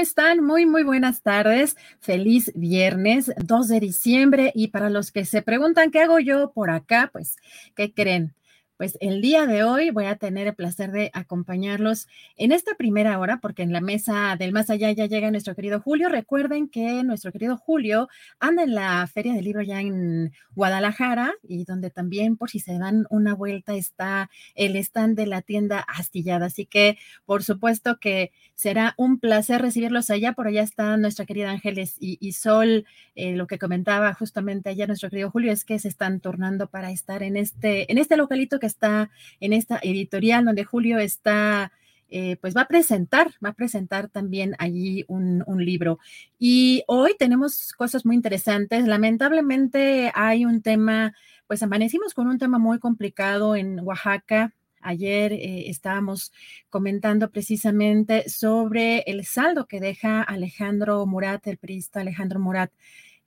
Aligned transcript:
Están? 0.00 0.42
Muy, 0.44 0.66
muy 0.66 0.82
buenas 0.82 1.22
tardes. 1.22 1.76
Feliz 2.00 2.50
viernes 2.54 3.32
2 3.36 3.68
de 3.68 3.80
diciembre. 3.80 4.52
Y 4.54 4.68
para 4.68 4.90
los 4.90 5.12
que 5.12 5.24
se 5.24 5.42
preguntan 5.42 5.90
qué 5.90 6.00
hago 6.00 6.18
yo 6.18 6.52
por 6.52 6.70
acá, 6.70 7.10
pues, 7.12 7.36
¿qué 7.74 7.92
creen? 7.92 8.34
Pues 8.80 8.96
el 9.02 9.20
día 9.20 9.44
de 9.44 9.62
hoy 9.62 9.90
voy 9.90 10.06
a 10.06 10.16
tener 10.16 10.46
el 10.46 10.54
placer 10.54 10.90
de 10.90 11.10
acompañarlos 11.12 12.08
en 12.38 12.50
esta 12.50 12.76
primera 12.76 13.18
hora, 13.18 13.38
porque 13.42 13.62
en 13.62 13.74
la 13.74 13.82
mesa 13.82 14.36
del 14.38 14.52
más 14.52 14.70
allá 14.70 14.90
ya 14.90 15.04
llega 15.04 15.30
nuestro 15.30 15.54
querido 15.54 15.82
Julio. 15.82 16.08
Recuerden 16.08 16.66
que 16.66 17.04
nuestro 17.04 17.30
querido 17.30 17.58
Julio 17.58 18.08
anda 18.38 18.62
en 18.62 18.74
la 18.74 19.06
Feria 19.06 19.34
del 19.34 19.44
Libro 19.44 19.60
ya 19.60 19.82
en 19.82 20.32
Guadalajara 20.54 21.34
y 21.46 21.64
donde 21.64 21.90
también, 21.90 22.38
por 22.38 22.48
si 22.48 22.58
se 22.58 22.78
dan 22.78 23.06
una 23.10 23.34
vuelta, 23.34 23.74
está 23.74 24.30
el 24.54 24.74
stand 24.76 25.14
de 25.14 25.26
la 25.26 25.42
tienda 25.42 25.80
astillada. 25.80 26.46
Así 26.46 26.64
que, 26.64 26.96
por 27.26 27.44
supuesto 27.44 27.98
que 28.00 28.32
será 28.54 28.94
un 28.96 29.18
placer 29.18 29.60
recibirlos 29.60 30.08
allá. 30.08 30.32
Por 30.32 30.46
allá 30.46 30.62
está 30.62 30.96
nuestra 30.96 31.26
querida 31.26 31.50
Ángeles 31.50 31.96
y, 32.00 32.32
Sol. 32.32 32.86
Eh, 33.14 33.36
lo 33.36 33.46
que 33.46 33.58
comentaba 33.58 34.14
justamente 34.14 34.70
ayer 34.70 34.88
nuestro 34.88 35.10
querido 35.10 35.30
Julio 35.30 35.52
es 35.52 35.66
que 35.66 35.78
se 35.78 35.88
están 35.88 36.20
tornando 36.20 36.68
para 36.68 36.90
estar 36.90 37.22
en 37.22 37.36
este, 37.36 37.92
en 37.92 37.98
este 37.98 38.16
localito 38.16 38.58
que 38.58 38.69
está 38.70 39.10
en 39.40 39.52
esta 39.52 39.78
editorial 39.82 40.44
donde 40.44 40.64
Julio 40.64 40.98
está, 40.98 41.72
eh, 42.08 42.36
pues 42.40 42.56
va 42.56 42.62
a 42.62 42.68
presentar, 42.68 43.30
va 43.44 43.50
a 43.50 43.54
presentar 43.54 44.08
también 44.08 44.54
allí 44.58 45.04
un, 45.08 45.44
un, 45.46 45.64
libro. 45.64 45.98
Y 46.38 46.82
hoy 46.86 47.14
tenemos 47.18 47.72
cosas 47.72 48.06
muy 48.06 48.16
interesantes. 48.16 48.86
Lamentablemente 48.86 50.10
hay 50.14 50.44
un 50.44 50.62
tema, 50.62 51.14
pues 51.46 51.62
amanecimos 51.62 52.14
con 52.14 52.26
un 52.26 52.38
tema 52.38 52.58
muy 52.58 52.78
complicado 52.78 53.56
en 53.56 53.80
Oaxaca. 53.80 54.54
Ayer 54.80 55.32
eh, 55.32 55.68
estábamos 55.68 56.32
comentando 56.70 57.30
precisamente 57.30 58.28
sobre 58.28 59.00
el 59.00 59.24
saldo 59.26 59.66
que 59.66 59.80
deja 59.80 60.22
Alejandro 60.22 61.04
Murat, 61.06 61.46
el 61.46 61.58
periodista 61.58 62.00
Alejandro 62.00 62.40
Murat, 62.40 62.72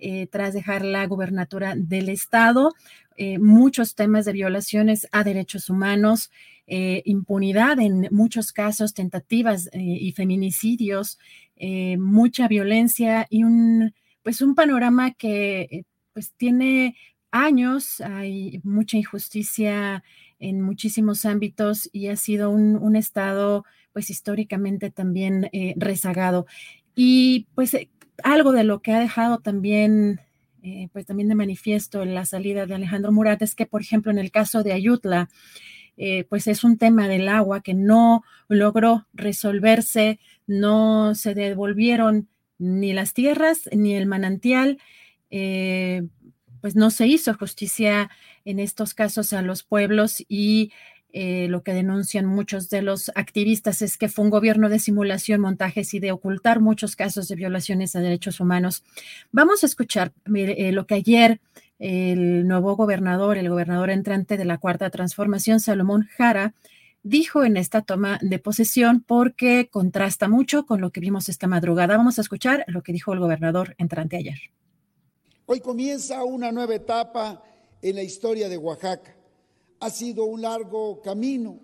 eh, 0.05 0.27
tras 0.27 0.53
dejar 0.53 0.83
la 0.83 1.07
gubernatura 1.07 1.75
del 1.77 2.09
estado, 2.09 2.73
eh, 3.15 3.39
muchos 3.39 3.95
temas 3.95 4.25
de 4.25 4.33
violaciones 4.33 5.07
a 5.13 5.23
derechos 5.23 5.69
humanos, 5.69 6.29
eh, 6.67 7.01
impunidad 7.05 7.79
en 7.79 8.09
muchos 8.11 8.51
casos, 8.51 8.93
tentativas 8.93 9.69
y 9.73 10.11
feminicidios, 10.11 11.19
mucha 11.97 12.49
violencia 12.49 13.25
y 13.29 13.45
un, 13.45 13.93
pues 14.23 14.41
un 14.41 14.55
panorama 14.55 15.11
que 15.11 15.85
pues 16.11 16.33
tiene 16.35 16.97
años, 17.31 18.01
hay 18.01 18.59
mucha 18.65 18.97
injusticia 18.97 20.03
en 20.39 20.61
muchísimos 20.61 21.25
ámbitos 21.25 21.89
y 21.93 22.07
ha 22.07 22.17
sido 22.17 22.49
un, 22.49 22.75
un 22.75 22.97
estado 22.97 23.63
pues 23.93 24.09
históricamente 24.09 24.91
también 24.91 25.49
rezagado. 25.77 26.45
Y 26.95 27.47
pues 27.55 27.77
algo 28.23 28.51
de 28.51 28.63
lo 28.63 28.81
que 28.81 28.91
ha 28.93 28.99
dejado 28.99 29.39
también, 29.39 30.21
eh, 30.61 30.89
pues 30.93 31.05
también 31.05 31.29
de 31.29 31.35
manifiesto 31.35 32.05
la 32.05 32.25
salida 32.25 32.65
de 32.65 32.75
Alejandro 32.75 33.11
Murat 33.11 33.41
es 33.41 33.55
que, 33.55 33.65
por 33.65 33.81
ejemplo, 33.81 34.11
en 34.11 34.19
el 34.19 34.31
caso 34.31 34.63
de 34.63 34.73
Ayutla, 34.73 35.29
eh, 35.97 36.25
pues 36.29 36.47
es 36.47 36.63
un 36.63 36.77
tema 36.77 37.07
del 37.07 37.27
agua 37.29 37.61
que 37.61 37.73
no 37.73 38.23
logró 38.47 39.07
resolverse, 39.13 40.19
no 40.47 41.15
se 41.15 41.35
devolvieron 41.35 42.29
ni 42.57 42.93
las 42.93 43.13
tierras 43.13 43.69
ni 43.71 43.95
el 43.95 44.07
manantial, 44.07 44.79
eh, 45.29 46.03
pues 46.61 46.75
no 46.75 46.91
se 46.91 47.07
hizo 47.07 47.33
justicia 47.35 48.09
en 48.45 48.59
estos 48.59 48.93
casos 48.93 49.33
a 49.33 49.41
los 49.41 49.63
pueblos 49.63 50.23
y 50.27 50.71
eh, 51.15 51.47
lo 51.47 51.61
que 51.61 51.75
denuncian 51.75 52.25
muchos 52.25 52.71
de 52.71 52.81
los 52.81 53.11
activistas 53.13 53.83
es 53.83 53.97
que 53.97 54.09
fue 54.09 54.25
un 54.25 54.31
gobierno 54.31 54.67
de 54.67 54.79
simulación, 54.79 55.41
montajes 55.41 55.93
y 55.93 55.99
de 55.99 56.11
ocultar 56.11 56.59
muchos 56.59 56.95
casos 56.95 57.27
de 57.27 57.35
violaciones 57.35 57.95
a 57.95 57.99
derechos 57.99 58.39
humanos. 58.39 58.83
Vamos 59.31 59.61
a 59.61 59.67
escuchar 59.67 60.11
eh, 60.35 60.71
lo 60.71 60.87
que 60.87 60.95
ayer 60.95 61.39
el 61.77 62.47
nuevo 62.47 62.75
gobernador, 62.75 63.37
el 63.37 63.49
gobernador 63.49 63.91
entrante 63.91 64.37
de 64.37 64.45
la 64.45 64.57
Cuarta 64.57 64.89
Transformación, 64.89 65.59
Salomón 65.59 66.09
Jara, 66.17 66.55
dijo 67.03 67.43
en 67.43 67.57
esta 67.57 67.83
toma 67.83 68.17
de 68.21 68.39
posesión 68.39 69.03
porque 69.05 69.69
contrasta 69.69 70.27
mucho 70.27 70.65
con 70.65 70.81
lo 70.81 70.91
que 70.91 70.99
vimos 70.99 71.29
esta 71.29 71.45
madrugada. 71.45 71.95
Vamos 71.95 72.17
a 72.17 72.21
escuchar 72.21 72.65
lo 72.67 72.81
que 72.81 72.91
dijo 72.91 73.13
el 73.13 73.19
gobernador 73.19 73.75
entrante 73.77 74.17
ayer. 74.17 74.39
Hoy 75.45 75.59
comienza 75.59 76.23
una 76.23 76.51
nueva 76.51 76.73
etapa 76.73 77.43
en 77.83 77.97
la 77.97 78.01
historia 78.01 78.49
de 78.49 78.57
Oaxaca 78.57 79.13
ha 79.83 79.89
sido 79.89 80.23
un 80.23 80.41
largo 80.41 81.01
camino, 81.01 81.59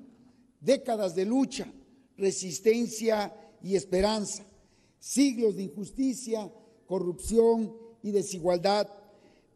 décadas 0.59 1.15
de 1.15 1.23
lucha, 1.23 1.71
resistencia 2.17 3.33
y 3.63 3.77
esperanza, 3.77 4.45
siglos 4.99 5.55
de 5.55 5.63
injusticia, 5.63 6.51
corrupción 6.85 7.73
y 8.03 8.11
desigualdad. 8.11 8.89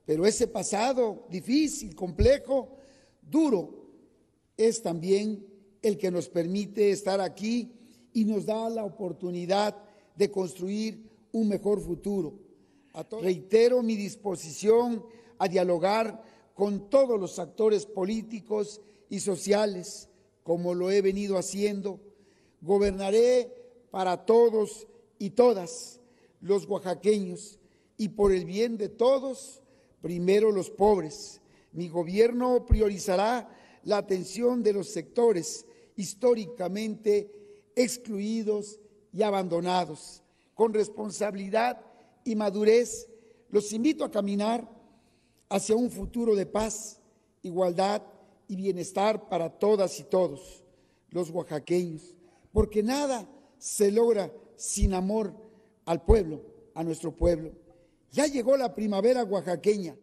Pero 0.06 0.26
ese 0.26 0.48
pasado 0.48 1.28
difícil, 1.30 1.94
complejo, 1.94 2.78
duro, 3.30 3.84
es 4.56 4.82
también 4.82 5.46
el 5.82 5.98
que 5.98 6.10
nos 6.10 6.30
permite 6.30 6.90
estar 6.92 7.20
aquí 7.20 7.74
y 8.14 8.24
nos 8.24 8.46
da 8.46 8.70
la 8.70 8.86
oportunidad 8.86 9.76
de 10.16 10.32
construir 10.32 11.10
un 11.34 11.50
mejor 11.50 11.82
futuro. 11.82 12.40
Reitero 13.22 13.84
mi 13.84 13.98
disposición 13.98 15.04
a 15.38 15.50
dialogar 15.50 16.24
con 16.54 16.90
todos 16.90 17.20
los 17.20 17.40
actores 17.40 17.86
políticos 17.86 18.82
y 19.10 19.20
sociales, 19.20 20.10
como 20.44 20.74
lo 20.74 20.92
he 20.92 21.02
venido 21.02 21.38
haciendo. 21.38 22.00
Gobernaré 22.62 23.54
para 23.92 24.26
todos 24.26 24.88
y 25.20 25.32
todas 25.32 26.00
los 26.42 26.66
oaxaqueños 26.68 27.60
y 27.98 28.10
por 28.10 28.32
el 28.32 28.46
bien 28.46 28.78
de 28.78 28.90
todos, 28.90 29.62
primero 30.02 30.52
los 30.52 30.70
pobres. 30.70 31.42
Mi 31.72 31.90
gobierno 31.90 32.66
priorizará 32.66 33.50
la 33.84 33.98
atención 33.98 34.64
de 34.64 34.74
los 34.74 34.90
sectores 34.90 35.66
históricamente 35.96 37.32
excluidos 37.76 38.80
y 39.12 39.22
abandonados. 39.22 40.20
con 40.54 40.72
responsabilidad 40.72 41.82
y 42.24 42.36
madurez, 42.36 43.10
los 43.50 43.74
invito 43.74 44.06
a 44.06 44.12
caminar 44.12 44.70
hacia 45.54 45.76
un 45.76 45.92
futuro 45.92 46.36
de 46.36 46.48
paz, 46.48 47.00
igualdad 47.44 48.02
y 48.48 48.56
bienestar 48.56 49.30
para 49.30 49.52
todas 49.52 50.00
y 50.00 50.04
todos 50.04 50.64
los 51.12 51.30
oaxaqueños, 51.30 52.16
porque 52.52 52.82
nada 52.82 53.30
se 53.60 53.92
logra 53.92 54.32
sin 54.56 54.96
amor 54.96 55.32
al 55.86 56.04
pueblo, 56.04 56.42
a 56.74 56.84
nuestro 56.84 57.16
pueblo. 57.16 57.52
Ya 58.12 58.26
llegó 58.26 58.58
la 58.58 58.74
primavera 58.74 59.24
oaxaqueña. 59.24 59.96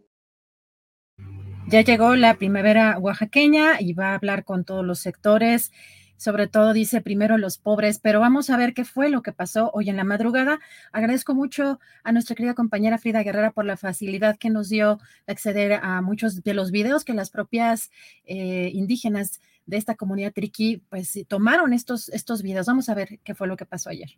Ya 1.68 1.82
llegó 1.82 2.14
la 2.14 2.38
primavera 2.38 2.96
oaxaqueña 3.00 3.80
y 3.80 3.92
va 3.92 4.10
a 4.10 4.14
hablar 4.14 4.44
con 4.44 4.64
todos 4.64 4.84
los 4.84 5.00
sectores 5.00 5.72
sobre 6.20 6.48
todo 6.48 6.74
dice 6.74 7.00
primero 7.00 7.38
los 7.38 7.56
pobres, 7.56 7.98
pero 7.98 8.20
vamos 8.20 8.50
a 8.50 8.58
ver 8.58 8.74
qué 8.74 8.84
fue 8.84 9.08
lo 9.08 9.22
que 9.22 9.32
pasó 9.32 9.70
hoy 9.72 9.88
en 9.88 9.96
la 9.96 10.04
madrugada. 10.04 10.60
Agradezco 10.92 11.34
mucho 11.34 11.80
a 12.04 12.12
nuestra 12.12 12.36
querida 12.36 12.52
compañera 12.52 12.98
Frida 12.98 13.22
Guerrera 13.22 13.52
por 13.52 13.64
la 13.64 13.78
facilidad 13.78 14.36
que 14.36 14.50
nos 14.50 14.68
dio 14.68 14.98
de 15.26 15.32
acceder 15.32 15.72
a 15.82 16.02
muchos 16.02 16.42
de 16.42 16.52
los 16.52 16.72
videos 16.72 17.06
que 17.06 17.14
las 17.14 17.30
propias 17.30 17.90
eh, 18.26 18.70
indígenas 18.74 19.40
de 19.64 19.78
esta 19.78 19.94
comunidad 19.94 20.34
triqui 20.34 20.82
pues 20.90 21.18
tomaron 21.26 21.72
estos, 21.72 22.10
estos 22.10 22.42
videos. 22.42 22.66
Vamos 22.66 22.90
a 22.90 22.94
ver 22.94 23.18
qué 23.24 23.34
fue 23.34 23.48
lo 23.48 23.56
que 23.56 23.64
pasó 23.64 23.88
ayer. 23.88 24.10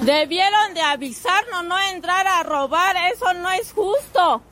Debieron 0.00 0.74
de 0.74 0.80
avisarnos, 0.80 1.64
no 1.64 1.78
entrar 1.78 2.26
a 2.26 2.42
robar, 2.44 2.96
eso 3.12 3.34
no 3.34 3.50
es 3.50 3.72
justo. 3.72 4.42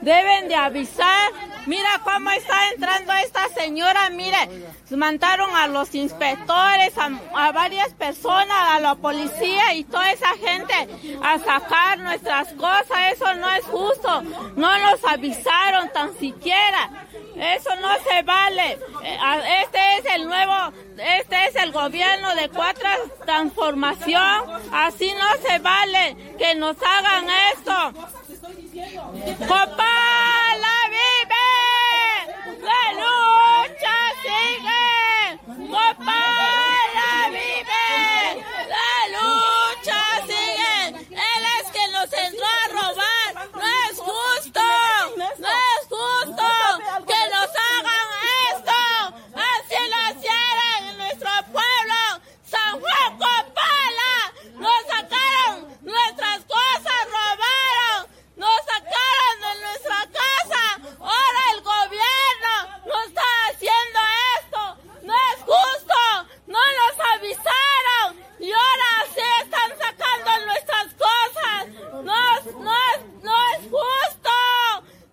Deben 0.00 0.48
de 0.48 0.54
avisar. 0.54 1.32
Mira 1.66 1.88
cómo 2.02 2.30
está 2.30 2.70
entrando 2.74 3.12
esta 3.14 3.48
señora, 3.48 4.10
mire, 4.10 4.36
mandaron 4.90 5.48
a 5.56 5.66
los 5.66 5.94
inspectores, 5.94 6.92
a, 6.98 7.52
varias 7.52 7.94
personas, 7.94 8.56
a 8.70 8.80
la 8.80 8.94
policía 8.96 9.72
y 9.72 9.84
toda 9.84 10.12
esa 10.12 10.28
gente 10.34 10.74
a 11.22 11.38
sacar 11.38 11.98
nuestras 12.00 12.52
cosas. 12.52 13.12
Eso 13.12 13.34
no 13.34 13.50
es 13.50 13.64
justo. 13.64 14.22
No 14.56 14.78
nos 14.78 15.02
avisaron 15.04 15.90
tan 15.92 16.14
siquiera. 16.18 16.90
Eso 17.36 17.70
no 17.80 17.88
se 18.08 18.22
vale. 18.22 18.78
Eh, 19.02 19.18
este 19.62 19.78
es 19.98 20.14
el 20.14 20.26
nuevo, 20.26 20.72
este 20.96 21.46
es 21.46 21.56
el 21.56 21.72
gobierno 21.72 22.34
de 22.36 22.48
cuatro 22.48 22.88
transformación. 23.24 24.42
Así 24.72 25.12
no 25.12 25.48
se 25.48 25.58
vale 25.58 26.16
que 26.38 26.54
nos 26.54 26.76
hagan 26.80 27.26
esto. 27.54 28.08
¡Copala 29.48 30.76
vive! 30.90 31.48
¡La 32.60 32.82
lucha 32.92 33.96
sigue! 34.22 34.84
¡Copala 35.70 37.12
vive! 37.30 37.86
¡La 38.68 38.96
lucha 39.16 40.00
sigue! 40.26 40.76
Él 41.10 41.42
es 41.58 41.66
que 41.70 41.84
nos 41.92 42.12
entró 42.12 42.46
a 42.46 42.68
robar. 42.68 43.32
¡No 43.54 43.66
es 43.90 43.96
justo! 43.98 44.60
¡No 45.16 45.24
es 45.24 45.38
justo! 45.88 46.46
¡Que 47.06 47.20
nos 47.32 47.50
hagan 47.64 48.08
esto! 48.50 48.80
¡Así 49.34 49.78
lo 49.90 49.98
hicieron 50.10 50.80
en 50.90 50.94
nuestro 50.98 51.30
pueblo! 51.50 52.00
¡San 52.44 52.72
Juan 52.78 53.10
Copala! 53.16 54.14
¡Nos 54.54 54.80
sacaron 54.86 55.78
nuestras 55.82 56.40
cosas! 56.44 57.00
¡Robaron! 57.06 58.12
¡Nos 58.36 58.58
sacaron 58.66 59.34
de 59.40 59.52
nuestra 59.64 59.98
casa! 60.12 60.64
¡Ahora 60.98 61.40
el 61.54 61.60
gobierno 61.62 62.52
nos 62.86 63.06
está 63.06 63.28
haciendo 63.48 63.98
esto! 64.38 64.62
¡No 65.02 65.14
es 65.14 65.38
justo! 65.40 66.00
¡No 66.46 66.58
nos 66.58 66.94
avisaron! 67.14 68.08
¡Y 68.40 68.50
ahora 68.52 68.90
sí 69.14 69.22
están 69.42 69.70
sacando 69.78 70.46
nuestras 70.46 70.86
cosas! 70.94 71.93
¡No, 72.04 72.12
es- 72.38 72.54
no, 72.54 72.74
no 73.22 73.32
es 73.54 73.60
justo! 73.70 74.30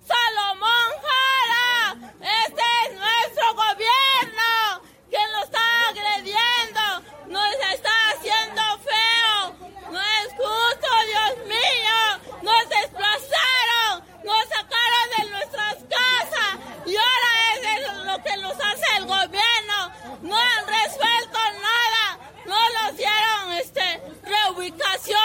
¡Salomón 0.05 0.89
Jara! 1.05 2.11
¡Este 2.19 2.63
es 2.83 2.99
nuestro 2.99 3.53
gobierno! 3.55 4.81
¡Que 5.09 5.17
nos 5.31 5.43
está 5.45 5.63
agrediendo! 5.89 6.81
¡Nos 7.27 7.53
está 7.73 7.91
haciendo 8.11 8.61
feo! 8.89 9.55
¡No 9.91 9.99
es 10.01 10.27
justo, 10.35 10.87
Dios 11.07 11.47
mío! 11.47 12.01
¡Nos 12.41 12.69
desplazaron! 12.69 14.03
¡Nos 14.25 14.43
sacaron 14.49 15.05
de 15.17 15.29
nuestras 15.29 15.75
casas! 15.95 16.59
¡Y 16.85 16.95
ahora 16.97 17.31
es 17.55 18.05
lo 18.05 18.23
que 18.23 18.37
nos 18.37 18.53
hace 18.59 18.97
el 18.97 19.05
gobierno! 19.05 19.91
¡No 20.23 20.35
han 20.35 20.67
resuelto 20.67 21.39
nada! 21.61 22.19
¡No 22.45 22.59
nos 22.81 22.97
dieron 22.97 23.53
este, 23.53 24.01
reubicación! 24.23 25.20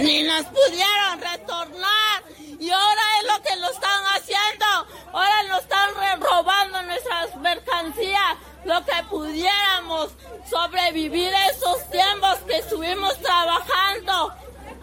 Ni 0.00 0.22
nos 0.22 0.44
pudieron 0.46 1.20
retornar. 1.20 2.22
Y 2.58 2.70
ahora 2.70 3.02
es 3.20 3.26
lo 3.26 3.42
que 3.42 3.56
lo 3.56 3.70
están 3.70 4.04
haciendo. 4.14 4.66
Ahora 5.12 5.42
nos 5.48 5.60
están 5.62 5.90
robando 6.20 6.82
nuestras 6.82 7.36
mercancías. 7.36 8.36
Lo 8.64 8.84
que 8.84 9.02
pudiéramos 9.10 10.10
sobrevivir 10.48 11.32
esos 11.50 11.90
tiempos 11.90 12.38
que 12.46 12.58
estuvimos 12.58 13.18
trabajando. 13.20 14.34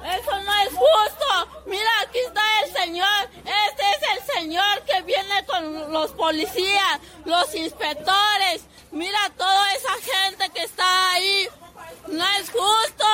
Eso 0.03 0.39
no 0.41 0.53
es 0.61 0.69
justo. 0.69 1.63
Mira 1.65 1.89
aquí 2.03 2.19
está 2.19 2.41
el 2.63 2.73
señor. 2.73 3.29
Este 3.33 3.83
es 3.83 4.17
el 4.17 4.35
señor 4.35 4.81
que 4.85 5.01
viene 5.03 5.45
con 5.45 5.91
los 5.93 6.11
policías 6.11 6.99
los 7.25 7.53
inspectores. 7.55 8.65
Mira 8.91 9.19
toda 9.37 9.73
esa 9.73 9.93
gente 9.93 10.49
que 10.49 10.63
está 10.63 11.11
ahí. 11.13 11.47
No 12.07 12.25
es 12.39 12.49
justo 12.49 13.05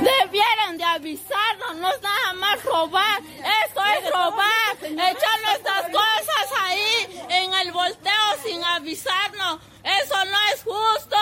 Debieron 0.00 0.76
de 0.76 0.84
avisarnos, 0.84 1.76
no 1.76 1.88
es 1.88 2.02
nada 2.02 2.32
más 2.34 2.64
robar. 2.64 3.22
Esto 3.64 3.80
es 3.84 4.10
robar, 4.10 4.76
echar 4.82 5.40
nuestras 5.44 5.82
cosas 5.84 6.60
ahí 6.62 7.26
en 7.30 7.54
el 7.54 7.72
volteo 7.72 8.12
sin 8.44 8.64
avisarnos. 8.64 9.60
Eso 9.84 10.24
no 10.24 10.38
es 10.52 10.62
justo, 10.64 11.16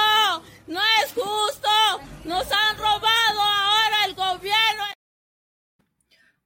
no 0.69 0.81
es 1.03 1.13
justo. 1.13 1.69
Nos 2.25 2.51
han 2.51 2.79
robado 2.79 3.41
ahora 3.41 4.05
el 4.07 4.15
gobierno. 4.15 4.92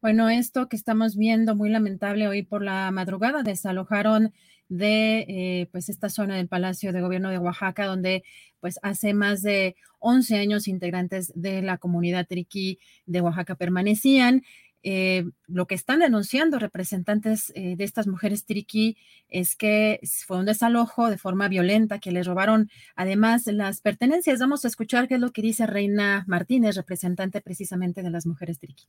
Bueno, 0.02 0.28
esto 0.28 0.68
que 0.68 0.76
estamos 0.76 1.16
viendo, 1.16 1.56
muy 1.56 1.70
lamentable 1.70 2.28
hoy 2.28 2.42
por 2.42 2.62
la 2.62 2.90
madrugada, 2.90 3.42
desalojaron 3.42 4.32
de 4.68 5.20
eh, 5.28 5.68
pues 5.72 5.88
esta 5.88 6.10
zona 6.10 6.36
del 6.36 6.48
Palacio 6.48 6.92
de 6.92 7.00
Gobierno 7.00 7.30
de 7.30 7.38
Oaxaca, 7.38 7.86
donde 7.86 8.22
pues 8.60 8.78
hace 8.82 9.14
más 9.14 9.42
de 9.42 9.74
11 10.00 10.36
años 10.36 10.68
integrantes 10.68 11.32
de 11.34 11.62
la 11.62 11.78
comunidad 11.78 12.26
triqui 12.26 12.78
de 13.06 13.20
Oaxaca 13.20 13.54
permanecían. 13.56 14.42
Eh, 14.82 15.24
lo 15.48 15.66
que 15.66 15.74
están 15.74 16.00
denunciando 16.00 16.58
representantes 16.58 17.50
eh, 17.56 17.74
de 17.76 17.84
estas 17.84 18.06
mujeres 18.06 18.44
triqui 18.44 18.96
es 19.28 19.56
que 19.56 19.98
fue 20.26 20.38
un 20.38 20.46
desalojo 20.46 21.10
de 21.10 21.18
forma 21.18 21.48
violenta, 21.48 21.98
que 21.98 22.12
les 22.12 22.26
robaron 22.26 22.70
además 22.96 23.46
las 23.46 23.80
pertenencias. 23.80 24.40
Vamos 24.40 24.64
a 24.64 24.68
escuchar 24.68 25.08
qué 25.08 25.14
es 25.14 25.20
lo 25.20 25.32
que 25.32 25.42
dice 25.42 25.66
Reina 25.66 26.24
Martínez, 26.28 26.76
representante 26.76 27.40
precisamente 27.40 28.02
de 28.02 28.10
las 28.10 28.26
mujeres 28.26 28.58
triqui. 28.60 28.86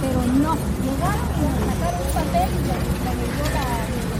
Pero 0.00 0.20
no. 0.38 0.54
Llegaron 0.84 1.28
y 1.34 1.42
nos 1.42 1.58
sacaron 1.66 2.00
un 2.00 2.10
papel 2.14 2.48
y 2.48 2.62
la 2.68 2.76
la 3.04 3.12
leyó 3.18 3.46
la 3.52 3.66
directora 3.68 4.18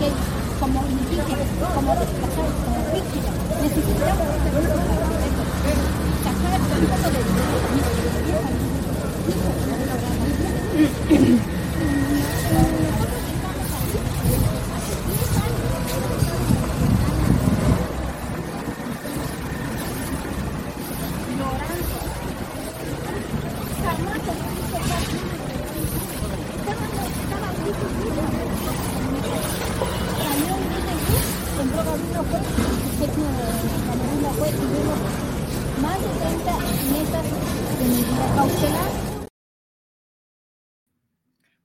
y 0.00 0.10
como 0.60 0.78
indígenas, 0.86 1.48
como 1.74 1.90
desplazados, 1.96 2.54
como 2.64 2.80
víctimas, 2.92 3.34
necesitamos 3.60 4.26
sacar 6.24 6.60
un 6.60 6.86
poco 6.86 7.08
de 7.10 7.20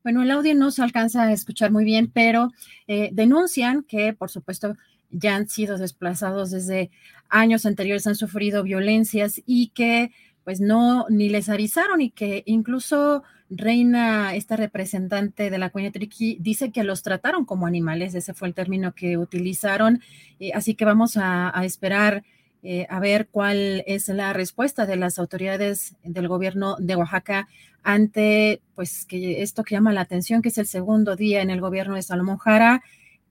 Bueno, 0.05 0.21
el 0.21 0.29
audio 0.29 0.53
no 0.53 0.69
se 0.69 0.83
alcanza 0.83 1.24
a 1.24 1.31
escuchar 1.31 1.71
muy 1.71 1.83
bien, 1.83 2.12
pero 2.13 2.51
eh, 2.85 3.09
denuncian 3.12 3.81
que, 3.81 4.13
por 4.13 4.29
supuesto, 4.29 4.77
ya 5.09 5.35
han 5.35 5.50
sido 5.50 5.79
desplazados 5.79 6.51
desde 6.51 6.91
años 7.27 7.65
anteriores, 7.65 8.05
han 8.05 8.13
sufrido 8.13 8.62
violencias 8.62 9.41
y 9.47 9.69
que 9.69 10.12
pues 10.43 10.62
no, 10.62 11.07
ni 11.09 11.29
les 11.29 11.50
avisaron 11.50 12.01
y 12.01 12.12
que 12.12 12.43
incluso 12.45 13.24
Reina, 13.50 14.35
esta 14.35 14.55
representante 14.55 15.50
de 15.50 15.57
la 15.57 15.71
cuña 15.71 15.91
triqui, 15.91 16.38
dice 16.39 16.71
que 16.71 16.83
los 16.83 17.01
trataron 17.01 17.43
como 17.43 17.65
animales, 17.65 18.13
ese 18.13 18.35
fue 18.35 18.47
el 18.47 18.53
término 18.53 18.93
que 18.93 19.17
utilizaron, 19.17 20.01
así 20.53 20.75
que 20.75 20.85
vamos 20.85 21.17
a, 21.17 21.51
esperar 21.63 22.24
eh, 22.67 22.88
a 22.89 23.00
ver 23.00 23.27
cuál 23.29 23.84
es 23.86 24.07
la 24.07 24.34
respuesta 24.34 24.88
de 24.88 24.95
las 24.95 25.19
autoridades 25.19 25.95
del 26.03 26.27
gobierno 26.27 26.75
de 26.79 26.95
Oaxaca 26.95 27.48
ante, 27.84 28.62
pues, 28.74 29.05
que 29.05 29.43
esto 29.43 29.63
que 29.63 29.75
llama 29.75 29.93
la 29.93 30.01
atención, 30.01 30.41
que 30.41 30.50
es 30.50 30.57
el 30.57 30.65
segundo 30.65 31.15
día 31.15 31.43
en 31.43 31.51
el 31.51 31.62
gobierno 31.62 31.93
de 31.93 32.01
Salomón 32.01 32.38
Jara, 32.38 32.81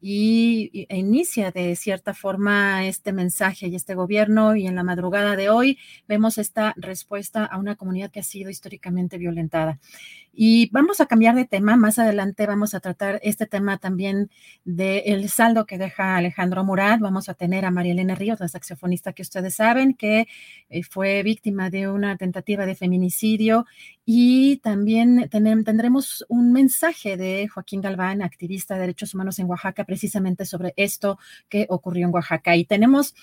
y, 0.06 0.86
e 0.90 0.98
inicia 0.98 1.50
de 1.50 1.74
cierta 1.76 2.12
forma 2.12 2.86
este 2.86 3.12
mensaje 3.14 3.68
y 3.68 3.74
este 3.74 3.94
gobierno 3.94 4.54
y 4.54 4.66
en 4.66 4.74
la 4.74 4.84
madrugada 4.84 5.34
de 5.34 5.48
hoy 5.48 5.78
vemos 6.06 6.36
esta 6.36 6.74
respuesta 6.76 7.46
a 7.46 7.58
una 7.58 7.74
comunidad 7.74 8.10
que 8.10 8.20
ha 8.20 8.22
sido 8.22 8.50
históricamente 8.50 9.16
violentada. 9.16 9.80
Y 10.36 10.68
vamos 10.70 11.00
a 11.00 11.06
cambiar 11.06 11.36
de 11.36 11.44
tema. 11.44 11.76
Más 11.76 11.98
adelante 11.98 12.46
vamos 12.46 12.74
a 12.74 12.80
tratar 12.80 13.20
este 13.22 13.46
tema 13.46 13.78
también 13.78 14.30
del 14.64 15.28
saldo 15.28 15.64
que 15.64 15.78
deja 15.78 16.16
Alejandro 16.16 16.64
Murat. 16.64 16.98
Vamos 16.98 17.28
a 17.28 17.34
tener 17.34 17.64
a 17.64 17.70
María 17.70 17.92
Elena 17.92 18.16
Ríos, 18.16 18.40
la 18.40 18.48
saxofonista 18.48 19.12
que 19.12 19.22
ustedes 19.22 19.54
saben, 19.54 19.94
que 19.94 20.26
eh, 20.70 20.82
fue 20.82 21.22
víctima 21.22 21.70
de 21.70 21.88
una 21.88 22.16
tentativa 22.16 22.66
de 22.66 22.74
feminicidio. 22.74 23.64
Y 24.04 24.56
también 24.56 25.30
tendremos 25.30 26.26
un 26.28 26.52
mensaje 26.52 27.16
de 27.16 27.46
Joaquín 27.46 27.80
Galván, 27.80 28.20
activista 28.20 28.74
de 28.74 28.80
derechos 28.80 29.14
humanos 29.14 29.38
en 29.38 29.48
Oaxaca, 29.48 29.84
precisamente 29.84 30.44
sobre 30.46 30.74
esto 30.76 31.18
que 31.48 31.66
ocurrió 31.68 32.08
en 32.08 32.14
Oaxaca. 32.14 32.56
Y 32.56 32.64
tenemos 32.64 33.14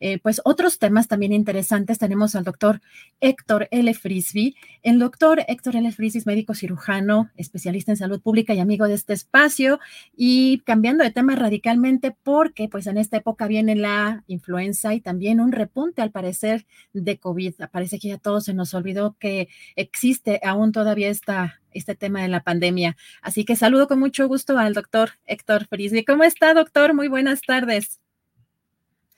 eh, 0.00 0.18
pues 0.18 0.40
otros 0.44 0.78
temas 0.78 1.08
también 1.08 1.32
interesantes. 1.32 1.98
Tenemos 1.98 2.34
al 2.34 2.44
doctor 2.44 2.80
Héctor 3.20 3.68
L. 3.70 3.92
Frisby. 3.94 4.56
El 4.82 4.98
doctor 4.98 5.44
Héctor 5.46 5.76
L. 5.76 5.92
Frisby 5.92 6.18
es 6.18 6.26
médico 6.26 6.53
cirujano, 6.54 7.30
especialista 7.36 7.92
en 7.92 7.96
salud 7.96 8.20
pública 8.20 8.54
y 8.54 8.60
amigo 8.60 8.88
de 8.88 8.94
este 8.94 9.12
espacio. 9.12 9.80
Y 10.16 10.60
cambiando 10.60 11.04
de 11.04 11.10
tema 11.10 11.36
radicalmente 11.36 12.16
porque 12.22 12.68
pues 12.68 12.86
en 12.86 12.98
esta 12.98 13.16
época 13.16 13.46
viene 13.46 13.76
la 13.76 14.24
influenza 14.26 14.94
y 14.94 15.00
también 15.00 15.40
un 15.40 15.52
repunte 15.52 16.02
al 16.02 16.10
parecer 16.10 16.66
de 16.92 17.18
COVID. 17.18 17.54
Parece 17.70 17.98
que 17.98 18.08
ya 18.08 18.18
todo 18.18 18.40
se 18.40 18.54
nos 18.54 18.74
olvidó 18.74 19.16
que 19.18 19.48
existe 19.76 20.40
aún 20.42 20.72
todavía 20.72 21.08
esta 21.08 21.60
este 21.74 21.94
tema 21.94 22.22
de 22.22 22.28
la 22.28 22.42
pandemia. 22.42 22.96
Así 23.20 23.44
que 23.44 23.56
saludo 23.56 23.88
con 23.88 23.98
mucho 23.98 24.26
gusto 24.28 24.56
al 24.58 24.74
doctor 24.74 25.10
Héctor 25.26 25.66
Frisby. 25.66 26.04
¿Cómo 26.04 26.24
está, 26.24 26.54
doctor? 26.54 26.94
Muy 26.94 27.08
buenas 27.08 27.42
tardes. 27.42 28.00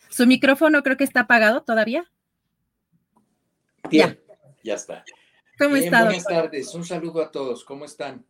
Su 0.09 0.27
micrófono 0.27 0.83
creo 0.83 0.97
que 0.97 1.05
está 1.05 1.21
apagado 1.21 1.63
todavía. 1.63 2.11
Bien, 3.91 4.19
ya, 4.65 4.75
está. 4.75 5.05
¿Cómo 5.59 5.77
está? 5.77 6.05
Buenas 6.05 6.25
tardes, 6.25 6.75
un 6.75 6.85
saludo 6.85 7.23
a 7.23 7.31
todos. 7.31 7.65
¿Cómo 7.65 7.85
están? 7.85 8.27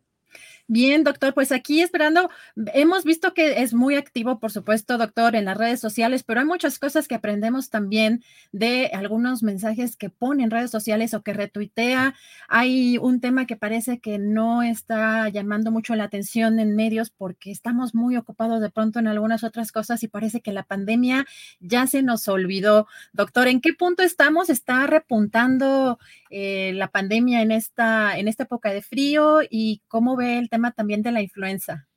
Bien, 0.69 1.05
doctor, 1.05 1.33
pues 1.33 1.53
aquí 1.53 1.81
esperando, 1.81 2.29
hemos 2.73 3.05
visto 3.05 3.33
que 3.33 3.61
es 3.61 3.73
muy 3.73 3.95
activo, 3.95 4.37
por 4.37 4.51
supuesto, 4.51 4.97
doctor, 4.97 5.33
en 5.37 5.45
las 5.45 5.55
redes 5.57 5.79
sociales, 5.79 6.23
pero 6.23 6.41
hay 6.41 6.45
muchas 6.45 6.77
cosas 6.77 7.07
que 7.07 7.15
aprendemos 7.15 7.69
también 7.69 8.21
de 8.51 8.87
algunos 8.87 9.43
mensajes 9.43 9.95
que 9.95 10.09
pone 10.09 10.43
en 10.43 10.51
redes 10.51 10.69
sociales 10.69 11.13
o 11.13 11.21
que 11.21 11.31
retuitea. 11.31 12.15
Hay 12.49 12.97
un 12.97 13.21
tema 13.21 13.45
que 13.45 13.55
parece 13.55 13.99
que 13.99 14.19
no 14.19 14.61
está 14.61 15.29
llamando 15.29 15.71
mucho 15.71 15.95
la 15.95 16.03
atención 16.03 16.59
en 16.59 16.75
medios 16.75 17.11
porque 17.11 17.49
estamos 17.49 17.95
muy 17.95 18.17
ocupados 18.17 18.59
de 18.59 18.69
pronto 18.69 18.99
en 18.99 19.07
algunas 19.07 19.45
otras 19.45 19.71
cosas 19.71 20.03
y 20.03 20.09
parece 20.09 20.41
que 20.41 20.51
la 20.51 20.63
pandemia 20.63 21.25
ya 21.61 21.87
se 21.87 22.03
nos 22.03 22.27
olvidó. 22.27 22.87
Doctor, 23.13 23.47
¿en 23.47 23.61
qué 23.61 23.71
punto 23.73 24.03
estamos? 24.03 24.49
¿Está 24.49 24.85
repuntando 24.85 25.97
eh, 26.29 26.73
la 26.75 26.89
pandemia 26.89 27.41
en 27.41 27.51
esta, 27.51 28.17
en 28.17 28.27
esta 28.27 28.43
época 28.43 28.73
de 28.73 28.81
frío 28.81 29.39
y 29.49 29.81
cómo 29.87 30.17
ve 30.17 30.39
el? 30.39 30.49
También 30.75 31.01
de 31.01 31.11
la 31.11 31.21
influenza? 31.21 31.87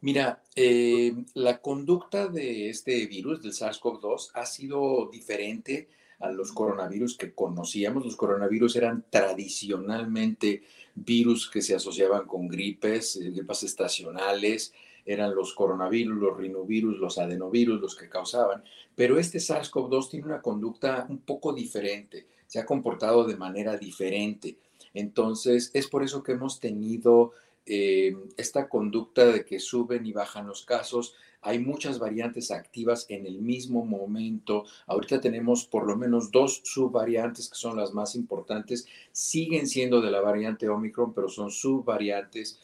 Mira, 0.00 0.42
eh, 0.56 1.12
la 1.34 1.60
conducta 1.60 2.26
de 2.26 2.68
este 2.68 3.06
virus, 3.06 3.40
del 3.42 3.52
SARS-CoV-2, 3.52 4.30
ha 4.34 4.46
sido 4.46 5.08
diferente 5.12 5.88
a 6.18 6.30
los 6.30 6.52
coronavirus 6.52 7.16
que 7.16 7.34
conocíamos. 7.34 8.04
Los 8.04 8.16
coronavirus 8.16 8.76
eran 8.76 9.04
tradicionalmente 9.10 10.62
virus 10.94 11.48
que 11.50 11.62
se 11.62 11.74
asociaban 11.74 12.26
con 12.26 12.48
gripes, 12.48 13.16
eh, 13.16 13.30
gripas 13.30 13.62
estacionales, 13.62 14.72
eran 15.04 15.34
los 15.34 15.52
coronavirus, 15.54 16.16
los 16.16 16.36
rinovirus, 16.36 16.98
los 16.98 17.18
adenovirus 17.18 17.80
los 17.80 17.96
que 17.96 18.08
causaban, 18.08 18.62
pero 18.94 19.18
este 19.18 19.38
SARS-CoV-2 19.38 20.10
tiene 20.10 20.26
una 20.26 20.42
conducta 20.42 21.06
un 21.08 21.18
poco 21.18 21.52
diferente, 21.52 22.26
se 22.46 22.60
ha 22.60 22.66
comportado 22.66 23.24
de 23.24 23.36
manera 23.36 23.76
diferente. 23.76 24.58
Entonces, 24.94 25.70
es 25.74 25.88
por 25.88 26.02
eso 26.02 26.22
que 26.22 26.32
hemos 26.32 26.60
tenido 26.60 27.32
eh, 27.64 28.16
esta 28.36 28.68
conducta 28.68 29.26
de 29.26 29.44
que 29.44 29.60
suben 29.60 30.04
y 30.04 30.12
bajan 30.12 30.46
los 30.46 30.64
casos. 30.64 31.14
Hay 31.42 31.58
muchas 31.58 31.98
variantes 31.98 32.50
activas 32.50 33.06
en 33.08 33.26
el 33.26 33.40
mismo 33.40 33.84
momento. 33.84 34.64
Ahorita 34.86 35.20
tenemos 35.20 35.66
por 35.66 35.86
lo 35.86 35.96
menos 35.96 36.30
dos 36.30 36.60
subvariantes 36.64 37.48
que 37.48 37.56
son 37.56 37.76
las 37.76 37.92
más 37.92 38.14
importantes. 38.14 38.86
Siguen 39.12 39.68
siendo 39.68 40.00
de 40.00 40.10
la 40.10 40.20
variante 40.20 40.68
Omicron, 40.68 41.14
pero 41.14 41.28
son 41.28 41.50
subvariantes 41.50 42.60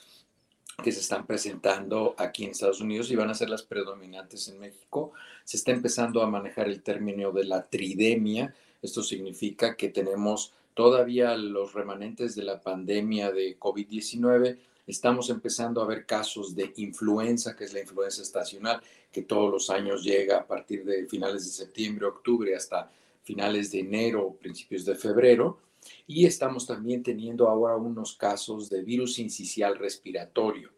que 0.83 0.93
se 0.93 1.01
están 1.01 1.27
presentando 1.27 2.15
aquí 2.19 2.45
en 2.45 2.53
Estados 2.53 2.81
Unidos 2.81 3.11
y 3.11 3.17
van 3.17 3.31
a 3.31 3.35
ser 3.35 3.51
las 3.51 3.65
predominantes 3.65 4.47
en 4.49 4.61
México. 4.61 5.13
Se 5.45 5.57
está 5.57 5.73
empezando 5.73 6.23
a 6.23 6.31
manejar 6.31 6.69
el 6.69 6.83
término 6.83 7.33
de 7.33 7.45
la 7.45 7.63
tridemia. 7.69 8.55
Esto 8.81 9.03
significa 9.03 9.77
que 9.77 9.89
tenemos 9.89 10.55
todavía 10.79 11.37
los 11.37 11.73
remanentes 11.73 12.37
de 12.37 12.45
la 12.45 12.61
pandemia 12.61 13.33
de 13.33 13.59
COVID-19. 13.59 14.59
Estamos 14.87 15.29
empezando 15.29 15.83
a 15.83 15.87
ver 15.89 16.07
casos 16.07 16.55
de 16.55 16.73
influenza, 16.77 17.57
que 17.57 17.65
es 17.65 17.73
la 17.73 17.81
influenza 17.81 18.23
estacional, 18.23 18.81
que 19.11 19.23
todos 19.23 19.51
los 19.51 19.71
años 19.71 20.05
llega 20.05 20.39
a 20.39 20.47
partir 20.47 20.85
de 20.85 21.09
finales 21.09 21.45
de 21.47 21.51
septiembre, 21.51 22.07
octubre, 22.07 22.55
hasta 22.55 22.93
finales 23.25 23.73
de 23.73 23.81
enero, 23.81 24.37
principios 24.41 24.85
de 24.85 24.95
febrero. 24.95 25.59
Y 26.07 26.27
estamos 26.27 26.65
también 26.65 27.03
teniendo 27.03 27.49
ahora 27.49 27.75
unos 27.75 28.15
casos 28.15 28.71
de 28.71 28.85
virus 28.85 29.19
incisional 29.19 29.77
respiratorio. 29.81 30.71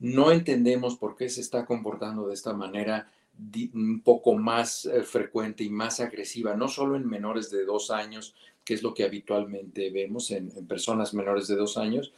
No 0.00 0.32
entendemos 0.32 0.96
por 0.96 1.16
qué 1.16 1.30
se 1.30 1.40
está 1.40 1.64
comportando 1.64 2.26
de 2.26 2.34
esta 2.34 2.52
manera 2.52 3.10
un 3.74 4.00
poco 4.00 4.34
más 4.34 4.84
eh, 4.86 5.02
frecuente 5.02 5.64
y 5.64 5.70
más 5.70 6.00
agresiva, 6.00 6.54
no 6.54 6.68
solo 6.68 6.96
en 6.96 7.08
menores 7.08 7.50
de 7.50 7.64
dos 7.64 7.90
años, 7.90 8.34
que 8.64 8.74
es 8.74 8.82
lo 8.82 8.94
que 8.94 9.04
habitualmente 9.04 9.90
vemos 9.90 10.30
en, 10.30 10.50
personas 10.66 11.12
menores 11.12 11.46
de 11.48 11.56
dos 11.56 11.76
años, 11.76 12.12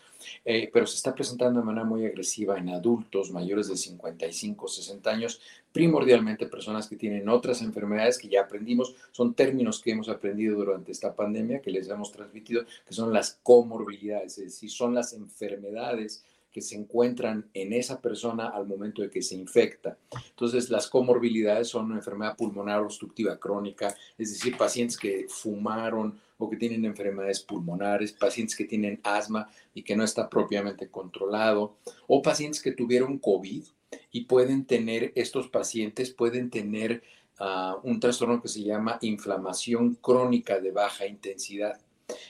eh, 0.44 0.70
pero 0.72 0.86
se 0.86 0.96
está 0.96 1.14
presentando 1.14 1.60
de 1.60 1.66
manera 1.66 1.84
muy 1.84 2.06
agresiva 2.06 2.56
en 2.56 2.68
adultos 2.68 3.32
mayores 3.32 3.68
de 3.68 3.76
55, 3.76 4.68
60 4.68 5.10
años, 5.10 5.40
primordialmente 5.72 6.46
personas 6.46 6.88
que 6.88 6.96
tienen 6.96 7.28
otras 7.28 7.62
enfermedades 7.62 8.18
que 8.18 8.28
ya 8.28 8.42
aprendimos, 8.42 8.94
son 9.10 9.34
términos 9.34 9.80
que 9.82 9.90
hemos 9.90 10.08
aprendido 10.08 10.56
durante 10.56 10.92
esta 10.92 11.14
pandemia, 11.14 11.60
que 11.60 11.72
les 11.72 11.88
hemos 11.88 12.12
transmitido, 12.12 12.64
que 12.86 12.94
son 12.94 13.12
las 13.12 13.40
comorbilidades, 13.42 14.38
es 14.38 14.44
decir, 14.44 14.70
son 14.70 14.94
las 14.94 15.12
enfermedades 15.12 16.24
que 16.56 16.62
se 16.62 16.74
encuentran 16.74 17.50
en 17.52 17.74
esa 17.74 18.00
persona 18.00 18.48
al 18.48 18.66
momento 18.66 19.02
de 19.02 19.10
que 19.10 19.20
se 19.20 19.34
infecta. 19.34 19.98
Entonces, 20.30 20.70
las 20.70 20.88
comorbilidades 20.88 21.68
son 21.68 21.84
una 21.84 21.96
enfermedad 21.96 22.34
pulmonar 22.34 22.80
obstructiva 22.80 23.38
crónica, 23.38 23.94
es 24.16 24.32
decir, 24.32 24.56
pacientes 24.56 24.96
que 24.96 25.26
fumaron 25.28 26.18
o 26.38 26.48
que 26.48 26.56
tienen 26.56 26.86
enfermedades 26.86 27.40
pulmonares, 27.40 28.12
pacientes 28.12 28.56
que 28.56 28.64
tienen 28.64 28.98
asma 29.02 29.50
y 29.74 29.82
que 29.82 29.96
no 29.96 30.02
está 30.02 30.30
propiamente 30.30 30.88
controlado, 30.88 31.76
o 32.06 32.22
pacientes 32.22 32.62
que 32.62 32.72
tuvieron 32.72 33.18
COVID 33.18 33.64
y 34.10 34.24
pueden 34.24 34.64
tener, 34.64 35.12
estos 35.14 35.50
pacientes 35.50 36.10
pueden 36.10 36.48
tener 36.48 37.02
ah, 37.38 37.76
un 37.82 38.00
trastorno 38.00 38.40
que 38.40 38.48
se 38.48 38.62
llama 38.62 38.96
inflamación 39.02 39.96
crónica 39.96 40.58
de 40.58 40.70
baja 40.70 41.06
intensidad. 41.06 41.78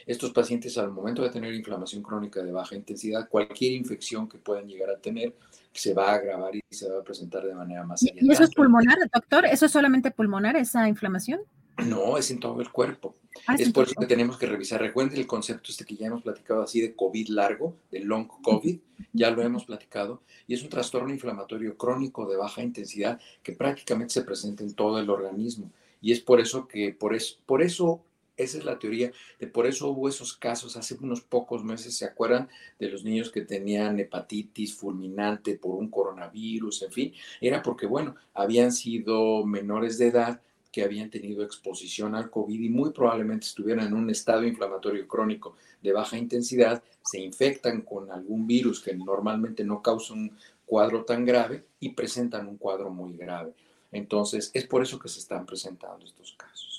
Estos 0.06 0.30
pacientes 0.30 0.78
al 0.78 0.92
momento 0.92 1.22
de 1.22 1.30
tener 1.30 1.52
inflamación 1.52 2.02
crónica 2.02 2.42
de 2.42 2.52
baja 2.52 2.76
intensidad, 2.76 3.28
cualquier 3.28 3.72
infección 3.72 4.28
que 4.28 4.38
puedan 4.38 4.68
llegar 4.68 4.88
a 4.90 4.98
tener 4.98 5.34
se 5.72 5.92
va 5.92 6.12
a 6.12 6.14
agravar 6.14 6.54
y 6.54 6.62
se 6.70 6.88
va 6.88 7.00
a 7.00 7.04
presentar 7.04 7.44
de 7.44 7.54
manera 7.54 7.84
más 7.84 8.00
seria. 8.00 8.22
¿Y 8.22 8.30
eso 8.30 8.44
es 8.44 8.54
pulmonar, 8.54 8.98
doctor? 9.12 9.44
¿Eso 9.44 9.66
es 9.66 9.72
solamente 9.72 10.10
pulmonar, 10.10 10.56
esa 10.56 10.88
inflamación? 10.88 11.40
No, 11.84 12.16
es 12.16 12.30
en 12.30 12.40
todo 12.40 12.60
el 12.62 12.70
cuerpo. 12.70 13.16
Ah, 13.46 13.56
es 13.58 13.70
por 13.70 13.84
eso 13.84 13.94
que 14.00 14.06
tenemos 14.06 14.38
que 14.38 14.46
revisar. 14.46 14.80
Recuerden 14.80 15.18
el 15.18 15.26
concepto 15.26 15.70
este 15.70 15.84
que 15.84 15.96
ya 15.96 16.06
hemos 16.06 16.22
platicado 16.22 16.62
así 16.62 16.80
de 16.80 16.94
COVID 16.94 17.28
largo, 17.28 17.76
de 17.90 18.00
long 18.00 18.26
COVID, 18.28 18.78
ya 19.12 19.30
lo 19.30 19.42
hemos 19.42 19.66
platicado, 19.66 20.22
y 20.46 20.54
es 20.54 20.62
un 20.62 20.70
trastorno 20.70 21.12
inflamatorio 21.12 21.76
crónico 21.76 22.26
de 22.26 22.36
baja 22.36 22.62
intensidad 22.62 23.20
que 23.42 23.52
prácticamente 23.52 24.14
se 24.14 24.22
presenta 24.22 24.62
en 24.62 24.72
todo 24.72 24.98
el 24.98 25.10
organismo. 25.10 25.70
Y 26.00 26.12
es 26.12 26.20
por 26.20 26.40
eso 26.40 26.66
que, 26.66 26.94
por, 26.94 27.14
por 27.44 27.62
eso 27.62 28.02
Esa 28.36 28.58
es 28.58 28.64
la 28.64 28.78
teoría. 28.78 29.12
De 29.40 29.46
por 29.46 29.66
eso 29.66 29.88
hubo 29.88 30.08
esos 30.08 30.36
casos 30.36 30.76
hace 30.76 30.96
unos 31.00 31.22
pocos 31.22 31.64
meses, 31.64 31.96
¿se 31.96 32.04
acuerdan? 32.04 32.48
De 32.78 32.88
los 32.88 33.04
niños 33.04 33.30
que 33.30 33.40
tenían 33.40 33.98
hepatitis 33.98 34.74
fulminante 34.74 35.56
por 35.56 35.74
un 35.74 35.88
coronavirus, 35.88 36.82
en 36.82 36.92
fin. 36.92 37.14
Era 37.40 37.62
porque, 37.62 37.86
bueno, 37.86 38.14
habían 38.34 38.72
sido 38.72 39.44
menores 39.46 39.98
de 39.98 40.08
edad 40.08 40.40
que 40.70 40.84
habían 40.84 41.08
tenido 41.08 41.42
exposición 41.42 42.14
al 42.14 42.28
COVID 42.28 42.60
y 42.60 42.68
muy 42.68 42.90
probablemente 42.90 43.46
estuvieran 43.46 43.86
en 43.86 43.94
un 43.94 44.10
estado 44.10 44.44
inflamatorio 44.44 45.08
crónico 45.08 45.56
de 45.80 45.92
baja 45.92 46.18
intensidad, 46.18 46.82
se 47.02 47.18
infectan 47.18 47.80
con 47.80 48.10
algún 48.10 48.46
virus 48.46 48.82
que 48.82 48.94
normalmente 48.94 49.64
no 49.64 49.80
causa 49.80 50.12
un 50.12 50.36
cuadro 50.66 51.06
tan 51.06 51.24
grave 51.24 51.64
y 51.80 51.90
presentan 51.90 52.46
un 52.46 52.58
cuadro 52.58 52.90
muy 52.90 53.16
grave. 53.16 53.54
Entonces, 53.90 54.50
es 54.52 54.66
por 54.66 54.82
eso 54.82 54.98
que 54.98 55.08
se 55.08 55.20
están 55.20 55.46
presentando 55.46 56.04
estos 56.04 56.34
casos. 56.34 56.75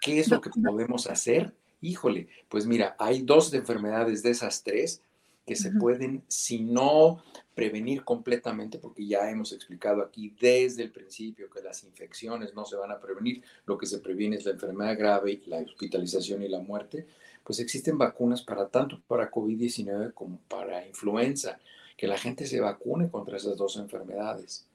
¿Qué 0.00 0.20
es 0.20 0.28
lo 0.28 0.40
que 0.40 0.50
podemos 0.50 1.06
hacer? 1.06 1.54
Híjole, 1.80 2.28
pues 2.48 2.66
mira, 2.66 2.96
hay 2.98 3.22
dos 3.22 3.52
enfermedades 3.54 4.22
de 4.22 4.30
esas 4.30 4.62
tres 4.62 5.02
que 5.48 5.56
se 5.56 5.70
pueden, 5.70 6.22
si 6.28 6.60
no 6.60 7.24
prevenir 7.54 8.04
completamente, 8.04 8.78
porque 8.78 9.06
ya 9.06 9.30
hemos 9.30 9.52
explicado 9.52 10.02
aquí 10.02 10.36
desde 10.38 10.82
el 10.82 10.92
principio 10.92 11.48
que 11.48 11.62
las 11.62 11.84
infecciones 11.84 12.54
no 12.54 12.66
se 12.66 12.76
van 12.76 12.90
a 12.90 13.00
prevenir, 13.00 13.42
lo 13.64 13.78
que 13.78 13.86
se 13.86 13.98
previene 13.98 14.36
es 14.36 14.44
la 14.44 14.52
enfermedad 14.52 14.98
grave, 14.98 15.40
la 15.46 15.58
hospitalización 15.60 16.42
y 16.42 16.48
la 16.48 16.60
muerte, 16.60 17.06
pues 17.42 17.60
existen 17.60 17.96
vacunas 17.96 18.42
para 18.42 18.68
tanto 18.68 19.00
para 19.08 19.30
COVID-19 19.30 20.12
como 20.12 20.38
para 20.48 20.86
influenza, 20.86 21.58
que 21.96 22.06
la 22.06 22.18
gente 22.18 22.46
se 22.46 22.60
vacune 22.60 23.10
contra 23.10 23.38
esas 23.38 23.56
dos 23.56 23.78
enfermedades. 23.78 24.67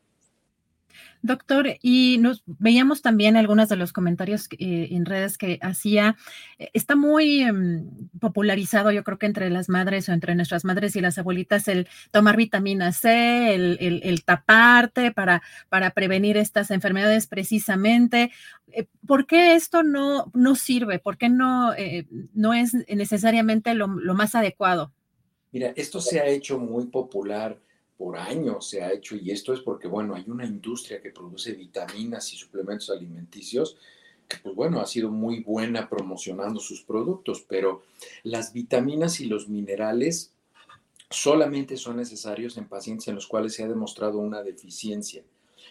Doctor, 1.22 1.78
y 1.82 2.18
nos 2.20 2.44
veíamos 2.46 3.02
también 3.02 3.38
algunos 3.38 3.70
de 3.70 3.76
los 3.76 3.94
comentarios 3.94 4.48
eh, 4.60 4.90
en 4.92 5.06
redes 5.06 5.38
que 5.38 5.60
hacía. 5.62 6.18
Eh, 6.60 6.70
está 6.74 6.96
muy 6.96 7.42
em, 7.42 7.90
popularizado, 8.20 8.92
yo 8.92 9.04
creo 9.04 9.18
que 9.18 9.26
entre 9.26 9.50
las 9.50 9.70
madres 9.70 10.10
o 10.10 10.12
entre 10.12 10.36
nuestras 10.36 10.66
madres 10.66 10.96
y 10.96 11.02
las 11.02 11.18
abuelitas, 11.18 11.68
el 11.68 11.88
tomar 12.12 12.38
vitamina 12.38 12.92
C, 12.92 13.56
el, 13.56 14.24
taparte 14.26 15.12
para, 15.12 15.42
para 15.70 15.92
prevenir 15.92 16.38
estas 16.38 16.72
enfermedades 16.72 17.28
precisamente. 17.28 18.32
Eh, 18.72 18.88
¿Por 19.08 19.26
qué 19.28 19.56
esto 19.56 19.84
no, 19.84 20.32
no 20.34 20.56
sirve? 20.56 21.00
¿Por 21.00 21.18
qué 21.18 21.30
no, 21.30 21.74
no 22.34 22.54
es 22.54 22.74
necesariamente 22.74 23.74
lo 23.74 23.88
más 23.88 24.36
adecuado? 24.36 24.92
Mira, 25.54 25.72
esto 25.76 26.02
se 26.02 26.20
ha 26.20 26.26
hecho 26.26 26.58
muy 26.58 26.88
popular 26.88 27.60
por 27.98 28.18
años 28.18 28.68
se 28.70 28.82
ha 28.82 28.92
hecho 28.92 29.16
y 29.16 29.32
esto 29.32 29.54
es 29.54 29.60
porque, 29.60 29.88
bueno, 29.88 30.16
hay 30.16 30.26
una 30.28 30.46
industria 30.46 31.02
que 31.02 31.12
produce 31.12 31.54
vitaminas 31.54 32.34
y 32.34 32.38
suplementos 32.38 32.90
alimenticios 32.90 33.78
que, 34.28 34.38
pues 34.38 34.56
bueno, 34.56 34.80
ha 34.80 34.88
sido 34.88 35.10
muy 35.10 35.42
buena 35.42 35.90
promocionando 35.90 36.60
sus 36.60 36.84
productos, 36.84 37.46
pero 37.48 37.84
las 38.24 38.54
vitaminas 38.54 39.20
y 39.20 39.26
los 39.26 39.50
minerales 39.50 40.34
solamente 41.10 41.78
son 41.78 41.98
necesarios 41.98 42.58
en 42.58 42.68
pacientes 42.68 43.08
en 43.08 43.16
los 43.16 43.28
cuales 43.28 43.54
se 43.54 43.64
ha 43.64 43.68
demostrado 43.68 44.18
una 44.18 44.42
deficiencia 44.42 45.24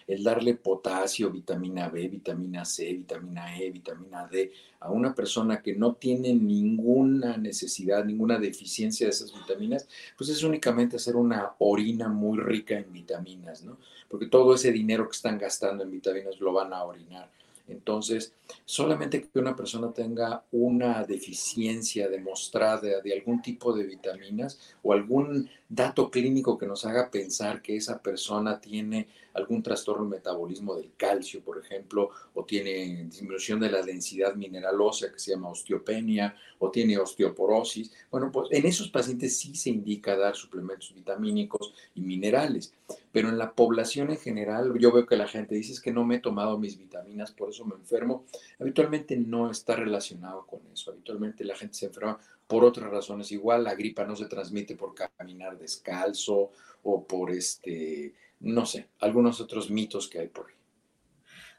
el 0.07 0.23
darle 0.23 0.55
potasio, 0.55 1.31
vitamina 1.31 1.89
B, 1.89 2.09
vitamina 2.09 2.65
C, 2.65 2.93
vitamina 2.93 3.59
E, 3.59 3.71
vitamina 3.71 4.27
D 4.27 4.53
a 4.81 4.91
una 4.91 5.15
persona 5.15 5.63
que 5.63 5.75
no 5.75 5.95
tiene 5.95 6.35
ninguna 6.35 7.37
necesidad, 7.37 8.05
ninguna 8.05 8.39
deficiencia 8.39 9.07
de 9.07 9.11
esas 9.11 9.33
vitaminas, 9.33 9.89
pues 10.17 10.31
es 10.31 10.43
únicamente 10.43 10.97
hacer 10.97 11.15
una 11.15 11.53
orina 11.59 12.09
muy 12.09 12.39
rica 12.39 12.77
en 12.77 12.93
vitaminas, 12.93 13.63
¿no? 13.63 13.79
Porque 14.09 14.27
todo 14.27 14.55
ese 14.55 14.73
dinero 14.73 15.09
que 15.09 15.17
están 15.17 15.39
gastando 15.39 15.85
en 15.85 15.91
vitaminas 15.91 16.41
lo 16.41 16.53
van 16.53 16.73
a 16.73 16.83
orinar. 16.85 17.31
Entonces, 17.69 18.35
solamente 18.65 19.23
que 19.23 19.39
una 19.39 19.55
persona 19.55 19.93
tenga 19.93 20.45
una 20.51 21.05
deficiencia 21.05 22.09
demostrada 22.09 23.01
de 23.01 23.13
algún 23.13 23.41
tipo 23.41 23.73
de 23.73 23.85
vitaminas 23.85 24.59
o 24.83 24.93
algún 24.93 25.49
dato 25.75 26.11
clínico 26.11 26.59
que 26.59 26.67
nos 26.67 26.85
haga 26.85 27.11
pensar 27.11 27.63
que 27.63 27.77
esa 27.77 28.03
persona 28.03 28.61
tiene 28.61 29.09
algún 29.33 29.63
trastorno 29.63 30.05
metabolismo 30.05 30.75
del 30.75 30.91
calcio, 30.99 31.41
por 31.41 31.59
ejemplo, 31.59 32.11
o 32.35 32.45
tiene 32.45 33.05
disminución 33.05 33.59
de 33.59 33.71
la 33.71 33.81
densidad 33.81 34.35
mineral 34.35 34.79
ósea 34.83 35.11
que 35.11 35.19
se 35.19 35.31
llama 35.31 35.49
osteopenia, 35.49 36.37
o 36.59 36.71
tiene 36.71 36.99
osteoporosis. 36.99 37.91
Bueno, 38.11 38.31
pues 38.31 38.49
en 38.51 38.67
esos 38.67 38.91
pacientes 38.91 39.39
sí 39.39 39.55
se 39.55 39.71
indica 39.71 40.15
dar 40.15 40.37
suplementos 40.37 40.93
vitamínicos 40.95 41.73
y 41.95 42.03
minerales, 42.03 42.75
pero 43.11 43.31
en 43.31 43.39
la 43.39 43.53
población 43.53 44.11
en 44.11 44.19
general 44.19 44.79
yo 44.79 44.93
veo 44.93 45.07
que 45.07 45.17
la 45.17 45.27
gente 45.27 45.55
dice 45.55 45.73
es 45.73 45.81
que 45.81 45.91
no 45.91 46.05
me 46.05 46.17
he 46.17 46.21
tomado 46.21 46.59
mis 46.59 46.77
vitaminas, 46.77 47.33
por 47.33 47.49
eso 47.49 47.65
me 47.65 47.77
enfermo. 47.77 48.27
Habitualmente 48.61 49.17
no 49.17 49.51
está 49.51 49.75
relacionado 49.75 50.47
con 50.47 50.61
eso. 50.71 50.91
Habitualmente 50.91 51.45
la 51.45 51.57
gente 51.57 51.75
se 51.75 51.87
enferma 51.87 52.19
por 52.53 52.67
otras 52.67 52.91
razones. 52.91 53.33
Igual 53.33 53.65
la 53.65 53.75
gripa 53.75 54.05
no 54.05 54.15
se 54.15 54.27
transmite 54.27 54.77
por 54.77 54.95
caminar 54.95 55.57
descalzo 55.57 56.51
o 56.83 57.07
por 57.07 57.31
este, 57.31 58.13
no 58.41 58.67
sé, 58.67 58.91
algunos 58.99 59.41
otros 59.41 59.71
mitos 59.71 60.07
que 60.07 60.19
hay 60.19 60.29
por 60.29 60.49
ahí. 60.51 60.62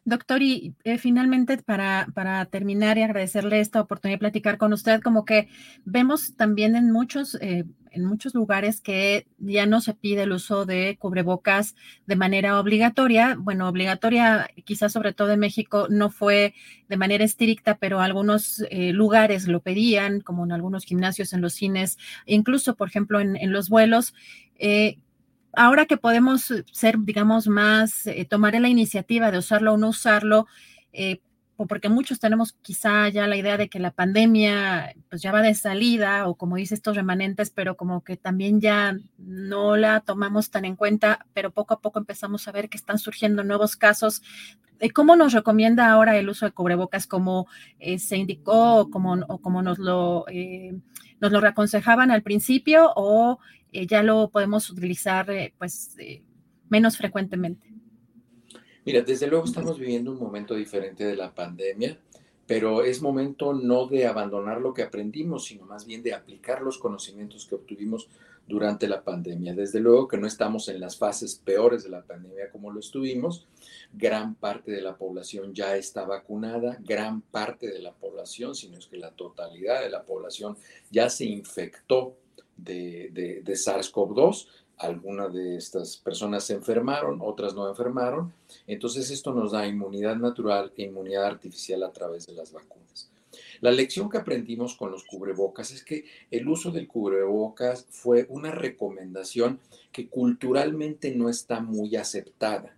Doctor, 0.05 0.41
y 0.41 0.75
eh, 0.83 0.97
finalmente 0.97 1.57
para, 1.59 2.07
para, 2.13 2.45
terminar 2.45 2.97
y 2.97 3.03
agradecerle 3.03 3.61
esta 3.61 3.79
oportunidad 3.79 4.15
de 4.15 4.19
platicar 4.19 4.57
con 4.57 4.73
usted, 4.73 5.01
como 5.01 5.23
que 5.23 5.47
vemos 5.85 6.35
también 6.35 6.75
en 6.75 6.91
muchos, 6.91 7.35
eh, 7.35 7.63
en 7.89 8.03
muchos 8.03 8.35
lugares 8.35 8.81
que 8.81 9.27
ya 9.37 9.65
no 9.65 9.79
se 9.79 9.93
pide 9.93 10.23
el 10.23 10.33
uso 10.33 10.65
de 10.65 10.97
cubrebocas 10.99 11.75
de 12.05 12.17
manera 12.17 12.59
obligatoria. 12.59 13.37
Bueno, 13.39 13.69
obligatoria 13.69 14.49
quizás 14.65 14.91
sobre 14.91 15.13
todo 15.13 15.31
en 15.31 15.39
México 15.39 15.87
no 15.89 16.09
fue 16.09 16.53
de 16.89 16.97
manera 16.97 17.23
estricta, 17.23 17.77
pero 17.77 18.01
algunos 18.01 18.61
eh, 18.71 18.91
lugares 18.91 19.47
lo 19.47 19.61
pedían, 19.61 20.19
como 20.19 20.43
en 20.43 20.51
algunos 20.51 20.83
gimnasios, 20.83 21.31
en 21.31 21.39
los 21.39 21.53
cines, 21.53 21.97
incluso, 22.25 22.75
por 22.75 22.89
ejemplo, 22.89 23.21
en, 23.21 23.37
en 23.37 23.53
los 23.53 23.69
vuelos 23.69 24.13
ahora 25.53 25.85
que 25.85 25.97
podemos 25.97 26.53
ser, 26.71 26.97
digamos, 26.99 27.47
más, 27.47 28.07
eh, 28.07 28.25
tomar 28.29 28.59
la 28.59 28.69
iniciativa 28.69 29.31
de 29.31 29.37
usarlo 29.39 29.73
o 29.73 29.77
no 29.77 29.89
usarlo, 29.89 30.47
eh, 30.91 31.21
porque 31.67 31.89
muchos 31.89 32.19
tenemos 32.19 32.53
quizá 32.61 33.09
ya 33.09 33.27
la 33.27 33.35
idea 33.35 33.57
de 33.57 33.69
que 33.69 33.79
la 33.79 33.91
pandemia 33.91 34.95
pues 35.09 35.21
ya 35.21 35.31
va 35.31 35.41
de 35.41 35.53
salida 35.53 36.27
o 36.27 36.35
como 36.35 36.55
dice 36.55 36.75
estos 36.75 36.95
remanentes, 36.95 37.49
pero 37.49 37.75
como 37.77 38.03
que 38.03 38.17
también 38.17 38.61
ya 38.61 38.97
no 39.17 39.75
la 39.75 40.01
tomamos 40.01 40.49
tan 40.49 40.65
en 40.65 40.75
cuenta, 40.75 41.25
pero 41.33 41.51
poco 41.51 41.73
a 41.73 41.81
poco 41.81 41.99
empezamos 41.99 42.47
a 42.47 42.51
ver 42.51 42.69
que 42.69 42.77
están 42.77 42.99
surgiendo 42.99 43.43
nuevos 43.43 43.75
casos. 43.75 44.21
¿Cómo 44.93 45.15
nos 45.15 45.33
recomienda 45.33 45.89
ahora 45.89 46.17
el 46.17 46.29
uso 46.29 46.45
de 46.45 46.51
cubrebocas? 46.51 47.07
¿Como 47.07 47.47
eh, 47.79 47.99
se 47.99 48.17
indicó 48.17 48.75
o 48.75 48.89
como, 48.89 49.15
nos, 49.15 49.79
lo, 49.79 50.25
nos 51.21 51.31
lo 51.31 51.39
reaconsejaban 51.39 52.11
al 52.11 52.21
principio 52.21 52.91
o 52.95 53.39
eh, 53.73 53.87
ya 53.87 54.03
lo 54.03 54.29
podemos 54.29 54.69
utilizar 54.69 55.29
eh, 55.31 55.53
pues 55.57 55.95
eh, 55.97 56.23
menos 56.69 56.95
frecuentemente. 56.95 57.72
Mira, 58.85 59.01
desde 59.01 59.27
luego 59.27 59.45
estamos 59.45 59.79
viviendo 59.79 60.11
un 60.11 60.19
momento 60.19 60.55
diferente 60.55 61.05
de 61.05 61.15
la 61.15 61.33
pandemia, 61.33 61.97
pero 62.45 62.83
es 62.83 63.01
momento 63.01 63.53
no 63.53 63.87
de 63.87 64.05
abandonar 64.05 64.59
lo 64.59 64.73
que 64.73 64.83
aprendimos, 64.83 65.45
sino 65.45 65.65
más 65.65 65.85
bien 65.85 66.03
de 66.03 66.13
aplicar 66.13 66.61
los 66.61 66.77
conocimientos 66.77 67.45
que 67.45 67.55
obtuvimos 67.55 68.09
durante 68.47 68.87
la 68.87 69.03
pandemia. 69.03 69.53
Desde 69.53 69.79
luego 69.79 70.07
que 70.07 70.17
no 70.17 70.27
estamos 70.27 70.67
en 70.67 70.79
las 70.79 70.97
fases 70.97 71.35
peores 71.35 71.83
de 71.83 71.89
la 71.89 72.01
pandemia 72.01 72.49
como 72.51 72.71
lo 72.71 72.79
estuvimos. 72.79 73.47
Gran 73.93 74.35
parte 74.35 74.71
de 74.71 74.81
la 74.81 74.97
población 74.97 75.53
ya 75.53 75.77
está 75.77 76.03
vacunada, 76.03 76.77
gran 76.81 77.21
parte 77.21 77.67
de 77.67 77.79
la 77.79 77.93
población, 77.93 78.55
sino 78.55 78.77
es 78.77 78.87
que 78.87 78.97
la 78.97 79.11
totalidad 79.11 79.81
de 79.81 79.89
la 79.89 80.03
población 80.03 80.57
ya 80.91 81.09
se 81.09 81.25
infectó 81.25 82.17
de, 82.57 83.09
de, 83.43 83.53
SARS-CoV-2. 83.53 84.47
Algunas 84.77 85.33
de 85.33 85.55
estas 85.55 85.97
personas 85.97 86.43
se 86.43 86.53
enfermaron, 86.53 87.19
otras 87.21 87.53
no 87.53 87.69
enfermaron. 87.69 88.33
Entonces 88.67 89.09
esto 89.11 89.33
nos 89.33 89.51
da 89.51 89.67
inmunidad 89.67 90.15
natural 90.15 90.73
e 90.77 90.83
inmunidad 90.83 91.25
artificial 91.25 91.83
a 91.83 91.91
través 91.91 92.27
de 92.27 92.33
las 92.33 92.51
vacunas. 92.51 93.09
La 93.61 93.71
lección 93.71 94.09
que 94.09 94.17
aprendimos 94.17 94.75
con 94.75 94.91
los 94.91 95.05
cubrebocas 95.05 95.71
es 95.71 95.83
que 95.83 96.05
el 96.31 96.47
uso 96.47 96.71
del 96.71 96.87
cubrebocas 96.87 97.85
fue 97.89 98.25
una 98.29 98.51
recomendación 98.51 99.59
que 99.91 100.09
culturalmente 100.09 101.15
no 101.15 101.29
está 101.29 101.61
muy 101.61 101.95
aceptada. 101.95 102.75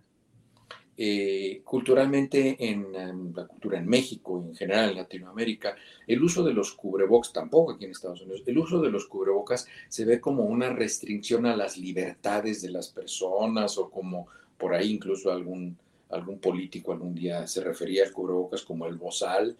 Eh, 0.98 1.60
culturalmente 1.62 2.56
en, 2.58 2.90
la 3.34 3.46
cultura 3.46 3.78
en 3.78 3.86
México 3.86 4.42
y 4.42 4.48
en 4.48 4.56
general 4.56 4.90
en 4.90 4.96
Latinoamérica, 4.96 5.76
el 6.06 6.22
uso 6.22 6.42
de 6.42 6.54
los 6.54 6.72
cubrebocas, 6.72 7.34
tampoco 7.34 7.72
aquí 7.72 7.84
en 7.84 7.90
Estados 7.90 8.22
Unidos, 8.22 8.42
el 8.46 8.56
uso 8.56 8.80
de 8.80 8.90
los 8.90 9.06
cubrebocas 9.06 9.66
se 9.88 10.06
ve 10.06 10.20
como 10.20 10.44
una 10.44 10.70
restricción 10.70 11.44
a 11.44 11.54
las 11.54 11.76
libertades 11.76 12.62
de 12.62 12.70
las 12.70 12.88
personas 12.88 13.76
o 13.76 13.90
como 13.90 14.28
por 14.56 14.72
ahí 14.72 14.90
incluso 14.90 15.30
algún, 15.30 15.76
algún 16.08 16.38
político 16.38 16.92
algún 16.92 17.14
día 17.14 17.46
se 17.46 17.62
refería 17.62 18.04
al 18.04 18.12
cubrebocas 18.12 18.62
como 18.62 18.86
el 18.86 18.94
bozal. 18.94 19.54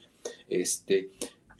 Este, 0.48 1.10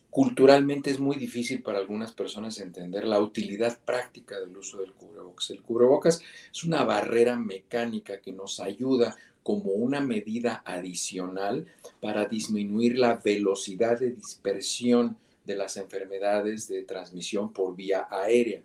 culturalmente 0.08 0.90
es 0.90 0.98
muy 0.98 1.16
difícil 1.16 1.62
para 1.62 1.78
algunas 1.78 2.12
personas 2.12 2.58
entender 2.60 3.06
la 3.06 3.20
utilidad 3.20 3.78
práctica 3.84 4.40
del 4.40 4.56
uso 4.56 4.78
del 4.78 4.94
cubrebocas. 4.94 5.50
El 5.50 5.60
cubrebocas 5.60 6.22
es 6.50 6.64
una 6.64 6.82
barrera 6.84 7.36
mecánica 7.36 8.22
que 8.22 8.32
nos 8.32 8.58
ayuda 8.58 9.14
como 9.46 9.70
una 9.70 10.00
medida 10.00 10.60
adicional 10.64 11.66
para 12.00 12.24
disminuir 12.24 12.98
la 12.98 13.14
velocidad 13.14 13.96
de 14.00 14.10
dispersión 14.10 15.16
de 15.44 15.54
las 15.54 15.76
enfermedades 15.76 16.66
de 16.66 16.82
transmisión 16.82 17.52
por 17.52 17.76
vía 17.76 18.08
aérea. 18.10 18.60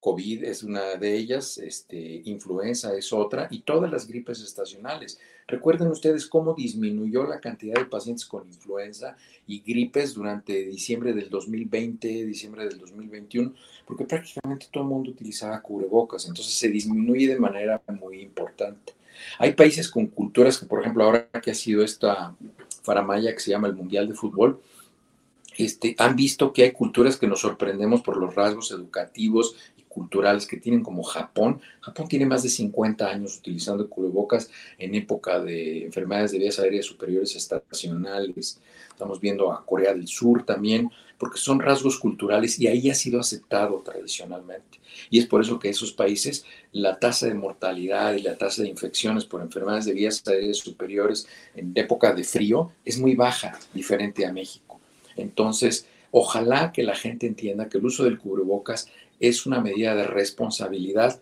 COVID 0.00 0.44
es 0.44 0.62
una 0.62 0.96
de 0.96 1.16
ellas, 1.16 1.56
este, 1.56 2.20
influenza 2.26 2.94
es 2.94 3.14
otra 3.14 3.48
y 3.50 3.60
todas 3.60 3.90
las 3.90 4.06
gripes 4.06 4.42
estacionales. 4.42 5.18
Recuerden 5.46 5.88
ustedes 5.88 6.26
cómo 6.26 6.52
disminuyó 6.52 7.26
la 7.26 7.40
cantidad 7.40 7.76
de 7.76 7.86
pacientes 7.86 8.26
con 8.26 8.46
influenza 8.46 9.16
y 9.46 9.60
gripes 9.60 10.12
durante 10.12 10.66
diciembre 10.66 11.14
del 11.14 11.30
2020, 11.30 12.26
diciembre 12.26 12.68
del 12.68 12.76
2021, 12.76 13.54
porque 13.86 14.04
prácticamente 14.04 14.66
todo 14.70 14.82
el 14.82 14.90
mundo 14.90 15.12
utilizaba 15.12 15.62
cubrebocas, 15.62 16.28
entonces 16.28 16.52
se 16.52 16.68
disminuye 16.68 17.26
de 17.26 17.40
manera 17.40 17.80
muy 17.98 18.20
importante. 18.20 18.97
Hay 19.38 19.52
países 19.52 19.88
con 19.88 20.06
culturas 20.06 20.58
que, 20.58 20.66
por 20.66 20.80
ejemplo, 20.80 21.04
ahora 21.04 21.28
que 21.42 21.50
ha 21.50 21.54
sido 21.54 21.82
esta 21.82 22.34
faramaya 22.82 23.32
que 23.32 23.40
se 23.40 23.50
llama 23.50 23.68
el 23.68 23.74
Mundial 23.74 24.08
de 24.08 24.14
Fútbol, 24.14 24.60
este, 25.56 25.96
han 25.98 26.14
visto 26.14 26.52
que 26.52 26.62
hay 26.62 26.72
culturas 26.72 27.16
que 27.16 27.26
nos 27.26 27.40
sorprendemos 27.40 28.00
por 28.00 28.16
los 28.16 28.34
rasgos 28.34 28.70
educativos 28.70 29.56
culturales 29.88 30.46
que 30.46 30.58
tienen 30.58 30.82
como 30.82 31.02
Japón. 31.02 31.60
Japón 31.80 32.06
tiene 32.08 32.26
más 32.26 32.44
de 32.44 32.48
50 32.48 33.08
años 33.08 33.36
utilizando 33.36 33.88
cubrebocas 33.88 34.48
en 34.78 34.94
época 34.94 35.40
de 35.40 35.84
enfermedades 35.84 36.30
de 36.30 36.38
vías 36.38 36.58
aéreas 36.60 36.86
superiores 36.86 37.34
estacionales. 37.34 38.60
Estamos 38.88 39.20
viendo 39.20 39.52
a 39.52 39.64
Corea 39.64 39.92
del 39.92 40.06
Sur 40.06 40.44
también, 40.44 40.90
porque 41.18 41.38
son 41.38 41.60
rasgos 41.60 41.98
culturales 41.98 42.58
y 42.58 42.68
ahí 42.68 42.90
ha 42.90 42.94
sido 42.94 43.20
aceptado 43.20 43.82
tradicionalmente. 43.84 44.78
Y 45.10 45.18
es 45.18 45.26
por 45.26 45.42
eso 45.42 45.58
que 45.58 45.68
esos 45.68 45.92
países 45.92 46.44
la 46.72 46.98
tasa 46.98 47.26
de 47.26 47.34
mortalidad 47.34 48.14
y 48.14 48.22
la 48.22 48.36
tasa 48.36 48.62
de 48.62 48.68
infecciones 48.68 49.24
por 49.24 49.42
enfermedades 49.42 49.86
de 49.86 49.94
vías 49.94 50.22
aéreas 50.26 50.58
superiores 50.58 51.26
en 51.54 51.72
época 51.74 52.14
de 52.14 52.24
frío 52.24 52.72
es 52.84 52.98
muy 52.98 53.14
baja, 53.14 53.58
diferente 53.74 54.24
a 54.24 54.32
México. 54.32 54.80
Entonces, 55.16 55.86
ojalá 56.10 56.72
que 56.72 56.84
la 56.84 56.94
gente 56.94 57.26
entienda 57.26 57.68
que 57.68 57.78
el 57.78 57.86
uso 57.86 58.04
del 58.04 58.18
cubrebocas 58.18 58.88
es 59.20 59.46
una 59.46 59.60
medida 59.60 59.94
de 59.96 60.04
responsabilidad 60.04 61.20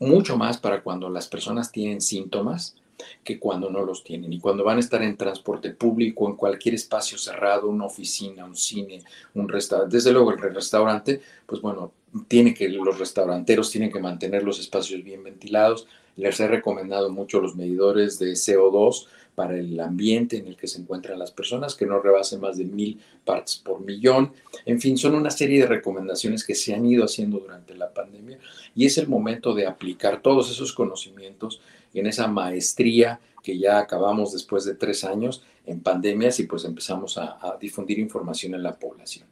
mucho 0.00 0.36
más 0.36 0.58
para 0.58 0.82
cuando 0.82 1.08
las 1.08 1.28
personas 1.28 1.72
tienen 1.72 2.00
síntomas 2.00 2.76
que 3.22 3.38
cuando 3.38 3.70
no 3.70 3.84
los 3.84 4.04
tienen. 4.04 4.32
Y 4.32 4.40
cuando 4.40 4.64
van 4.64 4.78
a 4.78 4.80
estar 4.80 5.02
en 5.02 5.16
transporte 5.16 5.70
público, 5.70 6.28
en 6.28 6.36
cualquier 6.36 6.74
espacio 6.74 7.18
cerrado, 7.18 7.68
una 7.68 7.86
oficina, 7.86 8.44
un 8.44 8.56
cine, 8.56 9.02
un 9.34 9.48
restaurante, 9.48 9.96
desde 9.96 10.12
luego 10.12 10.32
el 10.32 10.38
restaurante, 10.38 11.20
pues 11.46 11.60
bueno, 11.60 11.92
tiene 12.26 12.54
que, 12.54 12.68
los 12.68 12.98
restauranteros 12.98 13.70
tienen 13.70 13.92
que 13.92 14.00
mantener 14.00 14.42
los 14.42 14.58
espacios 14.58 15.02
bien 15.02 15.22
ventilados. 15.22 15.86
Les 16.16 16.40
he 16.40 16.48
recomendado 16.48 17.10
mucho 17.10 17.40
los 17.40 17.54
medidores 17.54 18.18
de 18.18 18.32
CO2 18.32 19.06
para 19.38 19.56
el 19.56 19.78
ambiente 19.78 20.36
en 20.36 20.48
el 20.48 20.56
que 20.56 20.66
se 20.66 20.80
encuentran 20.80 21.16
las 21.16 21.30
personas, 21.30 21.76
que 21.76 21.86
no 21.86 22.00
rebasen 22.00 22.40
más 22.40 22.58
de 22.58 22.64
mil 22.64 22.98
partes 23.24 23.54
por 23.54 23.80
millón. 23.80 24.32
En 24.64 24.80
fin, 24.80 24.98
son 24.98 25.14
una 25.14 25.30
serie 25.30 25.60
de 25.60 25.68
recomendaciones 25.68 26.44
que 26.44 26.56
se 26.56 26.74
han 26.74 26.84
ido 26.84 27.04
haciendo 27.04 27.38
durante 27.38 27.76
la 27.76 27.94
pandemia 27.94 28.40
y 28.74 28.86
es 28.86 28.98
el 28.98 29.06
momento 29.06 29.54
de 29.54 29.68
aplicar 29.68 30.22
todos 30.22 30.50
esos 30.50 30.72
conocimientos 30.72 31.60
en 31.98 32.06
esa 32.06 32.26
maestría 32.28 33.20
que 33.42 33.58
ya 33.58 33.78
acabamos 33.78 34.32
después 34.32 34.64
de 34.64 34.74
tres 34.74 35.04
años 35.04 35.44
en 35.64 35.80
pandemias 35.80 36.40
y 36.40 36.44
pues 36.44 36.64
empezamos 36.64 37.18
a, 37.18 37.38
a 37.40 37.56
difundir 37.60 37.98
información 37.98 38.54
en 38.54 38.62
la 38.62 38.74
población. 38.74 39.26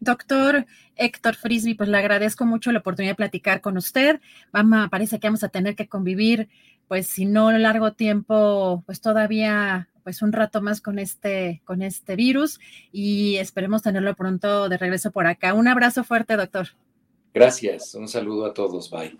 Doctor 0.00 0.66
Héctor 0.96 1.36
Frisby, 1.36 1.74
pues 1.74 1.88
le 1.88 1.96
agradezco 1.96 2.44
mucho 2.44 2.72
la 2.72 2.80
oportunidad 2.80 3.12
de 3.12 3.16
platicar 3.16 3.60
con 3.60 3.76
usted. 3.76 4.20
Vamos, 4.52 4.88
parece 4.90 5.20
que 5.20 5.28
vamos 5.28 5.44
a 5.44 5.48
tener 5.48 5.76
que 5.76 5.88
convivir 5.88 6.48
pues 6.88 7.06
si 7.06 7.24
no 7.24 7.50
largo 7.52 7.92
tiempo, 7.92 8.82
pues 8.84 9.00
todavía 9.00 9.88
pues 10.04 10.20
un 10.20 10.32
rato 10.32 10.60
más 10.60 10.80
con 10.80 10.98
este, 10.98 11.62
con 11.64 11.80
este 11.80 12.16
virus 12.16 12.60
y 12.90 13.36
esperemos 13.36 13.82
tenerlo 13.82 14.14
pronto 14.14 14.68
de 14.68 14.76
regreso 14.76 15.10
por 15.10 15.26
acá. 15.26 15.54
Un 15.54 15.68
abrazo 15.68 16.04
fuerte, 16.04 16.36
doctor. 16.36 16.68
Gracias, 17.32 17.94
un 17.94 18.08
saludo 18.08 18.44
a 18.44 18.52
todos, 18.52 18.90
bye. 18.90 19.16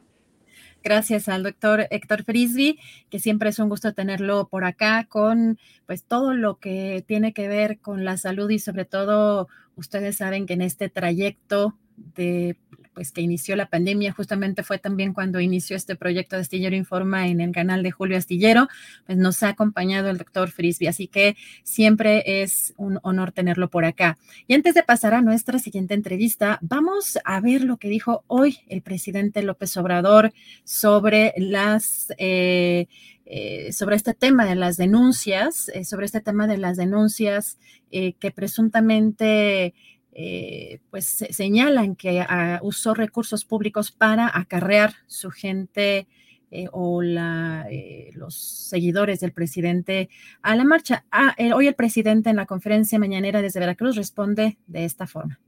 Gracias 0.82 1.28
al 1.28 1.44
doctor 1.44 1.86
Héctor 1.90 2.24
Frisby, 2.24 2.78
que 3.08 3.18
siempre 3.18 3.50
es 3.50 3.58
un 3.58 3.68
gusto 3.68 3.94
tenerlo 3.94 4.48
por 4.48 4.64
acá 4.64 5.06
con 5.08 5.58
pues 5.86 6.04
todo 6.04 6.34
lo 6.34 6.58
que 6.58 7.04
tiene 7.06 7.32
que 7.32 7.48
ver 7.48 7.78
con 7.78 8.04
la 8.04 8.16
salud 8.16 8.50
y 8.50 8.58
sobre 8.58 8.84
todo 8.84 9.48
ustedes 9.76 10.16
saben 10.16 10.46
que 10.46 10.54
en 10.54 10.62
este 10.62 10.88
trayecto 10.88 11.76
de 11.96 12.56
pues 12.94 13.12
que 13.12 13.20
inició 13.20 13.56
la 13.56 13.66
pandemia, 13.66 14.12
justamente 14.12 14.62
fue 14.62 14.78
también 14.78 15.12
cuando 15.12 15.40
inició 15.40 15.76
este 15.76 15.96
proyecto 15.96 16.36
de 16.36 16.42
Astillero 16.42 16.76
Informa 16.76 17.28
en 17.28 17.40
el 17.40 17.52
canal 17.52 17.82
de 17.82 17.90
Julio 17.90 18.16
Astillero, 18.16 18.68
pues 19.06 19.18
nos 19.18 19.42
ha 19.42 19.48
acompañado 19.48 20.10
el 20.10 20.18
doctor 20.18 20.50
Frisby, 20.50 20.86
así 20.86 21.08
que 21.08 21.36
siempre 21.62 22.42
es 22.42 22.74
un 22.76 22.98
honor 23.02 23.32
tenerlo 23.32 23.70
por 23.70 23.84
acá. 23.84 24.18
Y 24.46 24.54
antes 24.54 24.74
de 24.74 24.82
pasar 24.82 25.14
a 25.14 25.22
nuestra 25.22 25.58
siguiente 25.58 25.94
entrevista, 25.94 26.58
vamos 26.62 27.18
a 27.24 27.40
ver 27.40 27.62
lo 27.64 27.76
que 27.76 27.88
dijo 27.88 28.24
hoy 28.26 28.58
el 28.68 28.82
presidente 28.82 29.42
López 29.42 29.76
Obrador 29.76 30.32
sobre 30.64 31.32
las... 31.36 32.12
Eh, 32.18 32.86
eh, 33.24 33.72
sobre 33.72 33.96
este 33.96 34.12
tema 34.12 34.44
de 34.44 34.56
las 34.56 34.76
denuncias, 34.76 35.70
eh, 35.72 35.84
sobre 35.84 36.04
este 36.04 36.20
tema 36.20 36.46
de 36.46 36.58
las 36.58 36.76
denuncias 36.76 37.56
que 37.90 38.30
presuntamente 38.34 39.74
eh, 40.14 40.80
pues 40.90 41.24
señalan 41.30 41.96
que 41.96 42.26
usó 42.60 42.92
recursos 42.92 43.46
públicos 43.46 43.90
para 43.90 44.30
acarrear 44.32 44.92
su 45.06 45.30
gente 45.30 46.06
eh, 46.50 46.66
o 46.70 47.02
eh, 47.02 48.10
los 48.12 48.34
seguidores 48.34 49.20
del 49.20 49.32
presidente 49.32 50.10
a 50.42 50.54
la 50.54 50.64
marcha. 50.64 51.06
Ah, 51.10 51.34
hoy 51.54 51.66
el 51.66 51.74
presidente 51.74 52.28
en 52.28 52.36
la 52.36 52.44
conferencia 52.44 52.98
mañanera 52.98 53.40
desde 53.40 53.60
Veracruz 53.60 53.96
responde 53.96 54.58
de 54.66 54.84
esta 54.84 55.06
forma. 55.06 55.40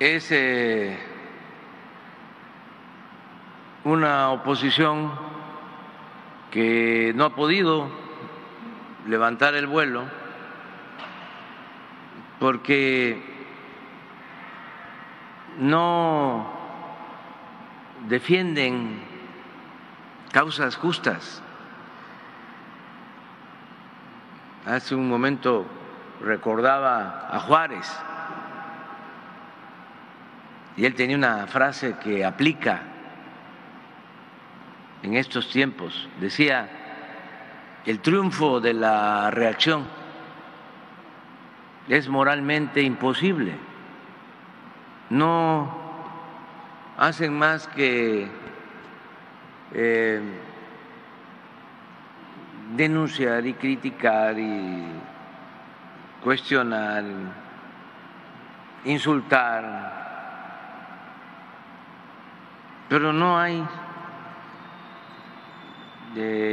Es 0.00 0.32
una 3.84 4.32
oposición 4.32 5.12
que 6.50 7.12
no 7.14 7.24
ha 7.24 7.36
podido 7.36 7.88
levantar 9.06 9.54
el 9.54 9.68
vuelo 9.68 10.04
porque 12.38 13.27
no 15.58 16.46
defienden 18.08 19.02
causas 20.32 20.76
justas. 20.76 21.42
Hace 24.66 24.94
un 24.94 25.08
momento 25.08 25.66
recordaba 26.20 27.28
a 27.30 27.40
Juárez 27.40 27.90
y 30.76 30.84
él 30.84 30.94
tenía 30.94 31.16
una 31.16 31.46
frase 31.46 31.96
que 32.02 32.24
aplica 32.24 32.82
en 35.02 35.14
estos 35.14 35.50
tiempos. 35.50 36.08
Decía, 36.20 36.68
el 37.84 38.00
triunfo 38.00 38.60
de 38.60 38.74
la 38.74 39.30
reacción 39.30 39.86
es 41.88 42.08
moralmente 42.08 42.82
imposible. 42.82 43.54
No 45.10 45.68
hacen 46.96 47.38
más 47.38 47.66
que 47.68 48.28
eh, 49.72 50.20
denunciar 52.76 53.46
y 53.46 53.54
criticar 53.54 54.38
y 54.38 54.84
cuestionar, 56.22 57.04
insultar, 58.84 59.96
pero 62.88 63.12
no 63.12 63.38
hay 63.38 63.64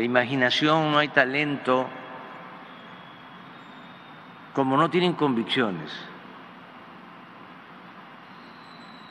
imaginación, 0.03 0.91
no 0.91 0.97
hay 0.97 1.09
talento 1.09 1.87
como 4.53 4.77
no 4.77 4.89
tienen 4.89 5.13
convicciones, 5.13 5.91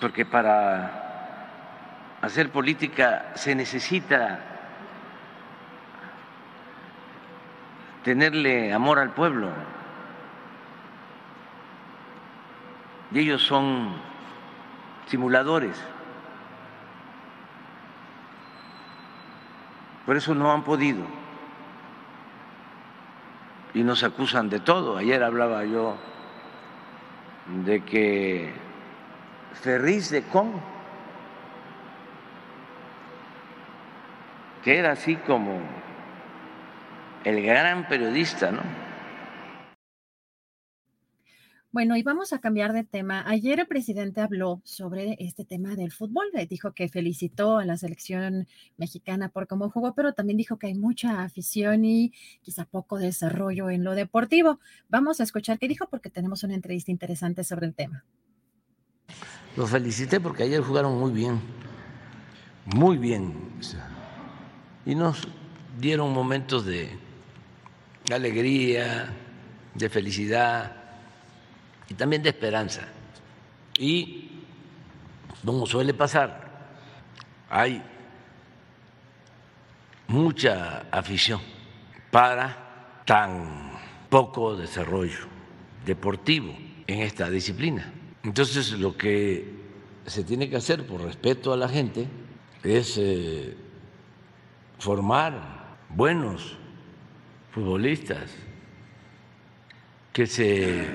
porque 0.05 0.27
para 0.27 2.19
hacer 2.21 2.53
política 2.53 3.33
se 3.37 3.55
necesita 3.55 4.39
tenerle 8.03 8.75
amor 8.75 8.99
al 8.99 9.15
pueblo. 9.15 9.49
Y 13.13 13.21
ellos 13.21 13.45
son 13.45 13.95
simuladores. 15.07 15.83
Por 20.05 20.19
eso 20.19 20.35
no 20.35 20.53
han 20.53 20.65
podido 20.65 21.07
y 23.73 23.83
nos 23.83 24.05
acusan 24.05 24.51
de 24.51 24.61
todo. 24.61 24.99
Ayer 24.99 25.25
hablaba 25.25 25.65
yo 25.65 25.97
de 27.65 27.83
que 27.83 28.64
Ferriz 29.55 30.11
de 30.11 30.23
Con, 30.23 30.53
que 34.63 34.79
era 34.79 34.93
así 34.93 35.17
como 35.17 35.61
el 37.25 37.43
gran 37.43 37.89
periodista, 37.89 38.51
¿no? 38.51 38.63
Bueno, 41.75 41.97
y 41.97 42.05
vamos 42.05 42.33
a 42.33 42.39
cambiar 42.39 42.73
de 42.73 42.85
tema. 42.85 43.25
Ayer 43.27 43.59
el 43.59 43.67
presidente 43.67 44.21
habló 44.21 44.61
sobre 44.63 45.17
este 45.19 45.45
tema 45.45 45.75
del 45.75 45.91
fútbol. 45.91 46.27
Dijo 46.49 46.73
que 46.73 46.89
felicitó 46.89 47.59
a 47.59 47.65
la 47.65 47.77
selección 47.77 48.47
mexicana 48.77 49.29
por 49.29 49.49
cómo 49.49 49.71
jugó, 49.71 49.93
pero 49.93 50.13
también 50.13 50.37
dijo 50.37 50.57
que 50.57 50.69
hay 50.69 50.75
mucha 50.75 51.25
afición 51.25 51.85
y 51.85 52.13
quizá 52.43 52.65
poco 52.65 52.99
desarrollo 52.99 53.71
en 53.71 53.83
lo 53.83 53.97
deportivo. 53.97 54.61
Vamos 54.89 55.19
a 55.19 55.25
escuchar 55.25 55.59
qué 55.59 55.67
dijo 55.67 55.89
porque 55.89 56.11
tenemos 56.11 56.45
una 56.45 56.55
entrevista 56.55 56.93
interesante 56.93 57.43
sobre 57.43 57.67
el 57.67 57.75
tema. 57.75 58.05
Los 59.57 59.71
felicité 59.71 60.21
porque 60.21 60.43
ayer 60.43 60.61
jugaron 60.61 60.99
muy 60.99 61.13
bien, 61.13 61.41
muy 62.65 62.97
bien. 62.99 63.53
Y 64.85 64.95
nos 64.95 65.29
dieron 65.79 66.13
momentos 66.13 66.67
de 66.67 66.99
alegría, 68.13 69.13
de 69.75 69.89
felicidad 69.89 70.73
y 71.89 71.95
también 71.95 72.23
de 72.23 72.31
esperanza. 72.31 72.83
Y 73.79 74.43
como 75.45 75.67
suele 75.67 75.95
pasar, 75.95 76.45
hay 77.49 77.83
mucha 80.09 80.87
afición 80.91 81.41
para 82.11 83.03
tan 83.05 83.73
poco 84.09 84.57
desarrollo 84.57 85.27
deportivo 85.85 86.55
en 86.87 87.01
esta 87.01 87.31
disciplina. 87.31 87.93
Entonces 88.25 88.73
lo 88.73 88.97
que 88.97 89.53
se 90.07 90.25
tiene 90.25 90.49
que 90.49 90.57
hacer 90.57 90.87
por 90.87 91.03
respeto 91.03 91.53
a 91.53 91.57
la 91.57 91.69
gente 91.69 92.09
es 92.63 92.97
eh, 92.99 93.55
formar 94.79 95.77
buenos 95.91 96.57
futbolistas 97.53 98.31
que 100.13 100.27
se 100.27 100.87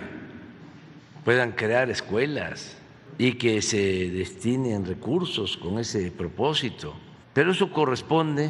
puedan 1.24 1.52
crear 1.52 1.90
escuelas 1.90 2.78
y 3.18 3.34
que 3.34 3.62
se 3.62 4.10
destinen 4.10 4.86
recursos 4.86 5.58
con 5.58 5.78
ese 5.78 6.10
propósito. 6.12 6.96
Pero 7.34 7.52
eso 7.52 7.72
corresponde 7.72 8.50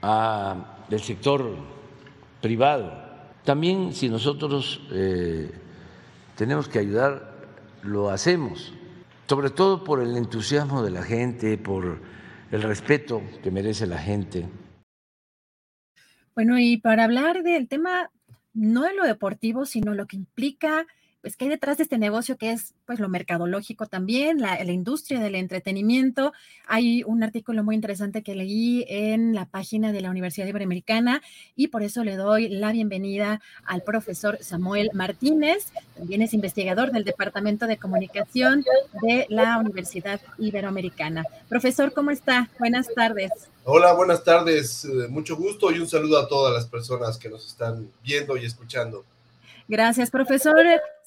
al 0.00 1.00
sector 1.00 1.56
privado. 2.40 2.92
También 3.44 3.92
si 3.92 4.08
nosotros 4.08 4.80
eh, 4.92 5.50
tenemos 6.36 6.68
que 6.68 6.78
ayudar, 6.78 7.33
lo 7.84 8.10
hacemos, 8.10 8.72
sobre 9.28 9.50
todo 9.50 9.84
por 9.84 10.02
el 10.02 10.16
entusiasmo 10.16 10.82
de 10.82 10.90
la 10.90 11.02
gente, 11.02 11.58
por 11.58 12.00
el 12.50 12.62
respeto 12.62 13.22
que 13.42 13.50
merece 13.50 13.86
la 13.86 13.98
gente. 13.98 14.48
Bueno, 16.34 16.58
y 16.58 16.78
para 16.78 17.04
hablar 17.04 17.42
del 17.42 17.68
tema, 17.68 18.10
no 18.52 18.82
de 18.82 18.94
lo 18.94 19.04
deportivo, 19.04 19.66
sino 19.66 19.94
lo 19.94 20.06
que 20.06 20.16
implica 20.16 20.86
pues, 21.24 21.38
¿qué 21.38 21.46
hay 21.46 21.50
detrás 21.52 21.78
de 21.78 21.84
este 21.84 21.96
negocio 21.96 22.36
que 22.36 22.52
es, 22.52 22.74
pues, 22.84 23.00
lo 23.00 23.08
mercadológico 23.08 23.86
también, 23.86 24.42
la, 24.42 24.62
la, 24.62 24.72
industria 24.72 25.20
del 25.20 25.36
entretenimiento? 25.36 26.34
Hay 26.66 27.02
un 27.02 27.22
artículo 27.22 27.64
muy 27.64 27.76
interesante 27.76 28.22
que 28.22 28.34
leí 28.34 28.84
en 28.88 29.34
la 29.34 29.46
página 29.46 29.90
de 29.90 30.02
la 30.02 30.10
Universidad 30.10 30.46
Iberoamericana 30.46 31.22
y 31.56 31.68
por 31.68 31.82
eso 31.82 32.04
le 32.04 32.16
doy 32.16 32.50
la 32.50 32.72
bienvenida 32.72 33.40
al 33.64 33.82
profesor 33.82 34.36
Samuel 34.42 34.90
Martínez, 34.92 35.72
también 35.96 36.20
es 36.20 36.34
investigador 36.34 36.92
del 36.92 37.04
Departamento 37.04 37.66
de 37.66 37.78
Comunicación 37.78 38.62
de 39.00 39.24
la 39.30 39.56
Universidad 39.56 40.20
Iberoamericana. 40.36 41.24
Profesor, 41.48 41.94
¿cómo 41.94 42.10
está? 42.10 42.50
Buenas 42.58 42.86
tardes. 42.94 43.30
Hola, 43.64 43.94
buenas 43.94 44.24
tardes, 44.24 44.84
eh, 44.84 45.08
mucho 45.08 45.36
gusto 45.36 45.72
y 45.72 45.78
un 45.78 45.88
saludo 45.88 46.18
a 46.18 46.28
todas 46.28 46.52
las 46.52 46.66
personas 46.66 47.16
que 47.16 47.30
nos 47.30 47.46
están 47.46 47.88
viendo 48.02 48.36
y 48.36 48.44
escuchando. 48.44 49.06
Gracias, 49.66 50.10
profesor 50.10 50.56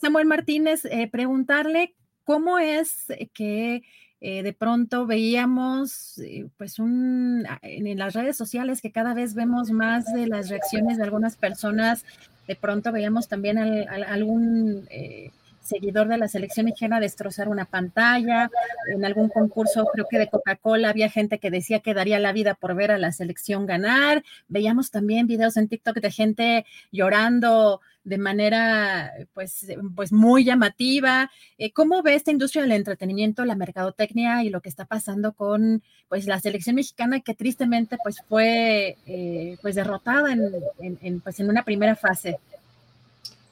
Samuel 0.02 0.26
Martínez. 0.26 0.86
Eh, 0.86 1.08
preguntarle 1.08 1.93
cómo 2.24 2.58
es 2.58 3.06
que 3.34 3.84
eh, 4.20 4.41
de 4.41 4.54
pronto 4.54 5.06
veíamos, 5.06 6.17
eh, 6.17 6.48
pues, 6.58 6.80
un, 6.80 7.46
en 7.62 7.98
las 8.00 8.13
redes 8.13 8.36
sociales 8.36 8.82
que 8.82 8.91
cada 8.91 9.13
vez 9.13 9.36
vemos 9.36 9.70
más 9.70 10.12
de 10.12 10.26
las 10.26 10.50
reacciones 10.50 10.98
de 10.98 11.04
algunas 11.04 11.38
personas. 11.38 12.04
De 12.48 12.56
pronto 12.56 12.91
veíamos 12.91 13.28
también 13.28 13.60
al, 13.60 13.88
al, 13.89 14.04
algún 14.04 14.88
seguidor 15.62 16.08
de 16.08 16.17
la 16.17 16.28
selección 16.28 16.65
mexicana 16.65 17.00
destrozar 17.00 17.50
una 17.50 17.65
pantalla. 17.65 18.50
En 18.88 19.06
algún 19.06 19.30
concurso, 19.30 19.86
creo 19.93 20.08
que 20.10 20.17
de 20.17 20.30
Coca-Cola, 20.30 20.89
había 20.89 21.10
gente 21.10 21.38
que 21.38 21.52
decía 21.52 21.82
que 21.82 21.93
daría 21.93 22.20
la 22.20 22.32
vida 22.32 22.56
por 22.56 22.74
ver 22.74 22.91
a 22.91 22.98
la 22.98 23.12
selección 23.12 23.65
ganar. 23.65 24.24
Veíamos 24.48 24.89
también 24.89 25.28
videos 25.28 25.58
en 25.58 25.67
TikTok 25.67 25.98
de 25.98 26.12
gente 26.12 26.65
llorando 26.91 27.82
de 28.08 28.17
manera 28.17 29.12
pues, 29.34 29.67
pues 29.93 30.13
muy 30.13 30.46
llamativa. 30.46 31.30
Eh, 31.58 31.74
¿Cómo 31.74 32.02
ve 32.02 32.15
esta 32.15 32.32
industria 32.32 32.62
del 32.62 32.72
entretenimiento, 32.72 33.43
la 33.43 33.56
mercadotecnia 33.56 34.43
y 34.43 34.50
lo 34.50 34.62
que 34.62 34.70
está 34.70 34.86
pasando 34.86 35.34
con 35.34 35.84
pues, 36.08 36.26
la 36.26 36.39
selección 36.39 36.78
mexicana 36.78 37.20
que 37.20 37.36
tristemente 37.36 37.98
pues, 38.02 38.24
fue 38.30 38.98
eh, 39.06 39.58
pues, 39.62 39.76
derrotada 39.76 40.32
en, 40.32 40.98
en, 41.02 41.20
pues, 41.20 41.41
en 41.41 41.50
una 41.50 41.65
primera 41.65 41.98
fase? 41.98 42.39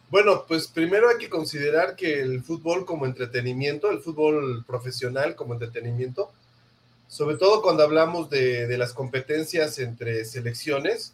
Bueno, 0.10 0.46
pues 0.48 0.68
primero 0.68 1.10
hay 1.10 1.18
que 1.18 1.30
considerar 1.30 1.98
que 1.98 2.22
el 2.22 2.41
fútbol 2.41 2.86
como 2.86 3.06
entretenimiento, 3.06 3.91
el 3.91 4.00
fútbol 4.00 4.63
profesional 4.65 5.36
como 5.36 5.54
entretenimiento, 5.54 6.32
sobre 7.10 7.36
todo 7.36 7.62
cuando 7.62 7.84
hablamos 7.84 8.30
de, 8.30 8.68
de 8.68 8.78
las 8.78 8.94
competencias 8.94 9.80
entre 9.80 10.24
selecciones, 10.24 11.13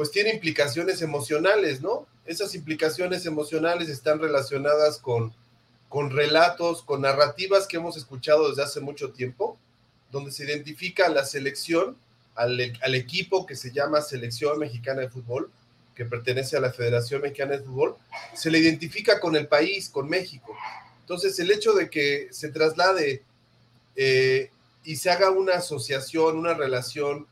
pues 0.00 0.12
tiene 0.12 0.32
implicaciones 0.32 1.02
emocionales, 1.02 1.82
¿no? 1.82 2.06
Esas 2.24 2.54
implicaciones 2.54 3.26
emocionales 3.26 3.90
están 3.90 4.18
relacionadas 4.18 4.96
con, 4.96 5.34
con 5.90 6.08
relatos, 6.08 6.80
con 6.80 7.02
narrativas 7.02 7.66
que 7.66 7.76
hemos 7.76 7.98
escuchado 7.98 8.48
desde 8.48 8.62
hace 8.62 8.80
mucho 8.80 9.10
tiempo, 9.10 9.58
donde 10.10 10.32
se 10.32 10.44
identifica 10.44 11.04
a 11.04 11.10
la 11.10 11.26
selección, 11.26 11.98
al, 12.34 12.78
al 12.80 12.94
equipo 12.94 13.44
que 13.44 13.56
se 13.56 13.72
llama 13.72 14.00
Selección 14.00 14.58
Mexicana 14.58 15.02
de 15.02 15.10
Fútbol, 15.10 15.50
que 15.94 16.06
pertenece 16.06 16.56
a 16.56 16.60
la 16.60 16.72
Federación 16.72 17.20
Mexicana 17.20 17.58
de 17.58 17.62
Fútbol, 17.62 17.96
se 18.32 18.50
le 18.50 18.58
identifica 18.58 19.20
con 19.20 19.36
el 19.36 19.48
país, 19.48 19.90
con 19.90 20.08
México. 20.08 20.56
Entonces, 21.02 21.38
el 21.40 21.50
hecho 21.50 21.74
de 21.74 21.90
que 21.90 22.28
se 22.30 22.48
traslade 22.48 23.22
eh, 23.96 24.50
y 24.82 24.96
se 24.96 25.10
haga 25.10 25.28
una 25.28 25.56
asociación, 25.56 26.38
una 26.38 26.54
relación 26.54 27.26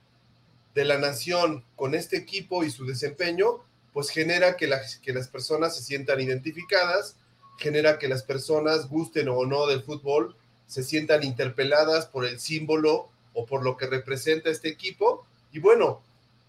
de 0.79 0.85
la 0.85 0.97
nación 0.97 1.65
con 1.75 1.97
este 1.97 2.17
equipo 2.17 2.63
y 2.63 2.71
su 2.71 2.87
desempeño, 2.87 3.65
pues 3.93 4.11
genera 4.11 4.57
que, 4.57 4.69
las 4.69 4.99
que 4.99 5.13
las 5.13 5.27
personas 5.27 5.77
se 5.77 5.83
sientan 5.83 6.21
identificadas, 6.21 7.17
genera 7.59 7.99
que 7.99 8.07
las 8.07 8.23
personas 8.23 8.89
gusten 8.89 9.29
o 9.29 9.45
no 9.45 9.67
del 9.67 9.83
fútbol, 9.83 10.37
se 10.69 10.85
sientan 10.85 11.25
interpeladas 11.25 12.07
por 12.07 12.25
el 12.25 12.39
símbolo 12.39 13.09
o 13.35 13.45
por 13.45 13.65
lo 13.65 13.77
que 13.77 13.89
representa 13.89 14.51
este 14.51 14.69
equipo. 14.69 15.27
Y 15.51 15.59
bueno, 15.59 16.01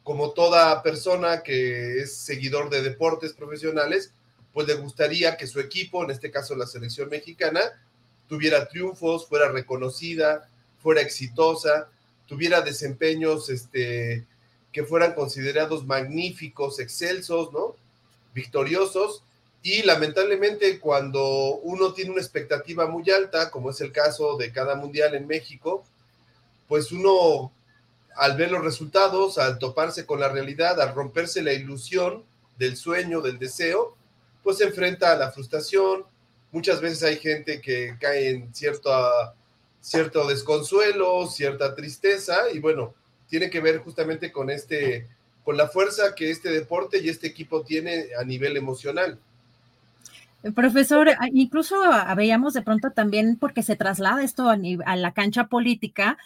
como 0.03 0.29
toda 0.29 0.83
persona 0.83 1.41
que 1.41 1.97
es 1.97 2.15
seguidor 2.15 2.69
de 2.69 2.83
deportes 2.83 3.33
profesionales, 3.33 4.13
pues 4.53 4.67
le 4.67 4.75
gustaría 4.75 5.37
que 5.37 5.47
su 5.47 5.59
equipo, 5.59 6.03
en 6.03 6.11
este 6.11 6.29
caso 6.29 6.55
la 6.55 6.67
selección 6.67 7.09
mexicana, 7.09 7.61
tuviera 8.27 8.67
triunfos, 8.67 9.27
fuera 9.27 9.49
reconocida, 9.51 10.47
fuera 10.77 11.01
exitosa, 11.01 11.89
tuviera 12.29 12.61
desempeños 12.61 13.49
este, 13.49 14.23
que 14.71 14.83
fueran 14.83 15.15
considerados 15.15 15.85
magníficos, 15.85 16.79
excelsos, 16.79 17.51
¿no? 17.51 17.75
Victoriosos. 18.35 19.23
Y 19.63 19.81
lamentablemente 19.81 20.79
cuando 20.79 21.55
uno 21.63 21.93
tiene 21.93 22.11
una 22.11 22.21
expectativa 22.21 22.85
muy 22.87 23.09
alta, 23.09 23.49
como 23.49 23.71
es 23.71 23.81
el 23.81 23.91
caso 23.91 24.37
de 24.37 24.53
cada 24.53 24.75
mundial 24.75 25.15
en 25.15 25.27
México, 25.27 25.83
pues 26.67 26.91
uno 26.91 27.51
al 28.15 28.37
ver 28.37 28.51
los 28.51 28.63
resultados, 28.63 29.37
al 29.37 29.57
toparse 29.57 30.05
con 30.05 30.19
la 30.19 30.29
realidad, 30.29 30.79
al 30.79 30.93
romperse 30.93 31.41
la 31.41 31.53
ilusión 31.53 32.23
del 32.57 32.77
sueño, 32.77 33.21
del 33.21 33.39
deseo, 33.39 33.95
pues 34.43 34.57
se 34.57 34.65
enfrenta 34.65 35.11
a 35.11 35.17
la 35.17 35.31
frustración. 35.31 36.03
Muchas 36.51 36.79
veces 36.79 37.03
hay 37.03 37.17
gente 37.17 37.59
que 37.59 37.95
cae 37.99 38.29
en 38.29 38.53
cierto, 38.53 38.91
cierto 39.81 40.27
desconsuelo, 40.27 41.27
cierta 41.27 41.75
tristeza, 41.75 42.51
y 42.53 42.59
bueno, 42.59 42.93
tiene 43.29 43.49
que 43.49 43.61
ver 43.61 43.79
justamente 43.79 44.31
con 44.31 44.49
este, 44.49 45.07
con 45.43 45.57
la 45.57 45.67
fuerza 45.67 46.15
que 46.15 46.31
este 46.31 46.49
deporte 46.49 46.99
y 46.99 47.09
este 47.09 47.27
equipo 47.27 47.63
tiene 47.63 48.07
a 48.19 48.23
nivel 48.23 48.57
emocional. 48.57 49.17
Profesor, 50.55 51.09
incluso 51.33 51.75
veíamos 52.15 52.53
de 52.53 52.61
pronto 52.61 52.91
también 52.91 53.35
porque 53.37 53.61
se 53.61 53.75
traslada 53.75 54.23
esto 54.23 54.49
a, 54.49 54.57
a 54.85 54.95
la 54.95 55.11
cancha 55.11 55.47
política, 55.47 56.17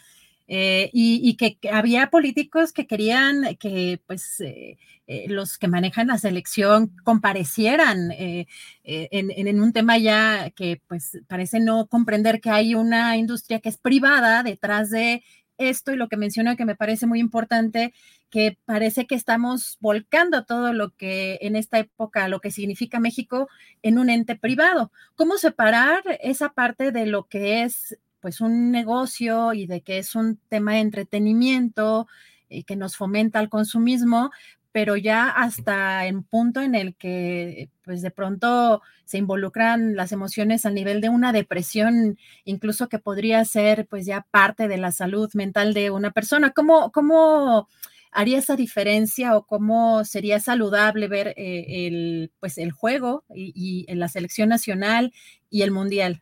eh, 0.47 0.89
y, 0.93 1.35
que, 1.37 1.57
había 1.71 2.09
políticos 2.09 2.73
que 2.73 2.85
querían 2.85 3.55
que 3.59 4.01
pues 4.05 4.41
eh, 4.41 4.77
eh, 5.07 5.25
los 5.29 5.57
que 5.57 5.69
manejan 5.69 6.07
la 6.07 6.17
selección 6.17 6.91
comparecieran 7.03 8.11
en, 8.11 8.47
en, 8.83 9.61
un 9.61 9.71
tema 9.71 9.97
ya 9.97 10.49
que 10.51 10.81
pues 10.87 11.19
parece 11.27 11.59
no 11.61 11.87
comprender 11.87 12.41
que 12.41 12.49
hay 12.49 12.75
una 12.75 13.15
industria 13.15 13.61
que 13.61 13.69
es 13.69 13.77
privada 13.77 14.43
detrás 14.43 14.89
de 14.89 15.23
esto 15.57 15.91
y 15.93 15.95
lo 15.95 16.09
que 16.09 16.17
mencionó 16.17 16.55
que 16.55 16.65
me 16.65 16.75
parece 16.75 17.05
muy 17.05 17.19
importante, 17.19 17.93
que 18.29 18.57
parece 18.65 19.05
que 19.05 19.15
estamos 19.15 19.77
volcando 19.79 20.43
todo 20.45 20.73
lo 20.73 20.95
que 20.95 21.37
en 21.41 21.55
esta 21.55 21.79
época, 21.79 22.27
lo 22.27 22.41
que 22.41 22.51
significa 22.51 22.99
México 22.99 23.47
en 23.81 23.99
un 23.99 24.09
ente 24.09 24.35
privado. 24.35 24.91
¿Cómo 25.15 25.37
separar 25.37 26.01
esa 26.21 26.49
parte 26.49 26.91
de 26.91 27.05
lo 27.05 27.25
que 27.27 27.63
es 27.63 27.97
pues 28.23 28.39
un 28.39 28.71
negocio 28.71 29.51
y 29.53 29.67
de 29.67 29.81
que 29.81 29.97
es 29.97 30.15
un 30.15 30.39
tema 30.47 30.75
de 30.75 30.79
entretenimiento 30.79 32.07
y 32.47 32.59
eh, 32.59 32.63
que 32.63 32.77
nos 32.77 32.95
fomenta 32.95 33.41
el 33.41 33.49
consumismo, 33.49 34.31
pero 34.71 34.95
ya 34.95 35.27
hasta 35.27 36.05
en 36.07 36.23
punto 36.23 36.61
en 36.61 36.73
el 36.73 36.95
que 36.95 37.69
pues 37.83 38.01
de 38.01 38.11
pronto 38.11 38.81
se 39.03 39.17
involucran 39.17 39.97
las 39.97 40.13
emociones 40.13 40.65
al 40.65 40.73
nivel 40.73 41.01
de 41.01 41.09
una 41.09 41.33
depresión, 41.33 42.17
incluso 42.45 42.87
que 42.87 42.97
podría 42.97 43.43
ser 43.43 43.87
pues 43.87 44.05
ya 44.05 44.25
parte 44.31 44.69
de 44.69 44.77
la 44.77 44.93
salud 44.93 45.29
mental 45.33 45.73
de 45.73 45.91
una 45.91 46.11
persona. 46.11 46.51
¿Cómo, 46.51 46.93
cómo 46.93 47.67
haría 48.13 48.39
esa 48.39 48.55
diferencia 48.55 49.35
o 49.35 49.45
cómo 49.45 50.05
sería 50.05 50.39
saludable 50.39 51.09
ver 51.09 51.33
eh, 51.35 51.87
el, 51.87 52.31
pues 52.39 52.57
el 52.57 52.71
juego 52.71 53.25
y, 53.35 53.83
en 53.89 53.99
la 53.99 54.07
selección 54.07 54.47
nacional 54.47 55.11
y 55.49 55.63
el 55.63 55.71
mundial? 55.71 56.21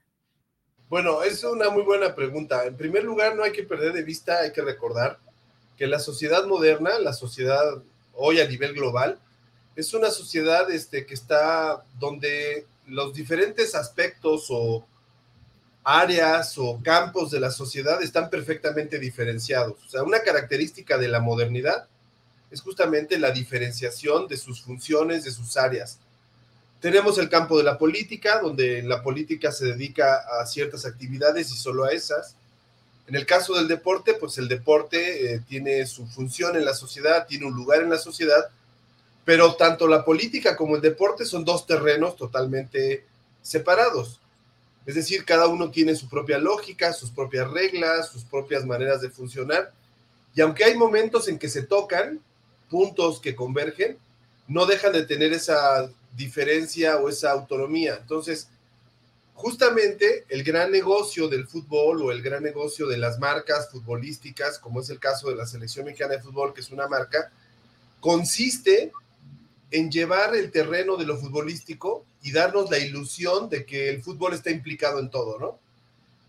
Bueno, 0.92 1.24
es 1.24 1.42
una 1.46 1.70
muy 1.70 1.84
buena 1.84 2.14
pregunta. 2.14 2.66
En 2.66 2.76
primer 2.76 3.06
lugar, 3.06 3.34
no 3.38 3.46
hay 3.46 3.54
que 3.54 3.64
perder 3.64 3.94
de 3.94 4.04
vista, 4.04 4.40
hay 4.40 4.52
que 4.52 4.62
recordar 4.62 5.20
que 5.78 5.88
la 5.88 6.00
sociedad 6.00 6.46
moderna, 6.46 7.00
la 7.00 7.14
sociedad 7.14 7.82
hoy 8.14 8.42
a 8.42 8.46
nivel 8.46 8.74
global, 8.74 9.18
es 9.78 9.94
una 9.94 10.12
sociedad 10.12 10.70
este, 10.70 11.06
que 11.06 11.14
está 11.14 11.86
donde 11.98 12.68
los 12.88 13.14
diferentes 13.14 13.74
aspectos 13.74 14.48
o 14.50 14.86
áreas 15.86 16.58
o 16.58 16.82
campos 16.84 17.32
de 17.32 17.40
la 17.40 17.52
sociedad 17.52 18.04
están 18.04 18.30
perfectamente 18.30 19.00
diferenciados. 19.00 19.82
O 19.86 19.90
sea, 19.90 20.04
una 20.04 20.20
característica 20.20 20.98
de 20.98 21.08
la 21.08 21.22
modernidad 21.22 21.88
es 22.52 22.60
justamente 22.60 23.18
la 23.18 23.32
diferenciación 23.32 24.28
de 24.28 24.36
sus 24.36 24.62
funciones, 24.62 25.24
de 25.24 25.32
sus 25.32 25.56
áreas. 25.56 26.00
Tenemos 26.82 27.20
el 27.20 27.30
campo 27.30 27.60
de 27.60 27.64
la 27.64 27.78
política, 27.78 28.40
donde 28.40 28.82
la 28.82 29.04
política 29.04 29.52
se 29.52 29.66
dedica 29.66 30.24
a 30.42 30.46
ciertas 30.48 30.84
actividades 30.84 31.52
y 31.52 31.56
solo 31.56 31.86
a 31.86 31.92
esas. 31.92 32.36
En 33.08 33.16
el 33.16 33.28
caso 33.28 33.54
del 33.54 33.68
deporte, 33.68 34.16
pues 34.16 34.40
el 34.40 34.48
deporte 34.48 35.36
eh, 35.36 35.42
tiene 35.48 35.86
su 35.86 36.08
función 36.08 36.56
en 36.56 36.66
la 36.66 36.74
sociedad, 36.74 37.28
tiene 37.28 37.46
un 37.46 37.54
lugar 37.54 37.84
en 37.84 37.90
la 37.92 38.00
sociedad, 38.00 38.50
pero 39.24 39.54
tanto 39.54 39.88
la 39.88 40.04
política 40.04 40.56
como 40.56 40.76
el 40.76 40.82
deporte 40.82 41.24
son 41.24 41.46
dos 41.46 41.68
terrenos 41.68 42.16
totalmente 42.16 43.06
separados. 43.44 44.20
Es 44.88 44.96
decir, 44.96 45.24
cada 45.24 45.48
uno 45.48 45.70
tiene 45.70 45.96
su 45.96 46.10
propia 46.10 46.40
lógica, 46.40 46.94
sus 46.94 47.12
propias 47.12 47.52
reglas, 47.52 48.10
sus 48.10 48.24
propias 48.24 48.66
maneras 48.66 49.02
de 49.02 49.12
funcionar. 49.12 49.72
Y 50.34 50.42
aunque 50.42 50.64
hay 50.64 50.76
momentos 50.76 51.28
en 51.28 51.38
que 51.38 51.50
se 51.50 51.62
tocan, 51.62 52.20
puntos 52.72 53.20
que 53.20 53.36
convergen, 53.36 54.00
no 54.48 54.66
dejan 54.66 54.94
de 54.94 55.06
tener 55.06 55.32
esa 55.34 55.92
diferencia 56.16 56.98
o 56.98 57.10
esa 57.10 57.32
autonomía. 57.32 57.98
Entonces, 58.02 58.50
justamente 59.34 60.26
el 60.30 60.44
gran 60.44 60.72
negocio 60.72 61.28
del 61.28 61.48
fútbol 61.48 62.02
o 62.04 62.12
el 62.12 62.22
gran 62.22 62.44
negocio 62.44 62.88
de 62.88 62.98
las 62.98 63.20
marcas 63.20 63.70
futbolísticas, 63.72 64.60
como 64.60 64.82
es 64.82 64.90
el 64.90 65.00
caso 65.00 65.30
de 65.30 65.36
la 65.36 65.46
Selección 65.46 65.86
Mexicana 65.86 66.16
de 66.16 66.22
Fútbol, 66.22 66.54
que 66.54 66.62
es 66.62 66.72
una 66.72 66.88
marca, 66.88 67.32
consiste 68.00 68.92
en 69.72 69.90
llevar 69.90 70.36
el 70.36 70.52
terreno 70.52 70.98
de 70.98 71.06
lo 71.06 71.18
futbolístico 71.18 72.06
y 72.22 72.32
darnos 72.32 72.70
la 72.70 72.78
ilusión 72.78 73.50
de 73.50 73.66
que 73.66 73.90
el 73.90 74.04
fútbol 74.04 74.34
está 74.34 74.52
implicado 74.52 75.00
en 75.00 75.10
todo, 75.10 75.40
¿no? 75.40 75.60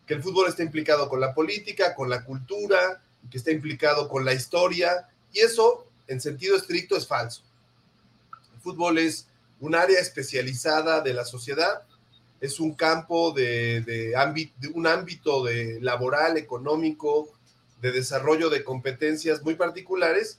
Que 0.06 0.14
el 0.14 0.22
fútbol 0.22 0.48
está 0.48 0.62
implicado 0.62 1.08
con 1.08 1.20
la 1.20 1.34
política, 1.34 1.94
con 1.94 2.08
la 2.08 2.24
cultura, 2.24 3.02
que 3.30 3.38
está 3.38 3.50
implicado 3.50 4.08
con 4.08 4.24
la 4.24 4.32
historia, 4.32 5.08
y 5.32 5.40
eso 5.40 5.86
en 6.06 6.20
sentido 6.20 6.56
estricto 6.56 6.96
es 6.96 7.06
falso. 7.06 7.42
El 8.54 8.60
fútbol 8.60 8.98
es 8.98 9.26
un 9.62 9.76
área 9.76 10.00
especializada 10.00 11.00
de 11.02 11.14
la 11.14 11.24
sociedad 11.24 11.82
es 12.40 12.58
un 12.58 12.74
campo 12.74 13.30
de, 13.30 13.80
de 13.82 14.12
un 14.74 14.88
ámbito 14.88 15.44
de 15.44 15.78
laboral, 15.80 16.36
económico, 16.36 17.28
de 17.80 17.92
desarrollo 17.92 18.50
de 18.50 18.64
competencias 18.64 19.40
muy 19.42 19.54
particulares 19.54 20.38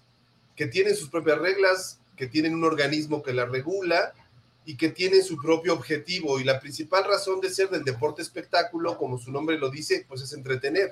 que 0.57 0.67
tienen 0.67 0.97
sus 0.97 1.09
propias 1.09 1.39
reglas, 1.39 1.99
que 2.17 2.27
tienen 2.27 2.53
un 2.53 2.65
organismo 2.65 3.23
que 3.23 3.31
la 3.31 3.45
regula 3.45 4.13
y 4.65 4.75
que 4.75 4.89
tiene 4.89 5.21
su 5.21 5.37
propio 5.37 5.73
objetivo. 5.73 6.37
Y 6.37 6.43
la 6.43 6.59
principal 6.59 7.05
razón 7.05 7.39
de 7.39 7.49
ser 7.49 7.69
del 7.69 7.85
deporte 7.85 8.21
espectáculo, 8.21 8.97
como 8.97 9.17
su 9.17 9.31
nombre 9.31 9.57
lo 9.57 9.69
dice, 9.69 10.05
pues 10.05 10.21
es 10.21 10.33
entretener. 10.33 10.91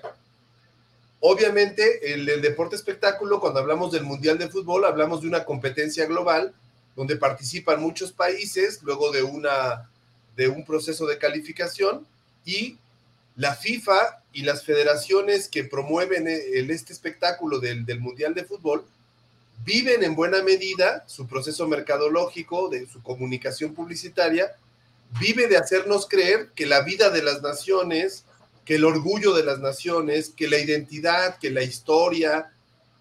Obviamente, 1.19 2.13
el, 2.13 2.27
el 2.29 2.41
deporte 2.41 2.77
espectáculo, 2.77 3.41
cuando 3.41 3.59
hablamos 3.59 3.91
del 3.91 4.03
Mundial 4.05 4.37
de 4.37 4.47
Fútbol, 4.47 4.85
hablamos 4.85 5.21
de 5.21 5.27
una 5.27 5.43
competencia 5.43 6.05
global 6.05 6.53
donde 6.95 7.15
participan 7.15 7.82
muchos 7.82 8.12
países, 8.12 8.82
luego 8.84 9.12
de 9.12 9.23
una 9.23 9.89
de 10.36 10.47
un 10.47 10.65
proceso 10.65 11.06
de 11.06 11.17
calificación 11.17 12.08
y 12.45 12.77
la 13.36 13.56
FIFA 13.56 14.23
y 14.34 14.43
las 14.43 14.63
federaciones 14.63 15.47
que 15.47 15.65
promueven 15.65 16.27
el, 16.27 16.69
este 16.71 16.93
espectáculo 16.93 17.60
del, 17.60 17.86
del, 17.86 17.99
Mundial 17.99 18.34
de 18.34 18.45
Fútbol 18.45 18.86
viven 19.63 20.04
en 20.04 20.15
buena 20.15 20.41
medida 20.41 21.04
su 21.08 21.27
proceso 21.27 21.67
mercadológico, 21.67 22.69
de 22.69 22.88
su 22.88 23.04
comunicación 23.04 23.73
publicitaria, 23.73 24.51
vive 25.19 25.47
de 25.47 25.58
hacernos 25.58 26.08
creer 26.08 26.49
que 26.56 26.65
la 26.65 26.82
vida 26.82 27.10
de 27.10 27.21
las 27.21 27.41
naciones, 27.41 28.23
que 28.65 28.75
el 28.75 28.86
orgullo 28.86 29.34
de 29.34 29.43
las 29.43 29.60
naciones, 29.60 30.30
que 30.30 30.47
la 30.47 30.58
identidad, 30.58 31.38
que 31.38 31.49
la 31.49 31.63
historia, 31.63 32.51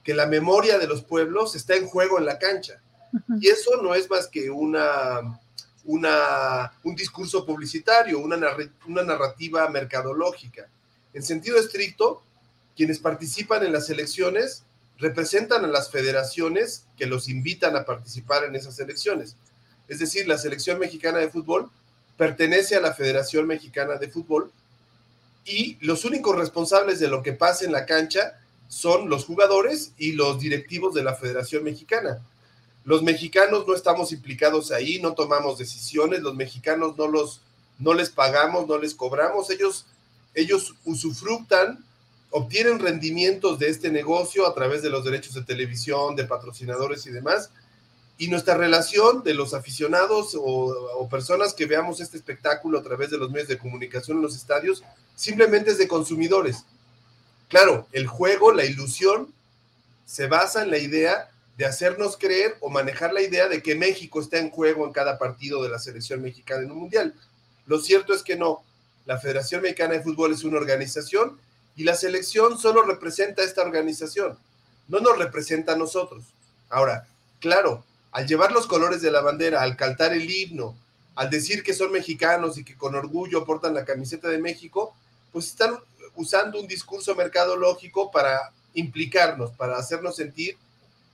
que 0.05 0.15
la 0.15 0.27
memoria 0.27 0.79
de 0.79 0.87
los 0.87 1.03
pueblos 1.03 1.55
está 1.55 1.77
en 1.77 1.87
juego 1.87 2.19
en 2.19 2.27
la 2.27 2.39
cancha. 2.39 2.81
Y 3.41 3.49
eso 3.49 3.83
no 3.83 3.95
es 3.95 4.09
más 4.09 4.29
que 4.29 4.51
una 4.51 5.41
una, 5.85 6.73
un 6.85 6.95
discurso 6.95 7.45
publicitario, 7.45 8.19
una, 8.19 8.39
una 8.87 9.03
narrativa 9.03 9.69
mercadológica. 9.69 10.69
En 11.15 11.23
sentido 11.23 11.59
estricto, 11.59 12.23
quienes 12.77 12.99
participan 12.99 13.65
en 13.65 13.73
las 13.73 13.91
elecciones 13.91 14.65
representan 14.99 15.65
a 15.65 15.69
las 15.69 15.91
federaciones 15.91 16.85
que 16.97 17.07
los 17.07 17.29
invitan 17.29 17.77
a 17.77 17.85
participar 17.85 18.45
en 18.45 18.55
esas 18.55 18.79
elecciones. 18.79 19.37
Es 19.89 19.99
decir, 19.99 20.29
la 20.29 20.39
selección 20.39 20.79
mexicana 20.79 21.19
de 21.19 21.31
fútbol 21.31 21.71
pertenece 22.17 22.77
a 22.77 22.81
la 22.81 22.93
Federación 22.93 23.47
Mexicana 23.47 23.95
de 23.97 24.09
Fútbol 24.09 24.53
y 25.47 25.79
los 25.81 26.05
únicos 26.05 26.37
responsables 26.37 27.01
de 27.01 27.09
lo 27.09 27.23
que 27.23 27.33
pasa 27.33 27.65
en 27.65 27.73
la 27.73 27.87
cancha 27.87 28.39
son 28.69 29.09
los 29.09 29.25
jugadores 29.25 29.93
y 29.97 30.13
los 30.13 30.39
directivos 30.39 30.95
de 30.95 31.03
la 31.03 31.15
Federación 31.15 31.65
Mexicana. 31.65 32.21
Los 32.85 33.03
mexicanos 33.03 33.67
no 33.67 33.75
estamos 33.75 34.13
implicados 34.13 34.73
ahí, 34.73 35.01
no 35.01 35.15
tomamos 35.15 35.59
decisiones, 35.59 36.21
los 36.21 36.35
mexicanos 36.35 36.97
no 36.97 37.07
los 37.07 37.41
no 37.79 37.95
les 37.95 38.11
pagamos, 38.11 38.67
no 38.67 38.79
les 38.79 38.95
cobramos, 38.95 39.49
ellos 39.51 39.87
ellos 40.35 40.75
usufructan, 40.85 41.85
obtienen 42.31 42.79
rendimientos 42.79 43.59
de 43.59 43.69
este 43.69 43.91
negocio 43.91 44.47
a 44.47 44.55
través 44.55 44.83
de 44.83 44.91
los 44.91 45.05
derechos 45.05 45.35
de 45.35 45.43
televisión, 45.43 46.15
de 46.15 46.25
patrocinadores 46.25 47.07
y 47.07 47.11
demás. 47.11 47.51
Y 48.17 48.29
nuestra 48.29 48.57
relación 48.57 49.23
de 49.25 49.35
los 49.35 49.55
aficionados 49.55 50.35
o, 50.35 50.43
o 50.43 51.09
personas 51.09 51.55
que 51.55 51.67
veamos 51.67 52.01
este 52.01 52.19
espectáculo 52.19 52.79
a 52.79 52.83
través 52.83 53.11
de 53.11 53.19
los 53.19 53.31
medios 53.31 53.49
de 53.49 53.59
comunicación 53.59 54.19
en 54.19 54.23
los 54.23 54.37
estadios, 54.37 54.85
simplemente 55.17 55.71
es 55.71 55.79
de 55.79 55.89
consumidores. 55.89 56.65
Claro, 57.49 57.89
el 57.93 58.07
juego, 58.07 58.53
la 58.53 58.65
ilusión, 58.65 59.33
se 60.05 60.27
basa 60.27 60.63
en 60.63 60.71
la 60.71 60.79
idea 60.79 61.30
de 61.61 61.67
hacernos 61.67 62.17
creer 62.17 62.57
o 62.61 62.71
manejar 62.71 63.13
la 63.13 63.21
idea 63.21 63.47
de 63.47 63.63
que 63.63 63.75
México 63.75 64.19
está 64.23 64.39
en 64.39 64.49
juego 64.49 64.87
en 64.87 64.95
cada 64.95 65.19
partido 65.19 65.63
de 65.63 65.69
la 65.69 65.79
selección 65.79 66.23
mexicana 66.23 66.63
en 66.63 66.71
un 66.71 66.79
mundial. 66.79 67.15
Lo 67.67 67.79
cierto 67.81 68.15
es 68.15 68.23
que 68.23 68.35
no. 68.35 68.63
La 69.05 69.19
Federación 69.19 69.61
Mexicana 69.61 69.93
de 69.93 70.01
Fútbol 70.01 70.33
es 70.33 70.43
una 70.43 70.57
organización 70.57 71.39
y 71.77 71.85
la 71.85 71.97
selección 71.97 72.57
solo 72.57 72.81
representa 72.85 73.43
a 73.43 73.45
esta 73.45 73.61
organización, 73.61 74.39
no 74.89 75.01
nos 75.01 75.19
representa 75.19 75.75
a 75.75 75.77
nosotros. 75.77 76.25
Ahora, 76.71 77.07
claro, 77.41 77.85
al 78.11 78.27
llevar 78.27 78.53
los 78.53 78.67
colores 78.67 79.03
de 79.03 79.11
la 79.11 79.21
bandera, 79.21 79.61
al 79.61 79.77
cantar 79.77 80.15
el 80.15 80.31
himno, 80.31 80.75
al 81.15 81.29
decir 81.29 81.63
que 81.63 81.75
son 81.75 81.93
mexicanos 81.93 82.57
y 82.57 82.65
que 82.65 82.79
con 82.79 82.95
orgullo 82.95 83.45
portan 83.45 83.75
la 83.75 83.85
camiseta 83.85 84.29
de 84.29 84.39
México, 84.39 84.95
pues 85.31 85.49
están 85.49 85.79
usando 86.15 86.59
un 86.59 86.67
discurso 86.67 87.15
mercadológico 87.15 88.11
para 88.11 88.51
implicarnos, 88.73 89.51
para 89.51 89.77
hacernos 89.77 90.17
sentir 90.17 90.57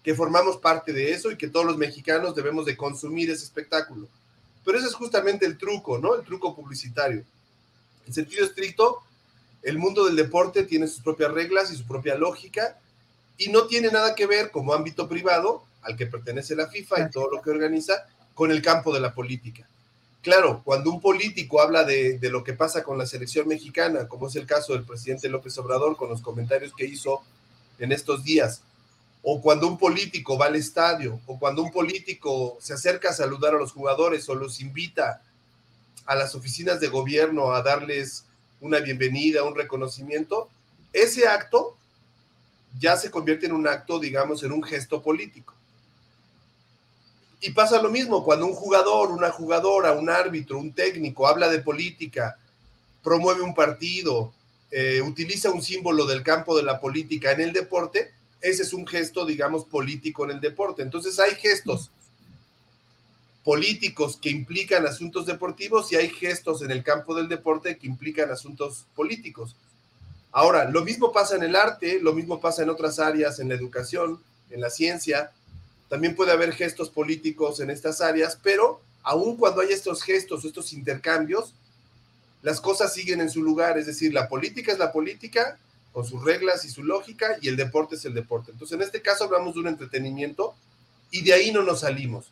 que 0.07 0.15
formamos 0.15 0.59
parte 0.59 0.93
de 0.93 1.11
eso 1.11 1.33
y 1.33 1.37
que 1.37 1.49
todos 1.49 1.67
los 1.67 1.77
mexicanos 1.77 2.33
debemos 2.33 2.65
de 2.65 2.77
consumir 2.77 3.29
ese 3.29 3.43
espectáculo. 3.43 4.07
Pero 4.65 4.79
ese 4.79 4.87
es 4.87 4.95
justamente 4.95 5.45
el 5.45 5.59
truco, 5.59 5.99
¿no? 5.99 6.15
El 6.15 6.23
truco 6.25 6.55
publicitario. 6.55 7.25
En 8.07 8.15
sentido 8.15 8.45
estricto, 8.45 9.03
el 9.65 9.79
mundo 9.79 10.05
del 10.05 10.15
deporte 10.15 10.63
tiene 10.63 10.87
sus 10.87 11.03
propias 11.03 11.33
reglas 11.33 11.73
y 11.73 11.77
su 11.77 11.85
propia 11.89 12.15
lógica 12.15 12.79
y 13.37 13.49
no 13.49 13.67
tiene 13.67 13.91
nada 13.91 14.15
que 14.15 14.29
ver 14.29 14.53
como 14.53 14.75
ámbito 14.75 15.09
privado 15.09 15.65
al 15.83 15.97
que 15.97 16.07
pertenece 16.07 16.55
la 16.55 16.69
FIFA 16.69 17.01
y 17.01 17.11
todo 17.11 17.29
lo 17.29 17.43
que 17.43 17.51
organiza 17.51 18.07
con 18.33 18.53
el 18.53 18.63
campo 18.63 18.95
de 18.95 19.01
la 19.01 19.13
política. 19.13 19.69
Claro, 20.23 20.63
cuando 20.65 20.93
un 20.93 21.01
político 21.01 21.61
habla 21.61 21.83
de, 21.83 22.21
de, 22.21 22.31
lo 22.31 22.45
que 22.45 22.53
pasa 22.53 22.85
con 22.85 22.97
la 22.97 23.07
selección 23.07 23.49
mexicana, 23.49 24.07
como 24.07 24.29
es 24.29 24.37
el 24.37 24.47
caso 24.47 24.73
del 24.73 24.85
presidente 24.85 25.29
López 25.29 25.59
Obrador 25.59 25.97
con 25.97 26.11
los 26.11 26.23
comentarios 26.23 26.73
que 26.77 26.85
hizo 26.85 27.23
en 27.81 27.91
estos 27.91 28.23
días, 28.23 28.63
o 29.29 29.41
cuando 29.41 29.67
un 29.67 29.77
político 29.77 30.39
va 30.39 30.47
al 30.47 30.55
estadio, 30.55 31.21
o 31.27 31.37
cuando 31.37 31.61
un 31.61 31.73
político 31.73 32.59
se 32.61 32.75
acerca 32.75 33.11
a 33.11 33.13
saludar 33.13 33.57
a 33.57 33.59
los 33.59 33.73
jugadores 33.73 34.29
o 34.29 34.37
los 34.37 34.61
invita 34.61 35.21
a 36.05 36.15
las 36.15 36.37
oficinas 36.37 36.79
de 36.79 36.87
gobierno 36.87 37.51
a 37.51 37.61
darles 37.61 38.25
una 38.61 38.79
bienvenida, 38.79 39.43
un 39.43 39.57
reconocimiento, 39.57 40.49
ese 40.93 41.27
acto 41.27 41.77
ya 42.79 42.97
se 42.97 43.11
convierte 43.11 43.47
en 43.47 43.53
un 43.53 43.67
acto, 43.67 43.99
digamos, 43.99 44.45
en 44.45 44.53
un 44.53 44.63
gesto 44.63 45.03
político. 45.03 45.55
Y 47.41 47.51
pasa 47.51 47.83
lo 47.83 47.91
mismo 47.91 48.23
cuando 48.23 48.47
un 48.47 48.55
jugador, 48.55 49.11
una 49.11 49.33
jugadora, 49.33 49.91
un 49.91 50.09
árbitro, 50.09 50.57
un 50.57 50.73
técnico 50.73 51.27
habla 51.27 51.49
de 51.49 51.59
política, 51.59 52.39
promueve 53.03 53.43
un 53.43 53.57
partido, 53.57 54.33
eh, 54.71 55.03
utiliza 55.03 55.51
un 55.51 55.63
símbolo 55.63 56.07
del 56.07 56.23
campo 56.23 56.57
de 56.57 56.63
la 56.63 56.79
política 56.79 57.33
en 57.33 57.41
el 57.41 57.53
deporte, 57.53 58.15
ese 58.41 58.63
es 58.63 58.73
un 58.73 58.87
gesto, 58.87 59.25
digamos, 59.25 59.65
político 59.65 60.25
en 60.25 60.33
el 60.33 60.41
deporte. 60.41 60.83
Entonces 60.83 61.19
hay 61.19 61.35
gestos 61.35 61.91
políticos 63.45 64.19
que 64.21 64.29
implican 64.31 64.87
asuntos 64.87 65.25
deportivos 65.25 65.93
y 65.93 65.97
hay 65.97 66.09
gestos 66.09 66.63
en 66.63 66.73
el 66.73 66.83
campo 66.83 67.15
del 67.15 67.29
deporte 67.29 67.79
que 67.79 67.87
implican 67.87 68.31
asuntos 68.31 68.87
políticos. 68.97 69.55
Ahora, 70.33 70.69
lo 70.69 70.85
mismo 70.85 71.13
pasa 71.13 71.37
en 71.37 71.45
el 71.45 71.57
arte, 71.57 72.01
lo 72.01 72.13
mismo 72.13 72.41
pasa 72.41 72.63
en 72.63 72.71
otras 72.71 72.99
áreas, 72.99 73.39
en 73.39 73.49
la 73.49 73.55
educación, 73.55 74.21
en 74.51 74.61
la 74.61 74.69
ciencia. 74.69 75.31
También 75.89 76.17
puede 76.17 76.33
haber 76.33 76.53
gestos 76.53 76.91
políticos 76.91 77.61
en 77.61 77.71
estas 77.71 78.01
áreas, 78.01 78.39
pero 78.43 78.81
aun 79.03 79.37
cuando 79.37 79.61
hay 79.61 79.69
estos 79.71 80.03
gestos, 80.03 80.45
estos 80.45 80.73
intercambios, 80.73 81.55
las 82.43 82.61
cosas 82.61 82.93
siguen 82.93 83.21
en 83.21 83.31
su 83.31 83.43
lugar. 83.43 83.79
Es 83.79 83.87
decir, 83.87 84.13
la 84.13 84.29
política 84.29 84.73
es 84.73 84.79
la 84.79 84.93
política, 84.93 85.59
con 85.97 86.05
sus 86.05 86.23
reglas 86.23 86.67
y 86.67 86.69
su 86.69 86.85
lógica, 86.85 87.39
y 87.41 87.49
el 87.49 87.57
deporte 87.57 87.95
es 87.95 88.05
el 88.05 88.13
deporte. 88.13 88.51
Entonces, 88.53 88.77
en 88.77 88.83
este 88.83 89.01
caso 89.01 89.25
hablamos 89.25 89.55
de 89.55 89.61
un 89.61 89.69
entretenimiento 89.69 90.55
y 91.11 91.23
de 91.23 91.33
ahí 91.33 91.51
no 91.51 91.63
nos 91.63 91.81
salimos 91.81 92.27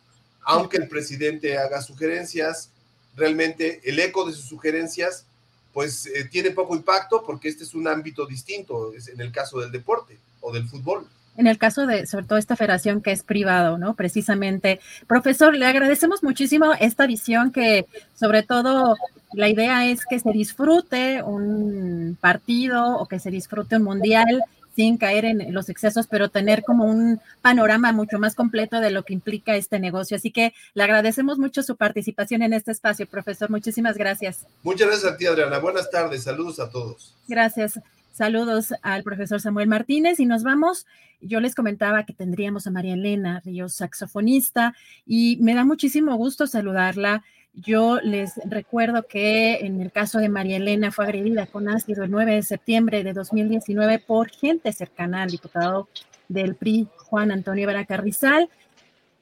aunque 0.45 0.77
el 0.77 0.87
presidente 0.87 1.57
haga 1.57 1.81
sugerencias, 1.81 2.69
realmente 3.15 3.81
el 3.83 3.99
eco 3.99 4.25
de 4.25 4.33
sus 4.33 4.45
sugerencias 4.45 5.25
pues 5.73 6.05
eh, 6.05 6.25
tiene 6.31 6.51
poco 6.51 6.75
impacto 6.75 7.23
porque 7.25 7.49
este 7.49 7.65
es 7.65 7.73
un 7.73 7.87
ámbito 7.87 8.25
distinto, 8.25 8.93
es 8.93 9.09
en 9.09 9.19
el 9.19 9.31
caso 9.31 9.59
del 9.59 9.71
deporte 9.71 10.17
o 10.39 10.53
del 10.53 10.67
fútbol. 10.69 11.05
En 11.35 11.47
el 11.47 11.57
caso 11.57 11.85
de, 11.85 12.07
sobre 12.07 12.25
todo, 12.25 12.37
esta 12.37 12.55
federación 12.55 13.01
que 13.01 13.11
es 13.11 13.21
privado, 13.21 13.77
¿no? 13.77 13.93
Precisamente. 13.93 14.79
Profesor, 15.05 15.53
le 15.53 15.65
agradecemos 15.65 16.23
muchísimo 16.23 16.73
esta 16.79 17.05
visión 17.07 17.51
que, 17.51 17.87
sobre 18.17 18.43
todo, 18.43 18.95
la 19.35 19.49
idea 19.49 19.85
es 19.89 20.05
que 20.05 20.19
se 20.19 20.31
disfrute 20.31 21.21
un 21.21 22.17
partido 22.19 22.97
o 22.97 23.07
que 23.07 23.19
se 23.19 23.31
disfrute 23.31 23.77
un 23.77 23.83
mundial 23.83 24.41
sin 24.75 24.97
caer 24.97 25.23
en 25.23 25.53
los 25.53 25.69
excesos, 25.69 26.07
pero 26.07 26.29
tener 26.29 26.63
como 26.63 26.83
un 26.83 27.21
panorama 27.41 27.93
mucho 27.93 28.19
más 28.19 28.35
completo 28.35 28.81
de 28.81 28.91
lo 28.91 29.03
que 29.03 29.13
implica 29.13 29.55
este 29.55 29.79
negocio. 29.79 30.17
Así 30.17 30.31
que 30.31 30.53
le 30.73 30.83
agradecemos 30.83 31.37
mucho 31.37 31.63
su 31.63 31.77
participación 31.77 32.41
en 32.41 32.51
este 32.51 32.71
espacio, 32.71 33.07
profesor. 33.07 33.49
Muchísimas 33.49 33.97
gracias. 33.97 34.45
Muchas 34.63 34.87
gracias 34.87 35.13
a 35.13 35.17
ti, 35.17 35.25
Adriana. 35.27 35.59
Buenas 35.59 35.89
tardes. 35.89 36.23
Saludos 36.23 36.59
a 36.59 36.69
todos. 36.69 37.13
Gracias. 37.27 37.79
Saludos 38.11 38.73
al 38.81 39.03
profesor 39.03 39.41
Samuel 39.41 39.67
Martínez 39.67 40.19
y 40.19 40.25
nos 40.25 40.43
vamos. 40.43 40.85
Yo 41.21 41.39
les 41.39 41.55
comentaba 41.55 42.05
que 42.05 42.13
tendríamos 42.13 42.67
a 42.67 42.71
María 42.71 42.93
Elena 42.93 43.41
Ríos, 43.43 43.73
saxofonista, 43.73 44.73
y 45.05 45.37
me 45.41 45.55
da 45.55 45.65
muchísimo 45.65 46.15
gusto 46.15 46.47
saludarla. 46.47 47.23
Yo 47.55 48.01
les 48.01 48.33
recuerdo 48.45 49.07
que 49.07 49.59
en 49.59 49.81
el 49.81 49.91
caso 49.91 50.19
de 50.19 50.27
María 50.27 50.57
Elena 50.57 50.91
fue 50.91 51.05
agredida 51.05 51.45
con 51.45 51.69
ácido 51.69 52.03
el 52.03 52.11
9 52.11 52.35
de 52.35 52.43
septiembre 52.43 53.03
de 53.03 53.13
2019 53.13 53.99
por 53.99 54.29
gente 54.29 54.73
cercana 54.73 55.23
al 55.23 55.31
diputado 55.31 55.87
del 56.27 56.55
PRI, 56.55 56.87
Juan 56.97 57.31
Antonio 57.31 57.67
Vera 57.67 57.85
Carrizal, 57.85 58.49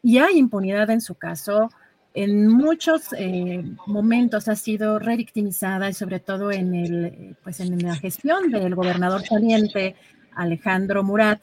y 0.02 0.18
hay 0.18 0.38
impunidad 0.38 0.90
en 0.90 1.02
su 1.02 1.14
caso. 1.16 1.70
En 2.16 2.48
muchos 2.48 3.14
eh, 3.18 3.64
momentos 3.86 4.48
ha 4.48 4.56
sido 4.56 5.00
revictimizada 5.00 5.90
y 5.90 5.94
sobre 5.94 6.20
todo 6.20 6.52
en, 6.52 6.74
el, 6.74 7.36
pues 7.44 7.60
en 7.60 7.78
la 7.80 7.96
gestión 7.96 8.52
del 8.52 8.74
gobernador 8.74 9.24
saliente 9.24 9.96
Alejandro 10.36 11.04
Murat. 11.04 11.42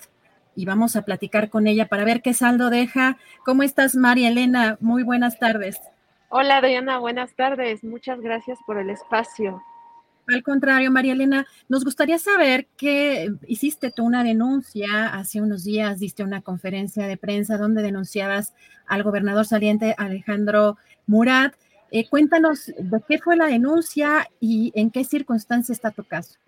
Y 0.57 0.65
vamos 0.65 0.97
a 0.97 1.03
platicar 1.03 1.51
con 1.51 1.69
ella 1.69 1.87
para 1.87 2.05
ver 2.05 2.21
qué 2.21 2.35
saldo 2.35 2.71
deja. 2.71 3.17
¿Cómo 3.45 3.63
estás, 3.63 3.95
María 3.95 4.29
Elena? 4.29 4.77
Muy 4.81 5.05
buenas 5.05 5.39
tardes. 5.39 5.81
Hola 6.33 6.61
Diana, 6.61 6.99
buenas 6.99 7.35
tardes. 7.35 7.83
Muchas 7.83 8.21
gracias 8.21 8.57
por 8.65 8.79
el 8.79 8.89
espacio. 8.89 9.61
Al 10.29 10.45
contrario, 10.45 10.93
María 10.93 11.15
Elena, 11.15 11.45
nos 11.69 11.85
gustaría 11.85 12.21
saber 12.21 12.69
que 12.77 13.33
hiciste 13.49 13.91
tú 13.91 14.05
una 14.05 14.23
denuncia 14.23 15.09
hace 15.09 15.41
unos 15.41 15.65
días, 15.65 15.99
diste 15.99 16.23
una 16.23 16.41
conferencia 16.41 17.09
de 17.09 17.17
prensa 17.17 17.59
donde 17.59 17.83
denunciabas 17.83 18.55
al 18.87 19.03
gobernador 19.03 19.45
saliente 19.45 19.97
Alejandro 19.99 20.77
Murat. 21.09 21.55
Eh, 21.91 22.09
cuéntanos 22.09 22.67
de 22.79 23.03
qué 23.09 23.19
fue 23.19 23.37
la 23.37 23.47
denuncia 23.47 24.29
y 24.39 24.71
en 24.77 24.93
qué 24.93 25.03
circunstancia 25.03 25.73
está 25.73 25.91
tu 25.91 26.05
caso. 26.05 26.39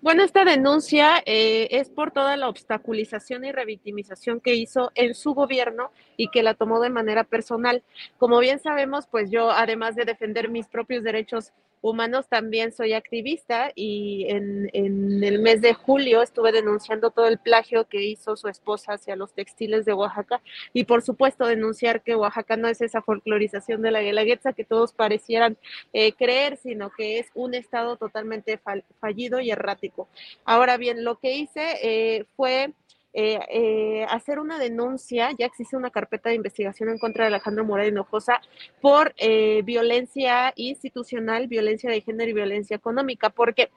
Bueno, 0.00 0.22
esta 0.22 0.44
denuncia 0.44 1.22
eh, 1.26 1.68
es 1.70 1.88
por 1.88 2.10
toda 2.10 2.36
la 2.36 2.48
obstaculización 2.48 3.44
y 3.44 3.52
revictimización 3.52 4.40
que 4.40 4.54
hizo 4.54 4.92
en 4.94 5.14
su 5.14 5.34
gobierno 5.34 5.90
y 6.16 6.28
que 6.28 6.42
la 6.42 6.54
tomó 6.54 6.80
de 6.80 6.90
manera 6.90 7.24
personal. 7.24 7.82
Como 8.18 8.38
bien 8.38 8.58
sabemos, 8.60 9.06
pues 9.06 9.30
yo, 9.30 9.50
además 9.50 9.96
de 9.96 10.04
defender 10.04 10.48
mis 10.48 10.68
propios 10.68 11.04
derechos 11.04 11.52
humanos, 11.82 12.28
también 12.28 12.72
soy 12.72 12.94
activista 12.94 13.72
y 13.74 14.26
en, 14.28 14.70
el 14.72 15.40
mes 15.40 15.60
de 15.60 15.74
julio 15.74 16.22
estuve 16.22 16.52
denunciando 16.52 17.10
todo 17.10 17.26
el 17.26 17.38
plagio 17.38 17.86
que 17.88 18.02
hizo 18.02 18.36
su 18.36 18.48
esposa 18.48 18.94
hacia 18.94 19.16
los 19.16 19.34
textiles 19.34 19.84
de 19.84 19.92
Oaxaca 19.92 20.40
y 20.72 20.84
por 20.84 21.02
supuesto 21.02 21.46
denunciar 21.46 22.02
que 22.02 22.14
Oaxaca 22.14 22.56
no 22.56 22.68
es 22.68 22.80
esa 22.80 23.02
folclorización 23.02 23.82
de 23.82 23.90
la 23.90 24.00
guelaguetza 24.00 24.52
que 24.52 24.64
todos 24.64 24.92
parecieran 24.92 25.58
eh, 25.92 26.12
creer, 26.12 26.56
sino 26.56 26.90
que 26.90 27.18
es 27.18 27.30
un 27.34 27.54
estado 27.54 27.96
totalmente 27.96 28.60
fallido 29.00 29.40
y 29.40 29.50
errático. 29.50 30.08
Ahora 30.44 30.76
bien, 30.76 31.04
lo 31.04 31.18
que 31.18 31.32
hice 31.32 31.78
eh, 31.82 32.26
fue 32.36 32.72
eh, 33.14 33.38
eh, 33.50 34.06
hacer 34.08 34.38
una 34.38 34.58
denuncia, 34.58 35.30
ya 35.38 35.44
existe 35.44 35.76
una 35.76 35.90
carpeta 35.90 36.30
de 36.30 36.36
investigación 36.36 36.88
en 36.88 36.98
contra 36.98 37.24
de 37.24 37.28
Alejandro 37.28 37.64
Moreno 37.64 37.88
Hinojosa 37.88 38.40
por 38.80 39.12
eh, 39.18 39.60
violencia 39.64 40.52
institucional, 40.56 41.46
violencia 41.46 41.90
de 41.90 42.00
género 42.00 42.30
y 42.30 42.34
violencia 42.34 42.74
económica, 42.74 43.28
porque 43.28 43.70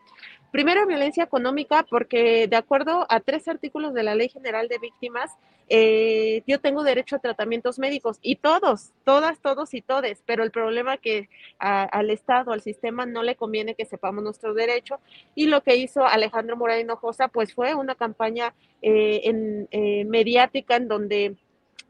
Primero, 0.56 0.88
violencia 0.88 1.26
económica, 1.26 1.86
porque 1.90 2.48
de 2.48 2.56
acuerdo 2.56 3.06
a 3.10 3.20
tres 3.20 3.46
artículos 3.50 3.94
de 3.94 4.04
la 4.04 4.16
Ley 4.16 4.30
General 4.30 4.70
de 4.70 4.80
Víctimas, 4.80 5.30
eh, 5.68 6.44
yo 6.48 6.62
tengo 6.62 6.86
derecho 6.86 7.18
a 7.18 7.20
tratamientos 7.20 7.78
médicos 7.78 8.20
y 8.22 8.38
todos, 8.38 8.94
todas, 9.04 9.42
todos 9.42 9.74
y 9.74 9.82
todes, 9.82 10.24
pero 10.26 10.46
el 10.46 10.52
problema 10.52 10.96
que 10.96 11.28
al 11.60 12.10
Estado, 12.10 12.54
al 12.54 12.62
sistema, 12.62 13.06
no 13.06 13.22
le 13.22 13.36
conviene 13.36 13.76
que 13.76 13.84
sepamos 13.84 14.24
nuestro 14.24 14.54
derecho 14.54 15.02
y 15.36 15.48
lo 15.48 15.62
que 15.62 15.76
hizo 15.76 16.06
Alejandro 16.06 16.56
Moreno 16.56 16.80
Hinojosa, 16.80 17.28
pues 17.28 17.54
fue 17.54 17.76
una 17.76 17.96
campaña 17.96 18.54
eh, 18.82 19.24
en, 19.26 19.68
eh, 19.72 20.06
mediática 20.06 20.78
en 20.78 20.88
donde 20.88 21.36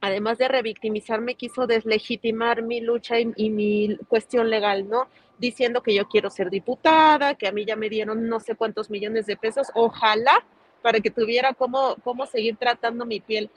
además 0.01 0.37
de 0.37 0.47
revictimizarme, 0.47 1.35
quiso 1.35 1.67
deslegitimar 1.67 2.61
mi 2.61 2.79
lucha 2.79 3.19
y, 3.19 3.49
mi 3.49 3.97
cuestión 4.07 4.49
legal, 4.49 4.87
¿no? 4.87 5.07
Diciendo 5.37 5.81
que 5.81 5.93
yo 5.93 6.07
quiero 6.07 6.29
ser 6.29 6.49
diputada, 6.49 7.35
que 7.35 7.47
a 7.47 7.51
mí 7.51 7.65
ya 7.65 7.75
me 7.75 7.89
dieron 7.89 8.27
no 8.27 8.39
sé 8.39 8.55
cuántos 8.55 8.89
millones 8.89 9.25
de 9.25 9.35
pesos, 9.35 9.67
ojalá 9.73 10.45
para 10.81 10.99
que 10.99 11.09
tuviera 11.09 11.53
cómo, 11.53 11.95
cómo 12.03 12.25
seguir 12.25 12.57
tratando 12.57 13.05
mi 13.05 13.19
piel. 13.19 13.49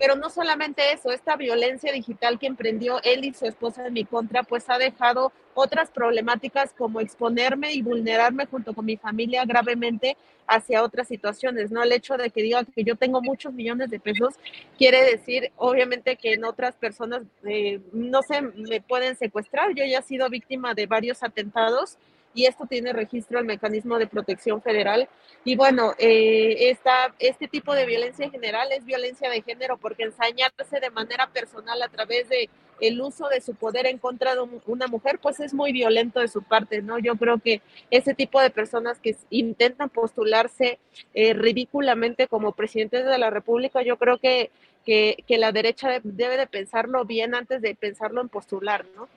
Pero 0.00 0.16
no 0.16 0.30
solamente 0.30 0.94
eso, 0.94 1.12
esta 1.12 1.36
violencia 1.36 1.92
digital 1.92 2.38
que 2.38 2.46
emprendió 2.46 3.02
él 3.02 3.22
y 3.22 3.34
su 3.34 3.44
esposa 3.44 3.86
en 3.86 3.92
mi 3.92 4.06
contra, 4.06 4.42
pues 4.42 4.64
ha 4.70 4.78
dejado 4.78 5.30
otras 5.52 5.90
problemáticas 5.90 6.72
como 6.72 7.00
exponerme 7.00 7.74
y 7.74 7.82
vulnerarme 7.82 8.46
junto 8.46 8.72
con 8.72 8.86
mi 8.86 8.96
familia 8.96 9.44
gravemente 9.44 10.16
hacia 10.46 10.82
otras 10.82 11.06
situaciones, 11.06 11.70
¿no? 11.70 11.82
El 11.82 11.92
hecho 11.92 12.16
de 12.16 12.30
que 12.30 12.42
diga 12.42 12.64
que 12.64 12.82
yo 12.82 12.96
tengo 12.96 13.20
muchos 13.20 13.52
millones 13.52 13.90
de 13.90 14.00
pesos 14.00 14.36
quiere 14.78 15.02
decir, 15.04 15.52
obviamente, 15.56 16.16
que 16.16 16.32
en 16.32 16.46
otras 16.46 16.76
personas, 16.76 17.20
eh, 17.44 17.80
no 17.92 18.22
sé, 18.22 18.40
me 18.40 18.80
pueden 18.80 19.18
secuestrar. 19.18 19.74
Yo 19.74 19.84
ya 19.84 19.98
he 19.98 20.02
sido 20.02 20.30
víctima 20.30 20.72
de 20.72 20.86
varios 20.86 21.22
atentados 21.22 21.98
y 22.34 22.46
esto 22.46 22.66
tiene 22.66 22.92
registro 22.92 23.38
al 23.38 23.44
mecanismo 23.44 23.98
de 23.98 24.06
protección 24.06 24.62
federal. 24.62 25.08
Y 25.44 25.56
bueno, 25.56 25.94
eh, 25.98 26.70
esta, 26.70 27.14
este 27.18 27.48
tipo 27.48 27.74
de 27.74 27.86
violencia 27.86 28.24
en 28.24 28.30
general 28.30 28.70
es 28.72 28.84
violencia 28.84 29.30
de 29.30 29.42
género 29.42 29.78
porque 29.78 30.04
ensañarse 30.04 30.80
de 30.80 30.90
manera 30.90 31.28
personal 31.28 31.82
a 31.82 31.88
través 31.88 32.28
de 32.28 32.48
el 32.80 33.00
uso 33.00 33.28
de 33.28 33.40
su 33.40 33.54
poder 33.54 33.86
en 33.86 33.98
contra 33.98 34.34
de 34.34 34.40
una 34.66 34.86
mujer, 34.86 35.18
pues 35.20 35.38
es 35.40 35.52
muy 35.52 35.72
violento 35.72 36.20
de 36.20 36.28
su 36.28 36.42
parte, 36.42 36.80
¿no? 36.80 36.98
Yo 36.98 37.14
creo 37.16 37.38
que 37.38 37.60
ese 37.90 38.14
tipo 38.14 38.40
de 38.40 38.50
personas 38.50 38.98
que 38.98 39.16
intentan 39.28 39.90
postularse 39.90 40.78
eh, 41.12 41.34
ridículamente 41.34 42.26
como 42.26 42.52
presidentes 42.52 43.04
de 43.04 43.18
la 43.18 43.28
República, 43.28 43.82
yo 43.82 43.98
creo 43.98 44.18
que, 44.18 44.50
que, 44.86 45.22
que 45.26 45.36
la 45.36 45.52
derecha 45.52 46.00
debe 46.02 46.38
de 46.38 46.46
pensarlo 46.46 47.04
bien 47.04 47.34
antes 47.34 47.60
de 47.60 47.74
pensarlo 47.74 48.22
en 48.22 48.30
postular, 48.30 48.86
¿no? 48.96 49.08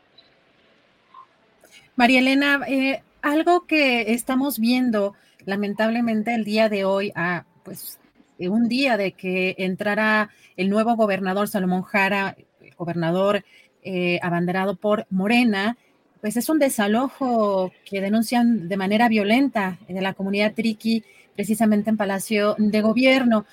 María 1.95 2.19
Elena, 2.19 2.61
eh, 2.67 3.03
algo 3.21 3.67
que 3.67 4.13
estamos 4.13 4.57
viendo 4.57 5.13
lamentablemente 5.45 6.33
el 6.33 6.43
día 6.43 6.67
de 6.67 6.85
hoy, 6.85 7.11
ah, 7.15 7.45
pues 7.63 7.99
eh, 8.39 8.49
un 8.49 8.67
día 8.67 8.97
de 8.97 9.11
que 9.11 9.55
entrara 9.59 10.31
el 10.57 10.69
nuevo 10.69 10.95
gobernador 10.95 11.47
Salomón 11.47 11.83
Jara, 11.83 12.35
gobernador 12.77 13.45
eh, 13.83 14.19
abanderado 14.23 14.75
por 14.75 15.05
Morena, 15.11 15.77
pues 16.19 16.35
es 16.35 16.49
un 16.49 16.57
desalojo 16.57 17.71
que 17.85 18.01
denuncian 18.01 18.67
de 18.69 18.77
manera 18.77 19.07
violenta 19.07 19.77
de 19.87 20.01
la 20.01 20.13
comunidad 20.13 20.53
triqui, 20.53 21.03
precisamente 21.35 21.89
en 21.89 21.97
Palacio 21.97 22.55
de 22.57 22.81
Gobierno. 22.81 23.45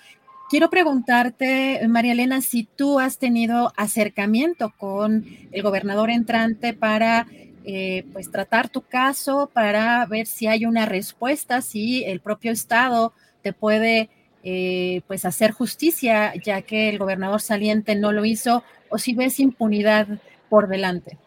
Quiero 0.49 0.70
preguntarte, 0.70 1.80
María 1.88 2.12
Elena, 2.12 2.41
si 2.41 2.64
tú 2.64 3.01
has 3.01 3.18
tenido 3.18 3.72
acercamiento 3.76 4.72
con 4.78 5.24
el 5.53 5.62
gobernador 5.62 6.11
entrante 6.11 6.72
para 6.72 7.26
eh, 7.64 8.04
pues 8.12 8.30
tratar 8.30 8.68
tu 8.68 8.82
caso, 8.82 9.50
para 9.52 10.04
ver 10.06 10.26
si 10.26 10.46
hay 10.46 10.64
una 10.64 10.86
respuesta, 10.86 11.61
si 11.61 12.04
el 12.04 12.20
propio 12.20 12.52
Estado 12.52 13.12
te 13.42 13.52
puede 13.52 14.08
eh, 14.42 15.02
pues 15.06 15.24
hacer 15.24 15.50
justicia, 15.52 16.32
ya 16.34 16.62
que 16.62 16.88
el 16.88 16.98
gobernador 16.98 17.40
saliente 17.40 17.94
no 17.94 18.12
lo 18.12 18.24
hizo, 18.24 18.64
o 18.88 18.98
si 18.98 19.14
ves 19.14 19.40
impunidad 19.40 20.06
por 20.48 20.68
delante. 20.68 21.18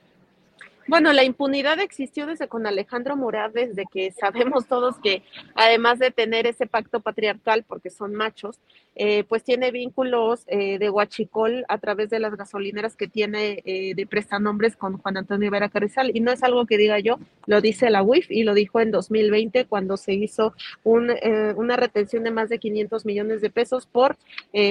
Bueno, 0.88 1.14
la 1.14 1.24
impunidad 1.24 1.80
existió 1.80 2.26
desde 2.26 2.48
con 2.48 2.68
Alejandro 2.68 3.16
Morad, 3.16 3.52
desde 3.52 3.86
que 3.86 4.12
sabemos 4.12 4.68
todos 4.68 4.98
que 4.98 5.24
además 5.56 6.00
de 6.00 6.12
tener 6.12 6.46
ese 6.46 6.68
pacto 6.68 7.00
patriarcal, 7.00 7.64
porque 7.64 7.90
son 7.90 8.14
machos, 8.14 8.60
eh, 8.96 9.24
pues 9.24 9.44
tiene 9.44 9.72
vínculos 9.72 10.44
eh, 10.48 10.78
de 10.78 10.90
huachicol 10.90 11.66
a 11.68 11.80
través 11.80 12.10
de 12.10 12.20
las 12.20 12.36
gasolineras 12.36 12.96
que 12.96 13.08
tiene 13.08 13.62
eh, 13.66 13.96
de 13.96 14.06
prestanombres 14.06 14.76
con 14.76 14.98
Juan 14.98 15.18
Antonio 15.18 15.50
Vera 15.50 15.70
Carrizal. 15.70 16.12
Y 16.14 16.20
no 16.20 16.32
es 16.32 16.44
algo 16.44 16.66
que 16.66 16.78
diga 16.78 17.00
yo, 17.00 17.18
lo 17.48 17.62
dice 17.62 17.90
la 17.90 18.04
UIF 18.04 18.30
y 18.30 18.44
lo 18.44 18.54
dijo 18.54 18.80
en 18.80 18.92
2020 18.92 19.66
cuando 19.66 19.98
se 19.98 20.14
hizo 20.14 20.54
una 20.84 21.76
retención 21.76 22.24
de 22.24 22.32
más 22.32 22.50
de 22.50 22.60
500 22.60 23.06
millones 23.06 23.42
de 23.42 23.50
pesos 23.50 23.86
por 23.86 24.18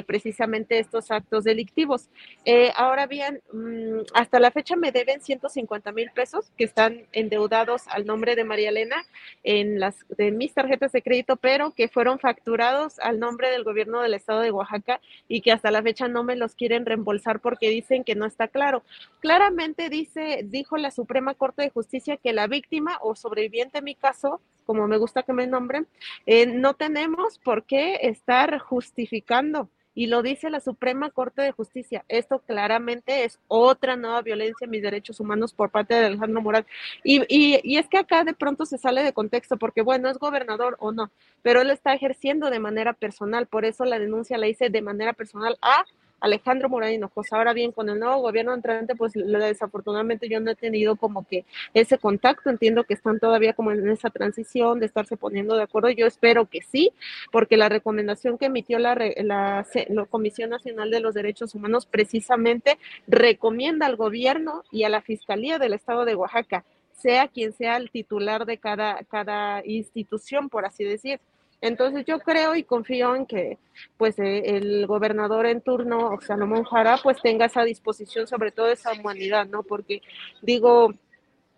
precisamente 0.07 0.79
estos 0.79 1.11
actos 1.11 1.45
delictivos. 1.45 2.09
ahora 2.77 3.07
bien, 3.07 3.41
mm, 3.53 4.03
hasta 4.15 4.39
la 4.39 4.51
fecha 4.51 4.77
me 4.77 4.93
deben 4.93 5.21
150 5.21 5.93
mil 5.93 6.11
pesos 6.11 6.53
que 6.57 6.65
están 6.65 7.07
endeudados 7.13 7.89
al 7.89 8.07
nombre 8.07 8.37
de 8.37 8.45
María 8.45 8.71
Elena 8.71 9.05
en 9.43 9.81
las 9.81 9.97
de 10.17 10.31
mis 10.31 10.55
tarjetas 10.55 10.93
de 10.93 11.03
crédito, 11.03 11.37
pero 11.37 11.73
que 11.73 11.89
fueron 11.89 12.19
facturados 12.19 12.99
al 13.01 13.19
nombre 13.19 13.51
del 13.51 13.65
gobierno 13.65 14.01
de 14.01 14.12
estado 14.15 14.41
de 14.41 14.51
Oaxaca 14.51 15.01
y 15.29 15.41
que 15.41 15.53
hasta 15.53 15.71
la 15.71 15.83
fecha 15.83 16.09
no 16.09 16.25
me 16.25 16.37
los 16.37 16.55
quieren 16.55 16.87
reembolsar 16.87 17.41
porque 17.41 17.71
dicen 17.71 18.05
que 18.05 18.15
no 18.15 18.27
está 18.27 18.49
claro. 18.49 18.83
Claramente 19.21 19.89
dice, 19.89 20.43
dijo 20.45 20.77
la 20.77 20.91
Suprema 20.91 21.35
Corte 21.35 21.63
de 21.63 21.71
Justicia 21.71 22.17
que 22.17 22.33
la 22.33 22.47
víctima 22.47 22.99
o 23.01 23.15
sobreviviente 23.15 23.79
en 23.79 23.85
mi 23.85 23.95
caso, 23.95 24.41
como 24.67 24.87
me 24.87 24.99
gusta 24.99 25.23
que 25.23 25.33
me 25.33 25.47
nombren, 25.47 25.87
eh, 26.27 26.47
no 26.47 26.75
tenemos 26.75 27.39
por 27.39 27.65
qué 27.65 27.99
estar 28.03 28.59
justificando 28.59 29.69
y 29.95 30.07
lo 30.07 30.23
dice 30.23 30.51
la 30.51 30.61
Suprema 30.61 31.11
Corte 31.11 31.43
de 31.43 31.53
Justicia. 31.53 32.05
Esto 32.09 32.41
claramente 32.41 33.25
es 33.25 33.39
otra 33.49 33.97
nueva 33.97 34.23
violencia 34.23 34.65
en 34.65 34.71
mis 34.71 34.83
derechos 34.83 35.21
humanos 35.21 35.53
por 35.53 35.71
parte 35.71 35.95
de 35.95 36.07
Alejandro 36.07 36.41
Morán. 36.41 36.67
Y, 37.05 37.23
y, 37.29 37.61
y, 37.63 37.77
es 37.79 37.89
que 37.89 37.99
acá 37.99 38.25
de 38.25 38.35
pronto 38.35 38.65
se 38.67 38.79
sale 38.79 39.03
de 39.03 39.13
contexto, 39.13 39.57
porque 39.57 39.83
bueno, 39.83 40.09
es 40.09 40.19
gobernador 40.19 40.77
o 40.81 40.93
no, 40.93 41.11
pero 41.43 41.61
él 41.61 41.71
está 41.71 41.95
ejerciendo 41.95 42.51
de 42.51 42.59
manera 42.59 42.93
personal, 42.93 43.47
por 43.47 43.65
eso 43.65 43.85
la 43.85 43.99
denuncia 43.99 44.39
la 44.39 44.49
hice 44.49 44.71
de 44.71 44.83
manera 44.83 45.13
personal 45.13 45.59
a 45.61 45.85
Alejandro 46.23 46.69
Morán 46.69 46.93
Hinojosa. 46.93 47.37
Ahora 47.37 47.53
bien, 47.53 47.73
con 47.73 47.91
el 47.91 47.99
nuevo 47.99 48.23
gobierno 48.23 48.55
entrante, 48.55 48.95
pues 48.95 49.13
desafortunadamente 49.13 50.29
yo 50.29 50.41
no 50.41 50.53
he 50.53 50.55
tenido 50.55 50.97
como 50.97 51.27
que 51.27 51.45
ese 51.75 51.99
contacto. 51.99 52.49
Entiendo 52.49 52.85
que 52.85 52.95
están 52.95 53.19
todavía 53.19 53.53
como 53.53 53.73
en 53.73 53.89
esa 53.89 54.09
transición 54.09 54.81
de 54.81 54.87
estarse 54.87 55.17
poniendo 55.17 55.57
de 55.57 55.65
acuerdo. 55.65 55.91
Yo 55.91 56.07
espero 56.07 56.47
que 56.47 56.63
sí, 56.63 56.93
porque 57.31 57.57
la 57.57 57.69
recomendación 57.69 58.39
que 58.39 58.47
emitió 58.47 58.79
la, 58.79 58.95
la, 58.95 59.67
la 59.89 60.07
Comisión 60.07 60.51
Nacional 60.51 60.91
de 60.91 61.01
los 61.01 61.15
Derechos 61.15 61.55
Humanos 61.55 61.87
precisamente 61.87 62.79
recomienda 63.07 63.87
al 63.87 63.97
gobierno 63.97 64.63
y 64.71 64.85
a 64.85 64.89
la 64.89 65.03
Fiscalía 65.03 65.59
del 65.59 65.75
Estado 65.75 66.05
de 66.05 66.15
Oaxaca 66.15 66.65
sea 67.03 67.27
quien 67.27 67.53
sea 67.53 67.77
el 67.77 67.91
titular 67.91 68.47
de 68.47 68.59
cada, 68.59 69.03
cada 69.05 69.63
institución, 69.67 70.49
por 70.49 70.65
así 70.65 70.85
decir, 70.85 71.21
entonces 71.63 72.05
yo 72.05 72.19
creo 72.19 72.57
y 72.57 72.65
confío 72.65 73.15
en 73.15 73.25
que 73.25 73.57
pues 73.97 74.19
eh, 74.19 74.57
el 74.57 74.87
gobernador 74.87 75.47
en 75.47 75.61
turno, 75.61 76.19
Salomón 76.21 76.65
Jara, 76.65 76.99
pues 77.03 77.23
tenga 77.23 77.47
esa 77.47 77.63
disposición 77.63 78.27
sobre 78.27 78.51
todo 78.51 78.67
esa 78.67 78.93
humanidad, 78.93 79.47
¿no? 79.47 79.63
Porque 79.63 80.03
digo, 80.43 80.93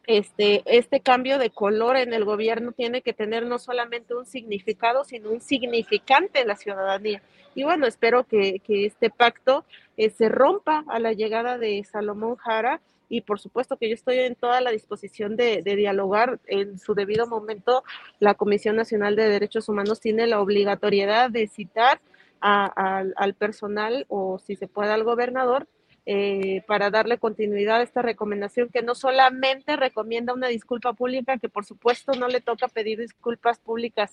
este, 0.07 0.63
este 0.67 1.01
cambio 1.01 1.39
de 1.39 1.49
color 1.49 1.97
en 1.97 2.13
el 2.13 2.27
gobierno 2.27 2.73
tiene 2.73 3.01
que 3.01 3.15
tener 3.15 3.47
no 3.47 3.59
solamente 3.59 4.15
un 4.15 4.27
significado, 4.27 5.05
sino 5.05 5.31
un 5.31 5.41
significante 5.41 6.43
en 6.43 6.49
la 6.49 6.57
ciudadanía. 6.57 7.23
Y 7.55 7.65
bueno, 7.65 7.87
espero 7.87 8.25
que, 8.25 8.61
este 8.67 9.09
pacto 9.09 9.65
eh, 9.97 10.11
se 10.11 10.29
rompa 10.29 10.85
a 10.89 10.99
la 10.99 11.13
llegada 11.13 11.57
de 11.57 11.83
Salomón 11.85 12.37
Jara 12.37 12.83
y 13.09 13.21
por 13.23 13.41
supuesto 13.41 13.77
que 13.77 13.89
yo 13.89 13.95
estoy 13.95 14.19
en 14.19 14.35
toda 14.35 14.61
la 14.61 14.71
disposición 14.71 15.37
de, 15.37 15.63
dialogar 15.63 16.41
en 16.47 16.79
su 16.79 16.95
debido 16.95 17.27
momento. 17.27 17.85
La 18.19 18.35
Comisión 18.35 18.77
Nacional 18.77 19.17
de 19.17 19.29
Derechos 19.29 19.69
Humanos 19.69 20.01
tiene 20.01 20.27
la 20.27 20.41
obligatoriedad 20.41 21.31
de 21.31 21.47
citar 21.47 22.01
al 22.41 23.35
personal 23.35 24.05
o 24.09 24.39
si 24.39 24.57
se 24.57 24.69
puede 24.69 24.91
al 24.91 25.05
gobernador 25.05 25.67
eh, 26.07 26.63
para 26.67 26.91
darle 26.91 27.17
continuidad 27.17 27.81
a 27.81 27.83
esta 27.83 28.03
recomendación 28.03 28.69
que 28.69 28.83
no 28.83 28.95
solamente 28.95 29.75
recomienda 29.77 30.35
una 30.35 30.49
disculpa 30.49 30.93
pública, 30.93 31.39
que 31.39 31.49
por 31.49 31.65
supuesto 31.65 32.13
no 32.13 32.29
le 32.29 32.43
toca 32.43 32.69
pedir 32.69 32.99
disculpas 32.99 33.59
públicas 33.59 34.13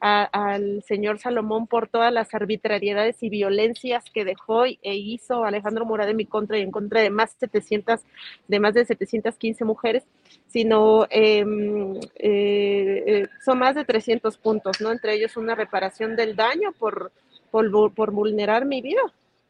al 0.00 0.82
señor 0.82 1.18
Salomón 1.18 1.66
por 1.66 1.88
todas 1.88 2.12
las 2.12 2.34
arbitrariedades 2.34 3.22
y 3.22 3.30
violencias 3.30 4.04
que 4.12 4.26
dejó 4.26 4.66
e 4.66 4.78
hizo 4.82 5.44
Alejandro 5.44 5.86
Morad 5.86 6.10
en 6.10 6.16
mi 6.16 6.26
contra 6.26 6.58
y 6.58 6.62
en 6.62 6.70
contra 6.70 7.00
de 7.00 7.08
más, 7.08 7.34
700, 7.40 8.00
de 8.48 8.60
más 8.60 8.74
de 8.74 8.84
715 8.84 9.64
mujeres, 9.64 10.04
sino 10.48 11.06
em, 11.08 11.96
eh, 12.16 13.04
eh, 13.06 13.28
son 13.42 13.58
más 13.58 13.74
de 13.74 13.86
300 13.86 14.36
puntos, 14.36 14.82
¿no? 14.82 14.92
Entre 14.92 15.14
ellos 15.14 15.38
una 15.38 15.54
reparación 15.54 16.14
del 16.14 16.36
daño 16.36 16.72
por, 16.72 17.10
por, 17.50 17.94
por 17.94 18.10
vulnerar 18.10 18.66
mi 18.66 18.82
vida 18.82 19.00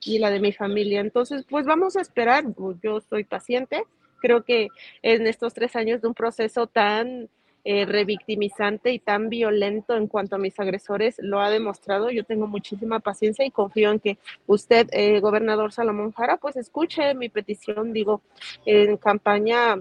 y 0.05 0.19
la 0.19 0.31
de 0.31 0.41
mi 0.41 0.53
familia. 0.53 1.01
Entonces, 1.01 1.45
pues 1.49 1.67
vamos 1.67 1.97
a 1.97 2.01
esperar, 2.01 2.45
yo 2.83 3.01
soy 3.01 3.25
paciente, 3.25 3.85
creo 4.21 4.45
que 4.45 4.69
en 5.03 5.27
estos 5.27 5.55
tres 5.55 5.77
años 5.77 6.01
de 6.01 6.09
un 6.09 6.15
proceso 6.15 6.67
tan 6.67 7.29
eh, 7.65 7.87
revictimizante 7.87 8.93
y 8.93 8.99
tan 8.99 9.29
violento 9.29 9.97
en 9.97 10.09
cuanto 10.09 10.35
a 10.35 10.39
mis 10.39 10.59
agresores 10.59 11.17
lo 11.21 11.41
ha 11.41 11.49
demostrado. 11.49 12.11
Yo 12.11 12.25
tengo 12.25 12.49
muchísima 12.49 12.99
paciencia 12.99 13.45
y 13.45 13.53
confío 13.53 13.93
en 13.93 14.01
que 14.01 14.19
usted, 14.47 14.89
eh, 14.93 15.21
gobernador 15.21 15.73
Salomón 15.73 16.13
Jara, 16.13 16.39
pues 16.39 16.57
escuche 16.57 17.15
mi 17.15 17.29
petición. 17.29 17.93
Digo, 17.93 18.21
en 18.67 18.97
campaña 18.97 19.81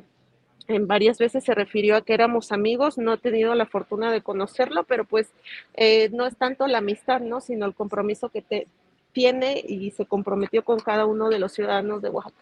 en 0.67 0.87
varias 0.87 1.17
veces 1.17 1.43
se 1.43 1.55
refirió 1.55 1.95
a 1.95 2.01
que 2.01 2.13
éramos 2.13 2.51
amigos, 2.51 2.97
no 2.97 3.13
he 3.13 3.17
tenido 3.17 3.55
la 3.55 3.65
fortuna 3.65 4.11
de 4.11 4.21
conocerlo, 4.21 4.83
pero 4.83 5.05
pues 5.05 5.31
eh, 5.73 6.09
no 6.13 6.25
es 6.27 6.37
tanto 6.37 6.67
la 6.67 6.77
amistad, 6.77 7.19
¿no? 7.19 7.41
Sino 7.41 7.65
el 7.65 7.73
compromiso 7.73 8.29
que 8.29 8.41
te, 8.41 8.67
tiene 9.13 9.63
y 9.67 9.91
se 9.91 10.05
comprometió 10.05 10.63
con 10.63 10.79
cada 10.79 11.05
uno 11.05 11.29
de 11.29 11.39
los 11.39 11.53
ciudadanos 11.53 12.01
de 12.01 12.09
Oaxaca. 12.09 12.35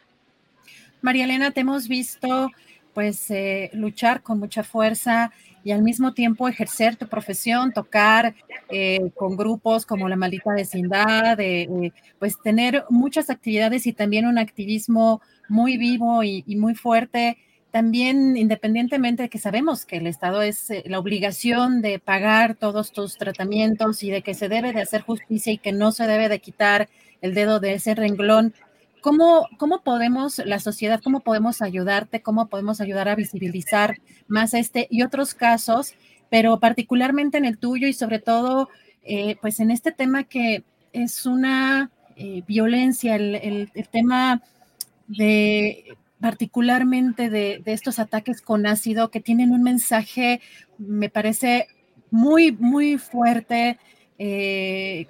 María 1.02 1.26
Elena, 1.26 1.52
te 1.52 1.62
hemos 1.62 1.88
visto 1.88 2.52
pues 2.94 3.32
eh, 3.32 3.70
luchar 3.74 4.22
con 4.22 4.40
mucha 4.40 4.64
fuerza 4.64 5.32
y 5.64 5.72
al 5.72 5.82
mismo 5.82 6.14
tiempo 6.14 6.48
ejercer 6.48 6.96
tu 6.96 7.08
profesión, 7.08 7.72
tocar 7.72 8.36
eh, 8.70 9.12
con 9.16 9.38
grupos 9.38 9.86
como 9.86 10.10
la 10.10 10.16
maldita 10.16 10.54
vecindad, 10.54 11.40
eh, 11.40 11.92
pues 12.18 12.42
tener 12.42 12.86
muchas 12.90 13.30
actividades 13.30 13.88
y 13.88 13.94
también 13.94 14.26
un 14.26 14.38
activismo 14.38 15.22
muy 15.48 15.78
vivo 15.78 16.24
y 16.24 16.44
muy 16.56 16.76
fuerte 16.76 17.38
también 17.72 18.36
independientemente 18.36 19.24
de 19.24 19.30
que 19.30 19.38
sabemos 19.38 19.86
que 19.86 19.98
el 19.98 20.08
Estado 20.08 20.42
es 20.42 20.70
eh, 20.72 20.84
la 20.88 21.00
obligación 21.00 21.82
de 21.82 22.00
pagar 22.00 22.56
todos 22.56 22.92
tus 22.92 23.18
tratamientos 23.18 24.02
y 24.04 24.10
de 24.10 24.22
que 24.22 24.34
se 24.34 24.50
debe 24.50 24.74
de 24.74 24.82
hacer 24.82 25.02
justicia 25.02 25.54
y 25.54 25.58
que 25.58 25.72
no 25.72 25.92
se 25.92 26.08
debe 26.08 26.30
de 26.30 26.40
quitar 26.40 26.90
el 27.22 27.34
dedo 27.34 27.60
de 27.60 27.74
ese 27.74 27.96
renglón, 27.96 28.54
¿cómo, 29.02 29.48
cómo 29.58 29.82
podemos, 29.84 30.40
la 30.40 30.60
sociedad, 30.60 31.02
cómo 31.04 31.20
podemos 31.20 31.62
ayudarte, 31.62 32.22
cómo 32.22 32.48
podemos 32.48 32.82
ayudar 32.82 33.08
a 33.10 33.16
visibilizar 33.16 33.98
más 34.28 34.54
este 34.54 34.88
y 34.90 35.04
otros 35.04 35.34
casos, 35.34 35.94
pero 36.30 36.60
particularmente 36.60 37.38
en 37.38 37.46
el 37.46 37.58
tuyo 37.58 37.88
y 37.88 37.94
sobre 37.94 38.20
todo, 38.20 38.70
eh, 39.04 39.36
pues 39.42 39.60
en 39.60 39.70
este 39.70 39.92
tema 39.92 40.24
que 40.24 40.64
es 40.94 41.26
una 41.26 41.92
eh, 42.16 42.42
violencia, 42.48 43.16
el 43.16 43.70
tema 43.92 44.42
de 45.08 45.98
particularmente 46.20 47.30
de, 47.30 47.62
estos 47.66 48.00
ataques 48.00 48.42
con 48.42 48.66
ácido 48.68 49.10
que 49.10 49.22
tienen 49.22 49.52
un 49.52 49.64
mensaje, 49.64 50.42
me 50.78 51.10
parece 51.10 51.68
muy, 52.12 52.52
muy 52.52 52.98
fuerte. 52.98 53.78
Eh, 54.18 55.08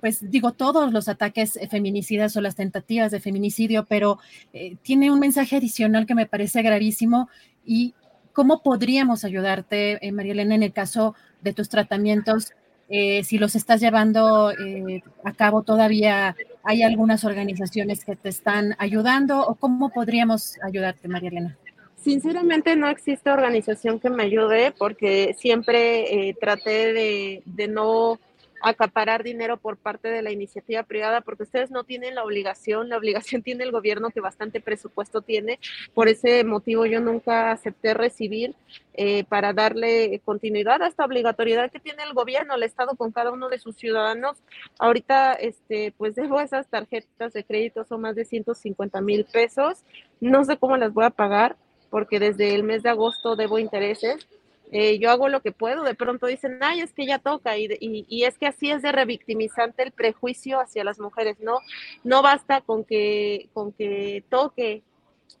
pues 0.00 0.30
digo, 0.30 0.52
todos 0.52 0.92
los 0.92 1.08
ataques 1.08 1.58
feminicidas 1.70 2.36
o 2.36 2.40
las 2.40 2.54
tentativas 2.54 3.10
de 3.10 3.18
feminicidio, 3.18 3.84
pero 3.84 4.20
eh, 4.52 4.76
tiene 4.82 5.10
un 5.10 5.18
mensaje 5.18 5.56
adicional 5.56 6.06
que 6.06 6.14
me 6.14 6.26
parece 6.26 6.62
gravísimo 6.62 7.28
y 7.64 7.94
cómo 8.32 8.62
podríamos 8.62 9.24
ayudarte, 9.24 10.06
eh, 10.06 10.12
María 10.12 10.32
Elena, 10.32 10.54
en 10.54 10.62
el 10.62 10.72
caso 10.72 11.16
de 11.42 11.52
tus 11.52 11.68
tratamientos 11.68 12.52
si 12.90 13.36
los 13.36 13.54
estás 13.54 13.82
llevando 13.82 14.48
a 14.48 15.32
cabo 15.34 15.62
todavía, 15.62 16.34
¿hay 16.68 16.82
algunas 16.82 17.24
organizaciones 17.24 18.04
que 18.04 18.14
te 18.14 18.28
están 18.28 18.76
ayudando 18.78 19.40
o 19.40 19.54
cómo 19.54 19.88
podríamos 19.88 20.58
ayudarte, 20.62 21.08
María 21.08 21.30
Elena? 21.30 21.56
Sinceramente 21.96 22.76
no 22.76 22.88
existe 22.88 23.30
organización 23.30 23.98
que 23.98 24.10
me 24.10 24.24
ayude 24.24 24.74
porque 24.78 25.34
siempre 25.38 26.28
eh, 26.28 26.36
traté 26.38 26.92
de, 26.92 27.42
de 27.46 27.68
no 27.68 28.20
acaparar 28.62 29.22
dinero 29.22 29.56
por 29.56 29.76
parte 29.76 30.08
de 30.08 30.22
la 30.22 30.30
iniciativa 30.30 30.82
privada, 30.82 31.20
porque 31.20 31.44
ustedes 31.44 31.70
no 31.70 31.84
tienen 31.84 32.14
la 32.14 32.24
obligación, 32.24 32.88
la 32.88 32.96
obligación 32.96 33.42
tiene 33.42 33.64
el 33.64 33.72
gobierno 33.72 34.10
que 34.10 34.20
bastante 34.20 34.60
presupuesto 34.60 35.22
tiene, 35.22 35.58
por 35.94 36.08
ese 36.08 36.44
motivo 36.44 36.86
yo 36.86 37.00
nunca 37.00 37.52
acepté 37.52 37.94
recibir 37.94 38.54
eh, 38.94 39.24
para 39.24 39.52
darle 39.52 40.20
continuidad 40.24 40.82
a 40.82 40.88
esta 40.88 41.04
obligatoriedad 41.04 41.70
que 41.70 41.78
tiene 41.78 42.02
el 42.02 42.14
gobierno, 42.14 42.54
el 42.54 42.64
Estado 42.64 42.96
con 42.96 43.12
cada 43.12 43.30
uno 43.30 43.48
de 43.48 43.60
sus 43.60 43.76
ciudadanos. 43.76 44.38
Ahorita, 44.78 45.34
este, 45.34 45.92
pues 45.96 46.16
debo 46.16 46.40
esas 46.40 46.66
tarjetas 46.66 47.32
de 47.32 47.44
crédito, 47.44 47.84
son 47.84 48.00
más 48.00 48.16
de 48.16 48.24
150 48.24 49.00
mil 49.00 49.24
pesos, 49.24 49.84
no 50.20 50.44
sé 50.44 50.56
cómo 50.56 50.76
las 50.76 50.92
voy 50.92 51.04
a 51.04 51.10
pagar, 51.10 51.56
porque 51.90 52.18
desde 52.18 52.54
el 52.54 52.64
mes 52.64 52.82
de 52.82 52.90
agosto 52.90 53.36
debo 53.36 53.58
intereses 53.58 54.26
eh, 54.70 54.98
yo 54.98 55.10
hago 55.10 55.28
lo 55.28 55.40
que 55.40 55.52
puedo, 55.52 55.82
de 55.82 55.94
pronto 55.94 56.26
dicen, 56.26 56.58
ay, 56.60 56.80
es 56.80 56.92
que 56.92 57.06
ya 57.06 57.18
toca, 57.18 57.56
y, 57.56 58.24
es 58.24 58.38
que 58.38 58.46
así 58.46 58.70
es 58.70 58.82
de 58.82 58.92
revictimizante 58.92 59.82
el 59.82 59.92
prejuicio 59.92 60.60
hacia 60.60 60.84
las 60.84 60.98
mujeres, 60.98 61.38
¿no? 61.40 61.60
No 62.04 62.22
basta 62.22 62.60
con 62.60 62.84
que, 62.84 63.48
con 63.54 63.72
que 63.72 64.24
toque, 64.28 64.82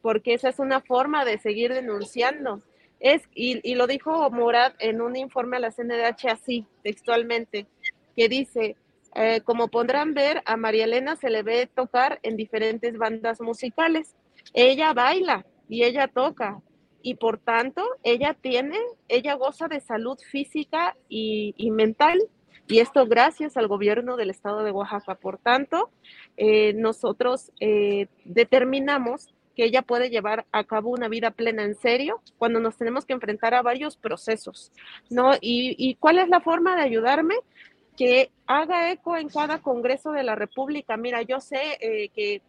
porque 0.00 0.34
esa 0.34 0.48
es 0.48 0.58
una 0.58 0.80
forma 0.80 1.24
de 1.24 1.38
seguir 1.38 1.74
denunciando. 1.74 2.60
Es, 3.00 3.22
y, 3.34 3.60
y 3.68 3.74
lo 3.74 3.86
dijo 3.86 4.30
Murat 4.30 4.74
en 4.78 5.00
un 5.00 5.16
informe 5.16 5.58
a 5.58 5.60
la 5.60 5.70
CNDH 5.70 6.28
así, 6.30 6.66
textualmente, 6.82 7.66
que 8.16 8.28
dice, 8.28 8.76
eh, 9.14 9.40
como 9.42 9.68
podrán 9.68 10.14
ver, 10.14 10.42
a 10.44 10.56
María 10.56 10.84
Elena 10.84 11.16
se 11.16 11.30
le 11.30 11.42
ve 11.42 11.66
tocar 11.66 12.20
en 12.22 12.36
diferentes 12.36 12.96
bandas 12.96 13.40
musicales. 13.40 14.14
Ella 14.54 14.92
baila 14.92 15.44
y 15.68 15.84
ella 15.84 16.08
toca, 16.08 16.60
y 17.08 17.14
por 17.14 17.38
tanto 17.38 17.82
ella 18.02 18.36
tiene, 18.38 18.76
ella 19.08 19.32
goza 19.32 19.66
de 19.66 19.80
salud 19.80 20.18
física 20.30 20.94
y, 21.08 21.54
mental 21.70 22.18
y 22.66 22.80
esto 22.80 23.06
gracias 23.06 23.56
al 23.56 23.66
gobierno 23.66 24.18
del 24.18 24.28
estado 24.28 24.62
de 24.62 24.72
Oaxaca. 24.72 25.14
Por 25.14 25.38
tanto, 25.38 25.88
eh, 26.36 26.74
nosotros 26.74 27.50
eh, 27.60 28.08
determinamos 28.26 29.28
que 29.56 29.64
ella 29.64 29.80
puede 29.80 30.10
llevar 30.10 30.44
a 30.52 30.64
cabo 30.64 30.90
una 30.90 31.08
vida 31.08 31.30
plena 31.30 31.64
en 31.64 31.76
serio 31.76 32.20
cuando 32.36 32.60
nos 32.60 32.76
tenemos 32.76 33.06
que 33.06 33.14
enfrentar 33.14 33.54
a 33.54 33.62
varios 33.62 33.96
procesos, 33.96 34.70
¿no? 35.08 35.30
¿Y, 35.40 35.94
cuál 35.98 36.18
es 36.18 36.28
la 36.28 36.40
forma 36.40 36.76
de 36.76 36.82
ayudarme? 36.82 37.36
Que 37.96 38.30
haga 38.46 38.92
eco 38.92 39.16
en 39.16 39.30
cada 39.30 39.62
Congreso 39.62 40.12
de 40.12 40.24
la 40.24 40.34
República. 40.34 40.98
Mira, 40.98 41.22
yo 41.22 41.40
sé 41.40 41.78
eh, 41.80 42.10
que 42.10 42.42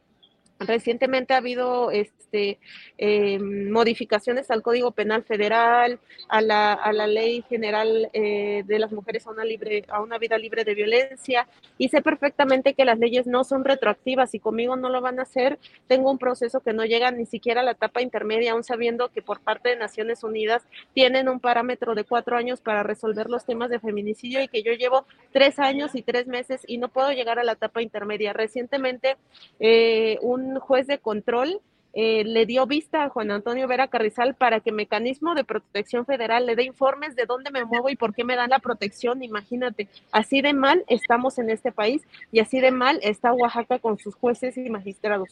Recientemente 0.60 1.34
ha 1.34 1.38
habido 1.38 1.90
este, 1.90 2.60
eh, 2.98 3.40
modificaciones 3.40 4.52
al 4.52 4.62
Código 4.62 4.92
Penal 4.92 5.24
Federal, 5.24 6.00
a 6.28 6.42
la, 6.42 6.74
a 6.74 6.92
la 6.92 7.08
Ley 7.08 7.44
General 7.48 8.10
eh, 8.12 8.64
de 8.66 8.80
las 8.80 8.92
Mujeres 8.92 9.26
a 9.26 9.32
una, 9.32 9.46
libre, 9.46 9.86
a 9.88 10.02
una 10.02 10.18
vida 10.18 10.38
libre 10.38 10.66
de 10.66 10.76
violencia, 10.76 11.48
y 11.78 11.88
sé 11.88 12.02
perfectamente 12.02 12.74
que 12.74 12.84
las 12.84 13.00
leyes 13.00 13.26
no 13.26 13.46
son 13.46 13.64
retroactivas 13.64 14.36
y 14.36 14.40
conmigo 14.40 14.76
no 14.76 14.90
lo 14.90 15.00
van 15.00 15.20
a 15.20 15.24
hacer. 15.24 15.60
Tengo 15.88 16.12
un 16.12 16.18
proceso 16.18 16.60
que 16.60 16.74
no 16.74 16.84
llega 16.84 17.10
ni 17.12 17.26
siquiera 17.26 17.62
a 17.62 17.64
la 17.64 17.72
etapa 17.72 18.02
intermedia, 18.02 18.52
aún 18.52 18.66
sabiendo 18.66 19.10
que 19.10 19.22
por 19.22 19.40
parte 19.40 19.70
de 19.70 19.78
Naciones 19.78 20.24
Unidas 20.24 20.64
tienen 20.94 21.30
un 21.30 21.40
parámetro 21.40 21.96
de 21.96 22.04
cuatro 22.04 22.36
años 22.36 22.60
para 22.60 22.84
resolver 22.84 23.30
los 23.30 23.46
temas 23.46 23.70
de 23.70 23.80
feminicidio 23.80 24.44
y 24.44 24.50
que 24.50 24.62
yo 24.62 24.74
llevo 24.74 25.06
tres 25.32 25.58
años 25.58 25.96
y 25.96 26.02
tres 26.02 26.28
meses 26.28 26.62
y 26.68 26.80
no 26.80 26.90
puedo 26.90 27.12
llegar 27.12 27.40
a 27.40 27.44
la 27.46 27.54
etapa 27.54 27.82
intermedia. 27.82 28.34
Recientemente, 28.34 29.16
eh, 29.60 30.18
un 30.50 30.60
juez 30.60 30.88
de 30.88 31.00
control 31.00 31.62
eh, 31.94 32.24
le 32.24 32.46
dio 32.46 32.68
vista 32.68 33.04
a 33.04 33.10
Juan 33.10 33.32
Antonio 33.32 33.68
Vera 33.68 33.88
Carrizal 33.88 34.36
para 34.36 34.60
que 34.60 34.72
Mecanismo 34.72 35.34
de 35.34 35.44
Protección 35.44 36.06
Federal 36.06 36.46
le 36.46 36.56
dé 36.56 36.64
informes 36.64 37.16
de 37.16 37.26
dónde 37.26 37.50
me 37.50 37.66
muevo 37.66 37.90
y 37.90 37.96
por 37.96 38.14
qué 38.14 38.24
me 38.24 38.36
dan 38.36 38.52
la 38.52 38.60
protección. 38.60 39.24
Imagínate, 39.24 39.88
así 40.12 40.42
de 40.42 40.54
mal 40.54 40.84
estamos 40.88 41.40
en 41.40 41.50
este 41.50 41.72
país 41.72 42.04
y 42.32 42.40
así 42.40 42.60
de 42.60 42.72
mal 42.72 43.00
está 43.02 43.34
Oaxaca 43.34 43.80
con 43.80 43.98
sus 43.98 44.14
jueces 44.14 44.56
y 44.58 44.70
magistrados. 44.70 45.30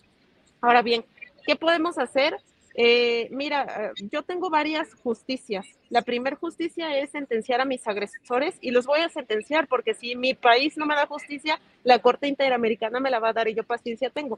Ahora 0.60 0.82
bien, 0.82 1.06
¿qué 1.46 1.56
podemos 1.56 2.00
hacer? 2.00 2.38
Eh, 2.80 3.28
mira, 3.32 3.92
eh, 3.96 4.04
yo 4.12 4.22
tengo 4.22 4.52
varias 4.52 4.94
justicias. 5.02 5.66
La 5.90 6.04
primera 6.04 6.36
justicia 6.36 6.96
es 6.96 7.10
sentenciar 7.10 7.60
a 7.60 7.66
mis 7.66 7.88
agresores 7.88 8.56
y 8.62 8.70
los 8.70 8.86
voy 8.86 9.00
a 9.00 9.10
sentenciar 9.10 9.68
porque 9.68 9.96
si 9.96 10.16
mi 10.16 10.36
país 10.36 10.78
no 10.78 10.86
me 10.86 10.94
da 10.94 11.08
justicia, 11.08 11.60
la 11.84 11.98
Corte 11.98 12.28
Interamericana 12.28 13.00
me 13.00 13.10
la 13.10 13.18
va 13.18 13.30
a 13.30 13.34
dar 13.34 13.48
y 13.48 13.56
yo 13.56 13.64
paciencia 13.64 14.12
tengo. 14.12 14.38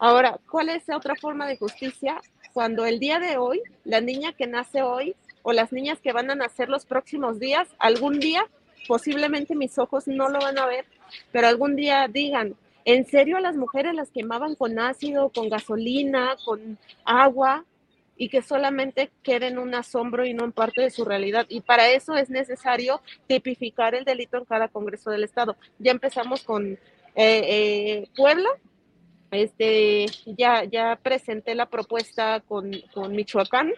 Ahora, 0.00 0.40
¿cuál 0.50 0.70
es 0.70 0.88
otra 0.90 1.14
forma 1.14 1.46
de 1.46 1.56
justicia? 1.56 2.20
Cuando 2.52 2.84
el 2.84 2.98
día 2.98 3.20
de 3.20 3.36
hoy, 3.36 3.62
la 3.84 4.00
niña 4.00 4.32
que 4.32 4.48
nace 4.48 4.82
hoy 4.82 5.14
o 5.42 5.52
las 5.52 5.72
niñas 5.72 6.00
que 6.00 6.12
van 6.12 6.32
a 6.32 6.34
nacer 6.34 6.68
los 6.68 6.84
próximos 6.84 7.38
días, 7.38 7.68
algún 7.78 8.18
día, 8.18 8.44
posiblemente 8.88 9.54
mis 9.54 9.78
ojos 9.78 10.08
no 10.08 10.28
lo 10.28 10.40
van 10.40 10.58
a 10.58 10.66
ver, 10.66 10.84
pero 11.30 11.46
algún 11.46 11.76
día 11.76 12.08
digan, 12.08 12.56
¿En 12.88 13.04
serio 13.04 13.38
las 13.38 13.54
mujeres 13.54 13.94
las 13.94 14.10
quemaban 14.10 14.54
con 14.54 14.78
ácido, 14.78 15.28
con 15.28 15.50
gasolina, 15.50 16.36
con 16.42 16.78
agua? 17.04 17.66
Y 18.18 18.28
que 18.28 18.42
solamente 18.42 19.10
quede 19.22 19.46
en 19.46 19.58
un 19.58 19.74
asombro 19.74 20.26
y 20.26 20.34
no 20.34 20.44
en 20.44 20.52
parte 20.52 20.82
de 20.82 20.90
su 20.90 21.04
realidad. 21.04 21.46
Y 21.48 21.60
para 21.60 21.88
eso 21.88 22.16
es 22.16 22.28
necesario 22.28 23.00
tipificar 23.28 23.94
el 23.94 24.04
delito 24.04 24.36
en 24.36 24.44
cada 24.44 24.68
Congreso 24.68 25.10
del 25.10 25.24
Estado. 25.24 25.56
Ya 25.78 25.92
empezamos 25.92 26.42
con 26.42 26.72
eh, 26.72 26.78
eh, 27.14 28.08
Puebla, 28.16 28.50
este, 29.30 30.06
ya, 30.26 30.64
ya 30.64 30.98
presenté 31.00 31.54
la 31.54 31.66
propuesta 31.66 32.40
con, 32.40 32.72
con 32.92 33.14
Michoacán, 33.14 33.72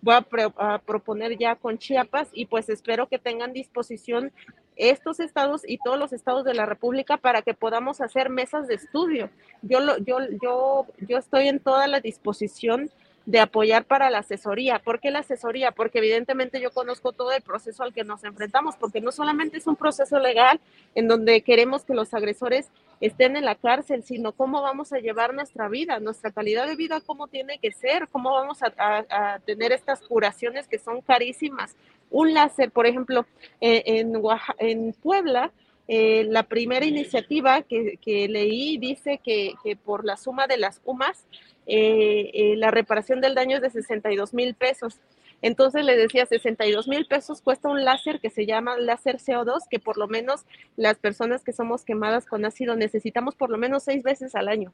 voy 0.00 0.14
a, 0.14 0.78
proponer 0.78 1.38
ya 1.38 1.56
con 1.56 1.78
Chiapas 1.78 2.28
y 2.32 2.46
pues 2.46 2.68
espero 2.68 3.08
que 3.08 3.18
tengan 3.18 3.52
disposición 3.52 4.32
estos 4.74 5.20
estados 5.20 5.62
y 5.66 5.78
todos 5.78 5.98
los 5.98 6.12
estados 6.12 6.44
de 6.44 6.54
la 6.54 6.66
República 6.66 7.18
para 7.18 7.42
que 7.42 7.54
podamos 7.54 8.00
hacer 8.00 8.30
mesas 8.30 8.66
de 8.68 8.74
estudio. 8.74 9.30
Yo, 9.60 9.80
lo, 9.80 9.98
yo, 9.98 10.18
yo, 10.42 10.86
yo 11.06 11.18
estoy 11.18 11.48
en 11.48 11.60
toda 11.60 11.86
la 11.86 12.00
disposición 12.00 12.90
de 13.26 13.40
apoyar 13.40 13.84
para 13.84 14.10
la 14.10 14.18
asesoría. 14.18 14.80
¿Por 14.80 15.00
qué 15.00 15.10
la 15.10 15.20
asesoría? 15.20 15.70
Porque 15.70 15.98
evidentemente 15.98 16.60
yo 16.60 16.70
conozco 16.70 17.12
todo 17.12 17.32
el 17.32 17.42
proceso 17.42 17.82
al 17.82 17.92
que 17.92 18.04
nos 18.04 18.24
enfrentamos, 18.24 18.76
porque 18.76 19.00
no 19.00 19.12
solamente 19.12 19.58
es 19.58 19.66
un 19.66 19.76
proceso 19.76 20.18
legal 20.18 20.60
en 20.94 21.08
donde 21.08 21.42
queremos 21.42 21.84
que 21.84 21.94
los 21.94 22.14
agresores 22.14 22.68
estén 23.00 23.36
en 23.36 23.44
la 23.44 23.54
cárcel, 23.54 24.02
sino 24.04 24.32
cómo 24.32 24.62
vamos 24.62 24.92
a 24.92 24.98
llevar 24.98 25.34
nuestra 25.34 25.68
vida, 25.68 26.00
nuestra 26.00 26.30
calidad 26.30 26.66
de 26.66 26.76
vida, 26.76 27.00
cómo 27.04 27.26
tiene 27.28 27.58
que 27.58 27.72
ser, 27.72 28.08
cómo 28.08 28.32
vamos 28.32 28.58
a, 28.62 29.38
tener 29.44 29.72
estas 29.72 30.00
curaciones 30.02 30.68
que 30.68 30.78
son 30.78 31.00
carísimas. 31.00 31.76
Un 32.10 32.34
láser, 32.34 32.70
por 32.70 32.86
ejemplo, 32.86 33.24
eh, 33.60 33.82
en, 33.86 34.20
en 34.58 34.92
Puebla, 34.92 35.50
eh, 35.94 36.24
la 36.24 36.44
primera 36.44 36.86
iniciativa 36.86 37.60
que, 37.60 37.98
leí 38.02 38.78
dice 38.78 39.20
que, 39.22 39.52
por 39.84 40.06
la 40.06 40.16
suma 40.16 40.46
de 40.46 40.56
las 40.56 40.80
UMAS 40.86 41.26
eh, 41.66 42.30
eh, 42.32 42.56
la 42.56 42.70
reparación 42.70 43.20
del 43.20 43.34
daño 43.34 43.56
es 43.56 43.62
de 43.62 43.68
62 43.68 44.32
mil 44.32 44.54
pesos. 44.54 45.00
Entonces 45.42 45.84
le 45.84 45.94
decía, 45.94 46.24
62 46.24 46.88
mil 46.88 47.04
pesos 47.04 47.42
cuesta 47.42 47.68
un 47.68 47.84
láser 47.84 48.20
que 48.20 48.30
se 48.30 48.46
llama 48.46 48.78
láser 48.78 49.18
CO2, 49.18 49.68
que 49.68 49.80
por 49.80 49.98
lo 49.98 50.08
menos 50.08 50.46
las 50.76 50.96
personas 50.98 51.44
que 51.44 51.52
somos 51.52 51.84
quemadas 51.84 52.24
con 52.24 52.46
ácido 52.46 52.74
necesitamos 52.74 53.34
por 53.34 53.50
lo 53.50 53.58
menos 53.58 53.82
seis 53.82 54.02
veces 54.02 54.34
al 54.34 54.48
año. 54.48 54.72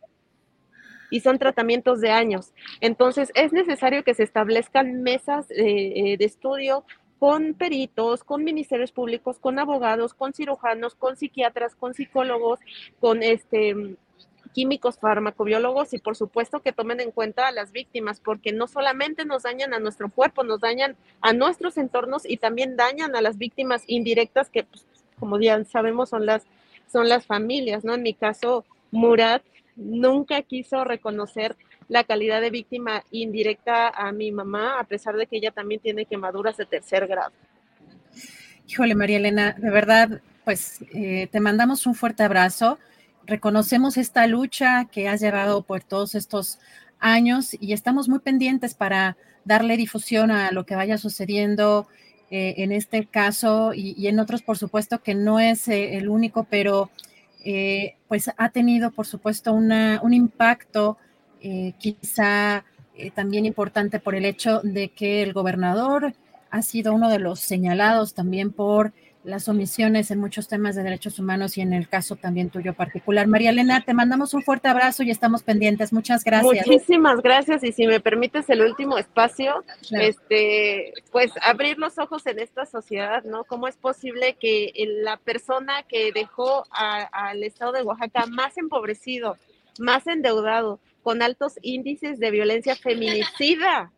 Y 1.10 1.18
son 1.18 1.40
tratamientos 1.40 2.00
de 2.00 2.12
años. 2.12 2.52
Entonces 2.80 3.32
es 3.34 3.52
necesario 3.52 4.04
que 4.04 4.14
se 4.14 4.22
establezcan 4.22 5.02
mesas 5.02 5.48
de 5.48 6.16
estudio 6.20 6.84
con 7.18 7.54
peritos, 7.54 8.24
con 8.24 8.44
ministerios 8.44 8.92
públicos, 8.92 9.38
con 9.38 9.58
abogados, 9.58 10.14
con 10.14 10.32
cirujanos, 10.32 10.94
con 10.94 11.16
psiquiatras, 11.16 11.74
con 11.74 11.94
psicólogos, 11.94 12.60
con 13.00 13.22
este 13.22 13.96
químicos, 14.52 14.98
farmacobiólogos 14.98 15.92
y 15.94 15.98
por 15.98 16.16
supuesto 16.16 16.60
que 16.60 16.72
tomen 16.72 17.00
en 17.00 17.10
cuenta 17.10 17.46
a 17.46 17.52
las 17.52 17.70
víctimas, 17.70 18.20
porque 18.20 18.52
no 18.52 18.66
solamente 18.66 19.24
nos 19.24 19.42
dañan 19.42 19.74
a 19.74 19.78
nuestro 19.78 20.10
cuerpo, 20.10 20.42
nos 20.42 20.60
dañan 20.60 20.96
a 21.20 21.32
nuestros 21.32 21.76
entornos 21.76 22.28
y 22.28 22.38
también 22.38 22.76
dañan 22.76 23.14
a 23.14 23.20
las 23.20 23.38
víctimas 23.38 23.84
indirectas 23.86 24.48
que, 24.50 24.64
pues, 24.64 24.86
como 25.18 25.38
ya 25.38 25.62
sabemos, 25.64 26.08
son 26.08 26.26
las, 26.26 26.44
son 26.90 27.08
las 27.08 27.26
familias, 27.26 27.84
¿no? 27.84 27.94
En 27.94 28.02
mi 28.02 28.14
caso, 28.14 28.64
Murat 28.90 29.42
nunca 29.76 30.42
quiso 30.42 30.82
reconocer 30.84 31.56
la 31.88 32.04
calidad 32.04 32.40
de 32.40 32.50
víctima 32.50 33.02
indirecta 33.10 33.88
a 33.88 34.12
mi 34.12 34.30
mamá, 34.30 34.78
a 34.78 34.84
pesar 34.84 35.16
de 35.16 35.26
que 35.26 35.38
ella 35.38 35.50
también 35.50 35.80
tiene 35.80 36.04
quemaduras 36.04 36.56
de 36.56 36.66
tercer 36.66 37.06
grado. 37.06 37.32
Híjole, 38.66 38.94
María 38.94 39.16
Elena, 39.16 39.56
de 39.58 39.70
verdad, 39.70 40.20
pues 40.44 40.84
eh, 40.94 41.28
te 41.30 41.40
mandamos 41.40 41.86
un 41.86 41.94
fuerte 41.94 42.22
abrazo 42.22 42.78
reconocemos 43.26 43.98
esta 43.98 44.26
lucha 44.26 44.86
que 44.86 45.06
has 45.06 45.20
llevado 45.20 45.60
por 45.60 45.82
todos 45.82 46.14
estos 46.14 46.58
años 46.98 47.54
y 47.60 47.74
estamos 47.74 48.08
muy 48.08 48.20
pendientes 48.20 48.74
para 48.74 49.18
darle 49.44 49.76
difusión 49.76 50.30
a 50.30 50.50
lo 50.50 50.64
que 50.64 50.74
vaya 50.74 50.96
sucediendo 50.96 51.86
eh, 52.30 52.54
en 52.56 52.72
este 52.72 53.04
caso 53.04 53.72
y, 53.74 54.06
en 54.06 54.18
otros, 54.18 54.40
por 54.40 54.56
supuesto, 54.56 55.02
que 55.02 55.14
no 55.14 55.40
es 55.40 55.68
eh, 55.68 55.98
el 55.98 56.08
único, 56.08 56.44
pero 56.44 56.90
pues 58.08 58.30
ha 58.36 58.48
tenido, 58.50 58.90
por 58.90 59.06
supuesto, 59.06 59.54
una, 59.54 60.00
un 60.02 60.12
impacto 60.12 60.98
quizá 61.78 62.64
también 63.14 63.46
importante 63.46 64.00
por 64.00 64.14
el 64.14 64.24
hecho 64.24 64.60
de 64.62 64.88
que 64.88 65.22
el 65.22 65.32
gobernador 65.32 66.14
ha 66.50 66.62
sido 66.62 66.94
uno 66.94 67.10
de 67.10 67.18
los 67.18 67.40
señalados 67.40 68.14
también 68.14 68.52
por 68.52 68.92
las 69.24 69.48
omisiones 69.48 70.10
en 70.10 70.20
muchos 70.20 70.48
temas 70.48 70.74
de 70.74 70.82
derechos 70.82 71.18
humanos 71.18 71.58
y 71.58 71.60
en 71.60 71.72
el 71.74 71.88
caso 71.88 72.16
también 72.16 72.48
tuyo 72.48 72.72
particular. 72.72 73.26
María 73.26 73.50
Elena, 73.50 73.82
te 73.84 73.92
mandamos 73.92 74.32
un 74.32 74.42
fuerte 74.42 74.68
abrazo 74.68 75.02
y 75.02 75.10
estamos 75.10 75.42
pendientes. 75.42 75.92
Muchas 75.92 76.24
gracias. 76.24 76.66
Muchísimas 76.66 77.20
gracias 77.20 77.62
y 77.62 77.72
si 77.72 77.86
me 77.86 78.00
permites 78.00 78.48
el 78.48 78.62
último 78.62 78.96
espacio, 78.96 79.64
este, 79.90 80.94
pues 81.12 81.32
abrir 81.42 81.78
los 81.78 81.98
ojos 81.98 82.26
en 82.26 82.38
esta 82.38 82.64
sociedad, 82.64 83.22
¿no? 83.24 83.44
¿Cómo 83.44 83.68
es 83.68 83.76
posible 83.76 84.36
que 84.40 84.72
la 85.02 85.18
persona 85.18 85.82
que 85.82 86.10
dejó 86.12 86.64
al 86.70 87.42
estado 87.42 87.72
de 87.72 87.82
Oaxaca 87.82 88.24
más 88.26 88.56
empobrecido, 88.56 89.36
más 89.78 90.06
endeudado, 90.06 90.80
con 91.02 91.22
altos 91.22 91.54
índices 91.62 92.18
de 92.18 92.30
violencia 92.30 92.76
feminicida, 92.76 93.92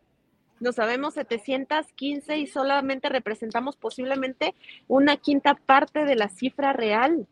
no 0.61 0.71
sabemos 0.71 1.15
715 1.15 2.37
y 2.37 2.45
solamente 2.45 3.09
representamos 3.09 3.75
posiblemente 3.75 4.53
una 4.87 5.17
quinta 5.17 5.55
parte 5.55 6.05
de 6.05 6.15
la 6.15 6.29
cifra 6.29 6.71
real. 6.71 7.27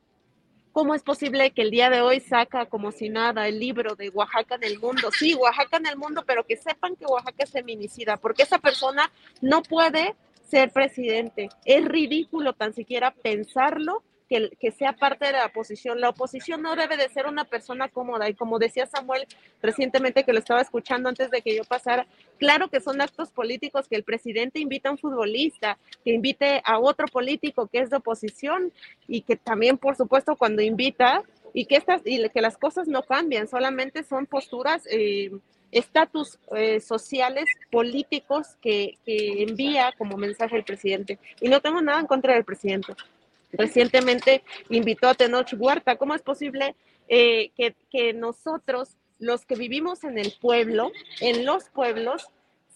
¿Cómo 0.72 0.96
es 0.96 1.04
posible 1.04 1.52
que 1.52 1.62
el 1.62 1.70
día 1.70 1.92
de 1.92 2.02
hoy 2.02 2.22
saca 2.22 2.66
como 2.66 2.92
si 2.92 3.10
nada 3.10 3.48
el 3.48 3.60
libro 3.60 3.96
de 3.96 4.10
Oaxaca 4.10 4.56
en 4.56 4.64
el 4.64 4.80
mundo? 4.80 5.12
Sí, 5.12 5.36
Oaxaca 5.36 5.78
en 5.78 5.86
el 5.86 5.98
mundo, 5.98 6.24
pero 6.26 6.44
que 6.44 6.58
sepan 6.58 6.96
que 6.96 7.06
Oaxaca 7.06 7.44
es 7.44 7.52
feminicida, 7.52 8.18
porque 8.18 8.44
esa 8.44 8.58
persona 8.58 9.12
no 9.42 9.62
puede 9.62 10.16
ser 10.48 10.72
presidente. 10.72 11.50
Es 11.66 11.86
ridículo 11.86 12.54
tan 12.54 12.74
siquiera 12.74 13.12
pensarlo 13.12 14.04
que, 14.30 14.72
sea 14.72 14.94
parte 14.94 15.26
de 15.26 15.32
la 15.34 15.48
oposición. 15.48 16.00
La 16.00 16.10
oposición 16.10 16.62
no 16.62 16.76
debe 16.76 16.98
de 16.98 17.10
ser 17.10 17.26
una 17.26 17.46
persona 17.46 17.90
cómoda 17.90 18.30
y 18.30 18.36
como 18.36 18.60
decía 18.60 18.86
Samuel 18.86 19.26
recientemente 19.62 20.24
que 20.24 20.34
lo 20.34 20.40
estaba 20.40 20.62
escuchando 20.62 21.10
antes 21.10 21.32
de 21.32 21.42
que 21.42 21.56
yo 21.56 21.64
pasara, 21.64 22.06
claro 22.38 22.70
que 22.70 22.80
son 22.80 23.02
actos 23.02 23.32
políticos 23.32 23.88
que 23.88 23.96
el 23.96 24.04
presidente 24.04 24.60
invita 24.60 24.90
a 24.90 24.92
un 24.92 24.98
futbolista, 25.00 25.78
que 26.04 26.14
invite 26.14 26.62
a 26.64 26.80
otro 26.80 27.08
político 27.08 27.68
que 27.68 27.80
es 27.80 27.90
de 27.90 27.98
oposición 27.98 28.72
y 29.08 29.22
que 29.22 29.36
también, 29.36 29.78
por 29.78 29.96
supuesto, 29.96 30.36
cuando 30.36 30.62
invita 30.62 31.24
y 31.54 31.66
que 31.66 31.78
estas 31.78 32.02
y 32.06 32.30
que 32.30 32.42
las 32.42 32.58
cosas 32.58 32.88
no 32.88 33.02
cambian, 33.02 33.48
solamente 33.48 34.04
son 34.04 34.28
posturas 34.28 34.84
eh, 34.92 35.32
estatus 35.72 36.38
eh, 36.56 36.80
sociales, 36.80 37.46
políticos 37.72 38.56
que, 38.62 38.98
que, 39.06 39.44
envía 39.44 39.94
como 39.98 40.18
mensaje 40.18 40.56
el 40.56 40.64
presidente. 40.64 41.20
Y 41.42 41.50
no 41.50 41.62
tengo 41.62 41.82
nada 41.82 42.00
en 42.00 42.08
contra 42.08 42.34
del 42.34 42.44
presidente. 42.44 42.94
Recientemente 43.52 44.44
invitó 44.70 45.08
a 45.08 45.16
Tenoch 45.16 45.54
Huerta. 45.58 45.96
¿Cómo 45.98 46.14
es 46.16 46.22
posible 46.22 46.76
eh, 47.08 47.52
que, 47.90 48.14
nosotros, 48.14 48.98
los 49.18 49.46
que 49.46 49.56
vivimos 49.56 50.04
en 50.04 50.18
el 50.18 50.34
pueblo, 50.40 50.92
en 51.22 51.46
los 51.46 51.70
pueblos, 51.70 52.28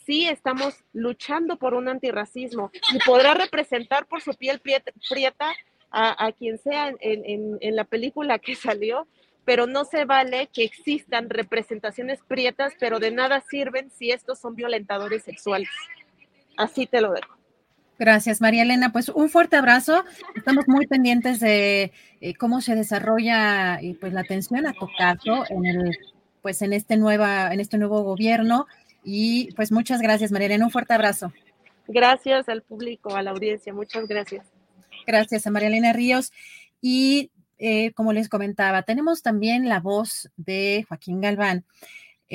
sí 0.06 0.28
estamos 0.28 0.84
luchando 0.92 1.58
por 1.58 1.76
un 1.76 1.88
antirracismo 1.88 2.72
y 2.94 3.00
podrá 3.06 3.36
representar 3.36 4.08
por 4.08 4.22
su 4.22 4.34
piel 4.34 4.60
prieta 4.60 5.54
a, 5.92 6.32
quien 6.32 6.58
sea 6.58 6.90
en, 7.00 7.60
en, 7.62 7.76
la 7.76 7.84
película 7.84 8.40
que 8.40 8.56
salió, 8.56 9.08
pero 9.46 9.68
no 9.68 9.86
se 9.86 10.06
vale 10.06 10.50
que 10.52 10.64
existan 10.64 11.30
representaciones 11.30 12.20
prietas, 12.28 12.74
pero 12.80 13.00
de 13.00 13.12
nada 13.12 13.42
sirven 13.42 13.92
si 13.92 14.10
estos 14.10 14.40
son 14.40 14.56
violentadores 14.56 15.24
sexuales. 15.24 15.70
Así 16.58 16.88
te 16.88 17.00
lo 17.00 17.14
dejo. 17.14 17.43
Gracias, 18.00 18.42
María 18.42 18.64
Elena. 18.64 18.92
Pues 18.92 19.10
un 19.10 19.30
fuerte 19.30 19.56
abrazo. 19.56 20.04
Estamos 20.36 20.68
muy 20.68 20.88
pendientes 20.88 21.40
de 21.40 21.92
eh, 22.22 22.34
cómo 22.36 22.62
se 22.62 22.76
desarrolla 22.76 23.80
eh, 23.82 23.96
pues 24.00 24.14
la 24.14 24.22
atención 24.22 24.66
a 24.66 24.74
tu 24.74 24.88
caso 24.98 25.46
en 25.50 25.66
el 25.66 25.98
pues 26.42 26.62
en 26.62 26.74
este 26.74 26.98
nueva 26.98 27.54
en 27.54 27.60
este 27.60 27.78
nuevo 27.78 28.02
gobierno 28.02 28.68
y 29.04 29.52
pues 29.54 29.72
muchas 29.72 30.02
gracias, 30.02 30.32
María 30.32 30.48
Elena. 30.48 30.66
Un 30.66 30.72
fuerte 30.72 30.94
abrazo. 30.94 31.32
Gracias 31.88 32.50
al 32.50 32.62
público, 32.62 33.16
a 33.16 33.22
la 33.22 33.32
audiencia. 33.32 33.74
Muchas 33.74 34.08
gracias. 34.08 34.48
Gracias 35.06 35.46
a 35.46 35.52
María 35.52 35.68
Elena 35.68 35.94
Ríos 35.94 36.32
y 36.82 37.32
eh, 37.66 37.94
como 37.94 38.12
les 38.12 38.30
comentaba, 38.30 38.84
tenemos 38.84 39.22
también 39.22 39.70
la 39.70 39.80
voz 39.80 40.30
de 40.36 40.86
Joaquín 40.88 41.22
Galván. 41.22 41.66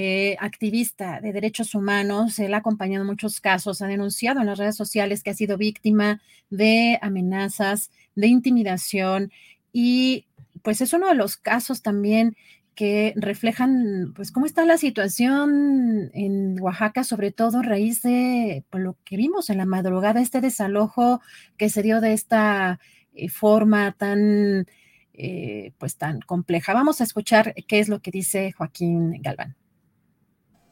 Eh, 0.00 0.36
activista 0.38 1.20
de 1.20 1.32
derechos 1.32 1.74
humanos, 1.74 2.38
él 2.38 2.54
ha 2.54 2.58
acompañado 2.58 3.04
muchos 3.04 3.40
casos, 3.40 3.82
ha 3.82 3.88
denunciado 3.88 4.38
en 4.38 4.46
las 4.46 4.56
redes 4.56 4.76
sociales 4.76 5.24
que 5.24 5.30
ha 5.30 5.34
sido 5.34 5.58
víctima 5.58 6.22
de 6.50 7.00
amenazas, 7.02 7.90
de 8.14 8.28
intimidación 8.28 9.32
y 9.72 10.26
pues 10.62 10.82
es 10.82 10.92
uno 10.92 11.08
de 11.08 11.16
los 11.16 11.36
casos 11.36 11.82
también 11.82 12.36
que 12.76 13.12
reflejan 13.16 14.12
pues 14.14 14.30
cómo 14.30 14.46
está 14.46 14.64
la 14.64 14.78
situación 14.78 16.12
en 16.14 16.60
Oaxaca, 16.60 17.02
sobre 17.02 17.32
todo 17.32 17.58
a 17.58 17.62
raíz 17.64 18.00
de 18.02 18.62
pues, 18.70 18.84
lo 18.84 18.96
que 19.04 19.16
vimos 19.16 19.50
en 19.50 19.58
la 19.58 19.66
madrugada, 19.66 20.20
este 20.20 20.40
desalojo 20.40 21.20
que 21.56 21.70
se 21.70 21.82
dio 21.82 22.00
de 22.00 22.12
esta 22.12 22.78
eh, 23.14 23.28
forma 23.30 23.90
tan 23.98 24.68
eh, 25.12 25.72
pues 25.78 25.96
tan 25.96 26.20
compleja. 26.20 26.72
Vamos 26.72 27.00
a 27.00 27.04
escuchar 27.04 27.52
qué 27.66 27.80
es 27.80 27.88
lo 27.88 28.00
que 28.00 28.12
dice 28.12 28.52
Joaquín 28.52 29.20
Galván. 29.22 29.57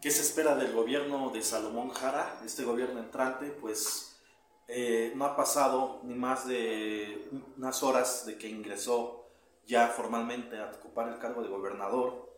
¿Qué 0.01 0.11
se 0.11 0.21
espera 0.21 0.55
del 0.55 0.75
gobierno 0.75 1.31
de 1.31 1.43
Salomón 1.43 1.89
Jara, 1.89 2.39
este 2.45 2.65
gobierno 2.65 3.01
entrante? 3.01 3.47
Pues 3.47 4.21
eh, 4.69 5.13
no 5.17 5.25
ha 5.25 5.35
pasado 5.35 6.01
ni 6.05 6.15
más 6.15 6.47
de 6.47 7.31
unas 7.57 7.83
horas 7.83 8.27
de 8.27 8.37
que 8.37 8.47
ingresó 8.47 9.27
ya 9.67 9.89
formalmente 9.89 10.61
a 10.61 10.71
ocupar 10.71 11.09
el 11.09 11.19
cargo 11.19 11.43
de 11.43 11.49
gobernador 11.49 12.31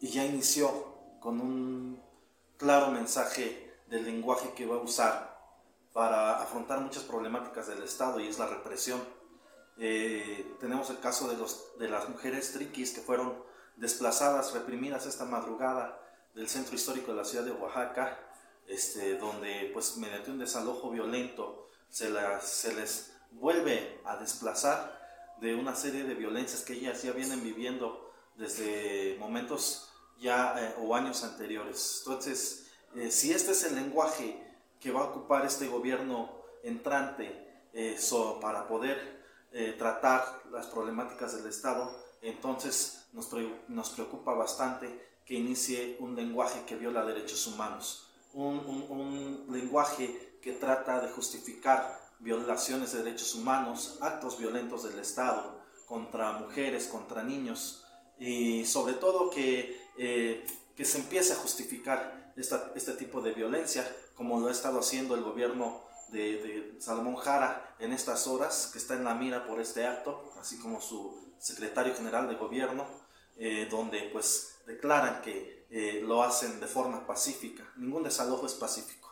y 0.00 0.08
ya 0.08 0.24
inició 0.24 1.18
con 1.20 1.40
un 1.40 2.02
claro 2.56 2.90
mensaje 2.90 3.74
del 3.88 4.06
lenguaje 4.06 4.54
que 4.56 4.66
va 4.66 4.76
a 4.76 4.80
usar 4.80 5.38
para 5.92 6.40
afrontar 6.42 6.80
muchas 6.80 7.02
problemáticas 7.02 7.66
del 7.66 7.82
Estado 7.82 8.20
y 8.20 8.26
es 8.26 8.38
la 8.38 8.46
represión. 8.46 9.00
Eh, 9.78 10.56
tenemos 10.60 10.88
el 10.88 10.98
caso 10.98 11.28
de, 11.28 11.36
los, 11.36 11.78
de 11.78 11.90
las 11.90 12.08
mujeres 12.08 12.54
triquis 12.54 12.92
que 12.92 13.02
fueron 13.02 13.34
desplazadas, 13.76 14.54
reprimidas 14.54 15.04
esta 15.04 15.26
madrugada 15.26 16.02
del 16.36 16.48
centro 16.48 16.74
histórico 16.74 17.12
de 17.12 17.16
la 17.16 17.24
ciudad 17.24 17.44
de 17.44 17.50
Oaxaca, 17.50 18.20
este, 18.68 19.16
donde 19.16 19.70
pues 19.72 19.96
mediante 19.96 20.30
un 20.30 20.38
desalojo 20.38 20.90
violento 20.90 21.66
se, 21.88 22.10
les 22.74 23.12
vuelve 23.30 24.00
a 24.04 24.18
desplazar 24.18 25.00
de 25.40 25.54
una 25.54 25.74
serie 25.74 26.04
de 26.04 26.14
violencias 26.14 26.62
que 26.62 26.74
ellas 26.74 27.02
ya 27.02 27.12
vienen 27.12 27.42
viviendo 27.42 28.12
desde 28.36 29.16
momentos 29.18 29.90
ya 30.20 30.54
eh, 30.62 30.74
o 30.78 30.94
años 30.94 31.24
anteriores. 31.24 32.02
Entonces, 32.04 32.66
eh, 32.94 33.10
si 33.10 33.32
este 33.32 33.52
es 33.52 33.64
el 33.64 33.74
lenguaje 33.74 34.38
que 34.78 34.92
va 34.92 35.00
a 35.00 35.04
ocupar 35.04 35.46
este 35.46 35.68
gobierno 35.68 36.42
entrante 36.62 37.64
eh, 37.72 37.98
para 38.40 38.68
poder 38.68 39.16
tratar 39.78 40.42
las 40.50 40.66
problemáticas 40.66 41.34
del 41.34 41.46
Estado, 41.46 41.90
entonces 42.20 43.06
nos 43.12 43.88
preocupa 43.88 44.34
bastante 44.34 45.15
que 45.26 45.34
inicie 45.34 45.96
un 45.98 46.14
lenguaje 46.14 46.64
que 46.66 46.76
viola 46.76 47.04
derechos 47.04 47.46
humanos, 47.48 48.08
un, 48.32 49.46
lenguaje 49.50 50.38
que 50.40 50.52
trata 50.52 51.00
de 51.00 51.08
justificar 51.08 52.00
violaciones 52.20 52.92
de 52.92 53.02
derechos 53.02 53.34
humanos, 53.34 53.98
actos 54.00 54.38
violentos 54.38 54.84
del 54.84 54.98
Estado 55.00 55.60
contra 55.86 56.32
mujeres, 56.32 56.86
contra 56.86 57.24
niños, 57.24 57.84
y 58.18 58.64
sobre 58.64 58.94
todo 58.94 59.28
que, 59.28 59.80
eh, 59.98 60.46
que 60.76 60.84
se 60.84 60.98
empiece 60.98 61.32
a 61.32 61.36
justificar 61.36 62.32
este 62.36 62.92
tipo 62.92 63.20
de 63.20 63.32
violencia, 63.32 63.84
como 64.14 64.38
lo 64.38 64.48
ha 64.48 64.52
estado 64.52 64.78
haciendo 64.78 65.14
el 65.14 65.22
gobierno 65.22 65.82
de, 66.08 66.42
de, 66.42 66.80
Salomón 66.80 67.16
Jara 67.16 67.74
en 67.78 67.92
estas 67.92 68.26
horas, 68.26 68.70
que 68.72 68.78
está 68.78 68.94
en 68.94 69.04
la 69.04 69.14
mira 69.14 69.46
por 69.46 69.60
este 69.60 69.86
acto, 69.86 70.32
así 70.38 70.58
como 70.58 70.80
su 70.80 71.34
secretario 71.38 71.94
general 71.94 72.28
de 72.28 72.36
gobierno, 72.36 72.86
eh, 73.36 73.66
donde 73.70 74.08
pues 74.12 74.55
declaran 74.66 75.22
que 75.22 75.66
eh, 75.70 76.02
lo 76.04 76.22
hacen 76.22 76.60
de 76.60 76.66
forma 76.66 77.06
pacífica. 77.06 77.70
Ningún 77.76 78.02
desalojo 78.02 78.46
es 78.46 78.54
pacífico. 78.54 79.10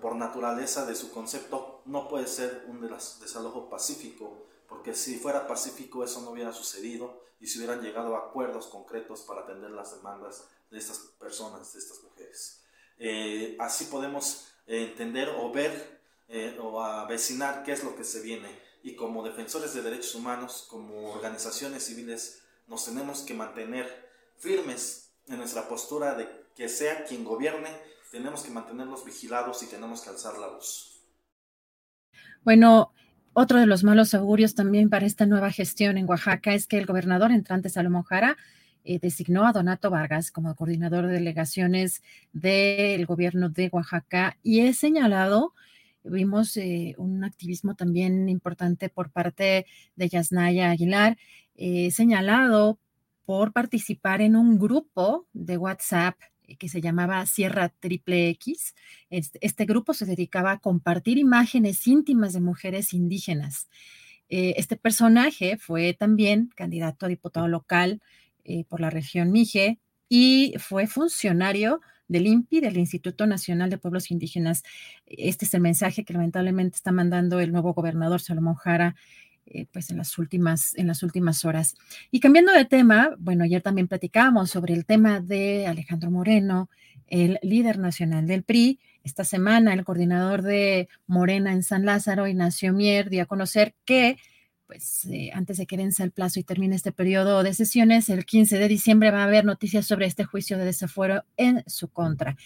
Por 0.00 0.14
naturaleza 0.14 0.86
de 0.86 0.94
su 0.94 1.10
concepto 1.10 1.82
no 1.86 2.08
puede 2.08 2.26
ser 2.26 2.64
un 2.68 2.80
desalojo 2.80 3.68
pacífico, 3.68 4.46
porque 4.68 4.94
si 4.94 5.18
fuera 5.18 5.48
pacífico 5.48 6.04
eso 6.04 6.20
no 6.20 6.30
hubiera 6.30 6.52
sucedido 6.52 7.24
y 7.40 7.46
se 7.46 7.58
hubieran 7.58 7.80
llegado 7.80 8.14
a 8.14 8.28
acuerdos 8.28 8.66
concretos 8.66 9.22
para 9.22 9.40
atender 9.40 9.70
las 9.70 9.96
demandas 9.96 10.44
de 10.70 10.78
estas 10.78 10.98
personas, 11.18 11.72
de 11.72 11.78
estas 11.80 12.02
mujeres. 12.04 12.62
Eh, 12.98 13.56
así 13.58 13.86
podemos 13.86 14.52
entender 14.66 15.28
o 15.40 15.50
ver 15.50 16.00
eh, 16.28 16.56
o 16.62 16.80
avecinar 16.80 17.64
qué 17.64 17.72
es 17.72 17.82
lo 17.82 17.96
que 17.96 18.04
se 18.04 18.20
viene. 18.20 18.56
Y 18.84 18.94
como 18.94 19.24
defensores 19.24 19.74
de 19.74 19.82
derechos 19.82 20.14
humanos, 20.14 20.66
como 20.70 21.12
organizaciones 21.12 21.84
civiles, 21.84 22.42
nos 22.68 22.84
tenemos 22.84 23.22
que 23.22 23.34
mantener 23.34 24.09
firmes 24.40 25.12
en 25.28 25.38
nuestra 25.38 25.68
postura 25.68 26.14
de 26.14 26.26
que 26.56 26.68
sea 26.68 27.04
quien 27.04 27.24
gobierne, 27.24 27.70
tenemos 28.10 28.42
que 28.42 28.50
mantenerlos 28.50 29.04
vigilados 29.04 29.62
y 29.62 29.66
tenemos 29.66 30.00
que 30.00 30.10
alzar 30.10 30.36
la 30.38 30.48
voz. 30.48 31.00
Bueno, 32.42 32.92
otro 33.32 33.60
de 33.60 33.66
los 33.66 33.84
malos 33.84 34.14
augurios 34.14 34.54
también 34.54 34.90
para 34.90 35.06
esta 35.06 35.26
nueva 35.26 35.52
gestión 35.52 35.98
en 35.98 36.08
Oaxaca 36.08 36.54
es 36.54 36.66
que 36.66 36.78
el 36.78 36.86
gobernador 36.86 37.30
entrante 37.30 37.68
Salomón 37.68 38.02
Jara 38.02 38.36
eh, 38.82 38.98
designó 38.98 39.46
a 39.46 39.52
Donato 39.52 39.90
Vargas 39.90 40.32
como 40.32 40.54
coordinador 40.56 41.06
de 41.06 41.12
delegaciones 41.12 42.02
del 42.32 43.06
gobierno 43.06 43.50
de 43.50 43.68
Oaxaca 43.70 44.38
y 44.42 44.60
he 44.60 44.72
señalado, 44.72 45.54
vimos 46.02 46.56
eh, 46.56 46.94
un 46.96 47.22
activismo 47.22 47.74
también 47.74 48.28
importante 48.28 48.88
por 48.88 49.10
parte 49.10 49.66
de 49.96 50.08
Yasnaya 50.08 50.70
Aguilar, 50.70 51.18
he 51.56 51.90
señalado 51.90 52.78
por 53.30 53.52
participar 53.52 54.22
en 54.22 54.34
un 54.34 54.58
grupo 54.58 55.28
de 55.32 55.56
WhatsApp 55.56 56.16
eh, 56.48 56.56
que 56.56 56.68
se 56.68 56.80
llamaba 56.80 57.24
Sierra 57.26 57.68
Triple 57.68 58.28
X. 58.30 58.74
Este, 59.08 59.38
este, 59.40 59.66
grupo 59.66 59.94
se 59.94 60.04
dedicaba 60.04 60.50
a 60.50 60.58
compartir 60.58 61.16
imágenes 61.16 61.86
íntimas 61.86 62.32
de 62.32 62.40
mujeres 62.40 62.92
indígenas. 62.92 63.68
Eh, 64.30 64.54
este 64.56 64.74
personaje 64.74 65.58
fue 65.58 65.94
también 65.94 66.50
candidato 66.56 67.06
a 67.06 67.08
diputado 67.08 67.46
local 67.46 68.02
eh, 68.42 68.64
por 68.64 68.80
la 68.80 68.90
región 68.90 69.30
Mije 69.30 69.78
y 70.08 70.54
fue 70.58 70.88
funcionario 70.88 71.80
del 72.08 72.26
INPI, 72.26 72.58
del 72.58 72.78
Instituto 72.78 73.28
Nacional 73.28 73.70
de 73.70 73.78
Pueblos 73.78 74.10
Indígenas. 74.10 74.64
Este 75.06 75.44
es 75.44 75.54
el 75.54 75.60
mensaje 75.60 76.04
que 76.04 76.14
lamentablemente 76.14 76.74
está 76.74 76.90
mandando 76.90 77.38
el 77.38 77.52
nuevo 77.52 77.74
gobernador 77.74 78.20
Salomón 78.20 78.56
Jara 78.56 78.96
eh, 79.50 79.66
pues 79.72 79.90
en 79.90 79.98
las 79.98 80.16
últimas 80.16 80.76
en 80.76 80.86
las 80.86 81.02
últimas 81.02 81.44
horas. 81.44 81.74
Y 82.10 82.20
cambiando 82.20 82.52
de 82.52 82.64
tema, 82.64 83.16
bueno, 83.18 83.44
ayer 83.44 83.60
también 83.62 83.88
platicamos 83.88 84.50
sobre 84.50 84.74
el 84.74 84.86
tema 84.86 85.20
de 85.20 85.66
Alejandro 85.66 86.10
Moreno, 86.10 86.70
el 87.08 87.38
líder 87.42 87.78
nacional 87.78 88.26
del 88.26 88.44
PRI. 88.44 88.78
Esta 89.02 89.24
semana 89.24 89.74
el 89.74 89.84
coordinador 89.84 90.42
de 90.42 90.88
Morena 91.06 91.52
en 91.52 91.62
San 91.62 91.84
Lázaro, 91.84 92.28
Ignacio 92.28 92.72
Mier, 92.72 93.10
dio 93.10 93.22
a 93.22 93.26
conocer 93.26 93.74
que 93.84 94.16
pues 94.70 95.04
eh, 95.06 95.30
antes 95.34 95.56
de 95.56 95.66
que 95.66 95.76
vence 95.76 96.04
el 96.04 96.12
plazo 96.12 96.38
y 96.38 96.44
termine 96.44 96.76
este 96.76 96.92
periodo 96.92 97.42
de 97.42 97.54
sesiones, 97.54 98.08
el 98.08 98.24
15 98.24 98.56
de 98.56 98.68
diciembre 98.68 99.10
va 99.10 99.22
a 99.22 99.24
haber 99.24 99.44
noticias 99.44 99.84
sobre 99.84 100.06
este 100.06 100.22
juicio 100.22 100.58
de 100.58 100.64
desafuero 100.64 101.24
en 101.36 101.64
su 101.66 101.88
contra. 101.88 102.36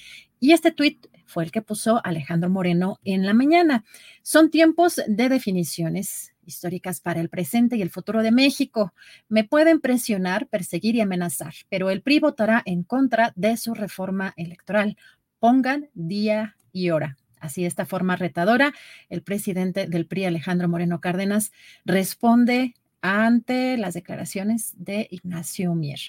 Y 0.41 0.53
este 0.53 0.73
tuit 0.73 1.07
fue 1.27 1.45
el 1.45 1.53
que 1.53 1.61
puso 1.61 2.01
Alejandro 2.03 2.49
Moreno 2.49 2.99
en 3.05 3.27
la 3.27 3.35
mañana. 3.35 3.85
Son 4.23 4.51
tiempos 4.51 5.03
de 5.07 5.29
definiciones 5.29 6.34
históricas 6.47 7.01
para 7.01 7.21
el 7.21 7.29
presente 7.29 7.77
y 7.77 7.83
el 7.83 7.91
futuro 7.91 8.23
de 8.23 8.33
México. 8.33 8.93
Me 9.29 9.45
pueden 9.45 9.81
presionar, 9.81 10.47
perseguir 10.47 10.97
y 10.97 11.01
amenazar, 11.01 11.55
pero 11.69 11.91
el 11.91 12.03
PRI 12.03 12.21
votará 12.21 12.63
en 12.65 12.83
contra 12.83 13.33
de 13.37 13.57
su 13.57 13.75
reforma 13.75 14.35
electoral. 14.37 14.97
Pongan 15.39 15.89
día 15.95 16.57
y 16.73 16.91
hora. 16.91 17.17
Así, 17.41 17.63
de 17.63 17.69
esta 17.69 17.85
forma 17.85 18.17
retadora, 18.17 18.73
el 19.11 19.23
presidente 19.23 19.87
del 19.87 20.07
PRI, 20.07 20.25
Alejandro 20.25 20.69
Moreno 20.69 21.01
Cárdenas, 21.01 21.53
responde 21.85 22.75
ante 23.05 23.77
las 23.77 23.93
declaraciones 23.93 24.73
de 24.79 25.09
Ignacio 25.11 25.75
Mier. 25.75 26.01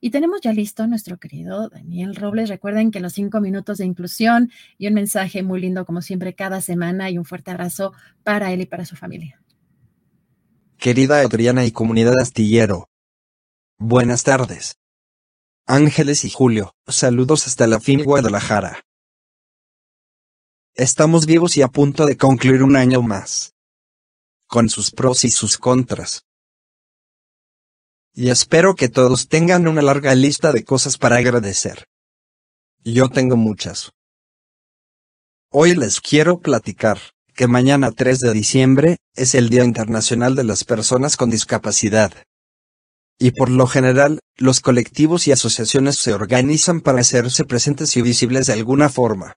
Y 0.00 0.10
tenemos 0.10 0.40
ya 0.40 0.52
listo 0.52 0.86
nuestro 0.86 1.16
querido 1.16 1.68
Daniel 1.68 2.14
Robles. 2.14 2.48
Recuerden 2.48 2.92
que 2.92 3.00
los 3.00 3.14
cinco 3.14 3.40
minutos 3.40 3.78
de 3.78 3.86
inclusión 3.86 4.52
y 4.78 4.86
un 4.86 4.94
mensaje 4.94 5.42
muy 5.42 5.60
lindo, 5.60 5.84
como 5.84 6.00
siempre, 6.00 6.34
cada 6.34 6.60
semana 6.60 7.10
y 7.10 7.18
un 7.18 7.24
fuerte 7.24 7.50
abrazo 7.50 7.92
para 8.22 8.52
él 8.52 8.60
y 8.60 8.66
para 8.66 8.84
su 8.84 8.94
familia. 8.94 9.40
Querida 10.78 11.18
Adriana 11.22 11.64
y 11.64 11.72
comunidad 11.72 12.14
astillero. 12.20 12.88
Buenas 13.78 14.22
tardes. 14.22 14.78
Ángeles 15.66 16.24
y 16.24 16.30
Julio, 16.30 16.72
saludos 16.86 17.48
hasta 17.48 17.66
la 17.66 17.80
fin 17.80 18.04
Guadalajara. 18.04 18.84
Estamos 20.74 21.26
vivos 21.26 21.56
y 21.56 21.62
a 21.62 21.68
punto 21.68 22.06
de 22.06 22.16
concluir 22.16 22.62
un 22.62 22.76
año 22.76 23.02
más. 23.02 23.56
Con 24.46 24.68
sus 24.68 24.92
pros 24.92 25.24
y 25.24 25.30
sus 25.30 25.58
contras. 25.58 26.22
Y 28.12 28.30
espero 28.30 28.76
que 28.76 28.88
todos 28.88 29.26
tengan 29.26 29.66
una 29.66 29.82
larga 29.82 30.14
lista 30.14 30.52
de 30.52 30.62
cosas 30.62 30.96
para 30.96 31.16
agradecer. 31.16 31.88
Yo 32.84 33.08
tengo 33.08 33.36
muchas. 33.36 33.90
Hoy 35.50 35.74
les 35.74 36.00
quiero 36.00 36.38
platicar 36.38 37.00
que 37.38 37.46
mañana 37.46 37.92
3 37.92 38.18
de 38.18 38.32
diciembre 38.32 38.96
es 39.14 39.36
el 39.36 39.48
Día 39.48 39.62
Internacional 39.62 40.34
de 40.34 40.42
las 40.42 40.64
Personas 40.64 41.16
con 41.16 41.30
Discapacidad. 41.30 42.12
Y 43.16 43.30
por 43.30 43.48
lo 43.48 43.68
general, 43.68 44.18
los 44.36 44.58
colectivos 44.58 45.28
y 45.28 45.30
asociaciones 45.30 45.98
se 45.98 46.12
organizan 46.12 46.80
para 46.80 46.98
hacerse 46.98 47.44
presentes 47.44 47.96
y 47.96 48.02
visibles 48.02 48.48
de 48.48 48.54
alguna 48.54 48.88
forma. 48.88 49.34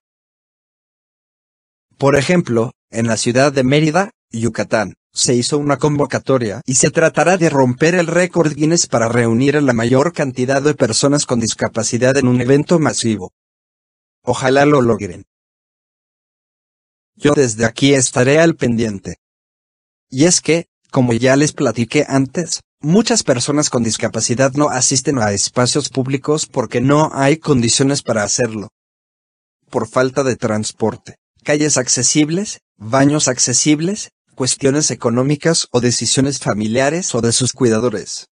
Por 1.99 2.15
ejemplo, 2.15 2.71
en 2.89 3.05
la 3.05 3.17
ciudad 3.17 3.53
de 3.53 3.63
Mérida, 3.63 4.09
Yucatán, 4.31 4.95
se 5.13 5.35
hizo 5.35 5.59
una 5.59 5.77
convocatoria 5.77 6.63
y 6.65 6.75
se 6.75 6.89
tratará 6.89 7.37
de 7.37 7.51
romper 7.51 7.93
el 7.93 8.07
récord 8.07 8.55
Guinness 8.55 8.87
para 8.87 9.09
reunir 9.09 9.57
a 9.57 9.61
la 9.61 9.73
mayor 9.73 10.11
cantidad 10.11 10.63
de 10.63 10.73
personas 10.73 11.27
con 11.27 11.39
discapacidad 11.39 12.17
en 12.17 12.27
un 12.27 12.41
evento 12.41 12.79
masivo. 12.79 13.31
Ojalá 14.23 14.65
lo 14.65 14.81
logren. 14.81 15.25
Yo 17.21 17.33
desde 17.35 17.65
aquí 17.65 17.93
estaré 17.93 18.39
al 18.39 18.55
pendiente. 18.55 19.17
Y 20.09 20.25
es 20.25 20.41
que, 20.41 20.65
como 20.89 21.13
ya 21.13 21.35
les 21.35 21.53
platiqué 21.53 22.03
antes, 22.09 22.61
muchas 22.81 23.21
personas 23.21 23.69
con 23.69 23.83
discapacidad 23.83 24.53
no 24.53 24.69
asisten 24.69 25.19
a 25.19 25.31
espacios 25.31 25.89
públicos 25.89 26.47
porque 26.47 26.81
no 26.81 27.11
hay 27.13 27.37
condiciones 27.37 28.01
para 28.01 28.23
hacerlo. 28.23 28.69
Por 29.69 29.87
falta 29.87 30.23
de 30.23 30.35
transporte, 30.35 31.15
calles 31.43 31.77
accesibles, 31.77 32.61
baños 32.75 33.27
accesibles, 33.27 34.09
cuestiones 34.33 34.89
económicas 34.89 35.67
o 35.71 35.79
decisiones 35.79 36.39
familiares 36.39 37.13
o 37.13 37.21
de 37.21 37.33
sus 37.33 37.53
cuidadores. 37.53 38.29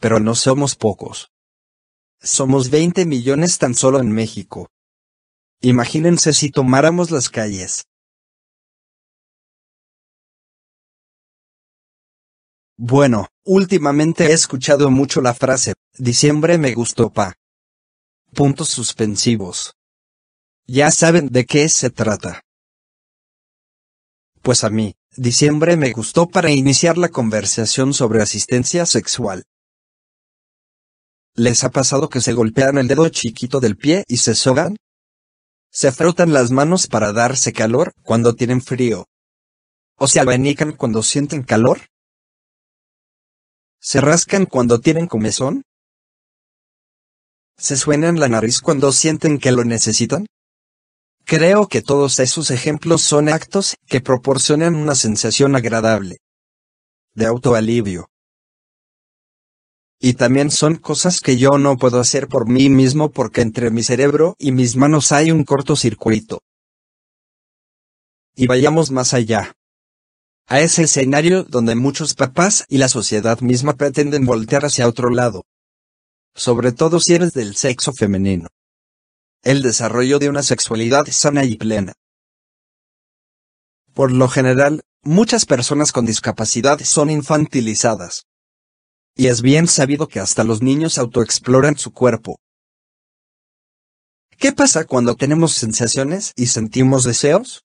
Pero 0.00 0.18
no 0.18 0.34
somos 0.34 0.76
pocos. 0.76 1.28
Somos 2.22 2.70
20 2.70 3.04
millones 3.04 3.58
tan 3.58 3.74
solo 3.74 4.00
en 4.00 4.12
México. 4.12 4.70
Imagínense 5.64 6.32
si 6.32 6.50
tomáramos 6.50 7.12
las 7.12 7.28
calles. 7.28 7.84
Bueno, 12.76 13.28
últimamente 13.44 14.24
he 14.24 14.32
escuchado 14.32 14.90
mucho 14.90 15.20
la 15.20 15.34
frase, 15.34 15.74
diciembre 15.96 16.58
me 16.58 16.74
gustó 16.74 17.12
pa. 17.12 17.34
Puntos 18.34 18.70
suspensivos. 18.70 19.74
Ya 20.66 20.90
saben 20.90 21.28
de 21.28 21.46
qué 21.46 21.68
se 21.68 21.90
trata. 21.90 22.42
Pues 24.42 24.64
a 24.64 24.70
mí, 24.70 24.96
diciembre 25.16 25.76
me 25.76 25.92
gustó 25.92 26.28
para 26.28 26.50
iniciar 26.50 26.98
la 26.98 27.08
conversación 27.08 27.94
sobre 27.94 28.20
asistencia 28.20 28.84
sexual. 28.84 29.44
¿Les 31.36 31.62
ha 31.62 31.70
pasado 31.70 32.08
que 32.08 32.20
se 32.20 32.32
golpean 32.32 32.78
el 32.78 32.88
dedo 32.88 33.08
chiquito 33.10 33.60
del 33.60 33.76
pie 33.76 34.02
y 34.08 34.16
se 34.16 34.34
sogan? 34.34 34.76
Se 35.74 35.90
frotan 35.90 36.34
las 36.34 36.50
manos 36.50 36.86
para 36.86 37.14
darse 37.14 37.54
calor 37.54 37.94
cuando 38.02 38.34
tienen 38.34 38.60
frío. 38.60 39.06
¿O 39.96 40.06
se 40.06 40.20
abanican 40.20 40.72
cuando 40.72 41.02
sienten 41.02 41.42
calor? 41.42 41.88
¿Se 43.80 44.02
rascan 44.02 44.44
cuando 44.44 44.80
tienen 44.80 45.06
comezón? 45.06 45.62
¿Se 47.56 47.78
suenan 47.78 48.20
la 48.20 48.28
nariz 48.28 48.60
cuando 48.60 48.92
sienten 48.92 49.38
que 49.38 49.50
lo 49.50 49.64
necesitan? 49.64 50.26
Creo 51.24 51.66
que 51.68 51.80
todos 51.80 52.18
esos 52.18 52.50
ejemplos 52.50 53.00
son 53.00 53.30
actos 53.30 53.74
que 53.86 54.02
proporcionan 54.02 54.74
una 54.74 54.94
sensación 54.94 55.56
agradable. 55.56 56.18
De 57.14 57.24
autoalivio. 57.24 58.11
Y 60.04 60.14
también 60.14 60.50
son 60.50 60.78
cosas 60.78 61.20
que 61.20 61.36
yo 61.36 61.58
no 61.58 61.78
puedo 61.78 62.00
hacer 62.00 62.26
por 62.26 62.48
mí 62.48 62.68
mismo 62.68 63.12
porque 63.12 63.40
entre 63.40 63.70
mi 63.70 63.84
cerebro 63.84 64.34
y 64.36 64.50
mis 64.50 64.74
manos 64.74 65.12
hay 65.12 65.30
un 65.30 65.44
cortocircuito. 65.44 66.40
Y 68.34 68.48
vayamos 68.48 68.90
más 68.90 69.14
allá. 69.14 69.54
A 70.48 70.58
ese 70.58 70.82
escenario 70.82 71.44
donde 71.44 71.76
muchos 71.76 72.14
papás 72.14 72.64
y 72.68 72.78
la 72.78 72.88
sociedad 72.88 73.38
misma 73.42 73.74
pretenden 73.74 74.26
voltear 74.26 74.64
hacia 74.64 74.88
otro 74.88 75.08
lado. 75.08 75.44
Sobre 76.34 76.72
todo 76.72 76.98
si 76.98 77.14
eres 77.14 77.32
del 77.32 77.54
sexo 77.54 77.92
femenino. 77.92 78.48
El 79.44 79.62
desarrollo 79.62 80.18
de 80.18 80.28
una 80.28 80.42
sexualidad 80.42 81.06
sana 81.12 81.44
y 81.44 81.54
plena. 81.54 81.92
Por 83.94 84.10
lo 84.10 84.26
general, 84.26 84.82
muchas 85.04 85.46
personas 85.46 85.92
con 85.92 86.06
discapacidad 86.06 86.80
son 86.80 87.08
infantilizadas. 87.08 88.24
Y 89.14 89.26
es 89.26 89.42
bien 89.42 89.66
sabido 89.68 90.08
que 90.08 90.20
hasta 90.20 90.44
los 90.44 90.62
niños 90.62 90.98
autoexploran 90.98 91.76
su 91.76 91.92
cuerpo. 91.92 92.38
¿Qué 94.38 94.52
pasa 94.52 94.84
cuando 94.84 95.14
tenemos 95.14 95.52
sensaciones 95.52 96.32
y 96.34 96.46
sentimos 96.46 97.04
deseos? 97.04 97.62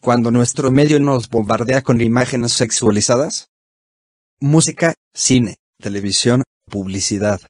Cuando 0.00 0.30
nuestro 0.30 0.70
medio 0.70 1.00
nos 1.00 1.28
bombardea 1.28 1.82
con 1.82 2.00
imágenes 2.00 2.52
sexualizadas? 2.52 3.48
Música, 4.40 4.94
cine, 5.14 5.56
televisión, 5.78 6.42
publicidad. 6.70 7.40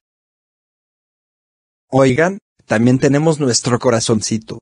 Oigan, 1.88 2.38
también 2.66 2.98
tenemos 2.98 3.38
nuestro 3.38 3.78
corazoncito. 3.78 4.60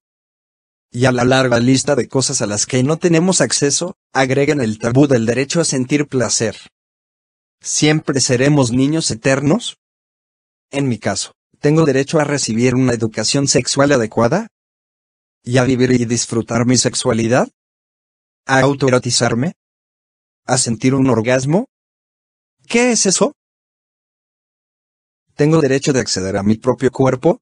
Y 0.91 1.05
a 1.05 1.13
la 1.13 1.25
larga 1.25 1.61
lista 1.61 1.95
de 1.95 2.09
cosas 2.09 2.43
a 2.43 2.47
las 2.47 2.67
que 2.67 2.83
no 2.83 2.97
tenemos 2.97 3.41
acceso, 3.41 3.95
agreguen 4.13 4.61
el 4.61 4.79
tabú 4.81 5.07
del 5.07 5.27
derecho 5.27 5.61
a 5.61 5.65
sentir 5.65 6.09
placer. 6.09 6.57
¿Siempre 7.63 8.21
seremos 8.21 8.73
niños 8.73 9.11
eternos? 9.11 9.77
En 10.71 10.89
mi 10.89 10.99
caso, 10.99 11.33
¿tengo 11.59 11.85
derecho 11.85 12.19
a 12.19 12.25
recibir 12.25 12.75
una 12.75 12.95
educación 12.95 13.49
sexual 13.49 13.93
adecuada? 13.93 14.49
¿Y 15.43 15.59
a 15.59 15.65
vivir 15.65 15.91
y 15.91 16.07
disfrutar 16.07 16.65
mi 16.65 16.79
sexualidad? 16.79 17.49
¿A 18.47 18.61
autoerotizarme? 18.61 19.53
¿A 20.47 20.57
sentir 20.57 20.95
un 20.95 21.11
orgasmo? 21.11 21.67
¿Qué 22.67 22.93
es 22.93 23.05
eso? 23.05 23.35
¿Tengo 25.35 25.61
derecho 25.61 25.93
de 25.93 26.01
acceder 26.01 26.39
a 26.39 26.43
mi 26.43 26.57
propio 26.57 26.91
cuerpo? 26.91 27.41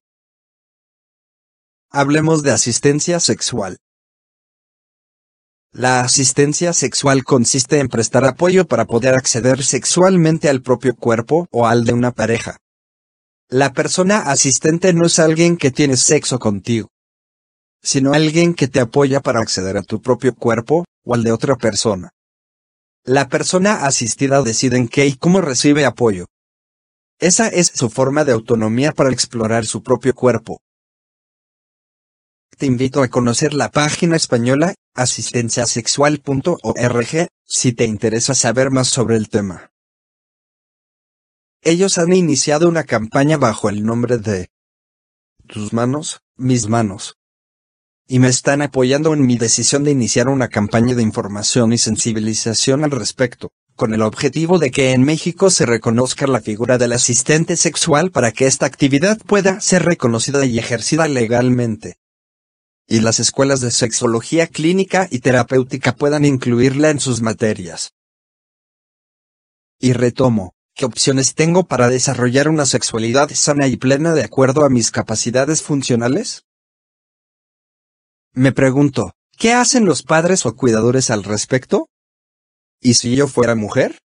Hablemos 1.91 2.43
de 2.43 2.51
asistencia 2.51 3.21
sexual. 3.21 3.77
La 5.71 6.01
asistencia 6.01 6.73
sexual 6.73 7.23
consiste 7.23 7.77
en 7.77 7.89
prestar 7.89 8.25
apoyo 8.25 8.65
para 8.65 8.85
poder 8.85 9.13
acceder 9.13 9.63
sexualmente 9.63 10.49
al 10.49 10.63
propio 10.63 10.95
cuerpo 10.95 11.47
o 11.51 11.67
al 11.67 11.85
de 11.85 11.93
una 11.93 12.11
pareja. 12.11 12.57
La 13.49 13.71
persona 13.71 14.31
asistente 14.31 14.93
no 14.93 15.05
es 15.05 15.19
alguien 15.19 15.57
que 15.57 15.69
tiene 15.69 15.95
sexo 15.95 16.39
contigo, 16.39 16.89
sino 17.83 18.13
alguien 18.13 18.55
que 18.55 18.67
te 18.67 18.79
apoya 18.79 19.19
para 19.19 19.41
acceder 19.41 19.77
a 19.77 19.83
tu 19.83 20.01
propio 20.01 20.33
cuerpo 20.33 20.85
o 21.05 21.13
al 21.13 21.23
de 21.23 21.31
otra 21.31 21.55
persona. 21.55 22.09
La 23.03 23.29
persona 23.29 23.85
asistida 23.85 24.41
decide 24.41 24.77
en 24.77 24.87
qué 24.87 25.05
y 25.05 25.17
cómo 25.17 25.39
recibe 25.39 25.85
apoyo. 25.85 26.25
Esa 27.19 27.47
es 27.47 27.71
su 27.75 27.91
forma 27.91 28.25
de 28.25 28.31
autonomía 28.31 28.91
para 28.91 29.11
explorar 29.11 29.67
su 29.67 29.83
propio 29.83 30.15
cuerpo 30.15 30.61
te 32.59 32.65
invito 32.65 33.01
a 33.01 33.07
conocer 33.07 33.53
la 33.53 33.71
página 33.71 34.17
española 34.17 34.75
asistenciasexual.org 34.99 37.27
si 37.45 37.73
te 37.73 37.85
interesa 37.85 38.35
saber 38.35 38.69
más 38.69 38.89
sobre 38.89 39.15
el 39.15 39.29
tema. 39.29 39.71
Ellos 41.61 41.97
han 41.97 42.13
iniciado 42.13 42.69
una 42.69 42.83
campaña 42.83 43.37
bajo 43.37 43.69
el 43.69 43.83
nombre 43.83 44.17
de 44.17 44.49
Tus 45.47 45.73
manos, 45.73 46.21
mis 46.35 46.67
manos. 46.67 47.15
Y 48.07 48.19
me 48.19 48.27
están 48.27 48.61
apoyando 48.61 49.13
en 49.13 49.25
mi 49.25 49.37
decisión 49.37 49.83
de 49.83 49.91
iniciar 49.91 50.29
una 50.29 50.47
campaña 50.47 50.95
de 50.95 51.03
información 51.03 51.73
y 51.73 51.77
sensibilización 51.77 52.83
al 52.83 52.91
respecto, 52.91 53.51
con 53.75 53.93
el 53.93 54.01
objetivo 54.01 54.59
de 54.59 54.71
que 54.71 54.91
en 54.91 55.03
México 55.03 55.49
se 55.49 55.65
reconozca 55.65 56.27
la 56.27 56.41
figura 56.41 56.77
del 56.77 56.93
asistente 56.93 57.55
sexual 57.55 58.11
para 58.11 58.31
que 58.31 58.47
esta 58.47 58.65
actividad 58.65 59.19
pueda 59.19 59.61
ser 59.61 59.85
reconocida 59.85 60.45
y 60.45 60.59
ejercida 60.59 61.07
legalmente 61.07 61.97
y 62.89 63.01
las 63.01 63.19
escuelas 63.19 63.61
de 63.61 63.69
sexología 63.69 64.47
clínica 64.47 65.07
y 65.11 65.19
terapéutica 65.19 65.93
puedan 65.93 66.25
incluirla 66.25 66.89
en 66.89 66.99
sus 66.99 67.21
materias. 67.21 67.93
Y 69.79 69.93
retomo, 69.93 70.53
¿qué 70.73 70.85
opciones 70.85 71.35
tengo 71.35 71.65
para 71.65 71.87
desarrollar 71.87 72.49
una 72.49 72.65
sexualidad 72.65 73.29
sana 73.29 73.67
y 73.67 73.77
plena 73.77 74.13
de 74.13 74.23
acuerdo 74.23 74.65
a 74.65 74.69
mis 74.69 74.89
capacidades 74.89 75.61
funcionales? 75.61 76.45
Me 78.33 78.51
pregunto, 78.51 79.13
¿qué 79.37 79.53
hacen 79.53 79.85
los 79.85 80.01
padres 80.01 80.47
o 80.47 80.55
cuidadores 80.55 81.11
al 81.11 81.23
respecto? 81.23 81.87
¿Y 82.81 82.95
si 82.95 83.15
yo 83.15 83.27
fuera 83.27 83.53
mujer? 83.53 83.99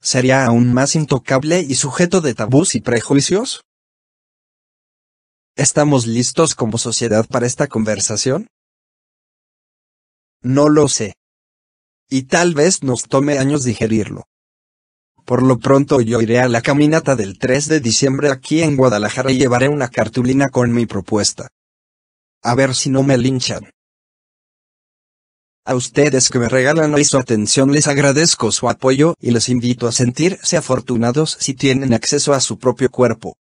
¿Sería 0.00 0.46
aún 0.46 0.72
más 0.72 0.94
intocable 0.94 1.60
y 1.60 1.74
sujeto 1.74 2.20
de 2.20 2.34
tabús 2.34 2.76
y 2.76 2.80
prejuicios? 2.80 3.62
¿Estamos 5.58 6.06
listos 6.06 6.54
como 6.54 6.78
sociedad 6.78 7.26
para 7.26 7.44
esta 7.44 7.66
conversación? 7.66 8.46
No 10.40 10.68
lo 10.68 10.88
sé. 10.88 11.16
Y 12.08 12.22
tal 12.28 12.54
vez 12.54 12.84
nos 12.84 13.02
tome 13.08 13.40
años 13.40 13.64
digerirlo. 13.64 14.28
Por 15.24 15.42
lo 15.42 15.58
pronto 15.58 16.00
yo 16.00 16.20
iré 16.20 16.38
a 16.38 16.46
la 16.46 16.62
caminata 16.62 17.16
del 17.16 17.40
3 17.40 17.66
de 17.66 17.80
diciembre 17.80 18.30
aquí 18.30 18.62
en 18.62 18.76
Guadalajara 18.76 19.32
y 19.32 19.38
llevaré 19.38 19.68
una 19.68 19.88
cartulina 19.88 20.48
con 20.48 20.72
mi 20.72 20.86
propuesta. 20.86 21.48
A 22.40 22.54
ver 22.54 22.76
si 22.76 22.88
no 22.88 23.02
me 23.02 23.18
linchan. 23.18 23.68
A 25.64 25.74
ustedes 25.74 26.28
que 26.28 26.38
me 26.38 26.48
regalan 26.48 26.94
hoy 26.94 27.04
su 27.04 27.18
atención 27.18 27.72
les 27.72 27.88
agradezco 27.88 28.52
su 28.52 28.70
apoyo 28.70 29.16
y 29.20 29.32
les 29.32 29.48
invito 29.48 29.88
a 29.88 29.92
sentirse 29.92 30.56
afortunados 30.56 31.36
si 31.40 31.54
tienen 31.54 31.94
acceso 31.94 32.32
a 32.32 32.40
su 32.40 32.60
propio 32.60 32.90
cuerpo 32.90 33.37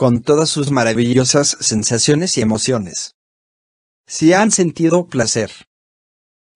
con 0.00 0.22
todas 0.22 0.48
sus 0.48 0.70
maravillosas 0.70 1.58
sensaciones 1.60 2.38
y 2.38 2.40
emociones. 2.40 3.16
Si 4.06 4.32
han 4.32 4.50
sentido 4.50 5.06
placer. 5.06 5.50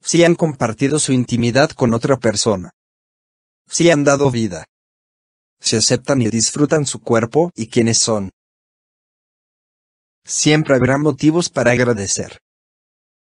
Si 0.01 0.25
han 0.25 0.35
compartido 0.35 0.99
su 0.99 1.13
intimidad 1.13 1.69
con 1.69 1.93
otra 1.93 2.17
persona. 2.17 2.71
Si 3.69 3.91
han 3.91 4.03
dado 4.03 4.31
vida. 4.31 4.65
Si 5.61 5.77
aceptan 5.77 6.23
y 6.23 6.31
disfrutan 6.31 6.87
su 6.87 7.03
cuerpo 7.03 7.51
y 7.55 7.67
quiénes 7.67 7.99
son. 7.99 8.31
Siempre 10.25 10.77
habrá 10.77 10.97
motivos 10.97 11.51
para 11.51 11.73
agradecer. 11.73 12.39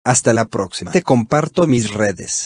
Hasta 0.03 0.31
la 0.31 0.45
próxima. 0.45 0.91
Te 0.91 1.01
comparto 1.01 1.65
mis 1.65 1.91
redes. 1.91 2.45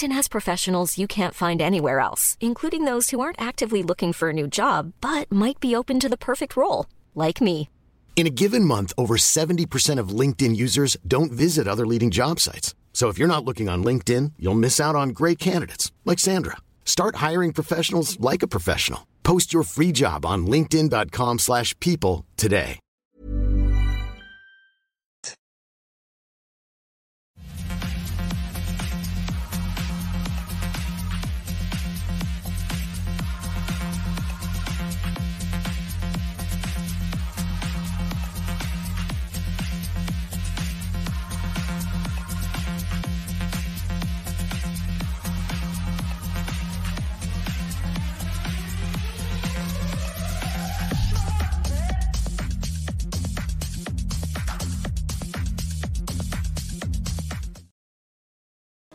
has 0.00 0.28
professionals 0.28 0.96
you 0.96 1.06
can't 1.06 1.34
find 1.34 1.60
anywhere 1.60 2.00
else, 2.00 2.38
including 2.40 2.84
those 2.84 3.10
who 3.10 3.20
aren't 3.20 3.40
actively 3.40 3.82
looking 3.82 4.12
for 4.14 4.30
a 4.30 4.32
new 4.32 4.48
job 4.48 4.92
but 5.02 5.30
might 5.30 5.60
be 5.60 5.76
open 5.76 6.00
to 6.00 6.08
the 6.08 6.16
perfect 6.16 6.56
role, 6.56 6.86
like 7.14 7.42
me. 7.42 7.68
In 8.16 8.26
a 8.26 8.36
given 8.42 8.64
month, 8.64 8.94
over 8.96 9.16
70% 9.18 9.98
of 9.98 10.08
LinkedIn 10.08 10.56
users 10.56 10.96
don't 11.06 11.30
visit 11.30 11.68
other 11.68 11.86
leading 11.86 12.10
job 12.10 12.40
sites. 12.40 12.74
So 12.94 13.10
if 13.10 13.18
you're 13.18 13.28
not 13.28 13.44
looking 13.44 13.68
on 13.68 13.84
LinkedIn, 13.84 14.32
you'll 14.38 14.54
miss 14.54 14.80
out 14.80 14.96
on 14.96 15.10
great 15.10 15.38
candidates 15.38 15.92
like 16.06 16.18
Sandra. 16.18 16.56
Start 16.86 17.16
hiring 17.16 17.52
professionals 17.52 18.18
like 18.18 18.42
a 18.42 18.48
professional. 18.48 19.06
Post 19.22 19.52
your 19.52 19.64
free 19.64 19.92
job 19.92 20.24
on 20.24 20.46
linkedin.com/people 20.46 22.24
today. 22.38 22.78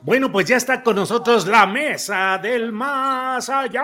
Bueno, 0.03 0.31
pues 0.31 0.47
ya 0.47 0.57
está 0.57 0.81
con 0.81 0.95
nosotros 0.95 1.45
la 1.45 1.67
mesa 1.67 2.39
del 2.41 2.71
más 2.71 3.47
allá. 3.49 3.83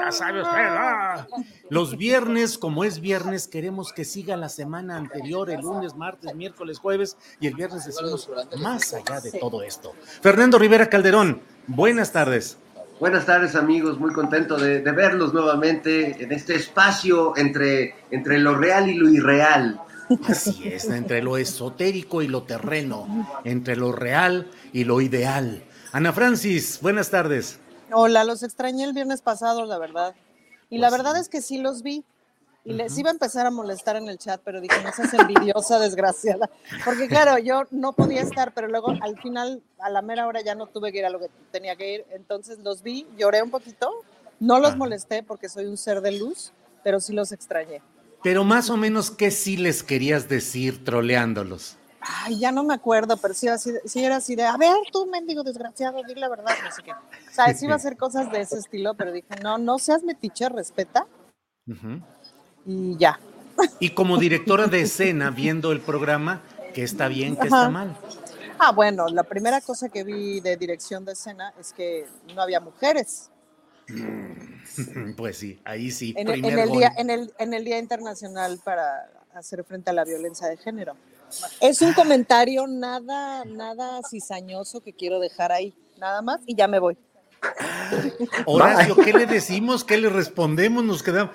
Ya 0.00 0.08
sabe 0.10 0.40
usted. 0.40 1.44
Los 1.68 1.98
viernes, 1.98 2.56
como 2.56 2.84
es 2.84 2.98
viernes, 2.98 3.48
queremos 3.48 3.92
que 3.92 4.06
siga 4.06 4.38
la 4.38 4.48
semana 4.48 4.96
anterior, 4.96 5.50
el 5.50 5.60
lunes, 5.60 5.94
martes, 5.94 6.34
miércoles, 6.34 6.78
jueves 6.78 7.18
y 7.38 7.48
el 7.48 7.54
viernes 7.54 7.84
decimos 7.84 8.30
más 8.60 8.94
allá 8.94 9.20
de 9.20 9.32
todo 9.32 9.62
esto. 9.62 9.92
Fernando 10.22 10.58
Rivera 10.58 10.88
Calderón, 10.88 11.42
buenas 11.66 12.10
tardes. 12.10 12.56
Buenas 12.98 13.26
tardes 13.26 13.56
amigos, 13.56 14.00
muy 14.00 14.14
contento 14.14 14.56
de, 14.56 14.80
de 14.80 14.92
verlos 14.92 15.34
nuevamente 15.34 16.22
en 16.22 16.32
este 16.32 16.54
espacio 16.54 17.36
entre, 17.36 17.94
entre 18.10 18.38
lo 18.38 18.56
real 18.56 18.88
y 18.88 18.94
lo 18.94 19.10
irreal. 19.10 19.78
Así 20.26 20.68
es, 20.68 20.86
entre 20.86 21.22
lo 21.22 21.36
esotérico 21.36 22.22
y 22.22 22.28
lo 22.28 22.42
terreno, 22.44 23.26
entre 23.44 23.76
lo 23.76 23.92
real 23.92 24.50
y 24.72 24.84
lo 24.84 25.00
ideal. 25.00 25.64
Ana 25.92 26.12
Francis, 26.12 26.80
buenas 26.80 27.10
tardes. 27.10 27.58
Hola, 27.90 28.24
los 28.24 28.42
extrañé 28.42 28.84
el 28.84 28.92
viernes 28.92 29.22
pasado, 29.22 29.64
la 29.64 29.78
verdad. 29.78 30.14
Y 30.70 30.78
la 30.78 30.90
verdad 30.90 31.16
es 31.16 31.28
que 31.28 31.40
sí 31.40 31.58
los 31.58 31.82
vi. 31.82 32.04
Y 32.64 32.74
les 32.74 32.98
iba 32.98 33.08
a 33.08 33.12
empezar 33.12 33.46
a 33.46 33.50
molestar 33.50 33.96
en 33.96 34.08
el 34.08 34.18
chat, 34.18 34.42
pero 34.44 34.60
dije, 34.60 34.76
no 34.84 34.92
seas 34.92 35.14
envidiosa, 35.14 35.78
desgraciada. 35.80 36.50
Porque 36.84 37.08
claro, 37.08 37.38
yo 37.38 37.62
no 37.70 37.94
podía 37.94 38.20
estar, 38.20 38.52
pero 38.52 38.68
luego 38.68 38.92
al 39.00 39.18
final, 39.22 39.62
a 39.78 39.88
la 39.88 40.02
mera 40.02 40.26
hora 40.26 40.42
ya 40.42 40.54
no 40.54 40.66
tuve 40.66 40.92
que 40.92 40.98
ir 40.98 41.06
a 41.06 41.10
lo 41.10 41.18
que 41.18 41.30
tenía 41.50 41.76
que 41.76 41.94
ir. 41.94 42.06
Entonces 42.10 42.58
los 42.58 42.82
vi, 42.82 43.06
lloré 43.16 43.42
un 43.42 43.50
poquito. 43.50 43.90
No 44.38 44.60
los 44.60 44.76
molesté 44.76 45.22
porque 45.22 45.48
soy 45.48 45.64
un 45.64 45.78
ser 45.78 46.02
de 46.02 46.12
luz, 46.12 46.52
pero 46.84 47.00
sí 47.00 47.14
los 47.14 47.32
extrañé. 47.32 47.80
Pero 48.22 48.44
más 48.44 48.70
o 48.70 48.76
menos, 48.76 49.10
¿qué 49.10 49.30
sí 49.30 49.56
les 49.56 49.82
querías 49.82 50.28
decir 50.28 50.84
troleándolos? 50.84 51.76
Ay, 52.00 52.38
ya 52.38 52.52
no 52.52 52.64
me 52.64 52.74
acuerdo, 52.74 53.16
pero 53.16 53.34
sí, 53.34 53.48
así, 53.48 53.72
sí 53.84 54.04
era 54.04 54.16
así 54.16 54.34
de, 54.34 54.44
a 54.44 54.56
ver, 54.56 54.76
tú, 54.92 55.06
mendigo 55.06 55.42
desgraciado, 55.42 56.02
di 56.04 56.14
la 56.14 56.28
verdad, 56.28 56.54
no 56.64 56.70
sé 56.70 56.82
qué. 56.82 56.92
O 56.92 57.32
sea, 57.32 57.52
sí 57.54 57.66
iba 57.66 57.74
a 57.74 57.76
hacer 57.76 57.96
cosas 57.96 58.30
de 58.32 58.40
ese 58.40 58.58
estilo, 58.58 58.94
pero 58.94 59.12
dije, 59.12 59.28
no, 59.42 59.58
no 59.58 59.78
seas 59.78 60.02
metiche, 60.02 60.48
respeta. 60.48 61.06
Ujú. 61.66 62.00
Y 62.66 62.96
ya. 62.96 63.18
Y 63.78 63.90
como 63.90 64.18
directora 64.18 64.66
de 64.66 64.82
escena, 64.82 65.30
viendo 65.30 65.72
el 65.72 65.80
programa, 65.80 66.42
¿qué 66.74 66.82
está 66.82 67.08
bien, 67.08 67.36
qué 67.36 67.48
está 67.48 67.68
mal? 67.68 67.96
Ah, 68.58 68.72
bueno, 68.72 69.08
la 69.08 69.22
primera 69.22 69.60
cosa 69.60 69.88
que 69.88 70.02
vi 70.02 70.40
de 70.40 70.56
dirección 70.56 71.04
de 71.04 71.12
escena 71.12 71.52
es 71.60 71.72
que 71.72 72.06
no 72.34 72.42
había 72.42 72.60
mujeres. 72.60 73.30
Pues 75.16 75.38
sí, 75.38 75.58
ahí 75.64 75.90
sí. 75.90 76.14
En 76.16 76.28
el, 76.28 76.34
primer 76.34 76.52
en 76.52 76.58
el 76.60 76.68
gol. 76.68 76.78
día, 76.78 76.92
en, 76.96 77.10
el, 77.10 77.32
en 77.38 77.54
el 77.54 77.64
Día 77.64 77.78
Internacional 77.78 78.60
para 78.62 79.10
hacer 79.34 79.64
frente 79.64 79.90
a 79.90 79.92
la 79.92 80.04
violencia 80.04 80.46
de 80.46 80.56
género. 80.56 80.94
Es 81.60 81.82
un 81.82 81.92
comentario 81.92 82.66
nada, 82.66 83.44
nada 83.44 84.00
cizañoso 84.08 84.80
que 84.80 84.92
quiero 84.92 85.20
dejar 85.20 85.52
ahí, 85.52 85.74
nada 85.98 86.22
más, 86.22 86.40
y 86.46 86.54
ya 86.54 86.68
me 86.68 86.78
voy. 86.78 86.96
Horacio, 88.46 88.96
¿qué 88.96 89.12
le 89.12 89.26
decimos? 89.26 89.84
¿Qué 89.84 89.98
le 89.98 90.08
respondemos? 90.08 90.84
Nos 90.84 91.02
quedamos. 91.02 91.34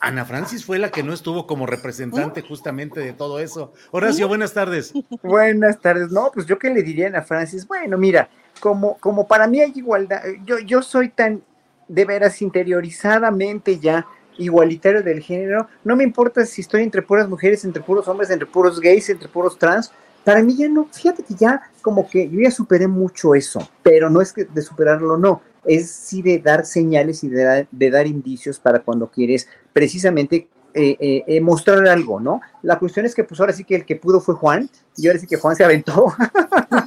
Ana 0.00 0.24
Francis 0.24 0.64
fue 0.64 0.78
la 0.78 0.90
que 0.90 1.02
no 1.02 1.12
estuvo 1.12 1.46
como 1.46 1.66
representante 1.66 2.40
justamente 2.40 3.00
de 3.00 3.12
todo 3.12 3.38
eso. 3.38 3.74
Horacio, 3.90 4.28
buenas 4.28 4.54
tardes. 4.54 4.94
Buenas 5.22 5.78
tardes. 5.78 6.10
No, 6.10 6.30
pues 6.32 6.46
yo 6.46 6.58
qué 6.58 6.70
le 6.70 6.82
diría 6.82 7.06
a 7.06 7.08
Ana 7.10 7.22
Francis. 7.22 7.66
Bueno, 7.66 7.98
mira, 7.98 8.30
como, 8.60 8.96
como 8.96 9.26
para 9.26 9.46
mí 9.46 9.60
hay 9.60 9.72
igualdad, 9.74 10.22
yo, 10.46 10.58
yo 10.58 10.80
soy 10.80 11.10
tan 11.10 11.42
de 11.90 12.04
veras 12.04 12.40
interiorizadamente 12.40 13.78
ya 13.78 14.06
igualitario 14.38 15.02
del 15.02 15.20
género. 15.20 15.68
No 15.84 15.96
me 15.96 16.04
importa 16.04 16.46
si 16.46 16.60
estoy 16.62 16.82
entre 16.82 17.02
puras 17.02 17.28
mujeres, 17.28 17.64
entre 17.64 17.82
puros 17.82 18.06
hombres, 18.08 18.30
entre 18.30 18.46
puros 18.46 18.80
gays, 18.80 19.10
entre 19.10 19.28
puros 19.28 19.58
trans. 19.58 19.92
Para 20.24 20.42
mí 20.42 20.56
ya 20.56 20.68
no, 20.68 20.86
fíjate 20.92 21.22
que 21.22 21.34
ya 21.34 21.62
como 21.82 22.08
que 22.08 22.28
yo 22.28 22.40
ya 22.40 22.50
superé 22.50 22.86
mucho 22.86 23.34
eso, 23.34 23.68
pero 23.82 24.08
no 24.08 24.20
es 24.20 24.32
que 24.32 24.44
de 24.44 24.62
superarlo, 24.62 25.16
no, 25.16 25.42
es 25.64 25.90
sí 25.90 26.22
de 26.22 26.38
dar 26.38 26.64
señales 26.64 27.24
y 27.24 27.28
de, 27.28 27.42
dar- 27.42 27.68
de 27.70 27.90
dar 27.90 28.06
indicios 28.06 28.58
para 28.60 28.80
cuando 28.80 29.08
quieres 29.10 29.48
precisamente 29.72 30.48
eh, 30.74 30.96
eh, 31.00 31.24
eh, 31.26 31.40
mostrar 31.40 31.86
algo, 31.88 32.20
¿no? 32.20 32.40
La 32.62 32.78
cuestión 32.78 33.04
es 33.06 33.14
que 33.14 33.24
pues 33.24 33.40
ahora 33.40 33.52
sí 33.52 33.64
que 33.64 33.74
el 33.74 33.84
que 33.84 33.96
pudo 33.96 34.20
fue 34.20 34.34
Juan, 34.36 34.70
y 34.96 35.08
ahora 35.08 35.18
sí 35.18 35.26
que 35.26 35.36
Juan 35.36 35.56
se 35.56 35.64
aventó. 35.64 36.14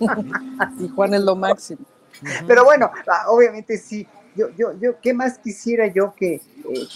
y 0.80 0.88
Juan 0.90 1.14
es 1.14 1.22
lo 1.22 1.36
máximo. 1.36 1.82
Pero 2.48 2.64
bueno, 2.64 2.90
ah, 3.08 3.26
obviamente 3.30 3.78
sí. 3.78 4.08
Yo, 4.36 4.48
yo, 4.58 4.74
yo, 4.80 5.00
¿qué 5.02 5.14
más 5.14 5.38
quisiera 5.38 5.88
yo 5.88 6.14
que, 6.16 6.36
eh, 6.36 6.42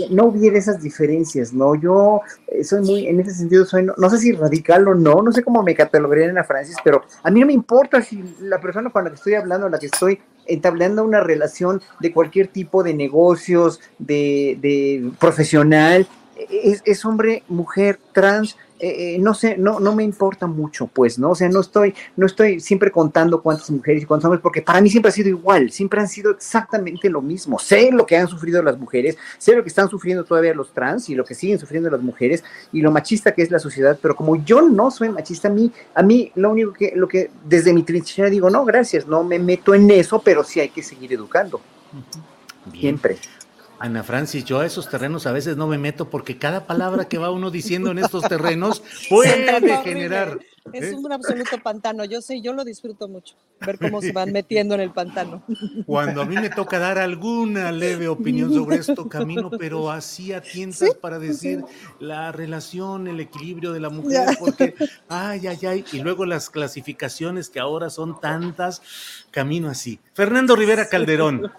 no 0.09 0.25
hubiera 0.25 0.57
esas 0.57 0.81
diferencias, 0.81 1.53
no? 1.53 1.75
Yo 1.75 2.21
eh, 2.47 2.63
soy 2.63 2.81
muy, 2.81 3.07
en 3.07 3.19
ese 3.19 3.33
sentido, 3.33 3.65
soy, 3.65 3.83
no, 3.83 3.93
no 3.97 4.09
sé 4.09 4.17
si 4.17 4.31
radical 4.31 4.87
o 4.87 4.95
no, 4.95 5.21
no 5.21 5.31
sé 5.31 5.43
cómo 5.43 5.63
me 5.63 5.75
catalogarían 5.75 6.29
en 6.29 6.35
la 6.35 6.43
Francis, 6.43 6.77
pero 6.83 7.03
a 7.23 7.31
mí 7.31 7.39
no 7.39 7.47
me 7.47 7.53
importa 7.53 8.01
si 8.01 8.23
la 8.41 8.59
persona 8.59 8.89
con 8.89 9.03
la 9.03 9.09
que 9.09 9.15
estoy 9.15 9.35
hablando, 9.35 9.69
la 9.69 9.79
que 9.79 9.87
estoy 9.87 10.19
entablando 10.45 11.03
una 11.03 11.21
relación 11.21 11.81
de 11.99 12.13
cualquier 12.13 12.47
tipo 12.47 12.83
de 12.83 12.93
negocios, 12.93 13.81
de, 13.99 14.57
de 14.61 15.11
profesional, 15.19 16.07
es, 16.49 16.81
es 16.85 17.05
hombre, 17.05 17.43
mujer, 17.47 17.99
trans, 18.13 18.57
eh, 18.79 19.15
eh, 19.15 19.19
no 19.19 19.33
sé, 19.33 19.57
no, 19.57 19.79
no 19.79 19.95
me 19.95 20.03
importa 20.03 20.45
mucho, 20.45 20.87
pues, 20.87 21.17
¿no? 21.17 21.31
O 21.31 21.35
sea, 21.35 21.49
no 21.49 21.61
estoy, 21.61 21.95
no 22.15 22.27
estoy 22.27 22.59
siempre 22.59 22.91
contando 22.91 23.41
cuántas 23.41 23.71
mujeres 23.71 24.03
y 24.03 24.05
cuántos 24.05 24.25
hombres, 24.25 24.41
porque 24.41 24.61
para 24.61 24.81
mí 24.81 24.89
siempre 24.89 25.09
ha 25.09 25.13
sido 25.13 25.29
igual, 25.29 25.71
siempre 25.71 25.99
han 25.99 26.07
sido 26.07 26.31
exactamente 26.31 27.09
lo 27.09 27.21
mismo. 27.21 27.57
Sé 27.57 27.91
lo 27.91 28.05
que 28.05 28.17
han 28.17 28.27
sufrido 28.27 28.61
las 28.61 28.77
mujeres, 28.77 29.17
sé 29.39 29.55
lo 29.55 29.63
que 29.63 29.69
están 29.69 29.89
sufriendo 29.89 30.23
todavía 30.23 30.53
los 30.53 30.73
trans 30.73 31.09
y 31.09 31.15
lo 31.15 31.25
que 31.25 31.33
siguen 31.33 31.57
sufriendo 31.57 31.89
las 31.89 32.01
mujeres 32.01 32.43
y 32.71 32.81
lo 32.81 32.91
machista 32.91 33.33
que 33.33 33.41
es 33.41 33.49
la 33.49 33.59
sociedad, 33.59 33.97
pero 34.01 34.15
como 34.15 34.35
yo 34.35 34.61
no 34.61 34.91
soy 34.91 35.09
machista, 35.09 35.47
a 35.47 35.51
mí, 35.51 35.71
a 35.95 36.03
mí 36.03 36.31
lo 36.35 36.51
único 36.51 36.73
que, 36.73 36.93
lo 36.95 37.07
que 37.07 37.31
desde 37.45 37.73
mi 37.73 37.83
trinchera 37.83 38.29
digo, 38.29 38.49
no, 38.49 38.63
gracias, 38.63 39.07
no 39.07 39.23
me 39.23 39.39
meto 39.39 39.73
en 39.73 39.89
eso, 39.89 40.21
pero 40.23 40.43
sí 40.43 40.59
hay 40.59 40.69
que 40.69 40.83
seguir 40.83 41.13
educando. 41.13 41.61
Siempre. 42.71 43.17
Ana 43.79 44.03
Francis, 44.03 44.43
yo 44.43 44.59
a 44.59 44.65
esos 44.65 44.89
terrenos 44.89 45.27
a 45.27 45.31
veces 45.31 45.55
no 45.55 45.67
me 45.67 45.77
meto 45.77 46.09
porque 46.09 46.37
cada 46.37 46.65
palabra 46.65 47.07
que 47.07 47.17
va 47.17 47.31
uno 47.31 47.51
diciendo 47.51 47.91
en 47.91 47.99
estos 47.99 48.23
terrenos 48.27 48.81
puede 49.09 49.55
Horrible. 49.55 49.77
generar. 49.83 50.39
Es 50.73 50.91
¿eh? 50.91 50.95
un 50.95 51.11
absoluto 51.11 51.57
pantano. 51.61 52.03
Yo 52.05 52.21
sé, 52.21 52.41
yo 52.41 52.53
lo 52.53 52.65
disfruto 52.65 53.07
mucho, 53.07 53.35
ver 53.61 53.77
cómo 53.77 54.01
se 54.01 54.11
van 54.11 54.31
metiendo 54.31 54.75
en 54.75 54.81
el 54.81 54.91
pantano. 54.91 55.43
Cuando 55.85 56.21
a 56.21 56.25
mí 56.25 56.35
me 56.35 56.49
toca 56.49 56.79
dar 56.79 56.97
alguna 56.97 57.71
leve 57.71 58.07
opinión 58.07 58.53
sobre 58.53 58.77
esto, 58.77 59.07
camino, 59.07 59.49
pero 59.49 59.91
así 59.91 60.33
a 60.33 60.41
tientas 60.41 60.95
para 60.95 61.19
decir 61.19 61.63
la 61.99 62.31
relación, 62.31 63.07
el 63.07 63.19
equilibrio 63.19 63.71
de 63.71 63.79
la 63.79 63.89
mujer, 63.89 64.37
porque, 64.39 64.75
ay, 65.07 65.47
ay, 65.47 65.59
ay, 65.65 65.85
y 65.93 65.99
luego 65.99 66.25
las 66.25 66.49
clasificaciones 66.49 67.49
que 67.49 67.59
ahora 67.59 67.89
son 67.89 68.19
tantas, 68.19 68.81
camino 69.31 69.69
así. 69.69 69.99
Fernando 70.13 70.55
Rivera 70.55 70.89
Calderón, 70.89 71.51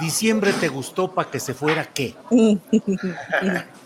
diciembre 0.00 0.52
te 0.52 0.68
gustó 0.68 1.12
para 1.14 1.30
que 1.30 1.40
se 1.40 1.54
fuera 1.54 1.84
qué? 1.92 2.14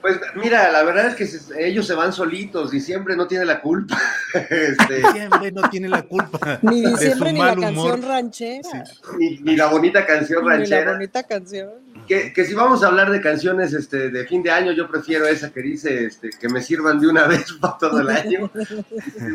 Pues 0.00 0.20
mira, 0.42 0.70
la 0.72 0.82
verdad 0.84 1.08
es 1.08 1.14
que 1.16 1.26
se- 1.26 1.66
ellos 1.66 1.86
se 1.86 1.94
van 1.94 2.12
solitos, 2.12 2.70
diciembre 2.70 3.14
no 3.16 3.26
tiene 3.26 3.44
la 3.44 3.60
culpa. 3.60 3.98
Este, 4.34 4.94
Diciembre 4.96 5.52
no 5.52 5.68
tiene 5.68 5.88
la 5.90 6.00
culpa 6.02 6.58
Ni 6.62 6.80
de 6.80 6.88
diciembre 6.92 7.28
su 7.28 7.34
ni 7.34 7.40
la 7.40 7.54
canción 7.56 8.02
ranchera. 8.02 8.84
ni, 9.18 9.38
ni 9.40 9.56
la 9.56 9.66
bonita 9.66 10.06
canción 10.06 10.42
Ni 10.44 10.48
la 10.48 10.56
ranchera. 10.56 10.92
bonita 10.94 11.22
canción. 11.24 11.70
Que, 12.08 12.32
que 12.32 12.44
si 12.46 12.54
vamos 12.54 12.82
a 12.82 12.86
hablar 12.88 13.10
de 13.12 13.20
canciones 13.20 13.74
este, 13.74 14.08
de 14.10 14.26
fin 14.26 14.42
de 14.42 14.50
año, 14.50 14.72
yo 14.72 14.88
prefiero 14.88 15.26
esa 15.28 15.50
que 15.52 15.60
dice 15.60 16.06
este, 16.06 16.30
que 16.30 16.48
me 16.48 16.62
sirvan 16.62 16.98
de 16.98 17.08
una 17.08 17.26
vez 17.28 17.52
para 17.60 17.76
todo 17.78 18.00
el 18.00 18.08
año. 18.08 18.50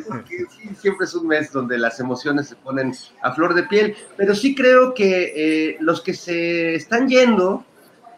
Porque 0.07 0.45
sí, 0.49 0.69
siempre 0.81 1.05
es 1.05 1.13
un 1.13 1.27
mes 1.27 1.51
donde 1.51 1.77
las 1.77 1.99
emociones 1.99 2.47
se 2.47 2.55
ponen 2.55 2.91
a 3.21 3.31
flor 3.33 3.53
de 3.53 3.63
piel. 3.63 3.95
Pero 4.17 4.33
sí 4.33 4.55
creo 4.55 4.95
que 4.95 5.33
eh, 5.35 5.76
los 5.79 6.01
que 6.01 6.13
se 6.13 6.75
están 6.75 7.07
yendo, 7.07 7.65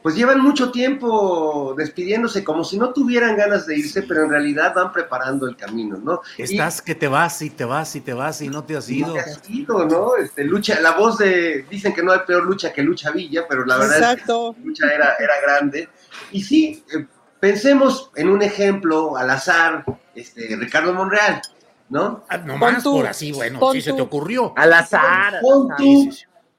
pues 0.01 0.15
llevan 0.15 0.39
mucho 0.41 0.71
tiempo 0.71 1.73
despidiéndose 1.77 2.43
como 2.43 2.63
si 2.63 2.77
no 2.77 2.93
tuvieran 2.93 3.35
ganas 3.35 3.65
de 3.65 3.77
irse, 3.77 4.03
pero 4.03 4.23
en 4.23 4.29
realidad 4.29 4.73
van 4.73 4.93
preparando 4.93 5.45
el 5.47 5.57
camino, 5.57 5.97
¿no? 5.97 6.21
Y- 6.37 6.43
Estás 6.43 6.81
que 6.81 6.95
te 6.95 7.07
vas 7.09 7.41
y 7.41 7.49
te 7.49 7.65
vas 7.65 7.95
y 7.95 8.01
te 8.01 8.13
vas 8.13 8.41
y 8.41 8.47
no 8.47 8.63
te 8.63 8.77
has 8.77 8.89
ido. 8.89 9.07
no 9.07 9.13
te 9.15 9.19
has 9.19 9.49
ido, 9.49 9.85
¿no? 9.85 10.15
Este, 10.15 10.45
lucha, 10.45 10.79
la 10.79 10.91
voz 10.91 11.17
de, 11.17 11.65
dicen 11.69 11.93
que 11.93 12.01
no 12.01 12.13
hay 12.13 12.19
peor 12.25 12.45
lucha 12.45 12.71
que 12.71 12.81
lucha 12.81 13.11
Villa, 13.11 13.43
pero 13.49 13.65
la 13.65 13.77
verdad 13.77 13.97
Exacto. 14.13 14.51
es 14.51 14.57
que 14.57 14.67
lucha 14.69 14.87
era, 14.93 15.15
era 15.19 15.33
grande. 15.41 15.89
Y 16.31 16.43
sí, 16.43 16.83
eh, 16.95 17.05
pensemos 17.41 18.09
en 18.15 18.29
un 18.29 18.41
ejemplo 18.41 19.17
al 19.17 19.29
azar, 19.29 19.83
este, 20.15 20.55
Ricardo 20.55 20.93
Monreal, 20.93 21.41
¿no? 21.89 22.23
Ah, 22.29 22.37
Nomás 22.37 22.83
por 22.83 23.05
así, 23.05 23.33
bueno, 23.33 23.59
sí 23.73 23.81
se 23.81 23.91
te 23.91 24.01
ocurrió. 24.01 24.53
Al 24.55 24.71
azar. 24.71 25.39
Pon 25.41 25.67
tú, 25.77 26.09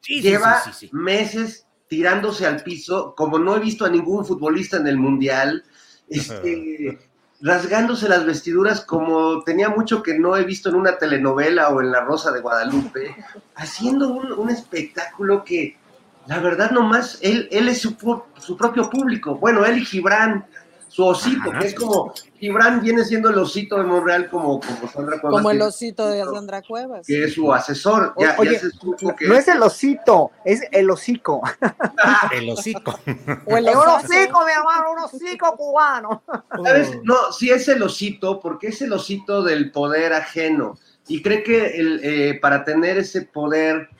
Sí, 0.00 0.20
lleva 0.20 0.60
sí, 0.60 0.70
sí, 0.72 0.86
sí. 0.86 0.90
meses 0.92 1.66
tirándose 1.88 2.46
al 2.46 2.62
piso, 2.62 3.14
como 3.16 3.38
no 3.38 3.56
he 3.56 3.60
visto 3.60 3.84
a 3.84 3.90
ningún 3.90 4.24
futbolista 4.24 4.76
en 4.76 4.86
el 4.86 4.96
Mundial, 4.96 5.64
este, 6.08 6.98
rasgándose 7.40 8.08
las 8.08 8.24
vestiduras 8.24 8.82
como 8.82 9.42
tenía 9.44 9.68
mucho 9.68 10.02
que 10.02 10.18
no 10.18 10.36
he 10.36 10.44
visto 10.44 10.68
en 10.68 10.76
una 10.76 10.98
telenovela 10.98 11.70
o 11.70 11.80
en 11.80 11.90
La 11.90 12.00
Rosa 12.00 12.30
de 12.30 12.40
Guadalupe, 12.40 13.16
haciendo 13.56 14.08
un, 14.08 14.32
un 14.32 14.50
espectáculo 14.50 15.44
que, 15.44 15.76
la 16.26 16.38
verdad, 16.38 16.70
nomás, 16.70 17.18
él, 17.22 17.48
él 17.50 17.68
es 17.68 17.80
su, 17.80 17.96
su 18.38 18.56
propio 18.56 18.88
público. 18.88 19.36
Bueno, 19.36 19.64
él 19.64 19.78
y 19.78 19.84
Gibran, 19.84 20.46
su 20.90 21.06
osito, 21.06 21.52
que 21.60 21.68
es 21.68 21.74
como, 21.74 22.12
Gibran 22.40 22.80
viene 22.80 23.04
siendo 23.04 23.30
el 23.30 23.38
osito 23.38 23.76
de 23.76 23.84
Monreal 23.84 24.28
como, 24.28 24.60
como 24.60 24.90
Sandra 24.90 25.20
Cuevas, 25.20 25.38
Como 25.38 25.50
el 25.52 25.62
osito 25.62 26.08
de 26.08 26.24
Sandra 26.24 26.62
Cuevas. 26.62 27.06
que 27.06 27.24
es 27.24 27.34
su 27.34 27.52
asesor. 27.54 28.12
Ya, 28.18 28.34
Oye, 28.38 28.54
ya 28.54 28.58
se 28.58 28.70
supo 28.70 29.14
que 29.14 29.28
No 29.28 29.36
es 29.36 29.46
el 29.46 29.62
osito, 29.62 30.32
es 30.44 30.62
el 30.72 30.90
hocico. 30.90 31.42
El 32.32 32.50
hocico. 32.50 32.98
O 33.46 33.56
el 33.56 33.68
hocico, 33.68 34.44
mi 34.44 34.52
hermano, 34.52 34.92
un 34.92 34.98
hocico 34.98 35.56
cubano. 35.56 36.22
¿Sabes? 36.64 36.98
No, 37.04 37.32
sí 37.32 37.50
es 37.50 37.68
el 37.68 37.82
osito, 37.82 38.40
porque 38.40 38.68
es 38.68 38.82
el 38.82 38.92
osito 38.92 39.42
del 39.44 39.70
poder 39.70 40.12
ajeno. 40.12 40.76
Y 41.06 41.22
cree 41.22 41.42
que 41.44 41.66
el, 41.78 42.00
eh, 42.02 42.38
para 42.40 42.64
tener 42.64 42.98
ese 42.98 43.22
poder, 43.22 43.90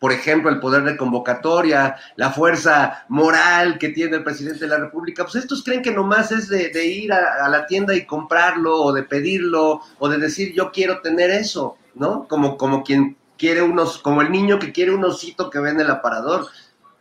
por 0.00 0.12
ejemplo, 0.12 0.50
el 0.50 0.58
poder 0.58 0.82
de 0.82 0.96
convocatoria, 0.96 1.94
la 2.16 2.30
fuerza 2.30 3.04
moral 3.08 3.78
que 3.78 3.90
tiene 3.90 4.16
el 4.16 4.24
presidente 4.24 4.60
de 4.60 4.68
la 4.68 4.78
República, 4.78 5.24
pues 5.24 5.36
estos 5.36 5.62
creen 5.62 5.82
que 5.82 5.92
nomás 5.92 6.32
es 6.32 6.48
de, 6.48 6.84
ir 6.86 7.12
a, 7.12 7.44
a 7.44 7.48
la 7.50 7.66
tienda 7.66 7.94
y 7.94 8.06
comprarlo, 8.06 8.76
o 8.82 8.92
de 8.92 9.02
pedirlo, 9.02 9.82
o 9.98 10.08
de 10.08 10.18
decir 10.18 10.54
yo 10.54 10.72
quiero 10.72 11.02
tener 11.02 11.30
eso, 11.30 11.76
¿no? 11.94 12.26
Como, 12.26 12.56
como 12.56 12.82
quien 12.82 13.18
quiere 13.40 13.62
unos, 13.62 13.98
como 13.98 14.22
el 14.22 14.30
niño 14.30 14.58
que 14.58 14.70
quiere 14.70 14.94
un 14.94 15.04
osito 15.04 15.48
que 15.48 15.60
ve 15.60 15.70
en 15.70 15.80
el 15.80 15.90
aparador. 15.90 16.46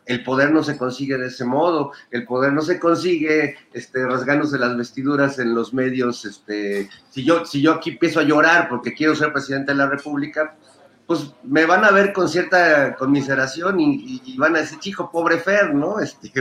El 0.05 0.23
poder 0.23 0.51
no 0.51 0.63
se 0.63 0.77
consigue 0.77 1.17
de 1.17 1.27
ese 1.27 1.45
modo, 1.45 1.91
el 2.09 2.25
poder 2.25 2.51
no 2.51 2.61
se 2.61 2.79
consigue 2.79 3.57
este, 3.73 4.05
rasgándose 4.05 4.57
las 4.57 4.75
vestiduras 4.75 5.37
en 5.37 5.53
los 5.53 5.73
medios. 5.73 6.25
Este, 6.25 6.89
si, 7.09 7.23
yo, 7.23 7.45
si 7.45 7.61
yo 7.61 7.73
aquí 7.73 7.91
empiezo 7.91 8.19
a 8.19 8.23
llorar 8.23 8.69
porque 8.69 8.93
quiero 8.93 9.15
ser 9.15 9.31
presidente 9.31 9.73
de 9.73 9.77
la 9.77 9.87
República, 9.87 10.55
pues 11.09 11.33
me 11.41 11.65
van 11.65 11.83
a 11.83 11.89
ver 11.89 12.13
con 12.13 12.29
cierta 12.29 12.95
conmiseración 12.95 13.79
y, 13.79 14.21
y 14.23 14.37
van 14.37 14.55
a 14.55 14.59
decir, 14.59 14.77
chico, 14.77 15.09
pobre 15.09 15.39
Fer, 15.39 15.73
¿no? 15.73 15.99
Este, 16.03 16.31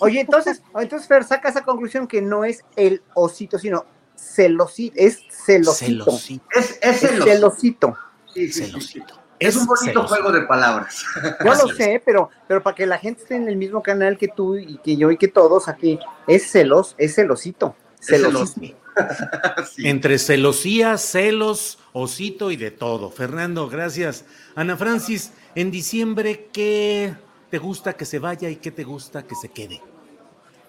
Oye, 0.00 0.22
entonces, 0.22 0.60
entonces 0.74 1.06
Fer 1.06 1.22
saca 1.22 1.48
esa 1.48 1.62
conclusión 1.62 2.08
que 2.08 2.20
no 2.20 2.44
es 2.44 2.64
el 2.74 3.00
osito, 3.14 3.60
sino 3.60 3.86
celosito, 4.16 4.96
es 4.98 5.20
celosito. 5.30 6.04
Celosito. 6.04 6.42
Es, 6.52 6.70
es 6.82 6.82
Es 6.82 7.00
celosito. 7.00 7.24
celosito. 7.26 7.96
Sí, 8.34 8.52
sí, 8.52 8.64
sí, 8.72 8.80
sí. 8.80 9.02
Es 9.38 9.54
un 9.54 9.66
bonito 9.66 10.04
juego 10.08 10.32
de 10.32 10.42
palabras. 10.42 11.04
Yo 11.44 11.54
lo 11.54 11.68
sé, 11.76 12.02
pero, 12.04 12.28
pero 12.48 12.60
para 12.60 12.74
que 12.74 12.86
la 12.86 12.98
gente 12.98 13.22
esté 13.22 13.36
en 13.36 13.46
el 13.48 13.54
mismo 13.54 13.84
canal 13.84 14.18
que 14.18 14.26
tú 14.26 14.56
y 14.56 14.78
que 14.78 14.96
yo 14.96 15.12
y 15.12 15.16
que 15.16 15.28
todos 15.28 15.68
aquí, 15.68 16.00
es 16.26 16.50
celos, 16.50 16.96
es 16.98 17.14
celosito. 17.14 17.76
Celosito. 18.00 18.76
Entre 19.78 20.18
celosía, 20.18 20.98
celos, 20.98 21.78
osito 21.92 22.50
y 22.50 22.56
de 22.56 22.70
todo. 22.70 23.10
Fernando, 23.10 23.68
gracias. 23.68 24.24
Ana 24.54 24.76
Francis, 24.76 25.32
en 25.54 25.70
diciembre, 25.70 26.48
¿qué 26.52 27.14
te 27.50 27.58
gusta 27.58 27.92
que 27.92 28.04
se 28.04 28.18
vaya 28.18 28.50
y 28.50 28.56
qué 28.56 28.70
te 28.70 28.84
gusta 28.84 29.22
que 29.22 29.34
se 29.34 29.48
quede? 29.48 29.80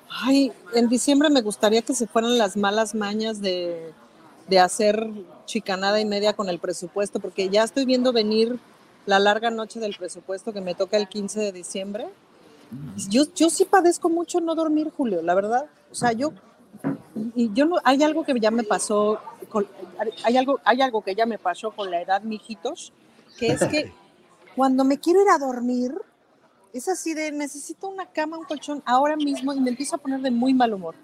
Ay, 0.10 0.52
en 0.74 0.90
diciembre 0.90 1.30
me 1.30 1.42
gustaría 1.42 1.82
que 1.82 1.94
se 1.94 2.08
fueran 2.08 2.38
las 2.38 2.58
malas 2.58 2.96
mañas 2.96 3.42
de, 3.42 3.94
de 4.48 4.60
hacer 4.60 5.10
chicanada 5.46 6.00
y 6.00 6.06
media 6.06 6.34
con 6.34 6.50
el 6.50 6.60
presupuesto, 6.60 7.20
porque 7.20 7.50
ya 7.50 7.64
estoy 7.64 7.86
viendo 7.86 8.12
venir 8.12 8.60
la 9.06 9.20
larga 9.20 9.50
noche 9.50 9.80
del 9.80 9.96
presupuesto 9.96 10.54
que 10.54 10.62
me 10.62 10.76
toca 10.76 10.98
el 10.98 11.08
15 11.08 11.40
de 11.40 11.52
diciembre. 11.52 12.08
Yo, 13.10 13.24
yo 13.34 13.50
sí 13.50 13.66
padezco 13.66 14.10
mucho 14.10 14.40
no 14.40 14.54
dormir, 14.54 14.92
Julio, 14.96 15.22
la 15.24 15.34
verdad. 15.34 15.66
O 15.92 15.96
sea, 15.96 16.12
yo, 16.12 16.34
y 17.36 17.52
yo 17.54 17.66
no, 17.66 17.78
hay 17.84 18.02
algo 18.04 18.24
que 18.24 18.38
ya 18.40 18.52
me 18.52 18.64
pasó, 18.64 19.20
con- 19.50 19.68
hay, 20.24 20.38
algo, 20.38 20.60
hay 20.64 20.82
algo 20.82 21.02
que 21.02 21.16
ya 21.16 21.26
me 21.26 21.38
pasó 21.38 21.72
con 21.72 21.90
la 21.92 22.02
edad, 22.02 22.22
mijitos, 22.22 22.94
que 23.38 23.48
es 23.54 23.64
que 23.66 23.92
cuando 24.56 24.84
me 24.84 24.98
quiero 25.00 25.22
ir 25.22 25.30
a 25.30 25.38
dormir, 25.38 25.94
es 26.74 26.88
así 26.88 27.14
de 27.14 27.32
necesito 27.32 27.88
una 27.90 28.06
cama, 28.06 28.38
un 28.38 28.46
colchón 28.46 28.82
ahora 28.86 29.16
mismo 29.16 29.54
y 29.54 29.60
me 29.60 29.70
empiezo 29.72 29.96
a 29.96 30.00
poner 30.00 30.20
de 30.22 30.32
muy 30.32 30.54
mal 30.54 30.74
humor. 30.74 30.96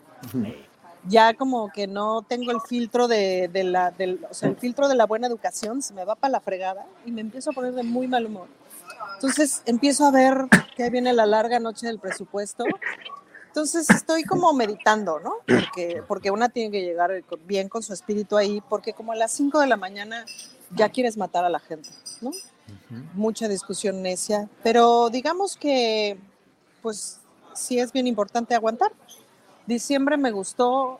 Ya 1.08 1.34
como 1.36 1.72
que 1.72 1.86
no 1.88 2.24
tengo 2.24 2.52
el 2.52 2.62
filtro 2.62 3.08
de, 3.08 3.48
de 3.52 3.64
la, 3.64 3.92
del, 3.92 4.26
o 4.30 4.34
sea, 4.34 4.50
el 4.50 4.56
filtro 4.58 4.88
de 4.88 4.96
la 4.96 5.06
buena 5.06 5.28
educación, 5.28 5.82
se 5.84 5.94
me 5.94 6.04
va 6.04 6.16
para 6.16 6.32
la 6.32 6.40
fregada 6.40 6.86
y 7.06 7.12
me 7.12 7.22
empiezo 7.22 7.52
a 7.52 7.54
poner 7.54 7.74
de 7.74 7.84
muy 7.84 8.08
mal 8.08 8.26
humor. 8.26 8.48
Entonces 9.16 9.62
empiezo 9.66 10.06
a 10.06 10.12
ver 10.12 10.48
que 10.76 10.90
viene 10.90 11.14
la 11.14 11.26
larga 11.26 11.60
noche 11.60 11.86
del 11.88 12.00
presupuesto. 12.00 12.64
Entonces 13.56 13.90
estoy 13.90 14.26
como 14.26 14.52
meditando, 14.52 15.22
¿no? 15.22 15.36
Porque, 15.48 16.04
porque 16.10 16.30
una 16.30 16.50
tiene 16.50 16.72
que 16.72 16.82
llegar 16.84 17.24
bien 17.48 17.70
con 17.70 17.82
su 17.82 17.94
espíritu 17.94 18.36
ahí, 18.36 18.62
porque 18.68 18.92
como 18.92 19.14
a 19.14 19.16
las 19.16 19.32
5 19.32 19.62
de 19.62 19.68
la 19.68 19.78
mañana 19.78 20.26
ya 20.76 20.90
quieres 20.90 21.16
matar 21.16 21.46
a 21.46 21.50
la 21.50 21.60
gente, 21.62 21.90
¿no? 22.20 22.32
mucha 23.14 23.48
discusión 23.48 24.02
necia, 24.02 24.50
pero 24.62 25.10
digamos 25.10 25.56
que 25.56 26.18
pues 26.82 27.22
sí 27.54 27.80
es 27.80 27.94
bien 27.94 28.08
importante 28.08 28.54
aguantar. 28.56 28.92
Diciembre 29.66 30.18
me 30.18 30.32
gustó, 30.32 31.00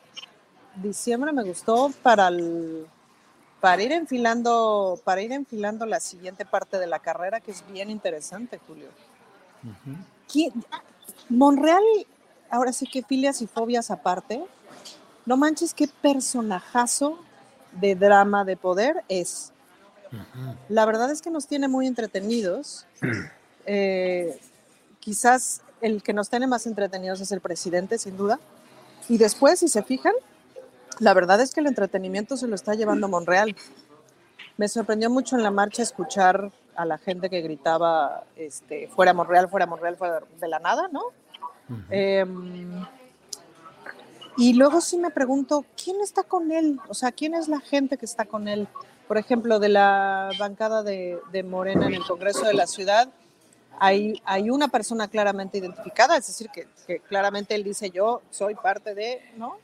diciembre 0.76 1.32
me 1.32 1.42
gustó 1.42 1.92
para 2.02 2.28
el- 2.28 2.86
para 3.60 3.82
ir 3.82 3.92
enfilando, 3.92 4.98
para 5.04 5.20
ir 5.20 5.32
enfilando 5.32 5.84
la 5.84 6.00
siguiente 6.00 6.46
parte 6.46 6.78
de 6.78 6.86
la 6.86 7.00
carrera 7.00 7.40
que 7.40 7.50
es 7.50 7.62
bien 7.70 7.90
interesante, 7.90 8.58
Julio. 8.66 8.88
¿Quién- 10.32 10.52
Monreal, 11.28 11.82
ahora 12.50 12.72
sí 12.72 12.86
que 12.86 13.02
filias 13.02 13.42
y 13.42 13.46
fobias 13.46 13.90
aparte, 13.90 14.44
no 15.24 15.36
manches 15.36 15.74
qué 15.74 15.88
personajazo 15.88 17.18
de 17.72 17.94
drama 17.94 18.44
de 18.44 18.56
poder 18.56 19.04
es. 19.08 19.52
La 20.68 20.86
verdad 20.86 21.10
es 21.10 21.20
que 21.20 21.30
nos 21.30 21.46
tiene 21.46 21.68
muy 21.68 21.86
entretenidos. 21.86 22.86
Eh, 23.68 24.38
quizás 25.00 25.60
el 25.80 26.00
que 26.00 26.12
nos 26.12 26.30
tiene 26.30 26.46
más 26.46 26.68
entretenidos 26.68 27.20
es 27.20 27.32
el 27.32 27.40
presidente, 27.40 27.98
sin 27.98 28.16
duda. 28.16 28.38
Y 29.08 29.18
después, 29.18 29.58
si 29.58 29.66
se 29.66 29.82
fijan, 29.82 30.12
la 31.00 31.12
verdad 31.14 31.40
es 31.40 31.52
que 31.52 31.58
el 31.58 31.66
entretenimiento 31.66 32.36
se 32.36 32.46
lo 32.46 32.54
está 32.54 32.74
llevando 32.74 33.08
Monreal. 33.08 33.56
Me 34.56 34.68
sorprendió 34.68 35.10
mucho 35.10 35.34
en 35.34 35.42
la 35.42 35.50
marcha 35.50 35.82
escuchar 35.82 36.52
a 36.76 36.84
la 36.84 36.98
gente 36.98 37.28
que 37.28 37.40
gritaba, 37.40 38.22
este, 38.36 38.88
fuera 38.88 39.12
Monreal, 39.12 39.48
fuera 39.48 39.66
Monreal, 39.66 39.96
fuera 39.96 40.20
de 40.40 40.48
la 40.48 40.60
nada, 40.60 40.88
¿no? 40.92 41.02
Em, 41.90 42.84
y 44.36 44.52
luego 44.54 44.80
sí 44.80 44.98
me 44.98 45.10
pregunto, 45.10 45.64
¿quién 45.82 46.00
está 46.00 46.22
con 46.22 46.52
él? 46.52 46.78
O 46.88 46.94
sea, 46.94 47.12
¿quién 47.12 47.34
es 47.34 47.48
la 47.48 47.60
gente 47.60 47.96
que 47.96 48.04
está 48.04 48.24
con 48.24 48.48
él? 48.48 48.68
Por 49.08 49.18
ejemplo, 49.18 49.58
de 49.58 49.68
la 49.68 50.30
bancada 50.38 50.82
de, 50.82 51.18
de 51.32 51.42
Morena 51.42 51.86
en 51.86 51.94
el 51.94 52.04
Congreso 52.04 52.44
de 52.44 52.54
la 52.54 52.66
Ciudad, 52.66 53.08
hay, 53.78 54.20
hay 54.24 54.50
una 54.50 54.68
persona 54.68 55.08
claramente 55.08 55.58
identificada, 55.58 56.16
es 56.16 56.26
decir, 56.26 56.48
que, 56.50 56.66
que 56.86 57.00
claramente 57.00 57.54
él 57.54 57.64
dice, 57.64 57.90
yo 57.90 58.22
soy 58.30 58.54
parte 58.54 58.94
de, 58.94 59.20
¿no? 59.36 59.58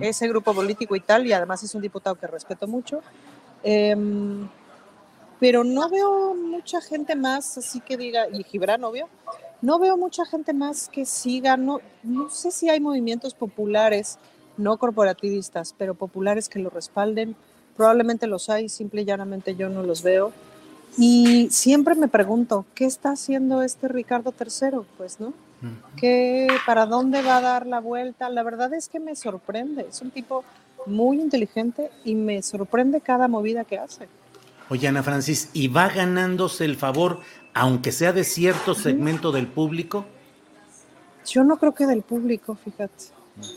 Ese 0.00 0.28
grupo 0.28 0.54
político 0.54 0.94
y 0.94 1.00
tal, 1.00 1.26
y 1.26 1.32
además 1.32 1.62
es 1.64 1.74
un 1.74 1.82
diputado 1.82 2.14
que 2.14 2.28
respeto 2.28 2.68
mucho. 2.68 3.02
Em, 3.64 4.48
pero 5.40 5.64
no 5.64 5.88
veo 5.88 6.34
mucha 6.34 6.80
gente 6.80 7.16
más, 7.16 7.58
así 7.58 7.80
que 7.80 7.96
diga, 7.96 8.28
y 8.28 8.42
Gibran, 8.44 8.84
obvio, 8.84 9.08
no 9.60 9.78
veo 9.78 9.96
mucha 9.96 10.24
gente 10.26 10.52
más 10.52 10.88
que 10.88 11.06
siga, 11.06 11.56
no, 11.56 11.80
no 12.02 12.30
sé 12.30 12.50
si 12.50 12.68
hay 12.68 12.80
movimientos 12.80 13.34
populares, 13.34 14.18
no 14.56 14.76
corporativistas, 14.76 15.74
pero 15.76 15.94
populares 15.94 16.48
que 16.48 16.58
lo 16.58 16.70
respalden. 16.70 17.34
Probablemente 17.76 18.26
los 18.26 18.50
hay, 18.50 18.68
simple 18.68 19.02
y 19.02 19.04
llanamente 19.04 19.56
yo 19.56 19.68
no 19.68 19.82
los 19.82 20.02
veo. 20.02 20.32
Y 20.96 21.48
siempre 21.50 21.94
me 21.94 22.08
pregunto, 22.08 22.66
¿qué 22.74 22.84
está 22.84 23.10
haciendo 23.10 23.62
este 23.62 23.88
Ricardo 23.88 24.32
III? 24.38 24.80
Pues, 24.96 25.18
¿no? 25.18 25.32
¿Qué, 25.96 26.46
¿Para 26.66 26.84
dónde 26.84 27.22
va 27.22 27.38
a 27.38 27.40
dar 27.40 27.66
la 27.66 27.80
vuelta? 27.80 28.28
La 28.28 28.42
verdad 28.42 28.72
es 28.74 28.88
que 28.88 29.00
me 29.00 29.16
sorprende. 29.16 29.86
Es 29.88 30.02
un 30.02 30.10
tipo 30.10 30.44
muy 30.86 31.20
inteligente 31.20 31.90
y 32.04 32.14
me 32.14 32.42
sorprende 32.42 33.00
cada 33.00 33.28
movida 33.28 33.64
que 33.64 33.78
hace. 33.78 34.08
Oye, 34.74 34.88
Ana 34.88 35.04
Francis, 35.04 35.50
¿y 35.52 35.68
va 35.68 35.88
ganándose 35.88 36.64
el 36.64 36.74
favor, 36.74 37.20
aunque 37.52 37.92
sea 37.92 38.12
de 38.12 38.24
cierto 38.24 38.74
segmento 38.74 39.30
del 39.30 39.46
público? 39.46 40.04
Yo 41.24 41.44
no 41.44 41.58
creo 41.58 41.72
que 41.72 41.86
del 41.86 42.02
público, 42.02 42.56
fíjate. 42.56 43.04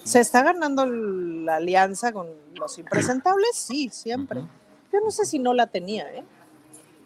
¿Se 0.03 0.19
está 0.19 0.43
ganando 0.43 0.85
la 0.85 1.55
alianza 1.55 2.11
con 2.11 2.27
los 2.53 2.77
impresentables? 2.77 3.49
Sí, 3.53 3.89
siempre. 3.91 4.41
Yo 4.93 4.99
no 5.03 5.09
sé 5.09 5.25
si 5.25 5.39
no 5.39 5.55
la 5.55 5.65
tenía, 5.65 6.03
¿eh? 6.13 6.23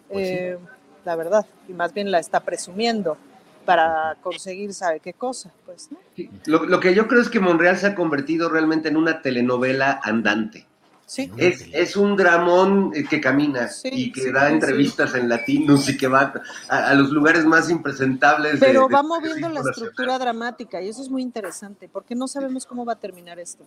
Eh, 0.09 0.57
La 1.05 1.15
verdad, 1.15 1.45
y 1.69 1.71
más 1.71 1.93
bien 1.93 2.11
la 2.11 2.19
está 2.19 2.41
presumiendo 2.41 3.15
para 3.63 4.17
conseguir 4.21 4.73
sabe 4.73 4.99
qué 4.99 5.13
cosa, 5.13 5.53
pues, 5.65 5.89
¿no? 5.89 5.99
Lo, 6.47 6.65
lo 6.65 6.81
que 6.81 6.93
yo 6.93 7.07
creo 7.07 7.21
es 7.21 7.29
que 7.29 7.39
Monreal 7.39 7.77
se 7.77 7.87
ha 7.87 7.95
convertido 7.95 8.49
realmente 8.49 8.89
en 8.89 8.97
una 8.97 9.21
telenovela 9.21 10.01
andante. 10.03 10.67
Sí. 11.11 11.29
Es, 11.35 11.65
es 11.73 11.97
un 11.97 12.15
dramón 12.15 12.93
eh, 12.95 13.03
que 13.03 13.19
camina 13.19 13.69
y 13.83 14.13
que 14.13 14.21
sí, 14.21 14.31
da 14.31 14.47
sí. 14.47 14.53
entrevistas 14.53 15.13
en 15.13 15.27
latinos 15.27 15.89
y 15.89 15.97
que 15.97 16.07
va 16.07 16.31
a, 16.69 16.77
a 16.87 16.93
los 16.93 17.09
lugares 17.09 17.43
más 17.43 17.69
impresentables. 17.69 18.61
Pero 18.61 18.87
de- 18.87 18.93
va 18.95 19.01
de 19.01 19.07
moviendo 19.09 19.49
la 19.49 19.55
nacional. 19.55 19.71
estructura 19.73 20.17
dramática 20.19 20.81
y 20.81 20.87
eso 20.87 21.01
es 21.01 21.09
muy 21.09 21.21
interesante 21.21 21.89
porque 21.91 22.15
no 22.15 22.29
sabemos 22.29 22.65
cómo 22.65 22.85
va 22.85 22.93
a 22.93 22.95
terminar 22.95 23.39
esto. 23.41 23.65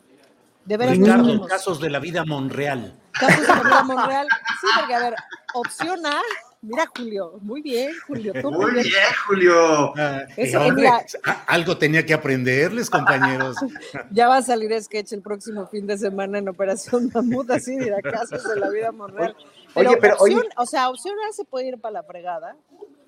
De 0.64 0.78
veras, 0.78 0.96
Ricardo, 0.96 1.46
casos 1.46 1.78
de 1.82 1.90
la 1.90 1.98
vida 1.98 2.24
Monreal. 2.24 2.94
Casos 3.12 3.42
de 3.46 3.46
la 3.52 3.60
vida 3.62 3.82
Monreal. 3.82 4.26
Sí, 4.62 4.66
porque 4.80 4.94
a 4.94 5.00
ver, 5.00 5.14
opción 5.52 6.06
A, 6.06 6.20
mira 6.64 6.84
Julio, 6.96 7.38
muy 7.42 7.62
bien, 7.62 7.92
Julio. 8.06 8.32
tú 8.40 8.50
Muy 8.50 8.72
bien, 8.72 8.84
Julio. 9.26 9.94
Ese, 10.36 10.52
Eh, 10.52 10.56
hombre, 10.56 10.74
mira. 10.82 11.04
a- 11.24 11.44
algo 11.46 11.76
tenía 11.78 12.04
que 12.04 12.14
aprenderles, 12.14 12.88
compañeros. 12.90 13.56
Ya 14.10 14.28
va 14.28 14.38
a 14.38 14.42
salir 14.42 14.72
sketch 14.82 15.12
el 15.12 15.22
próximo 15.22 15.66
fin 15.66 15.86
de 15.86 15.96
semana 15.98 16.38
en 16.38 16.48
Operación 16.48 17.10
Mamut, 17.14 17.50
así 17.50 17.76
dirá 17.78 18.00
casos 18.02 18.42
de 18.44 18.56
la 18.60 18.68
vida 18.70 18.92
Monreal. 18.92 19.36
Pero, 19.74 19.90
Oye, 19.90 19.98
pero, 20.00 20.14
opción, 20.18 20.38
oye. 20.40 20.48
o 20.56 20.66
sea, 20.66 20.88
opción 20.88 21.14
A 21.28 21.32
se 21.32 21.44
puede 21.44 21.68
ir 21.68 21.78
para 21.80 21.92
la 21.94 22.02
fregada, 22.02 22.56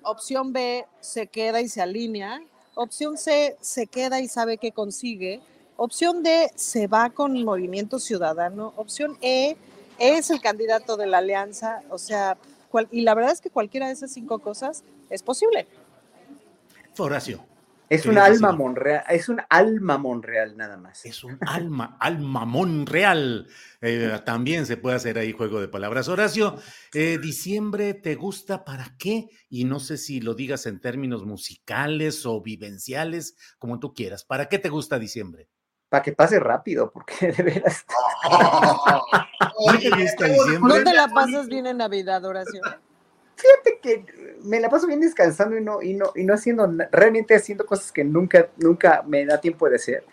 opción 0.03 0.51
B 0.53 0.85
se 0.99 1.27
queda 1.27 1.61
y 1.61 1.69
se 1.69 1.81
alinea, 1.81 2.41
opción 2.75 3.17
C 3.17 3.55
se 3.61 3.87
queda 3.87 4.19
y 4.19 4.27
sabe 4.27 4.57
qué 4.57 4.71
consigue, 4.71 5.39
opción 5.77 6.23
D 6.23 6.51
se 6.55 6.87
va 6.87 7.09
con 7.09 7.41
Movimiento 7.43 7.99
Ciudadano, 7.99 8.73
opción 8.75 9.17
E 9.21 9.55
es 9.99 10.29
el 10.29 10.41
candidato 10.41 10.97
de 10.97 11.07
la 11.07 11.19
alianza, 11.19 11.81
o 11.89 11.97
sea, 11.97 12.37
cual- 12.69 12.87
y 12.91 13.01
la 13.01 13.15
verdad 13.15 13.31
es 13.31 13.41
que 13.41 13.49
cualquiera 13.49 13.87
de 13.87 13.93
esas 13.93 14.11
cinco 14.11 14.39
cosas 14.39 14.83
es 15.09 15.23
posible. 15.23 15.67
Horacio. 16.97 17.45
Es 17.89 18.01
un 18.05 18.15
¿Querías 18.15 18.25
alma 18.25 18.47
decir? 18.49 18.57
Monreal, 18.59 19.03
es 19.09 19.29
un 19.29 19.41
alma 19.49 19.97
Monreal 19.97 20.57
nada 20.57 20.75
más. 20.75 21.05
Es 21.05 21.23
un 21.23 21.37
alma, 21.47 21.95
alma 22.01 22.43
Monreal. 22.43 23.47
Eh, 23.79 24.19
también 24.25 24.65
se 24.65 24.75
puede 24.75 24.97
hacer 24.97 25.17
ahí 25.17 25.31
juego 25.31 25.61
de 25.61 25.69
palabras. 25.69 26.09
Horacio, 26.09 26.57
eh, 26.93 27.17
diciembre 27.17 27.93
te 27.93 28.15
gusta 28.15 28.65
para 28.65 28.95
qué? 28.99 29.29
Y 29.49 29.63
no 29.63 29.79
sé 29.79 29.97
si 29.97 30.19
lo 30.19 30.33
digas 30.33 30.65
en 30.65 30.81
términos 30.81 31.23
musicales 31.25 32.25
o 32.25 32.41
vivenciales, 32.41 33.37
como 33.57 33.79
tú 33.79 33.93
quieras. 33.93 34.25
¿Para 34.25 34.49
qué 34.49 34.59
te 34.59 34.67
gusta 34.67 34.99
diciembre? 34.99 35.47
Para 35.89 36.03
que 36.03 36.11
pase 36.11 36.39
rápido, 36.39 36.91
porque 36.91 37.31
de 37.31 37.43
veras. 37.43 37.85
¿No 40.61 40.83
te 40.83 40.93
la 40.93 41.07
pasas 41.07 41.47
bien 41.47 41.67
en 41.67 41.77
Navidad, 41.77 42.23
Horacio? 42.25 42.61
Fíjate 43.35 43.79
que 43.81 44.35
me 44.43 44.59
la 44.59 44.69
paso 44.69 44.87
bien 44.87 44.99
descansando 44.99 45.57
y 45.57 45.61
no, 45.61 45.81
y 45.81 45.93
no, 45.93 46.11
y 46.15 46.23
no 46.23 46.33
haciendo, 46.33 46.67
realmente 46.91 47.35
haciendo 47.35 47.65
cosas 47.65 47.91
que 47.91 48.03
nunca, 48.03 48.49
nunca 48.57 49.03
me 49.05 49.25
da 49.25 49.39
tiempo 49.39 49.69
de 49.69 49.75
hacer. 49.75 50.03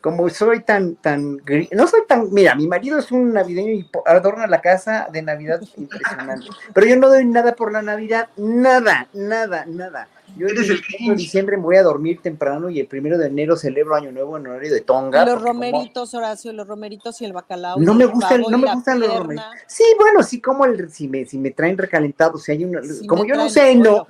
Como 0.00 0.28
soy 0.30 0.60
tan, 0.62 0.96
tan, 0.96 1.38
no 1.72 1.86
soy 1.86 2.00
tan, 2.08 2.32
mira, 2.32 2.54
mi 2.54 2.66
marido 2.66 2.98
es 2.98 3.12
un 3.12 3.32
navideño 3.34 3.70
y 3.72 3.88
adorna 4.06 4.46
la 4.46 4.60
casa 4.62 5.08
de 5.12 5.20
Navidad 5.20 5.60
impresionante, 5.76 6.46
pero 6.72 6.86
yo 6.86 6.96
no 6.96 7.08
doy 7.08 7.24
nada 7.26 7.54
por 7.54 7.72
la 7.72 7.82
Navidad, 7.82 8.28
nada, 8.36 9.08
nada, 9.12 9.66
nada. 9.66 10.08
Yo 10.36 10.46
el, 10.46 10.54
25 10.54 11.10
de 11.10 11.16
diciembre 11.16 11.56
me 11.56 11.64
voy 11.64 11.76
a 11.76 11.82
dormir 11.82 12.20
temprano 12.22 12.70
y 12.70 12.78
el 12.78 12.86
primero 12.86 13.18
de 13.18 13.26
enero 13.26 13.56
celebro 13.56 13.96
Año 13.96 14.12
Nuevo 14.12 14.36
en 14.36 14.46
horario 14.46 14.72
de 14.72 14.80
Tonga. 14.80 15.22
Y 15.22 15.26
los 15.26 15.34
como- 15.34 15.46
romeritos, 15.46 16.14
Horacio, 16.14 16.52
los 16.52 16.68
romeritos 16.68 17.20
y 17.20 17.24
el 17.24 17.32
bacalao. 17.32 17.78
no 17.80 17.94
me 17.94 18.04
el 18.04 18.10
gustan, 18.10 18.42
no 18.48 18.56
me 18.56 18.72
gustan 18.72 19.00
los 19.00 19.18
romeritos. 19.18 19.50
Sí, 19.66 19.82
bueno, 19.98 20.22
sí, 20.22 20.40
como 20.40 20.64
el, 20.64 20.90
si 20.90 21.08
me, 21.08 21.24
si 21.26 21.36
me 21.36 21.50
traen 21.50 21.76
recalentado, 21.76 22.38
si 22.38 22.52
hay 22.52 22.64
una, 22.64 22.82
Si 22.82 23.06
como 23.06 23.24
yo 23.24 23.34
no 23.34 23.48
sé, 23.48 23.74
no, 23.74 24.06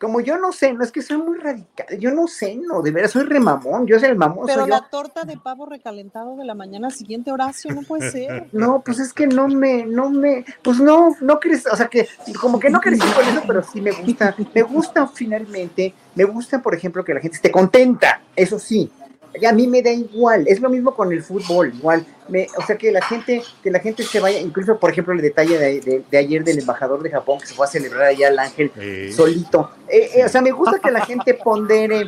como 0.00 0.20
yo 0.20 0.38
no 0.38 0.52
sé, 0.52 0.72
no 0.72 0.84
es 0.84 0.92
que 0.92 1.02
soy 1.02 1.18
muy 1.18 1.38
radical, 1.38 1.86
yo 1.98 2.12
no 2.12 2.28
sé, 2.28 2.54
no, 2.54 2.82
de 2.82 2.90
veras 2.90 3.10
soy 3.10 3.24
remamón, 3.24 3.86
yo 3.86 3.98
soy 3.98 4.10
el 4.10 4.16
mamón, 4.16 4.46
Pero 4.46 4.60
yo. 4.60 4.66
la 4.68 4.88
torta 4.88 5.24
de 5.24 5.36
pavo 5.36 5.66
recalentado 5.66 6.36
de 6.36 6.44
la 6.44 6.54
mañana 6.54 6.90
siguiente, 6.90 7.32
Horacio, 7.32 7.74
no 7.74 7.82
puede 7.82 8.10
ser. 8.10 8.48
No, 8.58 8.82
pues 8.84 8.98
es 8.98 9.12
que 9.12 9.26
no 9.26 9.48
me, 9.48 9.84
no 9.84 10.10
me, 10.10 10.44
pues 10.62 10.80
no, 10.80 11.16
no 11.20 11.38
crees, 11.38 11.66
o 11.66 11.76
sea 11.76 11.88
que, 11.88 12.08
como 12.40 12.58
que 12.58 12.70
no 12.70 12.80
crecí 12.80 13.00
con 13.00 13.24
eso, 13.24 13.42
pero 13.46 13.62
sí 13.62 13.80
me 13.80 13.92
gusta, 13.92 14.34
me 14.54 14.62
gusta 14.62 15.06
finalmente, 15.06 15.94
me 16.14 16.24
gusta, 16.24 16.60
por 16.60 16.74
ejemplo, 16.74 17.04
que 17.04 17.14
la 17.14 17.20
gente 17.20 17.36
esté 17.36 17.50
contenta, 17.50 18.20
eso 18.34 18.58
sí, 18.58 18.90
a 19.48 19.52
mí 19.52 19.66
me 19.66 19.82
da 19.82 19.90
igual, 19.90 20.46
es 20.48 20.60
lo 20.60 20.68
mismo 20.70 20.94
con 20.94 21.12
el 21.12 21.22
fútbol, 21.22 21.72
igual, 21.74 22.04
me, 22.28 22.46
o 22.56 22.66
sea 22.66 22.76
que 22.76 22.90
la 22.92 23.02
gente, 23.02 23.42
que 23.62 23.70
la 23.70 23.78
gente 23.78 24.02
se 24.02 24.20
vaya, 24.20 24.40
incluso 24.40 24.78
por 24.78 24.90
ejemplo 24.90 25.12
el 25.14 25.20
detalle 25.20 25.58
de, 25.58 25.80
de- 25.80 26.02
de 26.10 26.18
ayer 26.18 26.42
del 26.44 26.58
embajador 26.58 27.02
de 27.02 27.10
Japón 27.10 27.38
que 27.40 27.46
se 27.46 27.54
fue 27.54 27.66
a 27.66 27.68
celebrar 27.68 28.02
allá 28.04 28.28
al 28.28 28.38
ángel 28.38 28.70
solito, 29.12 29.70
Eh, 29.88 30.10
eh, 30.16 30.24
o 30.24 30.28
sea, 30.28 30.40
me 30.42 30.50
gusta 30.50 30.78
que 30.78 30.90
la 30.90 31.04
gente 31.04 31.34
pondere 31.34 32.06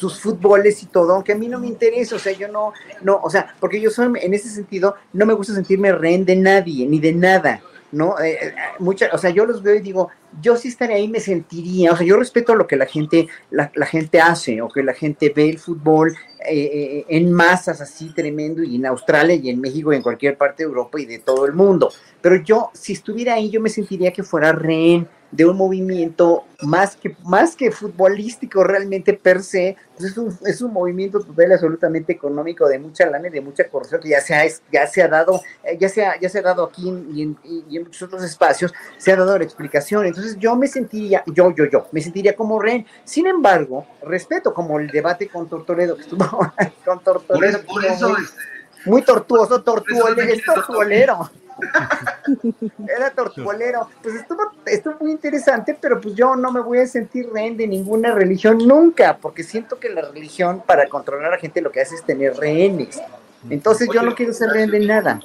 sus 0.00 0.18
fútboles 0.20 0.82
y 0.82 0.86
todo, 0.86 1.12
aunque 1.14 1.32
a 1.32 1.36
mí 1.36 1.48
no 1.48 1.60
me 1.60 1.66
interesa, 1.66 2.16
o 2.16 2.18
sea, 2.18 2.32
yo 2.32 2.48
no, 2.48 2.72
no, 3.02 3.20
o 3.22 3.28
sea, 3.28 3.54
porque 3.60 3.78
yo 3.80 3.90
soy, 3.90 4.10
en 4.22 4.32
ese 4.32 4.48
sentido, 4.48 4.94
no 5.12 5.26
me 5.26 5.34
gusta 5.34 5.52
sentirme 5.54 5.92
rehén 5.92 6.24
de 6.24 6.34
nadie, 6.36 6.86
ni 6.86 6.98
de 6.98 7.12
nada, 7.12 7.60
¿no? 7.96 8.18
Eh, 8.20 8.38
eh, 8.40 8.54
mucha, 8.78 9.08
o 9.12 9.18
sea, 9.18 9.30
yo 9.30 9.46
los 9.46 9.62
veo 9.62 9.74
y 9.74 9.80
digo, 9.80 10.10
yo 10.40 10.56
si 10.56 10.68
estaré 10.68 10.94
ahí 10.94 11.08
me 11.08 11.20
sentiría, 11.20 11.92
o 11.92 11.96
sea, 11.96 12.06
yo 12.06 12.16
respeto 12.16 12.54
lo 12.54 12.66
que 12.66 12.76
la 12.76 12.86
gente, 12.86 13.28
la, 13.50 13.72
la 13.74 13.86
gente 13.86 14.20
hace, 14.20 14.60
o 14.60 14.68
que 14.68 14.82
la 14.82 14.92
gente 14.92 15.32
ve 15.34 15.48
el 15.48 15.58
fútbol 15.58 16.16
eh, 16.48 16.70
eh, 16.72 17.04
en 17.08 17.32
masas 17.32 17.80
así 17.80 18.12
tremendo, 18.14 18.62
y 18.62 18.76
en 18.76 18.86
Australia, 18.86 19.34
y 19.34 19.50
en 19.50 19.60
México, 19.60 19.92
y 19.92 19.96
en 19.96 20.02
cualquier 20.02 20.36
parte 20.36 20.62
de 20.62 20.68
Europa, 20.68 21.00
y 21.00 21.06
de 21.06 21.18
todo 21.18 21.46
el 21.46 21.54
mundo, 21.54 21.90
pero 22.20 22.36
yo, 22.36 22.70
si 22.74 22.92
estuviera 22.92 23.34
ahí, 23.34 23.50
yo 23.50 23.60
me 23.60 23.70
sentiría 23.70 24.12
que 24.12 24.22
fuera 24.22 24.52
rehén 24.52 25.08
de 25.32 25.44
un 25.44 25.56
movimiento 25.56 26.44
más 26.62 26.96
que, 26.96 27.16
más 27.24 27.56
que 27.56 27.70
futbolístico 27.70 28.62
realmente 28.64 29.12
per 29.12 29.42
se, 29.42 29.76
pues 29.96 30.10
es, 30.12 30.16
un, 30.18 30.38
es 30.46 30.62
un 30.62 30.72
movimiento 30.72 31.20
total 31.20 31.52
absolutamente 31.52 32.12
económico 32.12 32.68
de 32.68 32.78
mucha 32.78 33.06
lana 33.06 33.28
y 33.28 33.30
de 33.30 33.40
mucha 33.40 33.68
corrupción 33.68 34.00
que 34.00 34.10
ya 34.10 34.20
se 34.20 34.34
ha, 34.34 34.44
ya 34.72 34.86
se 34.86 35.02
ha 35.02 35.08
dado, 35.08 35.40
eh, 35.64 35.76
ya 35.78 35.88
se 35.88 36.04
ha, 36.06 36.18
ya 36.20 36.28
se 36.28 36.38
ha 36.38 36.42
dado 36.42 36.64
aquí 36.64 36.88
y, 37.12 37.22
en, 37.22 37.36
y- 37.44 37.76
en 37.76 37.82
muchos 37.84 38.02
otros 38.02 38.22
espacios, 38.22 38.72
se 38.98 39.12
ha 39.12 39.16
dado 39.16 39.36
la 39.36 39.44
explicación. 39.44 40.06
Entonces 40.06 40.36
yo 40.38 40.54
me 40.56 40.68
sentiría, 40.68 41.22
yo, 41.26 41.52
yo, 41.54 41.64
yo, 41.66 41.86
me 41.92 42.00
sentiría 42.00 42.34
como 42.36 42.60
rehén. 42.60 42.86
Sin 43.04 43.26
embargo, 43.26 43.86
respeto 44.02 44.54
como 44.54 44.78
el 44.78 44.88
debate 44.88 45.28
con 45.28 45.48
Tortoredo 45.48 45.96
que 45.96 46.02
estuvo 46.02 46.24
con 46.84 47.00
Tortoredo. 47.02 47.26
Por 47.26 47.44
eso, 47.44 47.60
que 47.60 47.66
por 47.66 47.84
estuvo 47.84 47.94
eso, 47.94 48.08
muy, 48.10 48.24
este, 48.24 48.90
muy 48.90 49.02
tortuoso, 49.02 49.62
tortuolero, 49.62 50.22
es 50.32 50.44
tortuolero. 50.44 51.30
Era 52.88 53.10
tortuolero. 53.10 53.88
Pues 54.02 54.14
estuvo, 54.14 54.42
estuvo 54.64 54.96
muy 55.00 55.12
interesante, 55.12 55.76
pero 55.80 56.00
pues 56.00 56.14
yo 56.14 56.36
no 56.36 56.50
me 56.52 56.60
voy 56.60 56.78
a 56.78 56.86
sentir 56.86 57.28
rehén 57.32 57.56
de 57.56 57.66
ninguna 57.66 58.12
religión 58.12 58.58
nunca, 58.58 59.16
porque 59.16 59.42
siento 59.42 59.78
que 59.78 59.88
la 59.88 60.02
religión 60.02 60.62
para 60.66 60.88
controlar 60.88 61.26
a 61.28 61.30
la 61.36 61.38
gente 61.38 61.60
lo 61.60 61.70
que 61.72 61.80
hace 61.80 61.94
es 61.94 62.04
tener 62.04 62.36
rehenes. 62.36 63.00
Entonces 63.48 63.88
yo 63.92 64.02
no 64.02 64.14
quiero 64.14 64.32
ser 64.32 64.50
rehén 64.50 64.70
de 64.70 64.80
nada. 64.80 65.20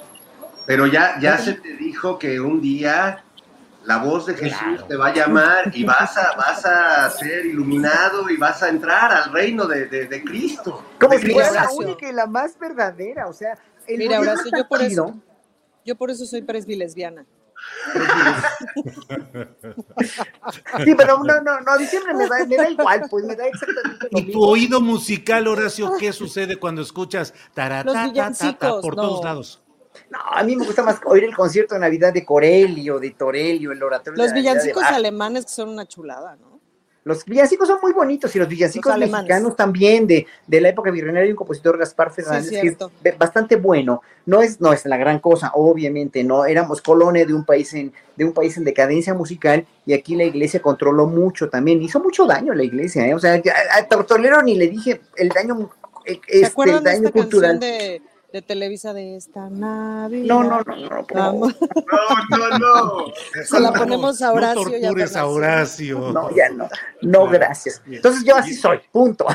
Pero 0.66 0.86
ya, 0.86 1.18
ya 1.20 1.38
se 1.38 1.54
te 1.54 1.74
dijo 1.74 2.18
que 2.18 2.38
un 2.40 2.60
día 2.60 3.24
la 3.84 3.98
voz 3.98 4.26
de 4.26 4.34
Jesús 4.34 4.86
te 4.86 4.96
va 4.96 5.08
a 5.08 5.12
llamar 5.12 5.72
y 5.74 5.84
vas 5.84 6.16
a, 6.16 6.36
vas 6.36 6.64
a 6.64 7.10
ser 7.10 7.46
iluminado 7.46 8.30
y 8.30 8.36
vas 8.36 8.62
a 8.62 8.68
entrar 8.68 9.10
al 9.12 9.32
reino 9.32 9.66
de, 9.66 9.86
de- 9.86 10.06
de 10.06 10.22
Cristo. 10.22 10.84
Como 11.00 11.14
De 11.14 11.20
si 11.20 11.32
fuera 11.32 11.50
la 11.50 11.68
única 11.72 12.08
y 12.08 12.12
la 12.12 12.26
más 12.26 12.56
verdadera. 12.56 13.26
O 13.26 13.32
sea, 13.32 13.58
el 13.88 13.98
Mira, 13.98 14.20
Horacio, 14.20 14.52
yo 14.56 14.68
por 14.68 14.80
eso, 14.82 15.16
yo 15.84 15.96
por 15.96 16.10
eso 16.10 16.26
soy 16.26 16.42
presbilesbiana. 16.42 17.26
Sí, 20.84 20.94
pero 20.96 21.18
no, 21.18 21.40
no, 21.40 21.60
no, 21.60 21.72
a 21.72 21.78
diciembre 21.78 22.14
me 22.14 22.28
da, 22.28 22.44
me 22.44 22.56
da 22.56 22.70
igual, 22.70 23.02
pues 23.08 23.24
me 23.24 23.36
da 23.36 23.46
exactamente 23.46 24.08
lo 24.10 24.18
¿Y 24.18 24.32
tu 24.32 24.42
oído 24.42 24.80
musical, 24.80 25.46
Horacio, 25.46 25.92
qué 25.98 26.12
sucede 26.12 26.56
cuando 26.56 26.82
escuchas 26.82 27.32
taratá, 27.54 27.84
Los 27.84 27.94
ta, 27.94 28.00
ta, 28.00 28.06
ta, 28.06 28.12
villancicos, 28.12 28.82
por 28.82 28.96
no. 28.96 29.02
todos 29.02 29.24
lados? 29.24 29.62
No, 30.10 30.18
a 30.18 30.42
mí 30.42 30.56
me 30.56 30.64
gusta 30.64 30.82
más 30.82 31.00
oír 31.04 31.24
el 31.24 31.36
concierto 31.36 31.74
de 31.74 31.80
Navidad 31.80 32.12
de 32.12 32.24
Corelio, 32.24 32.98
de 32.98 33.10
Torelio, 33.10 33.72
el 33.72 33.82
oratorio 33.82 34.22
Los 34.22 34.30
de 34.30 34.36
Navidad 34.36 34.54
de 34.54 34.58
villancicos 34.60 34.84
alemanes 34.84 35.44
que 35.44 35.52
son 35.52 35.68
una 35.68 35.86
chulada, 35.86 36.36
¿no? 36.36 36.51
Los 37.04 37.24
villancicos 37.24 37.66
son 37.66 37.78
muy 37.82 37.92
bonitos 37.92 38.34
y 38.36 38.38
los 38.38 38.46
villancicos 38.48 38.96
Los 38.96 39.10
mexicanos 39.10 39.56
también 39.56 40.06
de, 40.06 40.24
de 40.46 40.60
la 40.60 40.68
época 40.68 40.90
virreinaria 40.92 41.24
hay 41.26 41.30
un 41.32 41.36
compositor 41.36 41.76
Gaspar 41.76 42.12
Fernández 42.12 42.50
que 42.60 42.76
es 43.08 43.18
bastante 43.18 43.56
bueno. 43.56 44.02
No 44.24 44.40
es, 44.40 44.60
no 44.60 44.72
es 44.72 44.86
la 44.86 44.96
gran 44.96 45.18
cosa, 45.18 45.50
obviamente, 45.54 46.22
no 46.22 46.44
éramos 46.44 46.80
colonia 46.80 47.26
de 47.26 47.34
un 47.34 47.44
país 47.44 47.74
en 47.74 47.92
de 48.14 48.24
un 48.26 48.32
país 48.32 48.56
en 48.58 48.64
decadencia 48.64 49.14
musical 49.14 49.64
y 49.86 49.94
aquí 49.94 50.14
la 50.16 50.24
iglesia 50.24 50.60
controló 50.60 51.06
mucho 51.06 51.48
también, 51.48 51.80
hizo 51.82 51.98
mucho 51.98 52.26
daño 52.26 52.52
la 52.54 52.62
iglesia, 52.62 53.06
¿eh? 53.08 53.14
o 53.14 53.18
sea, 53.18 53.40
ya- 53.42 53.54
a 53.74 53.88
Tortolero 53.88 54.42
ni 54.42 54.54
le 54.54 54.68
dije 54.68 55.00
el 55.16 55.30
daño 55.30 55.70
eh, 56.04 56.20
¿Se 56.28 56.34
este, 56.36 56.46
acuerdan 56.46 56.76
el 56.76 56.84
de 56.84 56.90
daño 56.90 57.06
esta 57.06 57.12
cultural. 57.12 57.58
canción 57.58 57.60
de, 57.78 58.02
de 58.32 58.42
Televisa 58.42 58.94
de 58.94 59.16
esta 59.16 59.50
Navidad? 59.50 60.26
No, 60.26 60.42
no, 60.42 60.60
no, 60.62 60.76
no, 60.76 61.06
Vamos. 61.14 61.54
No, 62.30 62.48
no, 62.48 62.58
no. 62.58 63.12
Se 63.44 63.60
la 63.60 63.72
ponemos 63.72 64.22
a 64.22 64.28
No 64.28 64.32
Horacio 64.34 64.60
a 64.62 64.64
tortures 64.64 65.16
a. 65.16 65.26
Horacio. 65.26 66.12
No, 66.12 66.34
ya 66.34 66.48
no, 66.48 66.68
no, 67.02 67.28
gracias. 67.28 67.82
Entonces 67.86 68.24
yo 68.24 68.36
así 68.36 68.54
soy, 68.54 68.80
punto. 68.90 69.26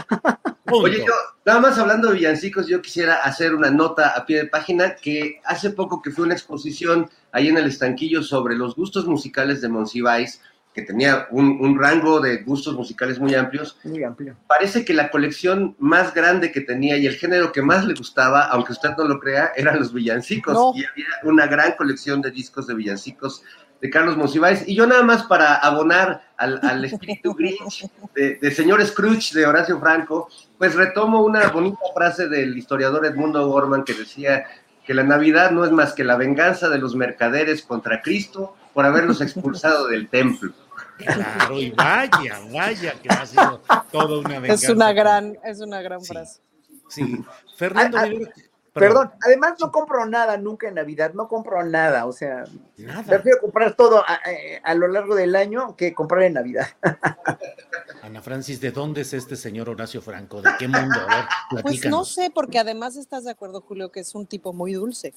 Oye, 0.72 1.00
yo, 1.00 1.14
nada 1.46 1.60
más 1.60 1.78
hablando 1.78 2.10
de 2.10 2.16
villancicos, 2.16 2.68
yo 2.68 2.82
quisiera 2.82 3.16
hacer 3.18 3.54
una 3.54 3.70
nota 3.70 4.10
a 4.10 4.26
pie 4.26 4.38
de 4.38 4.46
página 4.48 4.96
que 4.96 5.40
hace 5.46 5.70
poco 5.70 6.02
que 6.02 6.12
fue 6.12 6.26
una 6.26 6.34
exposición 6.34 7.10
ahí 7.32 7.48
en 7.48 7.58
el 7.58 7.68
estanquillo 7.68 8.24
sobre 8.24 8.56
los 8.56 8.76
gustos 8.76 9.06
musicales 9.06 9.62
de 9.62 9.70
Monsiváis, 9.70 10.42
que 10.78 10.84
tenía 10.84 11.28
un, 11.32 11.58
un 11.60 11.80
rango 11.80 12.20
de 12.20 12.44
gustos 12.44 12.76
musicales 12.76 13.20
muy 13.20 13.34
amplios. 13.34 13.80
Muy 13.84 14.04
amplio. 14.04 14.38
Parece 14.46 14.86
que 14.86 14.94
la 14.94 15.10
colección 15.10 15.76
más 15.80 16.14
grande 16.14 16.52
que 16.52 16.62
tenía 16.62 16.98
y 16.98 17.08
el 17.08 17.16
género 17.16 17.52
que 17.52 17.64
más 17.64 17.84
le 17.84 17.96
gustaba, 17.96 18.44
aunque 18.44 18.74
usted 18.74 18.92
no 18.96 19.06
lo 19.06 19.20
crea, 19.20 19.54
eran 19.56 19.80
los 19.80 19.92
villancicos. 19.92 20.54
No. 20.54 20.74
Y 20.76 20.86
había 20.86 21.08
una 21.24 21.48
gran 21.48 21.72
colección 21.72 22.22
de 22.22 22.30
discos 22.30 22.68
de 22.68 22.76
villancicos 22.76 23.42
de 23.82 23.90
Carlos 23.90 24.18
Monsiváis. 24.18 24.68
Y 24.68 24.76
yo 24.76 24.86
nada 24.86 25.02
más 25.02 25.24
para 25.24 25.56
abonar 25.56 26.22
al, 26.38 26.60
al 26.62 26.86
espíritu 26.86 27.34
Grinch 27.38 27.90
de, 28.14 28.36
de 28.36 28.52
señor 28.52 28.86
Scrooge 28.86 29.34
de 29.34 29.48
Horacio 29.48 29.80
Franco, 29.80 30.30
pues 30.60 30.76
retomo 30.76 31.24
una 31.24 31.48
bonita 31.48 31.80
frase 31.96 32.30
del 32.30 32.56
historiador 32.56 33.04
Edmundo 33.04 33.48
Gorman 33.48 33.84
que 33.84 33.96
decía 33.96 34.46
que 34.86 34.94
la 34.94 35.02
Navidad 35.02 35.50
no 35.50 35.66
es 35.66 35.72
más 35.72 35.94
que 35.94 36.04
la 36.04 36.18
venganza 36.18 36.70
de 36.70 36.78
los 36.78 36.96
mercaderes 36.96 37.64
contra 37.64 38.04
Cristo 38.04 38.56
por 38.76 38.86
haberlos 38.86 39.22
expulsado 39.22 39.88
del 39.88 40.08
templo. 40.08 40.54
Claro, 40.98 41.60
y 41.60 41.72
vaya, 41.72 42.40
vaya, 42.52 42.94
que 43.02 43.10
ha 43.10 43.26
sido 43.26 43.62
toda 43.92 44.20
una 44.20 44.40
venganza. 44.40 44.66
Es 44.66 44.70
una 44.72 44.94
gran, 44.94 45.38
es 45.44 45.60
una 45.62 45.82
gran 45.82 46.04
frase. 46.04 46.42
Sí. 46.90 47.24
Fernando 47.58 47.98
Ah, 47.98 48.02
ah, 48.04 48.06
Rivera- 48.08 48.32
Perdón, 48.74 49.12
además 49.26 49.56
no 49.60 49.72
compro 49.72 50.06
nada 50.06 50.38
nunca 50.38 50.68
en 50.68 50.76
Navidad, 50.76 51.12
no 51.16 51.28
compro 51.28 51.64
nada, 51.64 52.06
o 52.06 52.12
sea, 52.14 52.44
Nada. 52.78 53.02
prefiero 53.02 53.40
comprar 53.42 53.74
todo 53.76 54.04
a, 54.08 54.14
a- 54.14 54.20
a 54.64 54.76
lo 54.76 54.88
largo 54.88 55.16
del 55.16 55.36
año 55.36 55.76
que 55.76 55.96
comprar 55.96 56.22
en 56.22 56.34
Navidad. 56.34 56.68
Ana 58.04 58.22
Francis, 58.22 58.62
¿de 58.62 58.72
dónde 58.72 59.02
es 59.02 59.14
este 59.14 59.36
señor 59.36 59.68
Horacio 59.70 60.00
Franco? 60.02 60.44
¿De 60.44 60.52
qué 60.60 60.68
mundo? 60.68 60.96
A 61.10 61.16
ver, 61.56 61.64
Pues 61.64 61.86
no 61.88 62.06
sé, 62.06 62.30
porque 62.34 62.60
además 62.60 62.96
estás 62.98 63.24
de 63.24 63.32
acuerdo, 63.32 63.62
Julio, 63.62 63.92
que 63.92 64.00
es 64.02 64.14
un 64.14 64.28
tipo 64.28 64.54
muy 64.54 64.74
dulce. 64.74 65.14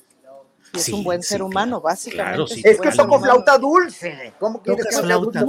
Y 0.72 0.76
es 0.78 0.84
Sí, 0.84 0.92
un 0.92 1.02
buen 1.04 1.22
sí, 1.22 1.28
ser 1.30 1.38
claro. 1.38 1.46
humano, 1.48 1.80
básicamente. 1.80 2.36
Claro, 2.36 2.46
sí, 2.46 2.62
Es 2.64 2.78
buen 2.78 2.90
que 2.90 2.96
toco 2.96 3.20
flauta 3.20 3.58
dulce. 3.58 4.32
¿Cómo 4.38 4.62
quieres 4.62 4.86
que 4.86 5.02
flauta. 5.02 5.40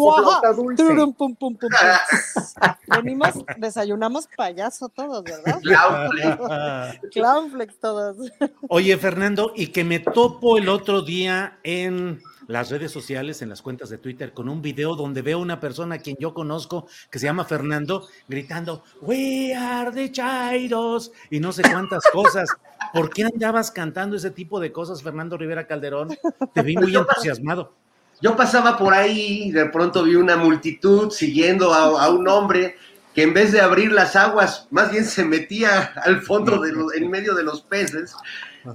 dulce? 0.53 0.83
Turum, 0.83 1.13
pum, 1.13 1.35
pum, 1.35 1.55
pum, 1.55 1.69
pum. 1.69 1.69
Venimos, 2.87 3.29
desayunamos 3.57 4.27
payaso 4.35 4.89
todos, 4.89 5.23
¿verdad? 5.23 5.59
Clownflakes 7.11 7.75
todos. 7.79 8.17
Oye, 8.67 8.97
Fernando, 8.97 9.53
y 9.55 9.67
que 9.67 9.83
me 9.83 9.99
topo 9.99 10.57
el 10.57 10.69
otro 10.69 11.01
día 11.01 11.59
en 11.63 12.21
las 12.51 12.69
redes 12.69 12.91
sociales, 12.91 13.41
en 13.41 13.49
las 13.49 13.61
cuentas 13.61 13.89
de 13.89 13.97
Twitter, 13.97 14.33
con 14.33 14.49
un 14.49 14.61
video 14.61 14.95
donde 14.95 15.21
veo 15.21 15.39
una 15.39 15.59
persona 15.59 15.95
a 15.95 15.97
quien 15.99 16.17
yo 16.19 16.33
conozco, 16.33 16.87
que 17.09 17.19
se 17.19 17.25
llama 17.25 17.45
Fernando, 17.45 18.07
gritando, 18.27 18.83
We 19.01 19.53
are 19.55 19.91
the 19.91 20.11
Chairos, 20.11 21.11
y 21.29 21.39
no 21.39 21.51
sé 21.51 21.63
cuántas 21.63 22.03
cosas. 22.11 22.49
¿Por 22.93 23.09
qué 23.09 23.23
andabas 23.23 23.71
cantando 23.71 24.15
ese 24.15 24.31
tipo 24.31 24.59
de 24.59 24.71
cosas, 24.71 25.01
Fernando 25.01 25.37
Rivera 25.37 25.65
Calderón? 25.67 26.09
Te 26.53 26.61
vi 26.61 26.75
muy 26.75 26.95
entusiasmado. 26.95 27.73
Yo 28.21 28.35
pasaba 28.35 28.77
por 28.77 28.93
ahí 28.93 29.43
y 29.45 29.51
de 29.51 29.65
pronto 29.65 30.03
vi 30.03 30.15
una 30.15 30.37
multitud 30.37 31.09
siguiendo 31.11 31.73
a, 31.73 32.03
a 32.05 32.09
un 32.11 32.27
hombre 32.27 32.75
que 33.15 33.23
en 33.23 33.33
vez 33.33 33.51
de 33.51 33.59
abrir 33.61 33.91
las 33.91 34.15
aguas, 34.15 34.67
más 34.71 34.91
bien 34.91 35.03
se 35.05 35.25
metía 35.25 35.91
al 36.03 36.21
fondo, 36.21 36.59
de 36.61 36.71
los- 36.71 36.93
en 36.93 37.09
medio 37.09 37.33
de 37.33 37.43
los 37.43 37.61
peces. 37.61 38.13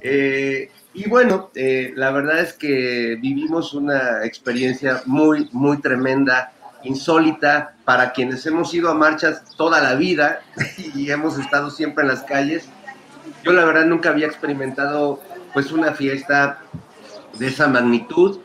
Eh, 0.01 0.71
y 0.95 1.09
bueno, 1.09 1.51
eh, 1.55 1.93
la 1.95 2.11
verdad 2.11 2.41
es 2.41 2.53
que 2.53 3.17
vivimos 3.21 3.75
una 3.75 4.25
experiencia 4.25 5.03
muy, 5.07 5.49
muy 5.53 5.81
tremenda, 5.81 6.53
insólita, 6.83 7.75
para 7.85 8.13
quienes 8.13 8.45
hemos 8.47 8.73
ido 8.75 8.91
a 8.91 8.95
marchas 8.95 9.43
toda 9.57 9.81
la 9.81 9.95
vida 9.95 10.41
y 10.95 11.11
hemos 11.11 11.39
estado 11.39 11.71
siempre 11.71 12.03
en 12.03 12.09
las 12.09 12.23
calles. 12.23 12.69
Yo 13.45 13.53
la 13.53 13.65
verdad 13.65 13.85
nunca 13.85 14.11
había 14.11 14.27
experimentado 14.27 15.21
pues 15.53 15.71
una 15.73 15.93
fiesta 15.93 16.61
de 17.39 17.49
esa 17.49 17.69
magnitud. 17.69 18.41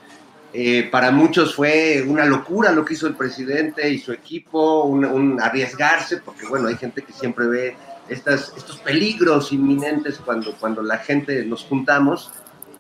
Eh, 0.53 0.89
para 0.91 1.11
muchos 1.11 1.55
fue 1.55 2.03
una 2.05 2.25
locura 2.25 2.71
lo 2.71 2.83
que 2.83 2.93
hizo 2.93 3.07
el 3.07 3.15
presidente 3.15 3.89
y 3.89 3.99
su 3.99 4.11
equipo, 4.11 4.83
un, 4.83 5.05
un 5.05 5.41
arriesgarse, 5.41 6.17
porque 6.17 6.45
bueno, 6.45 6.67
hay 6.67 6.75
gente 6.75 7.01
que 7.01 7.13
siempre 7.13 7.47
ve 7.47 7.75
estas, 8.11 8.53
estos 8.57 8.77
peligros 8.79 9.51
inminentes 9.51 10.17
cuando, 10.19 10.53
cuando 10.59 10.81
la 10.83 10.97
gente 10.97 11.43
nos 11.45 11.63
juntamos, 11.63 12.31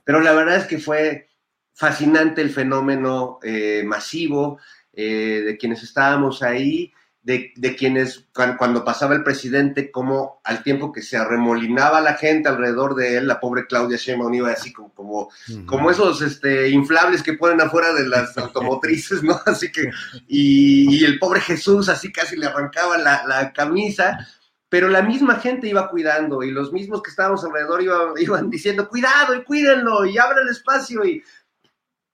pero 0.03 0.19
la 0.19 0.33
verdad 0.33 0.57
es 0.57 0.65
que 0.65 0.77
fue 0.79 1.27
fascinante 1.73 2.41
el 2.41 2.49
fenómeno 2.51 3.39
eh, 3.43 3.83
masivo 3.85 4.59
eh, 4.93 5.41
de 5.45 5.57
quienes 5.57 5.83
estábamos 5.83 6.43
ahí, 6.43 6.91
de, 7.23 7.51
de 7.55 7.75
quienes 7.75 8.25
cuan- 8.33 8.57
cuando 8.57 8.83
pasaba 8.83 9.13
el 9.15 9.23
presidente, 9.23 9.91
como 9.91 10.41
al 10.43 10.63
tiempo 10.63 10.91
que 10.91 11.03
se 11.03 11.17
arremolinaba 11.17 12.01
la 12.01 12.15
gente 12.15 12.49
alrededor 12.49 12.95
de 12.95 13.17
él, 13.17 13.27
la 13.27 13.39
pobre 13.39 13.67
Claudia 13.67 13.97
Sheinbaum 13.97 14.33
iba 14.33 14.51
así 14.51 14.73
como, 14.73 14.91
como, 14.93 15.29
como 15.67 15.91
esos 15.91 16.21
este, 16.23 16.69
inflables 16.69 17.21
que 17.23 17.33
ponen 17.33 17.61
afuera 17.61 17.93
de 17.93 18.07
las 18.07 18.35
automotrices, 18.39 19.21
¿no? 19.23 19.39
Así 19.45 19.71
que, 19.71 19.83
y, 20.27 20.97
y 20.99 21.05
el 21.05 21.19
pobre 21.19 21.41
Jesús 21.41 21.89
así 21.89 22.11
casi 22.11 22.35
le 22.37 22.47
arrancaba 22.47 22.97
la, 22.97 23.23
la 23.27 23.53
camisa, 23.53 24.27
pero 24.71 24.87
la 24.87 25.01
misma 25.01 25.35
gente 25.35 25.67
iba 25.67 25.89
cuidando 25.89 26.43
y 26.43 26.49
los 26.49 26.71
mismos 26.71 27.03
que 27.03 27.09
estábamos 27.09 27.43
alrededor 27.43 27.83
iban, 27.83 28.13
iban 28.17 28.49
diciendo, 28.49 28.87
cuidado 28.87 29.35
y 29.35 29.43
cuídenlo 29.43 30.05
y 30.05 30.17
abran 30.17 30.43
el 30.43 30.49
espacio 30.49 31.03
y, 31.03 31.21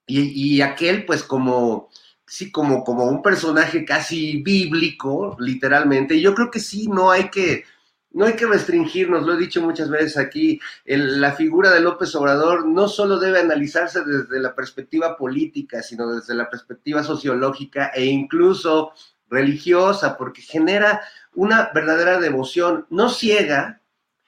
y, 0.07 0.55
y 0.55 0.61
aquel 0.61 1.05
pues 1.05 1.21
como, 1.21 1.91
sí, 2.25 2.51
como, 2.51 2.83
como 2.83 3.03
un 3.05 3.21
personaje 3.21 3.85
casi 3.85 4.41
bíblico, 4.41 5.37
literalmente. 5.39 6.15
Y 6.15 6.21
yo 6.21 6.33
creo 6.33 6.49
que 6.49 6.59
sí, 6.59 6.87
no 6.87 7.11
hay 7.11 7.29
que, 7.29 7.63
no 8.09 8.25
hay 8.25 8.33
que 8.33 8.47
restringirnos, 8.47 9.23
lo 9.23 9.35
he 9.35 9.37
dicho 9.37 9.61
muchas 9.61 9.91
veces 9.91 10.17
aquí, 10.17 10.59
la 10.85 11.33
figura 11.33 11.69
de 11.69 11.81
López 11.81 12.15
Obrador 12.15 12.65
no 12.65 12.87
solo 12.87 13.19
debe 13.19 13.39
analizarse 13.39 14.03
desde 14.03 14.39
la 14.39 14.55
perspectiva 14.55 15.15
política, 15.15 15.83
sino 15.83 16.11
desde 16.11 16.33
la 16.33 16.49
perspectiva 16.49 17.03
sociológica 17.03 17.91
e 17.93 18.05
incluso 18.05 18.93
religiosa, 19.29 20.17
porque 20.17 20.41
genera 20.41 21.01
una 21.37 21.69
verdadera 21.71 22.19
devoción, 22.19 22.87
no 22.89 23.09
ciega, 23.09 23.79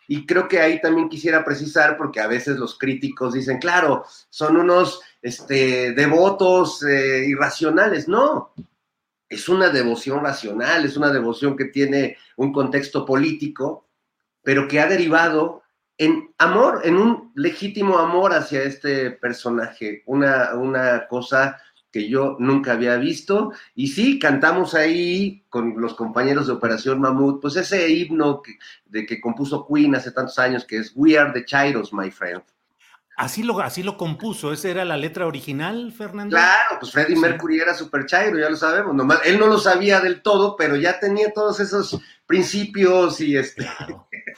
y 0.08 0.28
creo 0.28 0.48
que 0.48 0.60
ahí 0.60 0.80
también 0.80 1.10
quisiera 1.10 1.44
precisar, 1.44 1.98
porque 1.98 2.20
a 2.20 2.28
veces 2.28 2.58
los 2.58 2.78
críticos 2.78 3.34
dicen, 3.34 3.58
claro, 3.58 4.06
son 4.30 4.58
unos 4.58 5.02
este, 5.22 5.94
devotos 5.94 6.84
eh, 6.84 7.26
irracionales. 7.28 8.08
No, 8.08 8.54
es 9.28 9.50
una 9.50 9.70
devoción 9.70 10.24
racional, 10.24 10.86
es 10.86 10.98
una 10.98 11.12
devoción 11.12 11.58
que 11.58 11.66
tiene 11.66 12.18
un 12.38 12.54
contexto 12.54 13.06
político, 13.06 13.88
pero 14.44 14.68
que 14.68 14.80
ha 14.80 14.88
derivado 14.88 15.64
en 15.98 16.34
amor, 16.38 16.82
en 16.84 16.96
un 16.96 17.32
legítimo 17.36 17.98
amor 17.98 18.34
hacia 18.34 18.64
este 18.64 19.12
personaje, 19.12 20.04
una, 20.06 20.54
una 20.54 21.08
cosa 21.08 21.60
que 21.92 22.08
yo 22.08 22.36
nunca 22.40 22.74
había 22.74 22.98
visto. 22.98 23.52
Y 23.76 23.88
sí, 23.88 24.20
cantamos 24.20 24.76
ahí 24.76 25.44
con 25.50 25.80
los 25.80 25.94
compañeros 25.96 26.48
de 26.48 26.54
Operación 26.54 27.02
Mamut, 27.02 27.42
pues 27.42 27.56
ese 27.56 27.90
himno 27.90 28.42
que, 28.42 28.58
de 28.86 29.06
que 29.06 29.20
compuso 29.20 29.68
Queen 29.68 29.96
hace 29.96 30.12
tantos 30.12 30.38
años, 30.40 30.66
que 30.66 30.78
es 30.78 30.92
We 30.96 31.18
are 31.18 31.32
the 31.34 31.46
Chairos, 31.46 31.94
my 31.94 32.12
friend. 32.12 32.42
Así 33.20 33.44
lo, 33.44 33.60
así 33.60 33.84
lo 33.84 33.98
compuso, 33.98 34.54
¿esa 34.54 34.70
era 34.70 34.86
la 34.86 34.96
letra 34.96 35.28
original, 35.28 35.92
Fernando? 35.92 36.38
Claro, 36.38 36.78
pues 36.80 36.94
Freddie 36.94 37.16
Sí. 37.16 37.22
Mercury 37.22 37.60
era 37.60 37.74
super 37.74 38.06
chairo, 38.06 38.40
ya 38.40 38.50
lo 38.50 38.56
sabemos. 38.56 38.96
Nomás, 38.96 39.20
él 39.26 39.38
no 39.38 39.48
lo 39.48 39.58
sabía 39.58 40.00
del 40.00 40.22
todo, 40.22 40.56
pero 40.56 40.78
ya 40.78 41.02
tenía 41.02 41.34
todos 41.34 41.60
esos 41.60 42.00
principios 42.26 43.20
y, 43.20 43.36
este, 43.36 43.68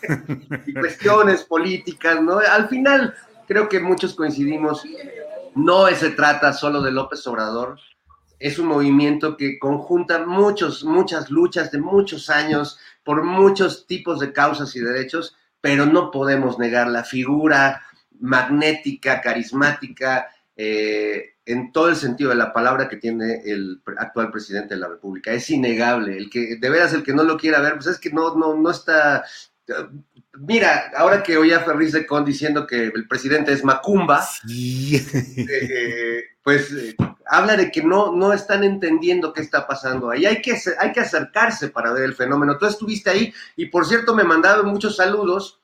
y 0.65 0.73
cuestiones 0.73 1.43
políticas, 1.43 2.23
¿no? 2.23 2.39
Al 2.39 2.69
final, 2.69 3.13
creo 3.47 3.69
que 3.69 3.79
muchos 3.79 4.15
coincidimos, 4.15 4.83
no 5.55 5.87
se 5.87 6.11
trata 6.11 6.53
solo 6.53 6.81
de 6.81 6.91
López 6.91 7.25
Obrador, 7.27 7.79
es 8.39 8.57
un 8.57 8.67
movimiento 8.67 9.37
que 9.37 9.59
conjunta 9.59 10.25
muchos, 10.25 10.83
muchas 10.83 11.29
luchas 11.29 11.71
de 11.71 11.79
muchos 11.79 12.29
años 12.29 12.79
por 13.03 13.23
muchos 13.23 13.85
tipos 13.85 14.19
de 14.19 14.33
causas 14.33 14.75
y 14.75 14.79
derechos, 14.79 15.35
pero 15.61 15.85
no 15.85 16.09
podemos 16.09 16.57
negar 16.57 16.87
la 16.87 17.03
figura 17.03 17.83
magnética, 18.19 19.21
carismática, 19.21 20.27
eh, 20.55 21.35
en 21.45 21.71
todo 21.71 21.89
el 21.89 21.95
sentido 21.95 22.29
de 22.29 22.35
la 22.35 22.53
palabra 22.53 22.87
que 22.87 22.97
tiene 22.97 23.41
el 23.45 23.81
actual 23.97 24.31
presidente 24.31 24.75
de 24.75 24.81
la 24.81 24.87
República. 24.87 25.31
Es 25.31 25.49
innegable. 25.49 26.17
El 26.17 26.29
que, 26.29 26.57
de 26.57 26.69
veras, 26.69 26.93
el 26.93 27.03
que 27.03 27.13
no 27.13 27.23
lo 27.23 27.37
quiera 27.37 27.61
ver, 27.61 27.73
pues 27.73 27.87
es 27.87 27.99
que 27.99 28.11
no, 28.11 28.35
no, 28.35 28.55
no 28.55 28.71
está. 28.71 29.23
Mira, 30.33 30.91
ahora 30.95 31.21
que 31.21 31.37
oía 31.37 31.57
a 31.57 31.63
Ferriz 31.63 31.91
de 31.91 32.05
Con 32.05 32.23
diciendo 32.23 32.65
que 32.65 32.85
el 32.85 33.07
presidente 33.07 33.51
es 33.51 33.65
Macumba, 33.65 34.25
eh, 34.49 36.23
pues 36.41 36.71
eh, 36.71 36.95
habla 37.25 37.57
de 37.57 37.69
que 37.69 37.83
no, 37.83 38.13
no 38.13 38.31
están 38.31 38.63
entendiendo 38.63 39.33
qué 39.33 39.41
está 39.41 39.67
pasando 39.67 40.09
ahí. 40.09 40.25
Hay 40.25 40.41
que, 40.41 40.57
hay 40.79 40.93
que 40.93 41.01
acercarse 41.01 41.67
para 41.67 41.91
ver 41.91 42.05
el 42.05 42.15
fenómeno. 42.15 42.57
Tú 42.57 42.65
estuviste 42.65 43.09
ahí 43.09 43.33
y, 43.57 43.65
por 43.65 43.85
cierto, 43.85 44.15
me 44.15 44.23
mandaban 44.23 44.65
muchos 44.67 44.95
saludos. 44.95 45.61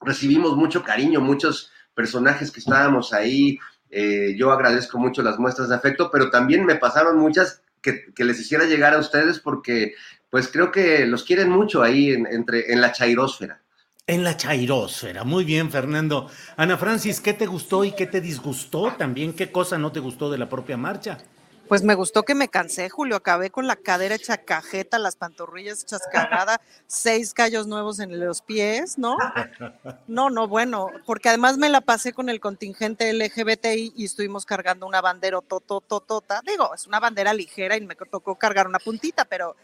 Recibimos 0.00 0.56
mucho 0.56 0.84
cariño, 0.84 1.20
muchos 1.20 1.72
personajes 1.92 2.52
que 2.52 2.60
estábamos 2.60 3.12
ahí. 3.12 3.58
Eh, 3.90 4.36
yo 4.36 4.52
agradezco 4.52 4.98
mucho 4.98 5.22
las 5.22 5.38
muestras 5.38 5.68
de 5.68 5.74
afecto, 5.74 6.10
pero 6.12 6.30
también 6.30 6.64
me 6.64 6.76
pasaron 6.76 7.18
muchas 7.18 7.62
que, 7.82 8.12
que 8.14 8.24
les 8.24 8.38
hiciera 8.38 8.66
llegar 8.66 8.94
a 8.94 8.98
ustedes 8.98 9.40
porque, 9.40 9.94
pues 10.30 10.46
creo 10.46 10.70
que 10.70 11.06
los 11.06 11.24
quieren 11.24 11.50
mucho 11.50 11.82
ahí 11.82 12.12
en, 12.12 12.26
entre, 12.26 12.72
en 12.72 12.80
la 12.80 12.92
chairósfera. 12.92 13.62
En 14.08 14.22
la 14.22 14.36
chairósfera. 14.36 15.24
Muy 15.24 15.44
bien, 15.44 15.68
Fernando. 15.68 16.30
Ana 16.56 16.78
Francis, 16.78 17.20
¿qué 17.20 17.32
te 17.32 17.46
gustó 17.46 17.84
y 17.84 17.90
qué 17.90 18.06
te 18.06 18.20
disgustó 18.20 18.92
también? 18.96 19.32
¿Qué 19.32 19.50
cosa 19.50 19.78
no 19.78 19.90
te 19.90 19.98
gustó 19.98 20.30
de 20.30 20.38
la 20.38 20.48
propia 20.48 20.76
marcha? 20.76 21.18
Pues 21.66 21.82
me 21.82 21.96
gustó 21.96 22.22
que 22.22 22.36
me 22.36 22.48
cansé, 22.48 22.88
Julio. 22.88 23.16
Acabé 23.16 23.50
con 23.50 23.66
la 23.66 23.74
cadera 23.74 24.14
hecha 24.14 24.36
cajeta, 24.36 25.00
las 25.00 25.16
pantorrillas 25.16 25.82
hechas 25.82 26.02
cagada, 26.12 26.60
seis 26.86 27.34
callos 27.34 27.66
nuevos 27.66 27.98
en 27.98 28.20
los 28.20 28.42
pies, 28.42 28.96
¿no? 28.96 29.16
No, 30.06 30.30
no, 30.30 30.46
bueno, 30.46 30.90
porque 31.04 31.28
además 31.28 31.58
me 31.58 31.68
la 31.68 31.80
pasé 31.80 32.12
con 32.12 32.28
el 32.28 32.38
contingente 32.38 33.12
LGBTI 33.12 33.94
y 33.96 34.04
estuvimos 34.04 34.46
cargando 34.46 34.86
una 34.86 35.00
bandera 35.00 35.40
totototota. 35.40 36.42
Digo, 36.46 36.72
es 36.76 36.86
una 36.86 37.00
bandera 37.00 37.34
ligera 37.34 37.76
y 37.76 37.80
me 37.80 37.96
tocó 37.96 38.36
cargar 38.36 38.68
una 38.68 38.78
puntita, 38.78 39.24
pero 39.24 39.56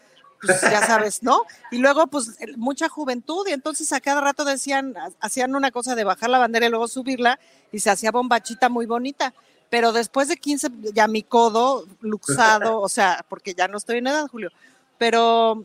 pues 0.44 0.60
ya 0.62 0.84
sabes, 0.86 1.22
¿no? 1.22 1.42
Y 1.70 1.78
luego, 1.78 2.06
pues, 2.08 2.36
mucha 2.56 2.88
juventud, 2.88 3.46
y 3.48 3.52
entonces 3.52 3.92
a 3.92 4.00
cada 4.00 4.20
rato 4.20 4.44
decían, 4.44 4.94
ha- 4.96 5.10
hacían 5.20 5.54
una 5.54 5.70
cosa 5.70 5.94
de 5.94 6.04
bajar 6.04 6.30
la 6.30 6.38
bandera 6.38 6.66
y 6.66 6.70
luego 6.70 6.88
subirla, 6.88 7.38
y 7.70 7.78
se 7.78 7.90
hacía 7.90 8.10
bombachita 8.10 8.68
muy 8.68 8.86
bonita. 8.86 9.32
Pero 9.70 9.92
después 9.92 10.28
de 10.28 10.36
15, 10.36 10.68
ya 10.92 11.08
mi 11.08 11.22
codo 11.22 11.86
luxado, 12.00 12.80
o 12.80 12.88
sea, 12.88 13.24
porque 13.28 13.54
ya 13.54 13.68
no 13.68 13.78
estoy 13.78 13.98
en 13.98 14.08
edad, 14.08 14.28
Julio. 14.28 14.50
Pero 14.98 15.62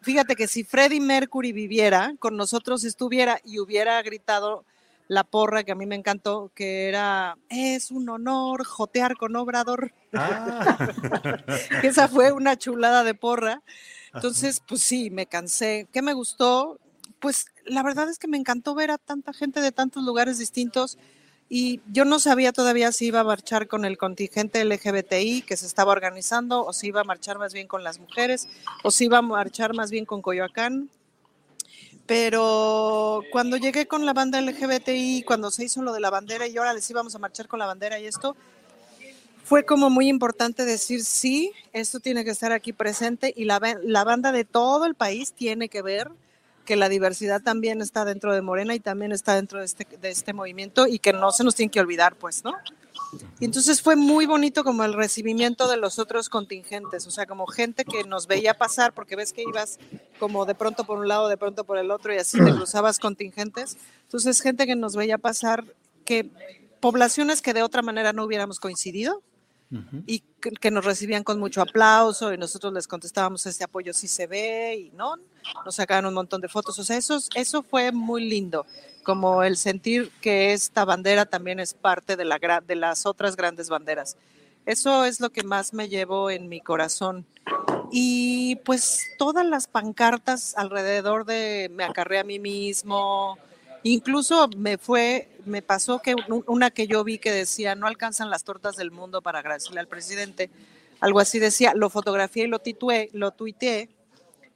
fíjate 0.00 0.34
que 0.34 0.48
si 0.48 0.64
Freddie 0.64 1.00
Mercury 1.00 1.52
viviera, 1.52 2.14
con 2.18 2.36
nosotros 2.36 2.82
estuviera 2.82 3.38
y 3.44 3.60
hubiera 3.60 4.02
gritado 4.02 4.64
la 5.08 5.22
porra 5.22 5.62
que 5.62 5.70
a 5.70 5.76
mí 5.76 5.86
me 5.86 5.94
encantó, 5.94 6.50
que 6.56 6.88
era, 6.88 7.36
es 7.48 7.92
un 7.92 8.08
honor 8.08 8.64
jotear 8.64 9.16
con 9.16 9.36
Obrador. 9.36 9.92
Esa 11.84 12.08
fue 12.08 12.32
una 12.32 12.56
chulada 12.56 13.04
de 13.04 13.14
porra. 13.14 13.62
Entonces, 14.16 14.60
pues 14.66 14.82
sí, 14.82 15.10
me 15.10 15.26
cansé. 15.26 15.86
¿Qué 15.92 16.02
me 16.02 16.14
gustó? 16.14 16.80
Pues 17.20 17.46
la 17.64 17.82
verdad 17.82 18.08
es 18.08 18.18
que 18.18 18.28
me 18.28 18.36
encantó 18.36 18.74
ver 18.74 18.90
a 18.90 18.98
tanta 18.98 19.32
gente 19.32 19.60
de 19.60 19.72
tantos 19.72 20.04
lugares 20.04 20.38
distintos 20.38 20.98
Y 21.48 21.80
yo 21.92 22.04
no 22.04 22.18
sabía 22.18 22.52
todavía 22.52 22.90
si 22.90 23.06
iba 23.06 23.20
a 23.20 23.24
marchar 23.24 23.68
con 23.68 23.84
el 23.84 23.96
contingente 23.98 24.64
LGBTI 24.64 25.42
que 25.42 25.56
se 25.56 25.66
estaba 25.66 25.92
organizando, 25.92 26.64
o 26.64 26.72
si 26.72 26.88
iba 26.88 27.02
a 27.02 27.04
marchar 27.04 27.38
más 27.38 27.52
bien 27.52 27.68
con 27.68 27.84
las 27.84 28.00
mujeres, 28.00 28.48
o 28.82 28.90
si 28.90 29.04
iba 29.04 29.18
a 29.18 29.22
marchar 29.22 29.72
más 29.74 29.90
bien 29.90 30.06
con 30.06 30.22
Coyoacán. 30.22 30.90
Pero 32.06 33.22
cuando 33.30 33.56
llegué 33.56 33.86
con 33.86 34.06
la 34.06 34.12
banda 34.12 34.40
LGBTI, 34.40 35.22
cuando 35.24 35.50
se 35.50 35.64
hizo 35.64 35.82
lo 35.82 35.92
de 35.92 36.00
la 36.00 36.10
bandera 36.10 36.46
y 36.46 36.56
ahora 36.56 36.72
les 36.72 36.88
íbamos 36.90 37.14
a 37.14 37.18
marchar 37.18 37.46
con 37.48 37.58
la 37.58 37.66
bandera 37.66 37.98
y 37.98 38.06
esto, 38.06 38.36
fue 39.46 39.64
como 39.64 39.90
muy 39.90 40.08
importante 40.08 40.64
decir, 40.64 41.04
sí, 41.04 41.52
esto 41.72 42.00
tiene 42.00 42.24
que 42.24 42.30
estar 42.30 42.50
aquí 42.50 42.72
presente 42.72 43.32
y 43.36 43.44
la, 43.44 43.60
la 43.84 44.02
banda 44.02 44.32
de 44.32 44.44
todo 44.44 44.86
el 44.86 44.96
país 44.96 45.32
tiene 45.32 45.68
que 45.68 45.82
ver 45.82 46.10
que 46.64 46.74
la 46.74 46.88
diversidad 46.88 47.40
también 47.40 47.80
está 47.80 48.04
dentro 48.04 48.34
de 48.34 48.42
Morena 48.42 48.74
y 48.74 48.80
también 48.80 49.12
está 49.12 49.36
dentro 49.36 49.60
de 49.60 49.66
este, 49.66 49.86
de 49.98 50.10
este 50.10 50.32
movimiento 50.32 50.88
y 50.88 50.98
que 50.98 51.12
no 51.12 51.30
se 51.30 51.44
nos 51.44 51.54
tiene 51.54 51.70
que 51.70 51.78
olvidar, 51.78 52.16
pues, 52.16 52.42
¿no? 52.42 52.54
Y 53.38 53.44
entonces 53.44 53.80
fue 53.80 53.94
muy 53.94 54.26
bonito 54.26 54.64
como 54.64 54.82
el 54.82 54.94
recibimiento 54.94 55.68
de 55.68 55.76
los 55.76 56.00
otros 56.00 56.28
contingentes, 56.28 57.06
o 57.06 57.12
sea, 57.12 57.26
como 57.26 57.46
gente 57.46 57.84
que 57.84 58.02
nos 58.02 58.26
veía 58.26 58.54
pasar, 58.54 58.94
porque 58.94 59.14
ves 59.14 59.32
que 59.32 59.42
ibas 59.42 59.78
como 60.18 60.44
de 60.44 60.56
pronto 60.56 60.82
por 60.84 60.98
un 60.98 61.06
lado, 61.06 61.28
de 61.28 61.36
pronto 61.36 61.62
por 61.62 61.78
el 61.78 61.92
otro 61.92 62.12
y 62.12 62.18
así 62.18 62.36
te 62.44 62.50
cruzabas 62.50 62.98
contingentes. 62.98 63.78
Entonces, 64.02 64.40
gente 64.40 64.66
que 64.66 64.74
nos 64.74 64.96
veía 64.96 65.18
pasar, 65.18 65.64
que 66.04 66.28
poblaciones 66.80 67.42
que 67.42 67.54
de 67.54 67.62
otra 67.62 67.82
manera 67.82 68.12
no 68.12 68.24
hubiéramos 68.24 68.58
coincidido, 68.58 69.22
y 70.06 70.20
que, 70.40 70.50
que, 70.50 70.70
nos 70.70 70.84
recibían 70.84 71.24
con 71.24 71.40
mucho 71.40 71.60
aplauso 71.60 72.32
y 72.32 72.38
nosotros 72.38 72.72
les 72.72 72.86
contestábamos 72.86 73.44
este 73.46 73.64
apoyo 73.64 73.92
sí 73.92 74.06
se 74.06 74.26
ve 74.26 74.76
y 74.76 74.90
no, 74.96 75.16
nos 75.64 75.74
sacaban 75.74 76.06
un 76.06 76.14
montón 76.14 76.40
de 76.40 76.48
fotos, 76.48 76.78
o 76.78 76.84
sea, 76.84 76.96
eso, 76.96 77.18
eso 77.34 77.62
fue 77.62 77.90
muy 77.90 78.24
lindo, 78.28 78.64
como 79.02 79.42
el 79.42 79.56
sentir 79.56 80.10
que 80.20 80.52
esta 80.52 80.84
bandera 80.84 81.26
también 81.26 81.58
es 81.58 81.74
parte 81.74 82.16
de, 82.16 82.24
la, 82.24 82.38
de 82.64 82.76
las 82.76 83.06
otras 83.06 83.36
grandes 83.36 83.68
banderas. 83.68 84.16
Eso 84.66 85.04
es 85.04 85.20
lo 85.20 85.30
que 85.30 85.44
más 85.44 85.72
me 85.72 85.88
llevo 85.88 86.28
en 86.28 86.48
mi 86.48 86.60
corazón. 86.60 87.24
Y 87.92 88.56
pues 88.64 89.00
todas 89.16 89.46
las 89.46 89.68
pancartas 89.68 90.56
alrededor 90.56 91.24
de 91.24 91.70
me 91.72 91.84
acarré 91.84 92.18
a 92.18 92.24
mí 92.24 92.40
mismo, 92.40 93.38
Incluso 93.88 94.48
me 94.56 94.78
fue, 94.78 95.28
me 95.46 95.62
pasó 95.62 96.00
que 96.00 96.14
una 96.46 96.70
que 96.70 96.86
yo 96.86 97.02
vi 97.04 97.18
que 97.18 97.32
decía, 97.32 97.74
no 97.74 97.86
alcanzan 97.86 98.30
las 98.30 98.44
tortas 98.44 98.76
del 98.76 98.90
mundo 98.90 99.22
para 99.22 99.38
agradecerle 99.38 99.80
al 99.80 99.88
presidente, 99.88 100.50
algo 101.00 101.20
así 101.20 101.38
decía, 101.38 101.72
lo 101.74 101.90
fotografié 101.90 102.44
y 102.44 102.48
lo 102.48 102.58
titué, 102.58 103.10
lo 103.12 103.30
tuiteé, 103.30 103.88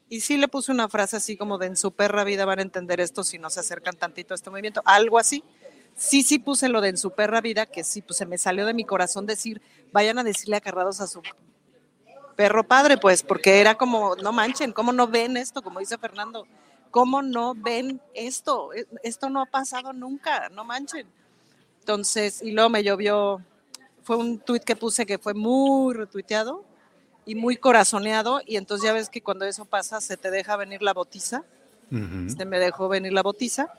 y 0.08 0.20
sí 0.20 0.36
le 0.36 0.48
puse 0.48 0.72
una 0.72 0.88
frase 0.88 1.16
así 1.16 1.36
como 1.36 1.56
de 1.56 1.66
en 1.66 1.76
su 1.76 1.92
perra 1.92 2.24
vida 2.24 2.44
van 2.44 2.58
a 2.58 2.62
entender 2.62 3.00
esto 3.00 3.22
si 3.22 3.38
no 3.38 3.48
se 3.48 3.60
acercan 3.60 3.94
tantito 3.94 4.34
a 4.34 4.36
este 4.36 4.50
movimiento, 4.50 4.82
algo 4.84 5.18
así. 5.18 5.44
Sí, 5.94 6.22
sí 6.22 6.38
puse 6.38 6.68
lo 6.68 6.80
de 6.80 6.88
en 6.88 6.96
su 6.96 7.12
perra 7.12 7.40
vida, 7.40 7.66
que 7.66 7.84
sí, 7.84 8.02
pues 8.02 8.16
se 8.16 8.26
me 8.26 8.36
salió 8.36 8.66
de 8.66 8.74
mi 8.74 8.84
corazón 8.84 9.26
decir, 9.26 9.62
vayan 9.92 10.18
a 10.18 10.24
decirle 10.24 10.56
acarrados 10.56 11.00
a 11.00 11.06
su 11.06 11.22
perro 12.36 12.66
padre, 12.66 12.96
pues, 12.96 13.22
porque 13.22 13.60
era 13.60 13.76
como, 13.76 14.16
no 14.16 14.32
manchen, 14.32 14.72
¿cómo 14.72 14.92
no 14.92 15.06
ven 15.06 15.36
esto? 15.36 15.62
Como 15.62 15.78
dice 15.78 15.98
Fernando, 15.98 16.46
¿cómo 16.90 17.22
no 17.22 17.54
ven 17.54 18.00
esto? 18.14 18.72
E, 18.74 18.86
esto 19.02 19.30
no 19.30 19.42
ha 19.42 19.46
pasado 19.46 19.92
nunca, 19.92 20.48
no 20.50 20.64
manchen. 20.64 21.06
Entonces, 21.80 22.42
y 22.42 22.52
luego 22.52 22.68
me 22.68 22.82
llovió, 22.82 23.42
fue 24.02 24.16
un 24.16 24.38
tuit 24.38 24.62
que 24.62 24.76
puse 24.76 25.06
que 25.06 25.18
fue 25.18 25.34
muy 25.34 25.94
retuiteado 25.94 26.64
y 27.26 27.34
muy 27.34 27.56
corazoneado, 27.56 28.40
y 28.46 28.56
entonces 28.56 28.86
ya 28.86 28.92
ves 28.92 29.08
que 29.08 29.22
cuando 29.22 29.44
eso 29.44 29.64
pasa 29.64 30.00
se 30.00 30.16
te 30.16 30.30
deja 30.30 30.56
venir 30.56 30.82
la 30.82 30.92
botiza, 30.92 31.44
se 31.90 32.44
me 32.44 32.60
dejó 32.60 32.88
venir 32.88 33.12
la 33.12 33.22
botiza, 33.22 33.72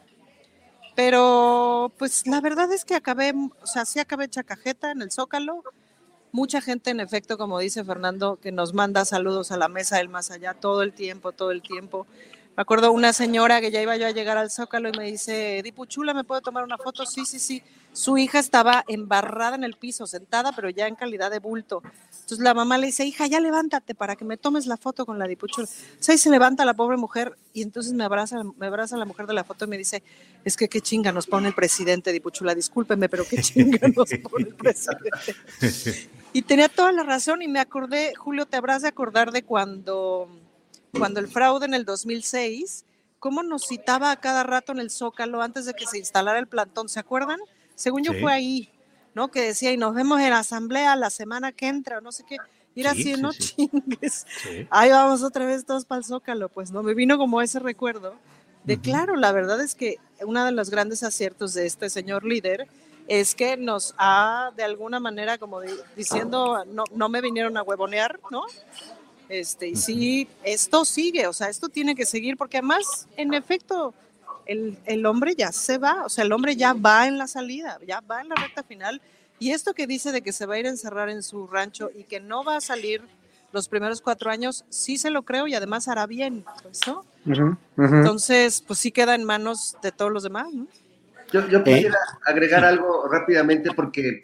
pero 0.96 1.92
pues 1.98 2.28
la 2.28 2.42
verdad 2.42 2.72
es 2.74 2.84
que 2.84 2.96
acabé, 2.96 3.34
o 3.62 3.66
sea, 3.66 3.86
sí 3.86 4.00
acabé 4.00 4.28
chacajeta 4.28 4.92
en 4.92 5.02
el 5.02 5.12
Zócalo, 5.12 5.64
mucha 6.32 6.62
gente 6.62 6.92
en 6.92 7.00
efecto, 7.00 7.38
como 7.38 7.60
dice 7.60 7.84
Fernando, 7.84 8.38
que 8.38 8.52
nos 8.52 8.74
manda 8.74 9.06
saludos 9.06 9.52
a 9.52 9.58
la 9.58 9.68
mesa 9.68 9.98
del 9.98 10.10
más 10.10 10.32
allá 10.32 10.54
todo 10.54 10.82
el 10.82 10.94
tiempo, 10.94 11.32
todo 11.32 11.52
el 11.52 11.62
tiempo. 11.62 12.06
Me 12.58 12.62
acuerdo 12.64 12.92
una 12.92 13.14
señora 13.14 13.62
que 13.62 13.72
ya 13.72 13.82
iba 13.82 13.96
yo 13.96 14.08
a 14.08 14.12
llegar 14.12 14.38
al 14.38 14.52
Zócalo 14.52 14.90
y 14.90 14.98
me 14.98 15.06
dice, 15.06 15.62
Dipu 15.64 15.86
Chula, 15.86 16.14
¿me 16.14 16.26
puedo 16.26 16.42
tomar 16.42 16.66
una 16.66 16.78
foto? 16.78 17.06
Sí, 17.06 17.26
sí, 17.26 17.40
sí. 17.40 17.64
Su 17.94 18.18
hija 18.18 18.40
estaba 18.40 18.84
embarrada 18.90 19.56
en 19.56 19.64
el 19.64 19.76
piso, 19.76 20.06
sentada, 20.06 20.52
pero 20.52 20.70
ya 20.70 20.88
en 20.88 20.96
calidad 20.96 21.32
de 21.32 21.40
bulto. 21.40 21.82
Entonces 22.12 22.40
la 22.40 22.54
mamá 22.54 22.78
le 22.78 22.88
dice, 22.88 23.06
hija, 23.06 23.26
ya 23.28 23.40
levántate 23.40 23.96
para 23.96 24.18
que 24.18 24.26
me 24.26 24.36
tomes 24.36 24.66
la 24.66 24.76
foto 24.76 25.06
con 25.06 25.18
la 25.18 25.28
Dipuchula. 25.28 25.68
Entonces 25.68 26.10
ahí 26.10 26.18
se 26.18 26.30
levanta 26.30 26.66
la 26.66 26.74
pobre 26.74 26.98
mujer 26.98 27.38
y 27.54 27.62
entonces 27.62 27.94
me 27.94 28.04
abraza, 28.04 28.42
me 28.58 28.68
abraza 28.68 28.98
la 28.98 29.06
mujer 29.06 29.28
de 29.28 29.34
la 29.34 29.46
foto 29.46 29.64
y 29.64 29.70
me 29.70 29.78
dice, 29.78 30.04
es 30.44 30.58
que 30.58 30.68
qué 30.68 30.82
chinga 30.82 31.14
nos 31.14 31.28
pone 31.28 31.48
el 31.48 31.56
presidente 31.56 32.12
Dipuchula, 32.12 32.54
discúlpeme, 32.54 33.08
pero 33.08 33.24
qué 33.30 33.42
chinga 33.42 33.88
nos 33.96 34.10
pone 34.30 34.50
el 34.50 34.56
presidente. 34.56 36.10
Y 36.34 36.42
tenía 36.42 36.68
toda 36.68 36.92
la 36.92 37.04
razón 37.04 37.42
y 37.42 37.48
me 37.48 37.60
acordé, 37.60 38.14
Julio, 38.16 38.46
te 38.46 38.58
habrás 38.58 38.82
de 38.82 38.90
acordar 38.90 39.32
de 39.32 39.44
cuando 39.44 40.30
cuando 40.98 41.20
el 41.20 41.28
fraude 41.28 41.66
en 41.66 41.74
el 41.74 41.86
2006, 41.86 42.86
cómo 43.20 43.44
nos 43.44 43.68
citaba 43.68 44.12
a 44.12 44.20
cada 44.20 44.44
rato 44.44 44.72
en 44.72 44.80
el 44.80 44.90
Zócalo 44.90 45.42
antes 45.42 45.66
de 45.66 45.74
que 45.74 45.86
se 45.86 45.98
instalara 45.98 46.40
el 46.40 46.48
plantón, 46.48 46.90
¿se 46.90 47.00
acuerdan? 47.00 47.40
Según 47.76 48.04
yo 48.04 48.14
fue 48.20 48.32
ahí, 48.32 48.70
¿no? 49.14 49.30
Que 49.30 49.42
decía, 49.42 49.72
y 49.72 49.78
nos 49.78 49.94
vemos 49.94 50.20
en 50.22 50.32
la 50.32 50.40
asamblea 50.40 50.96
la 50.96 51.10
semana 51.10 51.52
que 51.52 51.68
entra, 51.68 52.02
no 52.02 52.12
sé 52.12 52.24
qué. 52.28 52.38
Y 52.74 52.82
era 52.82 52.92
así, 52.92 53.14
no 53.14 53.32
chingues. 53.34 54.26
Ahí 54.70 54.90
vamos 54.92 55.24
otra 55.24 55.46
vez 55.46 55.66
todos 55.66 55.86
para 55.86 56.00
el 56.00 56.06
Zócalo, 56.06 56.50
pues, 56.50 56.72
¿no? 56.72 56.84
Me 56.84 56.94
vino 56.94 57.18
como 57.18 57.42
ese 57.42 57.60
recuerdo 57.60 58.16
de, 58.64 58.80
claro, 58.80 59.16
la 59.16 59.32
verdad 59.32 59.62
es 59.62 59.76
que 59.76 59.98
uno 60.22 60.46
de 60.46 60.52
los 60.52 60.70
grandes 60.70 61.04
aciertos 61.04 61.54
de 61.54 61.66
este 61.66 61.90
señor 61.90 62.24
líder 62.24 62.68
es 63.08 63.36
que 63.36 63.58
nos 63.58 63.96
ha, 63.98 64.52
de 64.56 64.64
alguna 64.64 65.00
manera, 65.00 65.38
como 65.38 65.62
diciendo, 65.96 66.64
no, 66.66 66.84
no 66.94 67.10
me 67.10 67.22
vinieron 67.22 67.58
a 67.58 67.64
huevonear, 67.64 68.20
¿no? 68.30 68.44
Este, 69.32 69.70
y 69.70 69.76
sí, 69.78 70.28
esto 70.44 70.84
sigue, 70.84 71.26
o 71.26 71.32
sea, 71.32 71.48
esto 71.48 71.70
tiene 71.70 71.96
que 71.96 72.06
seguir, 72.06 72.36
porque 72.36 72.58
además, 72.58 73.08
en 73.16 73.34
efecto, 73.34 73.94
el, 74.46 74.78
el, 74.84 75.06
hombre 75.06 75.36
ya 75.36 75.54
se 75.54 75.78
va, 75.78 76.04
o 76.04 76.10
sea, 76.10 76.26
el 76.26 76.34
hombre 76.34 76.58
ya 76.58 76.74
va 76.74 77.08
en 77.08 77.18
la 77.18 77.28
salida, 77.28 77.80
ya 77.88 78.02
va 78.02 78.20
en 78.20 78.28
la 78.28 78.36
recta 78.36 78.62
final. 78.62 79.02
Y 79.40 79.52
esto 79.52 79.74
que 79.74 79.88
dice 79.88 80.12
de 80.12 80.22
que 80.22 80.34
se 80.34 80.46
va 80.46 80.56
a 80.56 80.60
ir 80.60 80.66
a 80.66 80.70
encerrar 80.70 81.10
en 81.10 81.24
su 81.24 81.48
rancho 81.48 81.90
y 81.96 82.04
que 82.04 82.20
no 82.20 82.44
va 82.44 82.58
a 82.58 82.62
salir 82.62 83.04
los 83.54 83.70
primeros 83.70 84.02
cuatro 84.02 84.30
años, 84.30 84.66
sí 84.68 84.98
se 84.98 85.10
lo 85.10 85.24
creo 85.24 85.48
y 85.48 85.56
además 85.56 85.88
hará 85.88 86.08
bien, 86.08 86.44
pues, 86.62 86.82
¿no? 86.86 87.06
Entonces, 87.78 88.62
pues 88.68 88.80
sí 88.80 88.92
queda 88.92 89.16
en 89.16 89.24
manos 89.24 89.78
de 89.82 89.94
todos 89.94 90.12
los 90.12 90.24
demás, 90.24 90.54
¿no? 90.54 90.68
Yo, 91.32 91.48
yo 91.48 91.64
quisiera 91.64 91.98
agregar 92.26 92.66
algo 92.66 93.08
rápidamente 93.08 93.72
porque 93.74 94.24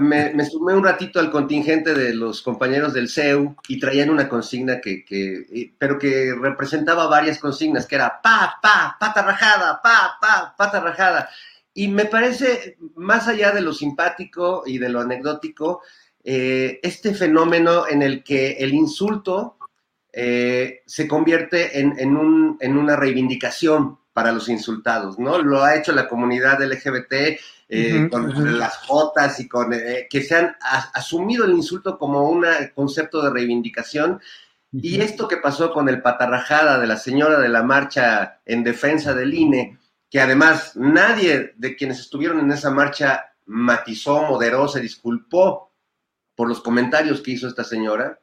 me, 0.00 0.44
sumé 0.44 0.74
un 0.74 0.84
ratito 0.84 1.18
al 1.18 1.30
contingente 1.30 1.94
de 1.94 2.14
los 2.14 2.42
compañeros 2.42 2.92
del 2.92 3.08
CEU 3.08 3.56
y 3.68 3.80
traían 3.80 4.10
una 4.10 4.28
consigna 4.28 4.80
que, 4.80 5.04
que, 5.04 5.72
pero 5.78 5.98
que 5.98 6.34
representaba 6.40 7.06
varias 7.06 7.38
consignas, 7.38 7.86
que 7.86 7.96
era 7.96 8.20
pa, 8.22 8.58
pa, 8.62 8.96
pata 8.98 9.22
rajada, 9.22 9.80
pa, 9.82 10.16
pa, 10.20 10.54
pata 10.56 10.80
rajada. 10.80 11.28
Y 11.72 11.88
me 11.88 12.04
parece, 12.04 12.76
más 12.94 13.26
allá 13.26 13.50
de 13.52 13.62
lo 13.62 13.72
simpático 13.72 14.62
y 14.66 14.78
de 14.78 14.88
lo 14.88 15.00
anecdótico, 15.00 15.82
eh, 16.22 16.80
este 16.82 17.14
fenómeno 17.14 17.88
en 17.88 18.02
el 18.02 18.22
que 18.22 18.52
el 18.52 18.72
insulto 18.72 19.58
eh, 20.12 20.82
se 20.86 21.08
convierte 21.08 21.80
en, 21.80 21.98
en 21.98 22.76
una 22.76 22.96
reivindicación 22.96 23.98
para 24.14 24.30
los 24.32 24.48
insultados, 24.48 25.18
¿no? 25.18 25.38
Lo 25.38 25.62
ha 25.62 25.76
hecho 25.76 25.92
la 25.92 26.08
comunidad 26.08 26.62
LGBT 26.62 27.38
eh, 27.74 28.08
con 28.08 28.58
las 28.58 28.76
jotas 28.78 29.40
y 29.40 29.48
con 29.48 29.72
eh, 29.72 30.06
que 30.08 30.22
se 30.22 30.36
han 30.36 30.56
asumido 30.94 31.44
el 31.44 31.52
insulto 31.52 31.98
como 31.98 32.28
un 32.28 32.44
concepto 32.74 33.22
de 33.22 33.30
reivindicación. 33.30 34.20
Y 34.72 35.00
esto 35.00 35.28
que 35.28 35.36
pasó 35.36 35.72
con 35.72 35.88
el 35.88 36.02
patarrajada 36.02 36.78
de 36.78 36.86
la 36.86 36.96
señora 36.96 37.38
de 37.40 37.48
la 37.48 37.62
marcha 37.62 38.40
en 38.44 38.64
defensa 38.64 39.14
del 39.14 39.34
INE, 39.34 39.78
que 40.10 40.20
además 40.20 40.76
nadie 40.76 41.54
de 41.56 41.76
quienes 41.76 42.00
estuvieron 42.00 42.40
en 42.40 42.50
esa 42.50 42.70
marcha 42.70 43.34
matizó, 43.46 44.22
moderó, 44.22 44.68
se 44.68 44.80
disculpó 44.80 45.72
por 46.34 46.48
los 46.48 46.60
comentarios 46.60 47.20
que 47.20 47.32
hizo 47.32 47.46
esta 47.48 47.64
señora, 47.64 48.20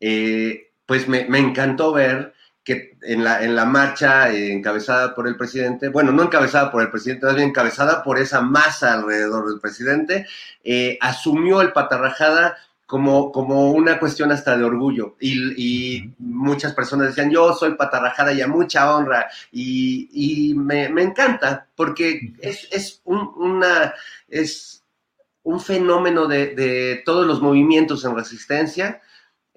eh, 0.00 0.72
pues 0.84 1.08
me, 1.08 1.24
me, 1.24 1.38
encantó 1.38 1.92
ver 1.92 2.34
que 2.66 2.98
en 3.02 3.22
la, 3.22 3.44
en 3.44 3.54
la 3.54 3.64
marcha 3.64 4.32
eh, 4.32 4.52
encabezada 4.52 5.14
por 5.14 5.28
el 5.28 5.36
presidente, 5.36 5.88
bueno, 5.88 6.10
no 6.10 6.24
encabezada 6.24 6.72
por 6.72 6.82
el 6.82 6.90
presidente, 6.90 7.24
más 7.24 7.36
bien 7.36 7.50
encabezada 7.50 8.02
por 8.02 8.18
esa 8.18 8.40
masa 8.40 8.92
alrededor 8.92 9.48
del 9.48 9.60
presidente, 9.60 10.26
eh, 10.64 10.98
asumió 11.00 11.60
el 11.60 11.72
patarrajada 11.72 12.56
como, 12.84 13.30
como 13.30 13.70
una 13.70 14.00
cuestión 14.00 14.32
hasta 14.32 14.56
de 14.58 14.64
orgullo. 14.64 15.14
Y, 15.20 16.10
muchas 16.18 16.74
personas 16.74 17.08
decían, 17.08 17.30
yo 17.30 17.52
soy 17.54 17.74
patarrajada 17.74 18.32
y 18.32 18.40
a 18.40 18.48
mucha 18.48 18.96
honra. 18.96 19.28
Y, 19.52 20.08
y 20.12 20.54
me, 20.54 20.88
me, 20.88 21.02
encanta, 21.02 21.68
porque 21.76 22.32
es, 22.40 22.66
es, 22.72 23.00
un, 23.04 23.32
una, 23.36 23.94
es 24.28 24.82
un 25.44 25.60
fenómeno 25.60 26.26
de, 26.26 26.54
de 26.56 27.02
todos 27.04 27.26
los 27.28 27.40
movimientos 27.40 28.04
en 28.04 28.16
resistencia 28.16 29.00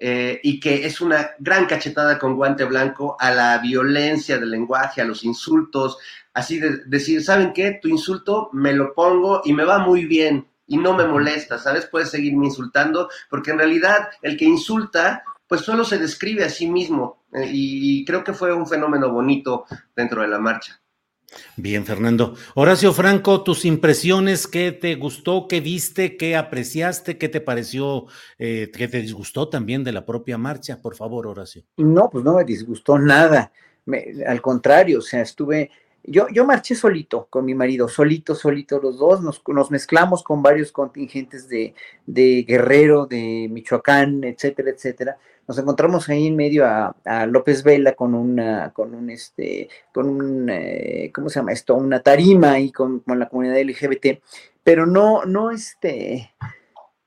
eh, 0.02 0.40
y 0.42 0.58
que 0.58 0.86
es 0.86 1.02
una 1.02 1.32
gran 1.38 1.66
cachetada 1.66 2.18
con 2.18 2.34
guante 2.34 2.64
blanco 2.64 3.16
a 3.20 3.30
la 3.30 3.58
violencia 3.58 4.38
del 4.38 4.50
lenguaje, 4.50 5.02
a 5.02 5.04
los 5.04 5.24
insultos, 5.24 5.98
así 6.32 6.58
de 6.58 6.78
decir, 6.86 7.22
¿saben 7.22 7.52
qué? 7.52 7.78
Tu 7.82 7.88
insulto 7.88 8.48
me 8.54 8.72
lo 8.72 8.94
pongo 8.94 9.42
y 9.44 9.52
me 9.52 9.64
va 9.64 9.78
muy 9.78 10.06
bien 10.06 10.48
y 10.66 10.78
no 10.78 10.94
me 10.94 11.06
molesta, 11.06 11.58
¿sabes? 11.58 11.84
Puedes 11.84 12.10
seguirme 12.10 12.46
insultando, 12.46 13.10
porque 13.28 13.50
en 13.50 13.58
realidad 13.58 14.08
el 14.22 14.38
que 14.38 14.46
insulta, 14.46 15.22
pues 15.46 15.60
solo 15.60 15.84
se 15.84 15.98
describe 15.98 16.44
a 16.44 16.48
sí 16.48 16.66
mismo 16.66 17.24
eh, 17.34 17.50
y 17.52 18.04
creo 18.06 18.24
que 18.24 18.32
fue 18.32 18.54
un 18.54 18.66
fenómeno 18.66 19.10
bonito 19.10 19.66
dentro 19.94 20.22
de 20.22 20.28
la 20.28 20.38
marcha. 20.38 20.80
Bien, 21.56 21.84
Fernando. 21.84 22.34
Horacio 22.54 22.92
Franco, 22.92 23.42
tus 23.42 23.64
impresiones, 23.64 24.46
¿qué 24.46 24.72
te 24.72 24.94
gustó, 24.96 25.46
qué 25.48 25.60
viste, 25.60 26.16
qué 26.16 26.36
apreciaste, 26.36 27.18
qué 27.18 27.28
te 27.28 27.40
pareció, 27.40 28.06
eh, 28.38 28.70
qué 28.76 28.88
te 28.88 29.00
disgustó 29.00 29.48
también 29.48 29.84
de 29.84 29.92
la 29.92 30.04
propia 30.04 30.38
marcha? 30.38 30.80
Por 30.80 30.96
favor, 30.96 31.26
Horacio. 31.26 31.62
No, 31.76 32.10
pues 32.10 32.24
no 32.24 32.34
me 32.34 32.44
disgustó 32.44 32.98
nada. 32.98 33.52
Me- 33.86 34.24
al 34.26 34.40
contrario, 34.40 34.98
o 34.98 35.02
sea, 35.02 35.22
estuve, 35.22 35.70
yo, 36.02 36.26
yo 36.32 36.44
marché 36.44 36.74
solito 36.74 37.26
con 37.30 37.44
mi 37.44 37.54
marido, 37.54 37.88
solito, 37.88 38.34
solito 38.34 38.80
los 38.80 38.98
dos, 38.98 39.20
nos, 39.22 39.42
nos 39.48 39.70
mezclamos 39.70 40.22
con 40.22 40.42
varios 40.42 40.72
contingentes 40.72 41.48
de, 41.48 41.74
de 42.06 42.44
Guerrero, 42.46 43.06
de 43.06 43.48
Michoacán, 43.50 44.24
etcétera, 44.24 44.70
etcétera. 44.70 45.18
Nos 45.50 45.58
encontramos 45.58 46.08
ahí 46.08 46.28
en 46.28 46.36
medio 46.36 46.64
a, 46.64 47.26
López 47.26 47.64
Vela 47.64 47.94
con 47.96 48.14
una, 48.14 48.70
con 48.72 48.94
un 48.94 49.10
este, 49.10 49.68
con 49.92 50.08
un, 50.08 50.48
eh, 50.48 51.10
¿cómo 51.12 51.28
se 51.28 51.40
llama 51.40 51.50
esto? 51.50 51.74
Una 51.74 52.00
tarima 52.04 52.52
ahí 52.52 52.70
con, 52.70 53.02
la 53.04 53.28
comunidad 53.28 53.60
LGBT, 53.60 54.22
pero 54.62 54.86
no, 54.86 55.24
no 55.24 55.50
este, 55.50 56.30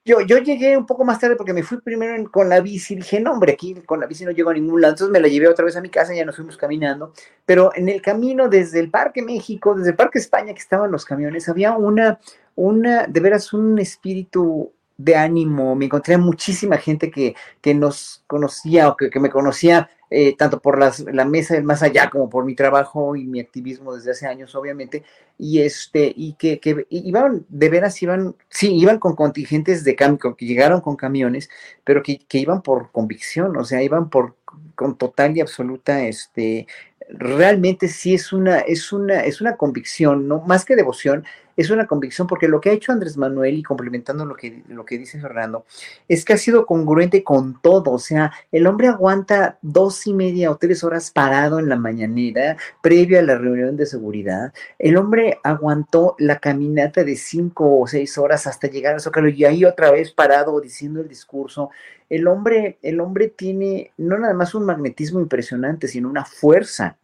yo, 0.03 0.19
yo 0.19 0.39
llegué 0.39 0.75
un 0.75 0.85
poco 0.85 1.05
más 1.05 1.21
tarde 1.21 1.37
porque 1.37 1.53
me 1.53 1.63
fui 1.63 1.79
primero 1.79 2.21
con 2.29 2.49
la 2.49 2.59
bici. 2.59 2.95
Dije, 2.95 3.21
no, 3.21 3.31
hombre, 3.31 3.53
aquí 3.53 3.75
con 3.85 4.01
la 4.01 4.07
bici 4.07 4.25
no 4.25 4.31
llego 4.31 4.49
a 4.49 4.55
ningún 4.55 4.81
lado. 4.81 4.95
Entonces 4.95 5.13
me 5.13 5.21
la 5.21 5.29
llevé 5.29 5.47
otra 5.47 5.63
vez 5.63 5.77
a 5.77 5.81
mi 5.81 5.87
casa 5.87 6.13
y 6.13 6.17
ya 6.17 6.25
nos 6.25 6.35
fuimos 6.35 6.57
caminando. 6.57 7.13
Pero 7.45 7.71
en 7.73 7.87
el 7.87 8.01
camino 8.01 8.49
desde 8.49 8.81
el 8.81 8.91
Parque 8.91 9.21
México, 9.21 9.73
desde 9.73 9.91
el 9.91 9.95
Parque 9.95 10.19
España 10.19 10.53
que 10.53 10.59
estaban 10.59 10.91
los 10.91 11.05
camiones, 11.05 11.47
había 11.47 11.77
una, 11.77 12.19
una, 12.55 13.07
de 13.07 13.19
veras, 13.21 13.53
un 13.53 13.79
espíritu 13.79 14.73
de 14.97 15.15
ánimo. 15.15 15.75
Me 15.75 15.85
encontré 15.85 16.17
muchísima 16.17 16.77
gente 16.77 17.09
que, 17.11 17.35
que 17.61 17.73
nos 17.73 18.23
conocía 18.27 18.89
o 18.89 18.97
que, 18.97 19.09
que 19.09 19.19
me 19.19 19.29
conocía 19.29 19.89
eh, 20.09 20.35
tanto 20.37 20.59
por 20.61 20.77
las- 20.79 20.99
la 20.99 21.25
mesa 21.25 21.55
del 21.55 21.63
más 21.63 21.81
allá 21.81 22.09
como 22.09 22.29
por 22.29 22.45
mi 22.45 22.53
trabajo 22.55 23.15
y 23.15 23.25
mi 23.25 23.39
activismo 23.39 23.95
desde 23.95 24.11
hace 24.11 24.27
años, 24.27 24.53
obviamente, 24.53 25.03
y 25.39 25.61
este, 25.61 26.13
y 26.15 26.33
que, 26.33 26.59
que 26.59 26.85
iban, 26.91 27.45
de 27.49 27.69
veras 27.69 27.99
iban, 28.03 28.35
sí, 28.49 28.75
iban 28.75 28.99
con 28.99 29.15
contingentes 29.15 29.83
de 29.83 29.95
cambio, 29.95 30.35
que 30.35 30.45
llegaron 30.45 30.81
con 30.81 30.95
camiones, 30.95 31.49
pero 31.83 32.03
que, 32.03 32.19
que 32.19 32.37
iban 32.37 32.61
por 32.61 32.91
convicción, 32.91 33.57
o 33.57 33.63
sea, 33.65 33.81
iban 33.81 34.09
por 34.09 34.35
con 34.75 34.97
total 34.97 35.35
y 35.35 35.41
absoluta, 35.41 36.03
este, 36.05 36.67
realmente 37.09 37.87
sí 37.87 38.13
es 38.13 38.31
una, 38.33 38.59
es 38.59 38.91
una, 38.91 39.21
es 39.23 39.41
una 39.41 39.57
convicción, 39.57 40.27
no 40.27 40.41
más 40.41 40.65
que 40.65 40.75
devoción, 40.75 41.25
es 41.55 41.69
una 41.69 41.87
convicción 41.87 42.27
porque 42.27 42.47
lo 42.47 42.61
que 42.61 42.69
ha 42.69 42.73
hecho 42.73 42.91
Andrés 42.91 43.17
Manuel 43.17 43.55
y 43.55 43.63
complementando 43.63 44.25
lo 44.25 44.35
que, 44.35 44.63
lo 44.67 44.85
que 44.85 44.97
dice 44.97 45.19
Fernando, 45.19 45.65
es 46.07 46.25
que 46.25 46.33
ha 46.33 46.37
sido 46.37 46.65
congruente 46.65 47.23
con 47.23 47.59
todo, 47.61 47.91
o 47.91 47.99
sea, 47.99 48.31
el 48.51 48.67
hombre 48.67 48.87
aguanta 48.87 49.57
dos 49.61 50.05
y 50.07 50.13
media 50.13 50.51
o 50.51 50.57
tres 50.57 50.83
horas 50.83 51.11
parado 51.11 51.59
en 51.59 51.69
la 51.69 51.75
mañanera 51.75 52.57
previo 52.81 53.19
a 53.19 53.21
la 53.21 53.37
reunión 53.37 53.77
de 53.77 53.85
seguridad, 53.85 54.53
el 54.79 54.97
hombre 54.97 55.39
aguantó 55.43 56.15
la 56.19 56.39
caminata 56.39 57.03
de 57.03 57.15
cinco 57.15 57.79
o 57.79 57.87
seis 57.87 58.17
horas 58.17 58.47
hasta 58.47 58.67
llegar 58.67 58.93
al 58.93 59.01
Zócalo 59.01 59.29
y 59.29 59.45
ahí 59.45 59.65
otra 59.65 59.91
vez 59.91 60.11
parado 60.11 60.59
diciendo 60.59 61.01
el 61.01 61.07
discurso. 61.07 61.69
El 62.09 62.27
hombre, 62.27 62.77
el 62.81 62.99
hombre 62.99 63.27
tiene 63.29 63.91
no 63.97 64.17
nada 64.17 64.33
más 64.33 64.53
un 64.55 64.65
magnetismo 64.65 65.19
impresionante, 65.19 65.87
sino 65.87 66.09
una 66.09 66.25
fuerza 66.25 66.97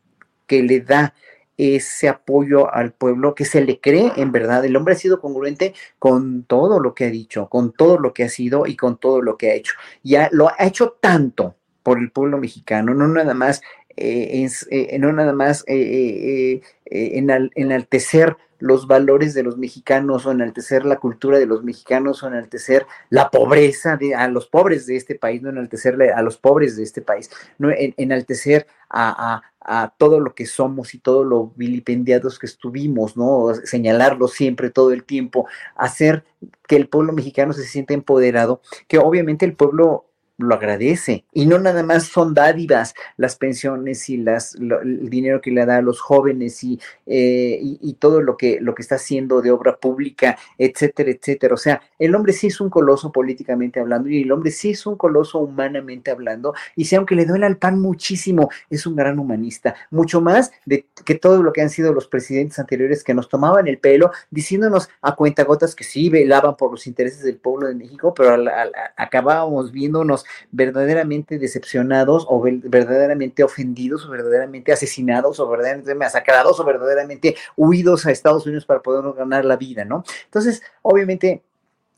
que 0.46 0.64
le 0.64 0.82
da 0.82 1.14
ese 1.60 2.08
apoyo 2.08 2.74
al 2.74 2.94
pueblo, 2.94 3.36
que 3.36 3.44
se 3.44 3.62
le 3.62 3.80
cree 3.82 4.14
en 4.16 4.32
verdad. 4.32 4.64
El 4.64 4.76
hombre 4.78 4.94
ha 4.94 4.98
sido 4.98 5.20
congruente 5.20 5.74
con 6.00 6.44
todo 6.44 6.80
lo 6.80 6.96
que 6.96 7.06
ha 7.06 7.10
dicho, 7.10 7.50
con 7.50 7.74
todo 7.74 8.00
lo 8.00 8.14
que 8.14 8.24
ha 8.24 8.30
sido 8.30 8.66
y 8.66 8.78
con 8.78 8.98
todo 8.98 9.22
lo 9.22 9.38
que 9.38 9.52
ha 9.52 9.56
hecho. 9.56 9.74
Ya 10.04 10.30
lo 10.32 10.48
ha 10.50 10.56
hecho 10.66 10.96
tanto 11.02 11.56
por 11.84 12.00
el 12.00 12.12
pueblo 12.12 12.38
mexicano, 12.38 12.94
no 12.94 13.08
nada 13.08 13.34
más 13.34 13.62
eh, 13.98 14.48
eh, 14.72 14.98
no 15.00 15.12
nada 15.12 15.34
más 15.34 15.66
eh, 15.68 16.62
enal- 16.86 17.52
enaltecer 17.56 18.38
los 18.60 18.88
valores 18.88 19.34
de 19.34 19.44
los 19.44 19.58
mexicanos 19.58 20.26
o 20.26 20.32
enaltecer 20.32 20.86
la 20.86 20.98
cultura 20.98 21.40
de 21.40 21.46
los 21.46 21.64
mexicanos 21.64 22.24
o 22.24 22.28
enaltecer 22.28 22.86
la 23.10 23.30
pobreza 23.30 23.96
de 23.98 24.16
a 24.16 24.28
los 24.28 24.48
pobres 24.48 24.86
de 24.86 24.96
este 24.98 25.16
país, 25.16 25.42
no 25.42 25.50
enaltecerle 25.50 26.12
a 26.12 26.22
los 26.22 26.38
pobres 26.38 26.76
de 26.78 26.84
este 26.84 27.02
país, 27.02 27.30
no 27.58 27.72
en- 27.72 27.94
enaltecer 27.98 28.68
a- 28.90 29.42
a 29.62 29.94
todo 29.98 30.20
lo 30.20 30.36
que 30.36 30.46
somos 30.46 30.94
y 30.94 31.00
todo 31.00 31.24
lo 31.24 31.52
vilipendiados 31.56 32.40
que 32.40 32.46
estuvimos, 32.46 33.18
¿no? 33.18 33.54
Señalarlo 33.64 34.28
siempre, 34.28 34.70
todo 34.70 34.92
el 34.92 35.04
tiempo, 35.04 35.48
hacer 35.76 36.24
que 36.68 36.76
el 36.76 36.88
pueblo 36.88 37.14
mexicano 37.14 37.54
se 37.54 37.64
sienta 37.64 37.94
empoderado, 37.94 38.62
que 38.88 38.98
obviamente 38.98 39.46
el 39.46 39.56
pueblo 39.56 40.09
lo 40.40 40.56
agradece. 40.56 41.26
Y 41.34 41.46
no 41.46 41.60
nada 41.60 41.84
más 41.84 42.06
son 42.06 42.34
dádivas 42.34 42.94
las 43.18 43.36
pensiones 43.36 44.10
y 44.10 44.18
las 44.18 44.56
lo- 44.60 44.82
el 44.82 45.10
dinero 45.10 45.42
que 45.42 45.52
le 45.52 45.66
da 45.66 45.78
a 45.78 45.82
los 45.82 46.00
jóvenes 46.02 46.64
y, 46.64 46.80
eh, 47.06 47.60
y, 47.62 47.94
todo 48.00 48.22
lo 48.22 48.38
que 48.38 48.60
lo 48.62 48.74
que 48.76 48.82
está 48.82 48.96
haciendo 48.96 49.42
de 49.42 49.52
obra 49.52 49.76
pública 49.78 50.38
etcétera 50.58 51.12
etcétera. 51.12 51.54
O 51.54 51.58
sea 51.58 51.82
el 52.00 52.16
hombre 52.16 52.34
sí 52.34 52.48
es 52.48 52.62
un 52.62 52.70
coloso 52.70 53.12
políticamente 53.12 53.80
hablando 53.80 54.10
y 54.10 54.22
el 54.24 54.32
hombre 54.32 54.52
sí 54.52 54.72
es 54.72 54.86
un 54.86 54.96
coloso 54.96 55.40
humanamente 55.40 56.12
hablando. 56.12 56.54
Y 56.76 56.86
si 56.86 56.96
aunque 56.96 57.16
le 57.16 57.26
duele 57.26 57.46
al 57.46 57.58
pan 57.58 57.80
muchísimo 57.82 58.50
es 58.70 58.86
un 58.88 58.96
gran 58.96 59.20
humanista. 59.20 59.76
Mucho 59.92 60.22
más 60.22 60.52
de 60.66 60.86
que 61.06 61.16
todo 61.16 61.44
lo 61.44 61.52
que 61.52 61.62
han 61.62 61.70
sido 61.70 61.94
los 61.94 62.08
presidentes 62.08 62.58
anteriores 62.60 63.04
que 63.04 63.14
nos 63.14 63.28
tomaban 63.30 63.68
el 63.68 63.78
pelo 63.80 64.12
diciéndonos 64.32 64.90
a 65.02 65.16
cuentagotas 65.16 65.76
que 65.76 65.84
sí 65.84 66.10
velaban 66.10 66.56
por 66.56 66.72
los 66.72 66.88
intereses 66.88 67.24
del 67.24 67.38
pueblo 67.38 67.68
de 67.68 67.76
México 67.76 68.14
pero 68.14 68.34
al- 68.36 68.48
al- 68.48 68.74
a- 68.76 68.94
acabábamos 69.04 69.72
viéndonos 69.72 70.26
verdaderamente 70.52 71.38
decepcionados 71.40 72.26
o 72.30 72.42
verdaderamente 72.42 73.44
ofendidos 73.44 74.06
o 74.06 74.10
verdaderamente 74.10 74.72
asesinados 74.72 75.40
o 75.40 75.50
verdaderamente 75.50 75.96
masacrados 75.96 76.60
o 76.60 76.66
verdaderamente 76.66 77.36
huidos 77.58 78.06
a 78.06 78.12
Estados 78.12 78.46
Unidos 78.46 78.66
para 78.66 78.82
poder 78.82 79.14
ganar 79.16 79.46
la 79.46 79.58
vida, 79.58 79.86
¿no? 79.86 80.04
Entonces, 80.26 80.62
obviamente, 80.82 81.44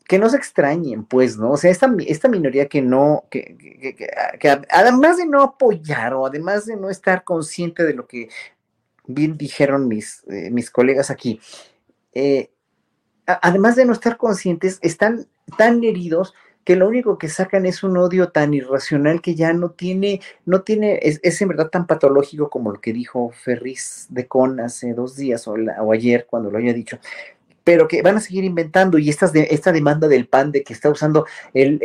que 0.07 0.19
no 0.19 0.29
se 0.29 0.35
extrañen, 0.37 1.05
pues, 1.05 1.37
¿no? 1.37 1.51
O 1.51 1.57
sea, 1.57 1.71
esta, 1.71 1.89
esta 2.05 2.27
minoría 2.27 2.67
que 2.67 2.81
no, 2.81 3.23
que, 3.29 3.95
que- 4.39 4.61
además 4.69 5.17
de 5.17 5.25
no 5.25 5.41
apoyar 5.41 6.13
o 6.13 6.25
además 6.25 6.65
de 6.65 6.75
no 6.75 6.89
estar 6.89 7.23
consciente 7.23 7.83
de 7.83 7.93
lo 7.93 8.07
que 8.07 8.27
bien 9.05 9.37
dijeron 9.37 9.87
mis, 9.87 10.23
eh, 10.27 10.49
mis 10.51 10.69
colegas 10.69 11.09
aquí, 11.11 11.39
eh, 12.13 12.51
además 13.25 13.75
de 13.75 13.85
no 13.85 13.93
estar 13.93 14.17
conscientes, 14.17 14.79
están 14.81 15.27
tan 15.57 15.83
heridos 15.83 16.33
que 16.63 16.75
lo 16.75 16.87
único 16.87 17.17
que 17.17 17.27
sacan 17.29 17.65
es 17.65 17.83
un 17.83 17.97
odio 17.97 18.29
tan 18.29 18.53
irracional 18.53 19.21
que 19.21 19.35
ya 19.35 19.53
no 19.53 19.71
tiene, 19.71 20.21
no 20.45 20.61
tiene, 20.61 20.99
es, 21.01 21.19
es 21.23 21.41
en 21.41 21.49
verdad 21.49 21.69
tan 21.69 21.87
patológico 21.87 22.49
como 22.49 22.71
lo 22.71 22.79
que 22.81 22.93
dijo 22.93 23.31
Ferris 23.31 24.07
de 24.09 24.27
Con 24.27 24.59
hace 24.59 24.93
dos 24.93 25.15
días 25.15 25.47
o, 25.47 25.57
la- 25.57 25.81
o 25.83 25.91
ayer 25.91 26.27
cuando 26.29 26.51
lo 26.51 26.57
haya 26.59 26.73
dicho, 26.73 26.99
pero 27.63 27.87
que 27.87 28.01
van 28.01 28.17
a 28.17 28.21
seguir 28.21 28.43
inventando 28.43 28.97
y 28.97 29.09
estas 29.09 29.33
esta 29.35 29.71
demanda 29.71 30.07
del 30.07 30.27
PAN 30.27 30.51
de 30.51 30.63
que 30.63 30.73
está 30.73 30.89
usando, 30.89 31.25
el, 31.53 31.79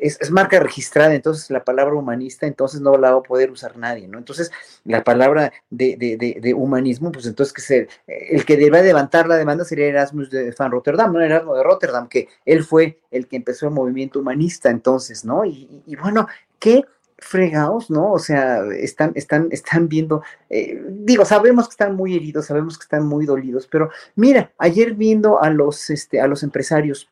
es, 0.00 0.30
marca 0.30 0.58
registrada, 0.60 1.14
entonces 1.14 1.50
la 1.50 1.64
palabra 1.64 1.94
humanista, 1.94 2.46
entonces 2.46 2.80
no 2.80 2.96
la 2.96 3.12
va 3.12 3.18
a 3.18 3.22
poder 3.22 3.50
usar 3.50 3.76
nadie, 3.76 4.08
¿no? 4.08 4.18
Entonces 4.18 4.50
la 4.84 5.04
palabra 5.04 5.52
de, 5.70 5.96
de- 5.96 6.16
de- 6.40 6.54
humanismo, 6.54 7.12
pues 7.12 7.26
entonces 7.26 7.52
que 7.52 7.62
se, 7.62 7.88
el 8.06 8.44
que 8.44 8.56
debe 8.56 8.82
levantar 8.82 9.26
la 9.28 9.36
demanda 9.36 9.64
sería 9.64 9.86
Erasmus 9.86 10.30
de 10.30 10.54
Van 10.58 10.70
Rotterdam, 10.70 11.12
no 11.12 11.20
Erasmo 11.20 11.54
de 11.54 11.62
Rotterdam, 11.62 12.08
que 12.08 12.28
él 12.44 12.64
fue 12.64 12.98
el 13.10 13.26
que 13.28 13.36
empezó 13.36 13.66
el 13.66 13.72
movimiento 13.74 14.18
humanista 14.20 14.70
entonces, 14.70 15.24
¿no? 15.24 15.44
Y- 15.44 15.82
y 15.86 15.96
bueno, 15.96 16.26
qué 16.58 16.84
fregados, 17.20 17.90
¿no? 17.90 18.12
O 18.12 18.18
sea, 18.18 18.64
están, 18.72 19.12
están, 19.14 19.48
están 19.50 19.88
viendo, 19.88 20.22
eh, 20.48 20.82
digo, 20.88 21.24
sabemos 21.24 21.68
que 21.68 21.72
están 21.72 21.94
muy 21.96 22.16
heridos, 22.16 22.46
sabemos 22.46 22.78
que 22.78 22.82
están 22.82 23.06
muy 23.06 23.26
dolidos, 23.26 23.66
pero 23.66 23.90
mira, 24.16 24.52
ayer 24.58 24.94
viendo 24.94 25.42
a 25.42 25.50
los, 25.50 25.90
este, 25.90 26.20
a 26.20 26.26
los 26.26 26.42
empresarios 26.42 27.08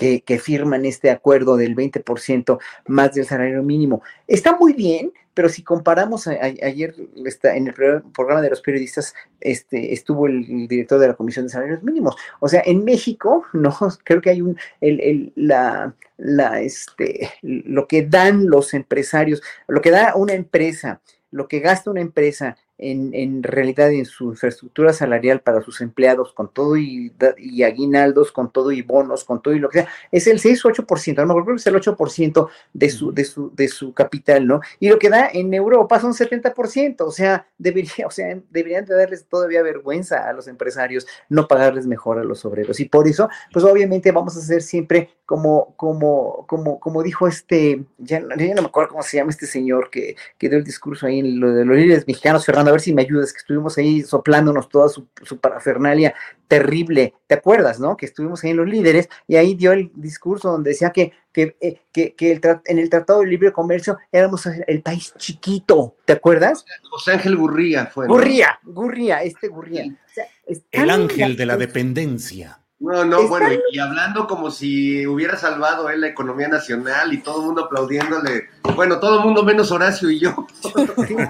que, 0.00 0.38
firman 0.38 0.86
este 0.86 1.10
acuerdo 1.10 1.56
del 1.56 1.76
20% 1.76 2.58
más 2.88 3.12
del 3.12 3.26
salario 3.26 3.62
mínimo. 3.62 4.02
Está 4.26 4.56
muy 4.56 4.72
bien, 4.72 5.12
pero 5.34 5.48
si 5.50 5.62
comparamos, 5.62 6.26
a- 6.26 6.38
ayer 6.40 6.94
está, 7.26 7.54
en 7.56 7.68
el 7.68 7.74
pro- 7.74 8.02
programa 8.14 8.40
de 8.40 8.50
los 8.50 8.62
periodistas 8.62 9.14
este, 9.40 9.92
estuvo 9.92 10.26
el, 10.26 10.66
director 10.66 10.98
de 10.98 11.08
la 11.08 11.14
Comisión 11.14 11.46
de 11.46 11.50
Salarios 11.52 11.82
Mínimos. 11.82 12.16
O 12.40 12.48
sea, 12.48 12.62
en 12.64 12.82
México, 12.84 13.44
no, 13.52 13.76
creo 14.04 14.20
que 14.22 14.30
hay 14.30 14.40
un, 14.40 14.56
el- 14.80 15.32
la, 15.36 15.94
la, 16.16 16.60
este, 16.62 17.30
lo 17.42 17.86
que 17.86 18.06
dan 18.06 18.48
los 18.48 18.72
empresarios, 18.72 19.42
lo 19.68 19.82
que 19.82 19.90
da 19.90 20.14
una 20.16 20.32
empresa, 20.32 21.00
lo 21.30 21.46
que 21.46 21.60
gasta 21.60 21.90
una 21.90 22.00
empresa 22.00 22.56
en, 22.80 23.14
en 23.14 23.42
realidad 23.42 23.90
en 23.90 24.06
su 24.06 24.30
infraestructura 24.30 24.92
salarial 24.92 25.40
para 25.40 25.60
sus 25.60 25.80
empleados, 25.80 26.32
con 26.32 26.52
todo 26.52 26.76
y, 26.76 27.12
y 27.38 27.62
aguinaldos, 27.62 28.32
con 28.32 28.50
todo 28.50 28.72
y 28.72 28.82
bonos, 28.82 29.24
con 29.24 29.42
todo 29.42 29.54
y 29.54 29.58
lo 29.58 29.68
que 29.68 29.80
sea, 29.80 29.88
es 30.10 30.26
el 30.26 30.40
6 30.40 30.64
o 30.64 30.70
8%, 30.70 31.18
a 31.18 31.22
lo 31.22 31.28
mejor 31.28 31.44
creo 31.44 31.56
que 31.56 31.60
es 31.60 31.66
el 31.66 31.74
8% 31.74 32.48
de 32.72 32.90
su, 32.90 33.12
de, 33.12 33.24
su, 33.24 33.54
de 33.54 33.68
su 33.68 33.92
capital, 33.92 34.46
¿no? 34.46 34.60
Y 34.78 34.88
lo 34.88 34.98
que 34.98 35.10
da 35.10 35.28
en 35.32 35.52
Europa 35.52 36.00
son 36.00 36.12
70%, 36.12 36.96
o 37.00 37.10
sea, 37.10 37.46
debería, 37.58 37.90
o 38.06 38.10
sea, 38.10 38.38
deberían 38.50 38.84
de 38.86 38.94
darles 38.94 39.26
todavía 39.26 39.62
vergüenza 39.62 40.28
a 40.28 40.32
los 40.32 40.48
empresarios 40.48 41.06
no 41.28 41.46
pagarles 41.46 41.86
mejor 41.86 42.18
a 42.18 42.24
los 42.24 42.44
obreros. 42.44 42.80
Y 42.80 42.86
por 42.86 43.06
eso, 43.06 43.28
pues 43.52 43.64
obviamente 43.64 44.10
vamos 44.12 44.36
a 44.36 44.40
hacer 44.40 44.62
siempre 44.62 45.10
como, 45.26 45.74
como, 45.76 46.44
como, 46.48 46.80
como 46.80 47.02
dijo 47.02 47.28
este, 47.28 47.84
ya, 47.98 48.20
ya 48.20 48.54
no 48.54 48.62
me 48.62 48.68
acuerdo 48.68 48.90
cómo 48.90 49.02
se 49.02 49.18
llama 49.18 49.30
este 49.30 49.46
señor 49.46 49.90
que, 49.90 50.16
que 50.38 50.48
dio 50.48 50.58
el 50.58 50.64
discurso 50.64 51.06
ahí 51.06 51.20
en 51.20 51.38
lo 51.38 51.52
de 51.52 51.64
los 51.64 51.76
líderes 51.76 52.06
mexicanos, 52.06 52.44
Fernando, 52.44 52.69
a 52.70 52.72
ver 52.74 52.80
si 52.80 52.94
me 52.94 53.02
ayudas, 53.02 53.32
que 53.32 53.38
estuvimos 53.38 53.76
ahí 53.78 54.02
soplándonos 54.02 54.68
toda 54.68 54.88
su, 54.88 55.06
su 55.22 55.38
parafernalia 55.38 56.14
terrible, 56.48 57.14
¿te 57.26 57.34
acuerdas, 57.34 57.78
no? 57.78 57.96
Que 57.96 58.06
estuvimos 58.06 58.42
ahí 58.42 58.50
en 58.50 58.56
los 58.56 58.68
líderes 58.68 59.08
y 59.28 59.36
ahí 59.36 59.54
dio 59.54 59.72
el 59.72 59.92
discurso 59.94 60.50
donde 60.50 60.70
decía 60.70 60.90
que, 60.90 61.12
que, 61.32 61.56
eh, 61.60 61.80
que, 61.92 62.14
que 62.14 62.32
el 62.32 62.40
en 62.64 62.78
el 62.78 62.90
Tratado 62.90 63.20
de 63.20 63.26
Libre 63.26 63.52
Comercio 63.52 63.98
éramos 64.10 64.46
el 64.46 64.82
país 64.82 65.14
chiquito, 65.16 65.96
¿te 66.04 66.14
acuerdas? 66.14 66.64
José 66.90 67.12
Ángel 67.12 67.36
Gurría 67.36 67.86
fue. 67.86 68.06
¿no? 68.06 68.14
Gurría, 68.14 68.58
Gurría, 68.64 69.22
este 69.22 69.48
Gurría. 69.48 69.84
O 69.84 70.12
sea, 70.12 70.26
el 70.72 70.90
ángel 70.90 71.36
de 71.36 71.46
la 71.46 71.56
dependencia. 71.56 72.60
No, 72.80 73.04
no, 73.04 73.28
bueno, 73.28 73.52
y, 73.52 73.76
y, 73.76 73.78
hablando 73.78 74.26
como 74.26 74.50
si 74.50 75.06
hubiera 75.06 75.36
salvado 75.36 75.90
él 75.90 76.00
la 76.00 76.08
economía 76.08 76.48
nacional 76.48 77.12
y 77.12 77.18
todo 77.18 77.40
el 77.40 77.46
mundo 77.48 77.66
aplaudiéndole. 77.66 78.48
Bueno, 78.74 78.98
todo 78.98 79.18
el 79.18 79.24
mundo 79.26 79.42
menos 79.42 79.70
Horacio 79.70 80.08
y 80.08 80.18
yo. 80.18 80.46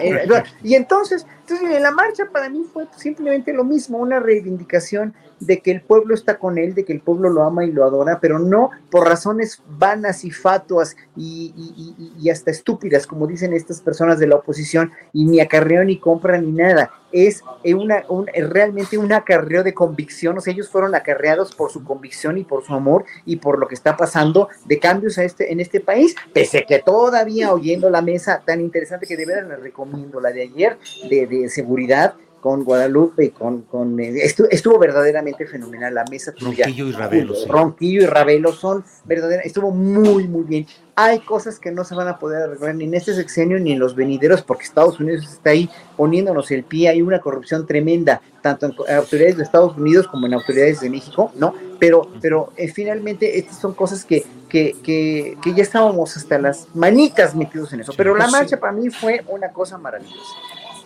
Eh, 0.01 0.27
y 0.63 0.75
entonces, 0.75 1.27
entonces, 1.41 1.77
en 1.77 1.83
la 1.83 1.91
marcha 1.91 2.27
para 2.33 2.49
mí 2.49 2.65
fue 2.73 2.87
simplemente 2.97 3.53
lo 3.53 3.65
mismo, 3.65 3.99
una 3.99 4.21
reivindicación 4.21 5.15
de 5.41 5.61
que 5.61 5.73
el 5.73 5.81
pueblo 5.81 6.15
está 6.15 6.39
con 6.39 6.59
él, 6.59 6.75
de 6.75 6.85
que 6.85 6.93
el 6.93 7.01
pueblo 7.01 7.31
lo 7.31 7.43
ama 7.43 7.65
y 7.65 7.73
lo 7.73 7.85
adora, 7.85 8.21
pero 8.21 8.39
no 8.39 8.71
por 8.91 9.09
razones 9.09 9.63
vanas 9.69 10.25
y 10.25 10.31
fatuas 10.31 10.97
y, 11.17 11.53
y, 11.57 11.95
y, 11.99 12.25
y 12.25 12.31
hasta 12.31 12.51
estúpidas, 12.51 13.07
como 13.07 13.27
dicen 13.27 13.53
estas 13.53 13.81
personas 13.81 14.19
de 14.19 14.27
la 14.27 14.37
oposición, 14.37 14.93
y 15.13 15.25
ni 15.25 15.41
acarreo 15.41 15.83
ni 15.83 15.99
compra 15.99 16.39
ni 16.39 16.53
nada. 16.53 16.93
Es 17.13 17.43
una, 17.65 18.05
un, 18.09 18.27
realmente 18.27 18.99
un 18.99 19.13
acarreo 19.13 19.63
de 19.63 19.75
convicción, 19.75 20.39
o 20.39 20.41
sea, 20.41 20.53
ellos 20.53 20.69
fueron 20.69 20.95
acarreados 20.95 21.55
por 21.55 21.71
su 21.71 21.85
convicción 21.85 22.39
y 22.39 22.45
por 22.45 22.65
su 22.65 22.75
amor 22.75 23.05
y 23.25 23.37
por 23.37 23.59
lo 23.59 23.67
que 23.69 23.75
está 23.75 23.97
pasando 23.97 24.49
de 24.65 24.79
cambios 24.79 25.19
a 25.19 25.25
este, 25.25 25.53
en 25.53 25.61
este 25.61 25.81
país, 25.81 26.15
pese 26.33 26.65
que 26.67 26.79
todavía 26.79 27.53
oyendo 27.53 27.91
la 27.91 28.03
mesa 28.03 28.43
tan 28.45 28.61
interesante 28.61 29.07
que 29.07 29.17
de 29.17 29.27
verdad 29.27 29.49
les 29.51 29.61
recomiendo, 29.61 30.21
la 30.21 30.31
de 30.31 30.43
ayer, 30.43 30.79
de, 31.09 31.27
de 31.27 31.49
seguridad, 31.49 32.15
con 32.41 32.65
Guadalupe 32.65 33.27
y 33.27 33.31
con, 33.31 33.63
con 33.63 33.99
eh, 34.01 34.13
estuvo, 34.23 34.49
estuvo, 34.51 34.79
verdaderamente 34.79 35.47
fenomenal 35.47 35.95
la 35.95 36.05
mesa 36.11 36.33
tuya. 36.33 36.65
Ronquillo 36.65 36.87
y 36.87 36.93
Ravelo, 36.93 37.35
sí. 37.35 37.49
Ronquillo 37.49 38.03
y 38.03 38.07
Ravelo 38.07 38.53
son 38.53 38.85
verdaderamente, 39.05 39.49
estuvo 39.49 39.71
muy, 39.71 40.27
muy 40.27 40.45
bien. 40.45 40.67
Hay 40.97 41.21
cosas 41.21 41.59
que 41.59 41.71
no 41.71 41.85
se 41.85 41.95
van 41.95 42.09
a 42.09 42.19
poder 42.19 42.43
arreglar 42.43 42.75
ni 42.75 42.85
en 42.85 42.95
este 42.95 43.15
sexenio 43.15 43.59
ni 43.59 43.73
en 43.73 43.79
los 43.79 43.95
venideros, 43.95 44.43
porque 44.43 44.65
Estados 44.65 45.01
Unidos 45.01 45.25
está 45.25 45.51
ahí 45.51 45.71
poniéndonos 45.97 46.51
el 46.51 46.65
pie. 46.65 46.89
Hay 46.89 47.03
una 47.03 47.21
corrupción 47.21 47.67
tremenda, 47.67 48.21
tanto 48.43 48.67
en 48.67 48.97
autoridades 48.97 49.37
de 49.37 49.43
Estados 49.45 49.77
Unidos 49.77 50.09
como 50.09 50.27
en 50.27 50.35
autoridades 50.35 50.81
de 50.81 50.91
México, 50.91 51.33
¿no? 51.37 51.55
Pero, 51.79 52.11
pero 52.21 52.53
eh, 52.57 52.69
finalmente 52.69 53.39
estas 53.39 53.59
son 53.59 53.75
cosas 53.75 54.05
que, 54.05 54.25
que, 54.49 54.77
que, 54.83 55.39
que, 55.43 55.55
ya 55.55 55.63
estábamos 55.63 56.17
hasta 56.17 56.39
las 56.39 56.69
manitas 56.75 57.35
metidos 57.35 57.73
en 57.73 57.81
eso. 57.81 57.93
Pero 57.97 58.15
la 58.15 58.29
marcha 58.29 58.59
para 58.59 58.73
mí 58.73 58.91
fue 58.91 59.25
una 59.29 59.51
cosa 59.53 59.79
maravillosa. 59.79 60.35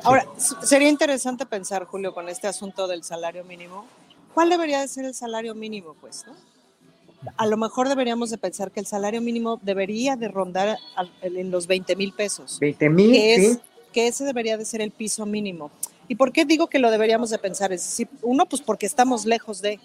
Ahora, 0.05 0.27
sería 0.63 0.89
interesante 0.89 1.47
pensar, 1.47 1.87
Julio, 1.87 2.13
con 2.13 2.29
este 2.29 2.47
asunto 2.47 2.87
del 2.87 3.03
salario 3.03 3.43
mínimo, 3.45 3.87
¿cuál 4.35 4.51
debería 4.51 4.81
de 4.81 4.89
ser 4.89 5.07
el 5.07 5.15
salario 5.15 5.55
mínimo, 5.55 5.97
pues, 6.01 6.25
no? 6.27 6.35
A 7.39 7.47
lo 7.47 7.57
mejor 7.57 7.89
deberíamos 7.89 8.29
de 8.29 8.37
pensar 8.37 8.71
que 8.71 8.81
el 8.81 8.87
salario 8.87 9.23
mínimo 9.23 9.59
debería 9.63 10.15
de 10.15 10.29
rondar 10.29 10.77
en 11.23 11.51
los 11.51 11.67
20 11.67 11.97
mil 11.97 12.13
pesos. 12.13 12.59
20 12.61 12.91
mil, 12.91 13.13
que, 13.13 13.37
sí. 13.37 13.47
es, 13.47 13.59
que 13.95 14.07
ese 14.09 14.25
debería 14.25 14.59
de 14.59 14.67
ser 14.67 14.83
el 14.83 14.91
piso 14.91 15.25
mínimo. 15.25 15.71
¿Y 16.07 16.17
por 16.17 16.33
qué 16.33 16.45
digo 16.45 16.67
que 16.67 16.79
lo 16.79 16.91
deberíamos 16.91 17.31
de 17.31 17.39
pensar? 17.39 17.73
Es 17.73 17.83
decir, 17.83 18.09
uno, 18.21 18.45
pues 18.45 18.61
porque 18.61 18.85
estamos 18.85 19.25
lejos 19.25 19.63
de, 19.63 19.81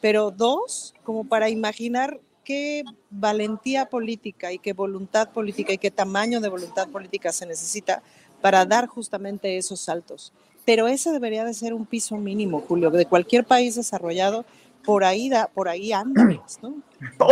pero 0.00 0.32
dos, 0.32 0.94
como 1.04 1.22
para 1.22 1.48
imaginar 1.48 2.18
qué 2.44 2.84
valentía 3.10 3.86
política 3.86 4.52
y 4.52 4.58
qué 4.58 4.72
voluntad 4.72 5.30
política 5.30 5.72
y 5.72 5.78
qué 5.78 5.90
tamaño 5.90 6.40
de 6.40 6.48
voluntad 6.48 6.88
política 6.88 7.32
se 7.32 7.46
necesita 7.46 8.02
para 8.44 8.66
dar 8.66 8.88
justamente 8.88 9.56
esos 9.56 9.80
saltos. 9.80 10.30
Pero 10.66 10.86
ese 10.86 11.10
debería 11.12 11.46
de 11.46 11.54
ser 11.54 11.72
un 11.72 11.86
piso 11.86 12.18
mínimo, 12.18 12.62
Julio, 12.68 12.90
de 12.90 13.06
cualquier 13.06 13.46
país 13.46 13.74
desarrollado, 13.74 14.44
por 14.84 15.02
ahí, 15.02 15.30
da, 15.30 15.46
por 15.46 15.66
ahí 15.66 15.94
andan, 15.94 16.42
¿no? 16.62 16.74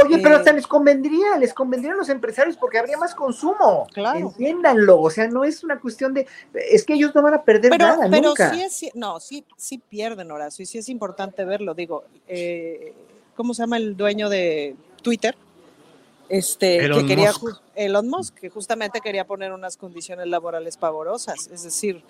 Oye, 0.03 0.21
pero 0.23 0.37
hasta 0.37 0.55
les 0.55 0.67
convendría, 0.67 1.37
les 1.39 1.53
convendría 1.53 1.93
a 1.93 1.97
los 1.97 2.09
empresarios 2.09 2.57
porque 2.57 2.79
habría 2.79 2.97
más 2.97 3.15
consumo. 3.15 3.87
Claro. 3.93 4.21
Entiéndanlo, 4.21 5.03
o 5.03 5.11
sea, 5.11 5.29
no 5.29 5.45
es 5.45 5.63
una 5.63 5.79
cuestión 5.79 6.15
de, 6.15 6.27
es 6.55 6.83
que 6.83 6.95
ellos 6.95 7.15
no 7.15 7.21
van 7.21 7.35
a 7.35 7.43
perder 7.43 7.69
pero, 7.69 7.89
nada 7.89 8.09
pero 8.11 8.29
nunca. 8.29 8.55
sí 8.55 8.63
es, 8.63 8.95
no, 8.95 9.21
sí, 9.21 9.45
sí 9.59 9.83
pierden, 9.87 10.31
Horacio, 10.31 10.63
y 10.63 10.67
sí 10.67 10.79
es 10.79 10.89
importante 10.89 11.45
verlo. 11.45 11.75
Digo, 11.75 12.05
eh, 12.27 12.95
¿cómo 13.37 13.53
se 13.53 13.65
llama 13.65 13.77
el 13.77 13.99
dueño 13.99 14.31
de 14.31 14.77
Twitter? 15.03 15.37
Este, 16.28 16.85
Elon 16.85 17.01
que 17.01 17.07
quería, 17.07 17.32
Musk. 17.32 17.62
Elon 17.74 18.09
Musk, 18.09 18.35
que 18.35 18.51
justamente 18.51 19.01
quería 19.01 19.27
poner 19.27 19.53
unas 19.53 19.77
condiciones 19.77 20.27
laborales 20.27 20.77
pavorosas. 20.77 21.49
Es 21.49 21.62
decir, 21.62 22.03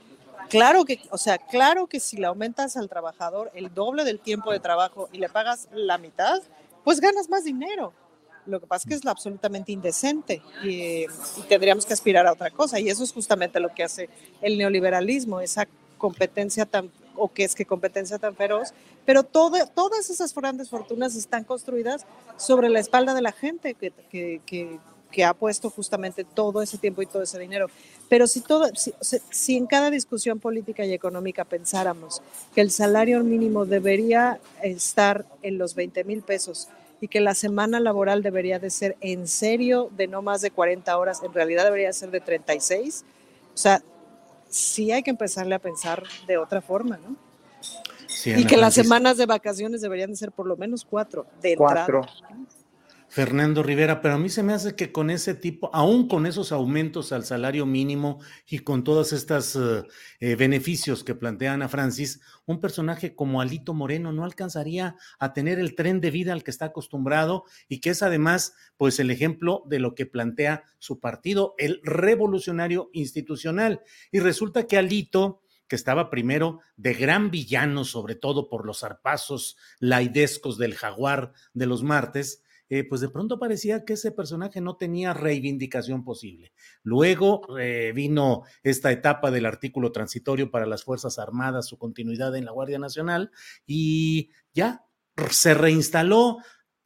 claro 0.49 0.85
que, 0.85 1.01
o 1.11 1.19
sea, 1.19 1.39
claro 1.39 1.87
que 1.87 2.01
si 2.01 2.17
le 2.17 2.27
aumentas 2.27 2.77
al 2.77 2.89
trabajador 2.89 3.51
el 3.55 3.73
doble 3.75 4.05
del 4.05 4.21
tiempo 4.21 4.53
de 4.53 4.61
trabajo 4.61 5.09
y 5.13 5.19
le 5.19 5.29
pagas 5.29 5.69
la 5.73 5.99
mitad, 5.99 6.41
pues 6.85 7.01
ganas 7.01 7.29
más 7.29 7.45
dinero. 7.45 7.93
Lo 8.45 8.61
que 8.61 8.67
pasa 8.67 8.83
es 8.85 8.89
que 8.89 8.95
es 8.97 9.07
absolutamente 9.07 9.71
indecente 9.71 10.43
y, 10.65 11.05
y 11.05 11.43
tendríamos 11.49 11.87
que 11.87 11.93
aspirar 11.93 12.27
a 12.27 12.33
otra 12.33 12.51
cosa. 12.51 12.81
Y 12.81 12.89
eso 12.89 13.05
es 13.05 13.13
justamente 13.13 13.61
lo 13.61 13.73
que 13.73 13.85
hace 13.85 14.09
el 14.41 14.59
neoliberalismo, 14.59 15.41
esa 15.41 15.69
competencia 15.97 16.67
tan, 16.67 16.91
o 17.17 17.33
que 17.33 17.45
es 17.45 17.55
que 17.55 17.65
competencia 17.65 18.19
tan 18.19 18.35
feroz, 18.35 18.73
pero 19.05 19.23
todo, 19.23 19.57
todas 19.75 20.11
esas 20.11 20.35
grandes 20.35 20.71
fortunas 20.71 21.15
están 21.15 21.45
construidas 21.45 22.07
sobre 22.37 22.69
la 22.69 22.81
espalda 22.81 23.15
de 23.15 23.23
la 23.23 23.33
gente 23.33 23.75
que, 23.75 23.93
que, 24.11 24.41
que, 24.47 24.79
que, 25.11 25.25
ha 25.25 25.35
puesto 25.35 25.71
justamente 25.71 26.25
todo 26.25 26.63
ese 26.63 26.79
tiempo 26.79 27.03
y 27.03 27.07
todo 27.07 27.23
ese 27.23 27.39
dinero. 27.39 27.67
Pero 28.09 28.27
si, 28.27 28.41
todo, 28.41 28.71
si, 28.75 28.93
si 29.31 29.57
en 29.57 29.67
cada 29.67 29.91
discusión 29.91 30.39
política 30.39 30.85
y 30.85 30.93
económica 30.93 31.45
pensáramos 31.45 32.23
que 32.55 32.61
el 32.61 32.71
salario 32.71 33.23
mínimo 33.23 33.65
debería 33.65 34.41
estar 34.63 35.25
en 35.43 35.59
los 35.59 35.75
20 35.75 36.05
mil 36.05 36.23
pesos 36.23 36.69
y 37.03 37.09
que 37.09 37.21
la 37.21 37.35
semana 37.35 37.81
laboral 37.81 38.23
debería 38.23 38.61
de 38.61 38.71
ser 38.71 38.97
en 39.01 39.27
serio 39.27 39.91
de 39.97 40.07
no 40.07 40.23
más 40.23 40.41
de 40.41 40.53
40 40.53 40.97
horas, 40.97 41.21
en 41.25 41.35
realidad 41.35 41.65
debería 41.65 41.93
ser 41.93 42.13
de 42.13 42.21
36, 42.21 43.05
o 43.53 43.57
sea, 43.57 43.83
sí 44.53 44.93
hay 44.93 45.03
que 45.03 45.11
empezarle 45.11 45.55
a 45.55 45.59
pensar 45.59 46.05
de 46.27 46.37
otra 46.37 46.61
forma, 46.61 46.99
¿no? 46.99 47.17
Sí, 48.07 48.33
y 48.37 48.45
que 48.45 48.57
las 48.57 48.75
semanas 48.75 49.17
de 49.17 49.27
vacaciones 49.27 49.81
deberían 49.81 50.11
de 50.11 50.17
ser 50.17 50.31
por 50.31 50.47
lo 50.47 50.57
menos 50.57 50.85
cuatro 50.85 51.27
de 51.41 51.57
Cuatro. 51.57 52.03
entrada. 52.03 52.39
Fernando 53.13 53.63
Rivera, 53.63 54.01
pero 54.01 54.15
a 54.15 54.19
mí 54.19 54.31
se 54.31 54.43
me 54.43 54.55
hace 54.55 54.75
que 54.75 54.91
con 54.91 55.11
ese 55.11 55.35
tipo, 55.35 55.69
aún 55.75 56.09
con 56.09 56.25
esos 56.25 56.51
aumentos 56.51 57.13
al 57.13 57.27
salario 57.27 57.67
mínimo 57.67 58.23
y 58.49 58.61
con 58.61 58.85
todos 58.85 59.13
estos 59.13 59.55
uh, 59.55 59.85
eh, 60.19 60.35
beneficios 60.35 61.05
que 61.05 61.15
plantea 61.15 61.53
Ana 61.53 61.69
Francis, 61.69 62.23
un 62.47 62.59
personaje 62.59 63.15
como 63.15 63.43
Alito 63.43 63.75
Moreno 63.75 64.13
no 64.13 64.25
alcanzaría 64.25 64.97
a 65.19 65.35
tener 65.35 65.59
el 65.59 65.75
tren 65.75 66.01
de 66.01 66.11
vida 66.11 66.33
al 66.33 66.43
que 66.43 66.51
está 66.51 66.65
acostumbrado 66.65 67.45
y 67.69 67.81
que 67.81 67.91
es 67.91 68.03
además 68.03 68.55
pues 68.79 68.99
el 68.99 69.11
ejemplo 69.11 69.63
de 69.67 69.79
lo 69.79 69.95
que 69.95 70.07
plantea 70.07 70.65
su 70.79 70.99
partido, 70.99 71.55
el 71.59 71.83
revolucionario 71.85 72.89
institucional. 72.95 73.83
Y 74.11 74.21
resulta 74.21 74.67
que 74.67 74.79
Alito 74.79 75.43
que 75.69 75.77
estaba 75.77 76.09
primero 76.09 76.61
de 76.77 76.95
gran 76.95 77.31
villano, 77.31 77.85
sobre 77.85 78.15
todo 78.15 78.49
por 78.49 78.65
los 78.65 78.81
zarpazos 78.81 79.59
laidescos 79.81 80.57
del 80.57 80.75
jaguar 80.75 81.35
de 81.53 81.67
los 81.67 81.83
martes, 81.83 82.43
eh, 82.75 82.85
pues 82.85 83.03
de 83.03 83.11
pronto 83.11 83.39
parecía 83.39 83.85
que 83.85 83.93
ese 83.93 84.13
personaje 84.13 84.63
no 84.63 84.77
tenía 84.77 85.13
reivindicación 85.13 86.05
posible. 86.05 86.55
Luego 86.83 87.43
eh, 87.59 87.93
vino 87.95 88.45
esta 88.63 88.91
etapa 88.91 89.31
del 89.31 89.45
artículo 89.45 89.93
transitorio 89.93 90.51
para 90.51 90.65
las 90.65 90.83
Fuerzas 90.83 91.19
Armadas, 91.19 91.69
su 91.69 91.77
continuidad 91.77 92.35
en 92.35 92.47
la 92.47 92.53
Guardia 92.53 92.79
Nacional, 92.79 93.31
y 93.67 94.31
ya 94.55 94.87
se 95.29 95.53
reinstaló. 95.53 96.39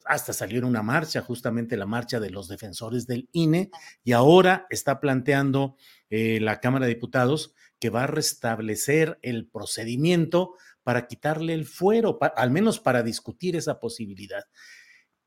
Hasta 0.05 0.33
salió 0.33 0.59
en 0.59 0.65
una 0.65 0.83
marcha, 0.83 1.23
justamente 1.23 1.77
la 1.77 1.87
marcha 1.87 2.19
de 2.19 2.31
los 2.31 2.49
defensores 2.49 3.07
del 3.07 3.29
INE, 3.31 3.71
y 4.03 4.11
ahora 4.11 4.67
está 4.71 4.99
planteando 4.99 5.77
eh, 6.11 6.41
la 6.41 6.59
Cámara 6.59 6.87
de 6.87 6.95
Diputados 6.95 7.55
que 7.79 7.91
va 7.91 8.03
a 8.03 8.09
restablecer 8.09 9.21
el 9.23 9.47
procedimiento 9.47 10.55
para 10.83 11.07
quitarle 11.07 11.55
el 11.55 11.65
fuero, 11.65 12.19
al 12.21 12.51
menos 12.51 12.81
para 12.81 13.05
discutir 13.05 13.55
esa 13.55 13.79
posibilidad. 13.79 14.43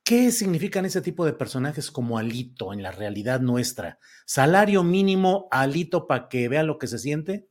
¿Qué 0.09 0.31
significan 0.31 0.85
ese 0.85 1.01
tipo 1.01 1.23
de 1.23 1.33
personajes 1.33 1.91
como 1.91 2.17
Alito 2.17 2.73
en 2.73 2.81
la 2.81 2.91
realidad 2.91 3.41
nuestra? 3.41 3.99
¿Salario 4.25 4.81
mínimo 4.81 5.47
Alito 5.51 6.07
para 6.07 6.27
que 6.29 6.49
vea 6.49 6.63
lo 6.63 6.79
que 6.79 6.87
se 6.87 6.97
siente? 6.97 7.47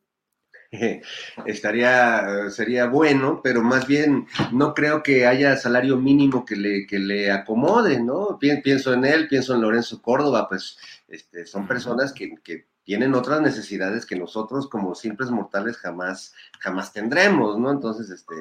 estaría, 1.47 2.51
sería 2.51 2.86
bueno, 2.86 3.43
pero 3.44 3.62
más 3.62 3.86
bien 3.86 4.26
no 4.51 4.74
creo 4.74 5.05
que 5.05 5.24
haya 5.24 5.56
salario 5.56 5.98
mínimo 5.98 6.44
que 6.44 6.56
le, 6.56 6.85
que 6.89 6.98
le 6.98 7.30
acomode, 7.30 8.02
¿no? 8.02 8.40
Pienso 8.40 8.93
en 8.93 9.05
él, 9.05 9.28
pienso 9.28 9.55
en 9.55 9.60
Lorenzo 9.60 10.02
Córdoba, 10.02 10.48
pues 10.48 10.78
este, 11.06 11.47
son 11.47 11.68
personas 11.68 12.12
que, 12.12 12.35
que 12.43 12.66
tienen 12.82 13.14
otras 13.14 13.40
necesidades 13.40 14.05
que 14.05 14.16
nosotros 14.16 14.68
como 14.68 14.97
simples 14.97 15.30
mortales 15.30 15.76
jamás, 15.76 16.35
jamás 16.59 16.93
tendremos, 16.93 17.56
¿no? 17.56 17.70
Entonces, 17.70 18.10
este, 18.10 18.35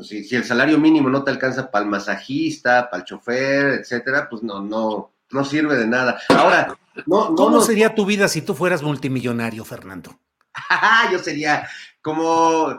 pues 0.00 0.08
si, 0.08 0.24
si 0.24 0.34
el 0.34 0.44
salario 0.44 0.78
mínimo 0.78 1.10
no 1.10 1.22
te 1.22 1.30
alcanza 1.30 1.70
para 1.70 1.84
el 1.84 1.90
masajista, 1.90 2.88
para 2.88 3.02
el 3.02 3.06
chofer, 3.06 3.80
etcétera, 3.80 4.28
pues 4.30 4.42
no, 4.42 4.62
no, 4.62 5.12
no 5.30 5.44
sirve 5.44 5.76
de 5.76 5.86
nada. 5.86 6.18
Ahora, 6.30 6.74
no, 7.06 7.28
no 7.28 7.34
¿Cómo 7.34 7.50
nos- 7.56 7.66
sería 7.66 7.94
tu 7.94 8.06
vida 8.06 8.26
si 8.26 8.40
tú 8.40 8.54
fueras 8.54 8.82
multimillonario, 8.82 9.62
Fernando? 9.62 10.18
yo 11.12 11.18
sería 11.18 11.68
como, 12.00 12.78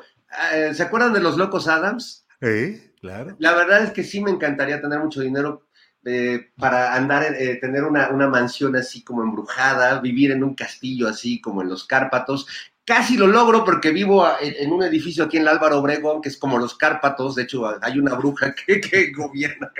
eh, 0.51 0.73
¿se 0.73 0.81
acuerdan 0.81 1.13
de 1.13 1.19
los 1.19 1.37
locos 1.37 1.67
Adams? 1.67 2.25
¿Eh? 2.41 2.91
Claro. 2.99 3.35
La 3.37 3.53
verdad 3.53 3.83
es 3.83 3.91
que 3.91 4.03
sí 4.03 4.19
me 4.19 4.31
encantaría 4.31 4.81
tener 4.81 4.97
mucho 4.99 5.21
dinero 5.21 5.67
eh, 6.03 6.49
para 6.57 6.95
andar, 6.95 7.35
eh, 7.35 7.57
tener 7.61 7.83
una, 7.83 8.09
una 8.09 8.27
mansión 8.27 8.75
así 8.75 9.03
como 9.03 9.21
embrujada, 9.21 9.99
vivir 9.99 10.31
en 10.31 10.43
un 10.43 10.55
castillo 10.55 11.07
así 11.07 11.39
como 11.39 11.61
en 11.61 11.69
los 11.69 11.85
Cárpatos. 11.85 12.47
Casi 12.91 13.15
lo 13.15 13.25
logro 13.25 13.63
porque 13.63 13.91
vivo 13.91 14.27
en, 14.41 14.69
un 14.69 14.83
edificio 14.83 15.23
aquí 15.23 15.37
en 15.37 15.43
el 15.43 15.47
Álvaro 15.47 15.79
Obregón, 15.79 16.21
que 16.21 16.27
es 16.27 16.35
como 16.35 16.57
los 16.57 16.75
Cárpatos. 16.75 17.35
De 17.35 17.43
hecho, 17.43 17.65
hay 17.81 17.97
una 17.97 18.15
bruja 18.15 18.53
que, 18.67 18.81
que 18.81 19.13
gobierna. 19.13 19.71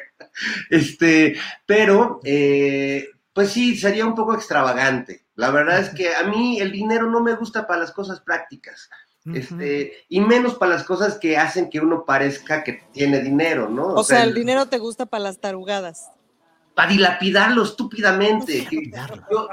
Este, 0.69 1.35
pero, 1.65 2.21
eh, 2.23 3.09
pues 3.33 3.49
sí, 3.49 3.75
sería 3.75 4.05
un 4.05 4.15
poco 4.15 4.33
extravagante. 4.33 5.25
La 5.35 5.51
verdad 5.51 5.81
es 5.81 5.89
que 5.89 6.15
a 6.15 6.23
mí 6.23 6.61
el 6.61 6.71
dinero 6.71 7.11
no 7.11 7.19
me 7.19 7.35
gusta 7.35 7.67
para 7.67 7.81
las 7.81 7.91
cosas 7.91 8.21
prácticas. 8.21 8.89
Este, 9.25 10.05
y 10.07 10.21
menos 10.21 10.55
para 10.55 10.75
las 10.75 10.85
cosas 10.85 11.17
que 11.19 11.35
hacen 11.37 11.69
que 11.69 11.81
uno 11.81 12.05
parezca 12.05 12.63
que 12.63 12.81
tiene 12.93 13.19
dinero, 13.19 13.67
¿no? 13.67 13.87
O 13.87 14.05
sea, 14.05 14.23
el 14.23 14.33
dinero 14.33 14.67
te 14.67 14.77
gusta 14.77 15.05
para 15.05 15.25
las 15.25 15.41
tarugadas. 15.41 16.09
Para 16.75 16.89
dilapidarlo 16.89 17.63
estúpidamente, 17.63 18.67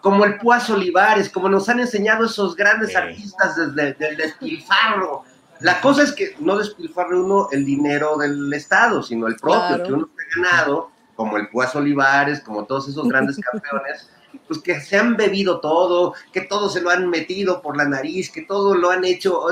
como 0.03 0.25
el 0.25 0.39
Puaz 0.39 0.71
Olivares, 0.71 1.29
como 1.29 1.49
nos 1.49 1.69
han 1.69 1.81
enseñado 1.81 2.27
esos 2.27 2.55
grandes 2.55 2.95
artistas 2.95 3.57
desde 3.57 3.95
del 3.95 4.17
despilfarro. 4.17 5.25
La 5.61 5.81
cosa 5.81 6.05
es 6.05 6.13
que 6.13 6.37
no 6.39 6.57
despilfarre 6.57 7.19
uno 7.21 7.49
el 7.51 7.65
dinero 7.65 8.17
del 8.17 8.53
Estado, 8.53 9.03
sino 9.03 9.27
el 9.27 9.37
propio, 9.37 9.59
Claro. 9.77 9.85
que 9.85 9.93
uno 9.93 10.09
ha 10.17 10.37
ganado, 10.41 10.91
como 11.17 11.37
el 11.37 11.49
Puaz 11.49 11.75
Olivares, 11.75 12.41
como 12.41 12.65
todos 12.65 12.89
esos 12.89 13.09
grandes 13.09 13.39
campeones, 13.39 14.09
pues 14.47 14.61
que 14.61 14.81
se 14.81 14.97
han 14.97 15.17
bebido 15.17 15.59
todo, 15.61 16.15
que 16.33 16.43
todo 16.43 16.69
se 16.71 16.81
lo 16.81 16.91
han 16.91 17.09
metido 17.11 17.61
por 17.61 17.77
la 17.77 17.87
nariz, 17.87 18.31
que 18.31 18.43
todo 18.43 18.77
lo 18.77 18.91
han 18.91 19.05
hecho. 19.05 19.43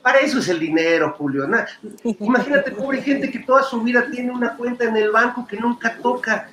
Para 0.00 0.20
eso 0.20 0.38
es 0.38 0.48
el 0.48 0.60
dinero, 0.60 1.14
Julio. 1.18 1.46
¿no? 1.46 1.58
Imagínate, 2.20 2.70
pobre 2.72 3.02
gente 3.02 3.30
que 3.30 3.38
toda 3.40 3.62
su 3.62 3.80
vida 3.82 4.06
tiene 4.10 4.30
una 4.30 4.56
cuenta 4.56 4.84
en 4.84 4.96
el 4.96 5.10
banco 5.10 5.46
que 5.46 5.56
nunca 5.58 5.96
toca. 6.02 6.50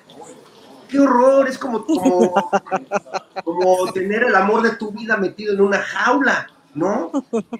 Qué 0.91 0.99
horror, 0.99 1.47
es 1.47 1.57
como, 1.57 1.85
como, 1.85 2.33
como 3.45 3.93
tener 3.93 4.23
el 4.23 4.35
amor 4.35 4.61
de 4.61 4.75
tu 4.75 4.91
vida 4.91 5.15
metido 5.15 5.53
en 5.53 5.61
una 5.61 5.79
jaula, 5.79 6.47
¿no? 6.73 7.11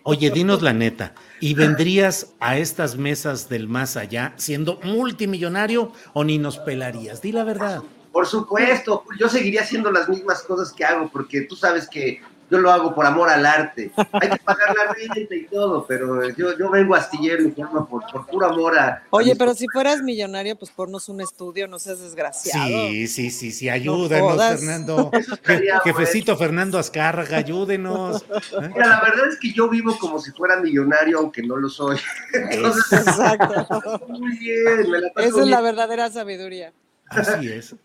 Oye, 0.03 0.29
dinos 0.29 0.61
la 0.61 0.73
neta, 0.73 1.13
¿y 1.39 1.53
vendrías 1.53 2.33
a 2.41 2.57
estas 2.57 2.97
mesas 2.97 3.47
del 3.47 3.69
más 3.69 3.95
allá 3.95 4.33
siendo 4.35 4.79
multimillonario 4.83 5.93
o 6.13 6.25
ni 6.25 6.37
nos 6.37 6.59
pelarías? 6.59 7.21
Di 7.21 7.31
la 7.31 7.45
verdad. 7.45 7.81
Por 8.11 8.27
supuesto, 8.27 9.05
yo 9.17 9.29
seguiría 9.29 9.61
haciendo 9.61 9.89
las 9.91 10.09
mismas 10.09 10.41
cosas 10.43 10.73
que 10.73 10.83
hago, 10.83 11.09
porque 11.09 11.41
tú 11.41 11.55
sabes 11.55 11.87
que 11.87 12.21
yo 12.51 12.57
lo 12.57 12.69
hago 12.69 12.93
por 12.93 13.05
amor 13.05 13.29
al 13.29 13.45
arte. 13.45 13.91
Hay 14.11 14.29
que 14.29 14.37
pagar 14.43 14.75
la 14.75 14.93
renta 14.93 15.33
y 15.33 15.45
todo, 15.45 15.85
pero 15.87 16.29
yo, 16.31 16.57
yo 16.57 16.69
vengo 16.69 16.95
astillero 16.95 17.43
y 17.47 17.51
forma 17.51 17.87
por, 17.87 18.03
por 18.11 18.27
puro 18.27 18.45
amor 18.45 18.77
a... 18.77 18.87
a 18.87 19.03
Oye, 19.11 19.37
pero 19.37 19.53
si 19.53 19.67
fueras 19.71 20.01
millonario, 20.01 20.57
pues 20.57 20.69
ponnos 20.69 21.07
un 21.07 21.21
estudio, 21.21 21.69
no 21.69 21.79
seas 21.79 22.01
desgraciado. 22.01 22.67
Sí, 22.67 23.07
sí, 23.07 23.31
sí, 23.31 23.51
sí, 23.51 23.69
ayúdanos, 23.69 24.33
jodas. 24.33 24.59
Fernando. 24.59 25.09
Estaría 25.31 25.79
Jefecito 25.79 26.35
Fernando 26.35 26.77
Azcárraga, 26.77 27.37
ayúdenos. 27.37 28.25
Mira, 28.73 28.87
la 28.87 29.01
verdad 29.01 29.29
es 29.29 29.39
que 29.39 29.53
yo 29.53 29.69
vivo 29.69 29.97
como 29.97 30.19
si 30.19 30.31
fuera 30.31 30.59
millonario, 30.59 31.19
aunque 31.19 31.41
no 31.41 31.55
lo 31.55 31.69
soy. 31.69 31.97
Entonces, 32.33 32.91
Exacto. 32.91 34.01
muy 34.09 34.37
bien, 34.37 34.91
me 34.91 34.99
la 34.99 35.13
paso 35.13 35.27
Esa 35.29 35.39
es 35.39 35.47
la 35.47 35.61
verdadera 35.61 36.11
sabiduría. 36.11 36.73
Así 37.07 37.49
es. 37.49 37.75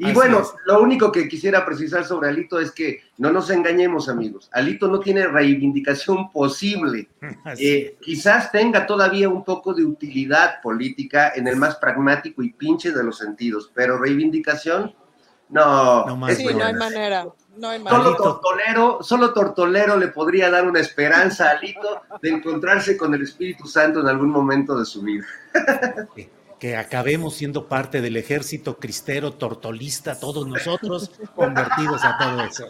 Y 0.00 0.04
Así 0.04 0.14
bueno, 0.14 0.40
es. 0.40 0.54
lo 0.64 0.80
único 0.80 1.12
que 1.12 1.28
quisiera 1.28 1.66
precisar 1.66 2.06
sobre 2.06 2.30
Alito 2.30 2.58
es 2.58 2.70
que 2.72 3.02
no 3.18 3.30
nos 3.30 3.50
engañemos, 3.50 4.08
amigos. 4.08 4.48
Alito 4.50 4.88
no 4.88 4.98
tiene 4.98 5.26
reivindicación 5.26 6.32
posible. 6.32 7.08
Eh, 7.58 7.96
quizás 8.00 8.50
tenga 8.52 8.86
todavía 8.86 9.28
un 9.28 9.44
poco 9.44 9.74
de 9.74 9.84
utilidad 9.84 10.60
política 10.62 11.32
en 11.34 11.48
el 11.48 11.56
más 11.56 11.76
pragmático 11.76 12.42
y 12.42 12.52
pinche 12.52 12.92
de 12.92 13.02
los 13.02 13.18
sentidos, 13.18 13.70
pero 13.74 13.98
reivindicación, 13.98 14.94
no. 15.50 16.06
No 16.06 16.16
más 16.16 16.36
Sí, 16.36 16.44
no 16.44 16.64
hay 16.64 16.74
manera. 16.74 17.26
No 17.56 17.68
hay 17.68 17.78
Solo 17.80 17.90
manera. 17.92 18.16
Tortolero, 18.16 19.02
solo 19.02 19.32
Tortolero 19.34 19.96
le 19.98 20.08
podría 20.08 20.50
dar 20.50 20.66
una 20.66 20.80
esperanza 20.80 21.48
a 21.48 21.50
Alito 21.52 22.02
de 22.22 22.30
encontrarse 22.30 22.96
con 22.96 23.12
el 23.14 23.22
Espíritu 23.22 23.66
Santo 23.66 24.00
en 24.00 24.06
algún 24.06 24.30
momento 24.30 24.78
de 24.78 24.84
su 24.84 25.02
vida. 25.02 25.26
Que 26.60 26.76
acabemos 26.76 27.34
siendo 27.34 27.66
parte 27.66 28.00
del 28.00 28.16
ejército 28.16 28.76
cristero 28.78 29.32
tortolista, 29.32 30.20
todos 30.20 30.46
nosotros 30.46 31.10
convertidos 31.34 32.04
a 32.04 32.16
todo 32.18 32.44
eso. 32.44 32.66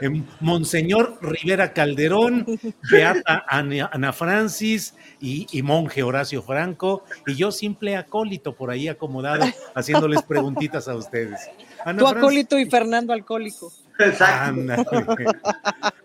Em, 0.00 0.24
Monseñor 0.40 1.18
Rivera 1.22 1.72
Calderón, 1.72 2.46
Beata 2.90 3.44
Ana, 3.48 4.12
Francis 4.12 4.94
y, 5.20 5.46
y 5.52 5.62
monje 5.62 6.02
Horacio 6.02 6.42
Franco, 6.42 7.04
y 7.26 7.34
yo 7.36 7.52
simple 7.52 7.96
acólito 7.96 8.54
por 8.56 8.70
ahí 8.70 8.88
acomodado, 8.88 9.44
haciéndoles 9.74 10.22
preguntitas 10.22 10.88
a 10.88 10.96
ustedes. 10.96 11.40
Ana 11.84 11.98
Tu 11.98 12.06
Francis- 12.06 12.18
acólito 12.18 12.58
y 12.58 12.66
Fernando 12.70 13.12
alcohólico. 13.12 13.72
Exacto. 13.98 14.60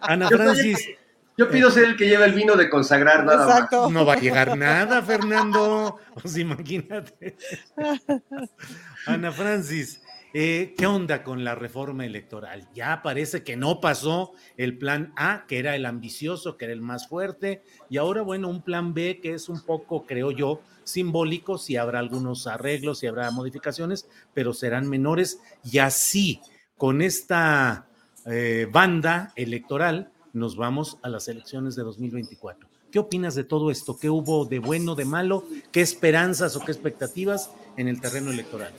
Ana 0.02 0.28
Francis. 0.28 0.90
Yo 1.38 1.50
pido 1.52 1.70
ser 1.70 1.84
el 1.84 1.96
que 1.96 2.08
lleva 2.08 2.26
el 2.26 2.34
vino 2.34 2.56
de 2.56 2.68
consagrar 2.68 3.24
nada 3.24 3.68
más. 3.70 3.92
No 3.92 4.06
va 4.06 4.14
a 4.14 4.20
llegar 4.20 4.58
nada, 4.58 5.04
Fernando. 5.04 6.00
Pues 6.20 6.36
imagínate. 6.36 7.38
Ana 9.06 9.32
Francis, 9.32 10.02
eh, 10.34 10.74
¿qué 10.76 10.88
onda 10.88 11.24
con 11.24 11.44
la 11.44 11.54
reforma 11.54 12.08
electoral? 12.08 12.68
Ya 12.74 13.02
parece 13.04 13.44
que 13.44 13.56
no 13.56 13.80
pasó 13.80 14.34
el 14.58 14.80
plan 14.80 15.14
A, 15.16 15.46
que 15.48 15.60
era 15.60 15.76
el 15.76 15.86
ambicioso, 15.86 16.58
que 16.58 16.66
era 16.66 16.74
el 16.74 16.82
más 16.82 17.08
fuerte, 17.08 17.62
y 17.88 17.98
ahora, 17.98 18.24
bueno, 18.24 18.50
un 18.50 18.64
plan 18.64 18.96
B 18.96 19.20
que 19.22 19.34
es 19.34 19.48
un 19.48 19.62
poco, 19.64 20.06
creo 20.08 20.32
yo, 20.32 20.62
simbólico, 20.84 21.58
si 21.58 21.78
habrá 21.78 22.00
algunos 22.00 22.48
arreglos, 22.48 23.00
si 23.00 23.08
habrá 23.08 23.30
modificaciones, 23.32 24.10
pero 24.34 24.54
serán 24.54 24.90
menores, 24.90 25.40
y 25.64 25.78
así, 25.78 26.42
con 26.78 27.02
esta 27.02 27.88
eh, 28.26 28.68
banda 28.72 29.32
electoral, 29.36 30.12
nos 30.38 30.56
vamos 30.56 30.98
a 31.02 31.10
las 31.10 31.28
elecciones 31.28 31.76
de 31.76 31.84
2024. 31.84 32.68
¿Qué 32.92 33.00
opinas 33.00 33.36
de 33.36 33.44
todo 33.44 33.70
esto? 33.70 33.98
¿Qué 33.98 34.10
hubo 34.10 34.46
de 34.46 34.60
bueno, 34.60 34.96
de 34.96 35.06
malo? 35.06 35.44
¿Qué 35.72 35.82
esperanzas 35.82 36.56
o 36.56 36.62
qué 36.62 36.72
expectativas 36.72 37.50
en 37.76 37.88
el 37.88 38.00
terreno 38.00 38.32
electoral? 38.32 38.74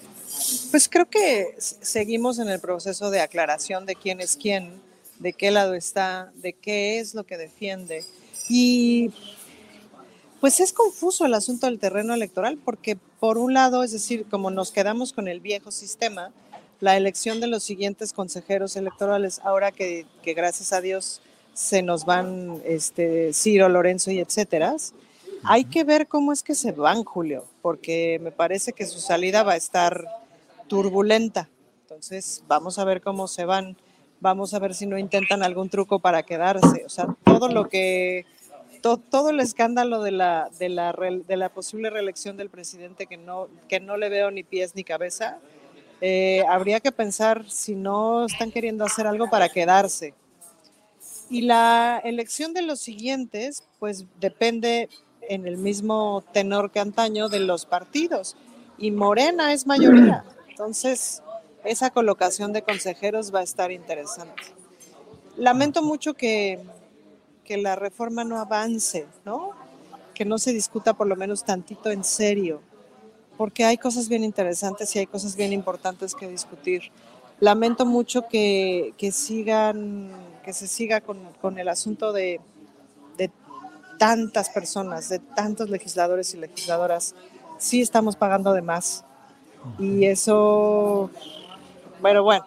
Pues 0.70 0.88
creo 0.88 1.06
que 1.06 1.54
seguimos 1.58 2.38
en 2.38 2.48
el 2.48 2.60
proceso 2.60 3.10
de 3.10 3.20
aclaración 3.20 3.84
de 3.86 3.96
quién 3.96 4.20
es 4.20 4.36
quién, 4.36 4.80
de 5.18 5.32
qué 5.32 5.50
lado 5.50 5.74
está, 5.74 6.32
de 6.36 6.54
qué 6.54 7.00
es 7.00 7.14
lo 7.14 7.24
que 7.24 7.36
defiende. 7.36 8.04
Y 8.48 9.10
pues 10.40 10.60
es 10.60 10.72
confuso 10.72 11.26
el 11.26 11.34
asunto 11.34 11.66
del 11.66 11.78
terreno 11.78 12.14
electoral 12.14 12.58
porque 12.64 12.96
por 13.20 13.36
un 13.36 13.52
lado, 13.52 13.82
es 13.82 13.92
decir, 13.92 14.24
como 14.30 14.50
nos 14.50 14.70
quedamos 14.70 15.12
con 15.12 15.28
el 15.28 15.40
viejo 15.40 15.70
sistema, 15.70 16.32
la 16.80 16.96
elección 16.96 17.40
de 17.40 17.48
los 17.48 17.64
siguientes 17.64 18.12
consejeros 18.12 18.76
electorales, 18.76 19.40
ahora 19.42 19.72
que, 19.72 20.06
que 20.22 20.34
gracias 20.34 20.72
a 20.72 20.80
Dios 20.80 21.20
se 21.58 21.82
nos 21.82 22.04
van 22.04 22.62
este, 22.64 23.32
Ciro, 23.32 23.68
Lorenzo 23.68 24.12
y 24.12 24.20
etcétera, 24.20 24.76
hay 25.42 25.64
que 25.64 25.82
ver 25.82 26.06
cómo 26.06 26.32
es 26.32 26.44
que 26.44 26.54
se 26.54 26.70
van, 26.70 27.02
Julio, 27.02 27.44
porque 27.62 28.20
me 28.22 28.30
parece 28.30 28.72
que 28.72 28.86
su 28.86 29.00
salida 29.00 29.42
va 29.42 29.54
a 29.54 29.56
estar 29.56 30.04
turbulenta. 30.68 31.48
Entonces, 31.82 32.44
vamos 32.46 32.78
a 32.78 32.84
ver 32.84 33.00
cómo 33.02 33.26
se 33.26 33.44
van. 33.44 33.76
Vamos 34.20 34.54
a 34.54 34.60
ver 34.60 34.72
si 34.72 34.86
no 34.86 34.98
intentan 34.98 35.42
algún 35.42 35.68
truco 35.68 35.98
para 35.98 36.22
quedarse. 36.22 36.84
O 36.86 36.88
sea, 36.88 37.08
todo 37.24 37.48
lo 37.48 37.68
que, 37.68 38.24
to- 38.80 38.98
todo 38.98 39.30
el 39.30 39.40
escándalo 39.40 40.00
de 40.00 40.12
la, 40.12 40.50
de, 40.60 40.68
la, 40.68 40.92
de 40.92 41.36
la 41.36 41.48
posible 41.48 41.90
reelección 41.90 42.36
del 42.36 42.50
presidente 42.50 43.06
que 43.06 43.16
no, 43.16 43.48
que 43.68 43.80
no 43.80 43.96
le 43.96 44.08
veo 44.10 44.30
ni 44.30 44.44
pies 44.44 44.76
ni 44.76 44.84
cabeza, 44.84 45.38
eh, 46.00 46.44
habría 46.48 46.78
que 46.78 46.92
pensar 46.92 47.50
si 47.50 47.74
no 47.74 48.26
están 48.26 48.52
queriendo 48.52 48.84
hacer 48.84 49.08
algo 49.08 49.28
para 49.28 49.48
quedarse. 49.48 50.14
Y 51.30 51.42
la 51.42 52.00
elección 52.04 52.54
de 52.54 52.62
los 52.62 52.80
siguientes, 52.80 53.64
pues 53.78 54.06
depende 54.20 54.88
en 55.28 55.46
el 55.46 55.58
mismo 55.58 56.24
tenor 56.32 56.70
que 56.70 56.80
antaño 56.80 57.28
de 57.28 57.40
los 57.40 57.66
partidos. 57.66 58.36
Y 58.78 58.90
Morena 58.90 59.52
es 59.52 59.66
mayoría. 59.66 60.24
Entonces, 60.48 61.22
esa 61.64 61.90
colocación 61.90 62.52
de 62.52 62.62
consejeros 62.62 63.34
va 63.34 63.40
a 63.40 63.42
estar 63.42 63.70
interesante. 63.70 64.42
Lamento 65.36 65.82
mucho 65.82 66.14
que, 66.14 66.60
que 67.44 67.58
la 67.58 67.76
reforma 67.76 68.24
no 68.24 68.38
avance, 68.38 69.06
¿no? 69.24 69.52
Que 70.14 70.24
no 70.24 70.38
se 70.38 70.52
discuta 70.52 70.94
por 70.94 71.06
lo 71.06 71.16
menos 71.16 71.44
tantito 71.44 71.90
en 71.90 72.04
serio, 72.04 72.60
porque 73.36 73.64
hay 73.64 73.78
cosas 73.78 74.08
bien 74.08 74.24
interesantes 74.24 74.94
y 74.96 74.98
hay 74.98 75.06
cosas 75.06 75.36
bien 75.36 75.52
importantes 75.52 76.14
que 76.14 76.26
discutir. 76.26 76.90
Lamento 77.40 77.86
mucho 77.86 78.26
que, 78.28 78.94
que 78.98 79.12
sigan, 79.12 80.10
que 80.48 80.54
se 80.54 80.66
siga 80.66 81.02
con, 81.02 81.18
con 81.42 81.58
el 81.58 81.68
asunto 81.68 82.10
de, 82.10 82.40
de 83.18 83.30
tantas 83.98 84.48
personas, 84.48 85.10
de 85.10 85.18
tantos 85.18 85.68
legisladores 85.68 86.32
y 86.32 86.38
legisladoras. 86.38 87.14
Sí 87.58 87.82
estamos 87.82 88.16
pagando 88.16 88.54
de 88.54 88.62
más. 88.62 89.04
Y 89.78 90.06
eso, 90.06 91.10
bueno, 92.00 92.22
bueno, 92.22 92.46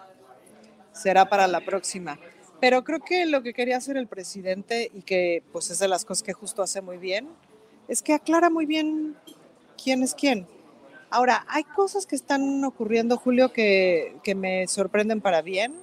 será 0.93 1.29
para 1.29 1.45
la 1.45 1.59
próxima. 1.61 2.17
Pero 2.59 2.83
creo 2.83 3.01
que 3.01 3.27
lo 3.27 3.43
que 3.43 3.53
quería 3.53 3.77
hacer 3.77 3.97
el 3.97 4.07
presidente 4.07 4.89
y 4.91 5.03
que 5.03 5.43
pues 5.51 5.69
es 5.69 5.77
de 5.77 5.87
las 5.87 6.03
cosas 6.03 6.23
que 6.23 6.33
justo 6.33 6.63
hace 6.63 6.81
muy 6.81 6.97
bien, 6.97 7.29
es 7.87 8.01
que 8.01 8.15
aclara 8.15 8.49
muy 8.49 8.65
bien 8.65 9.15
quién 9.77 10.01
es 10.01 10.15
quién. 10.15 10.47
Ahora, 11.11 11.45
hay 11.47 11.65
cosas 11.65 12.07
que 12.07 12.15
están 12.15 12.63
ocurriendo, 12.63 13.17
Julio, 13.17 13.53
que, 13.53 14.15
que 14.23 14.33
me 14.33 14.67
sorprenden 14.67 15.21
para 15.21 15.43
bien. 15.43 15.75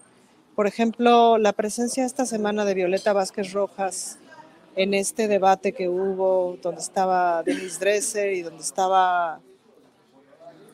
Por 0.59 0.67
ejemplo, 0.67 1.39
la 1.39 1.53
presencia 1.53 2.05
esta 2.05 2.27
semana 2.27 2.65
de 2.65 2.75
Violeta 2.75 3.13
Vázquez 3.13 3.53
Rojas 3.53 4.19
en 4.75 4.93
este 4.93 5.29
debate 5.29 5.71
que 5.71 5.89
hubo, 5.89 6.59
donde 6.61 6.81
estaba 6.81 7.45
Denise 7.45 7.79
Dresser 7.79 8.33
y 8.33 8.43
donde 8.43 8.65
estaba 8.65 9.39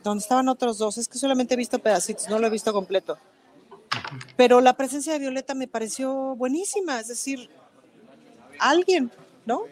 donde 0.03 0.23
estaban 0.23 0.49
otros 0.49 0.79
dos. 0.79 0.97
Es 0.97 1.07
que 1.07 1.19
solamente 1.19 1.53
he 1.53 1.59
visto 1.59 1.79
pedacitos, 1.81 2.31
no 2.31 2.39
lo 2.39 2.47
he 2.47 2.51
visto 2.51 2.73
completo. 2.73 3.19
Pero 4.39 4.63
la 4.63 4.73
presencia 4.73 5.13
de 5.13 5.19
Violeta 5.19 5.53
me 5.53 5.69
pareció 5.69 6.35
buenísima, 6.35 6.99
es 6.99 7.09
decir, 7.09 7.51
alguien, 8.59 9.11
¿no? 9.45 9.65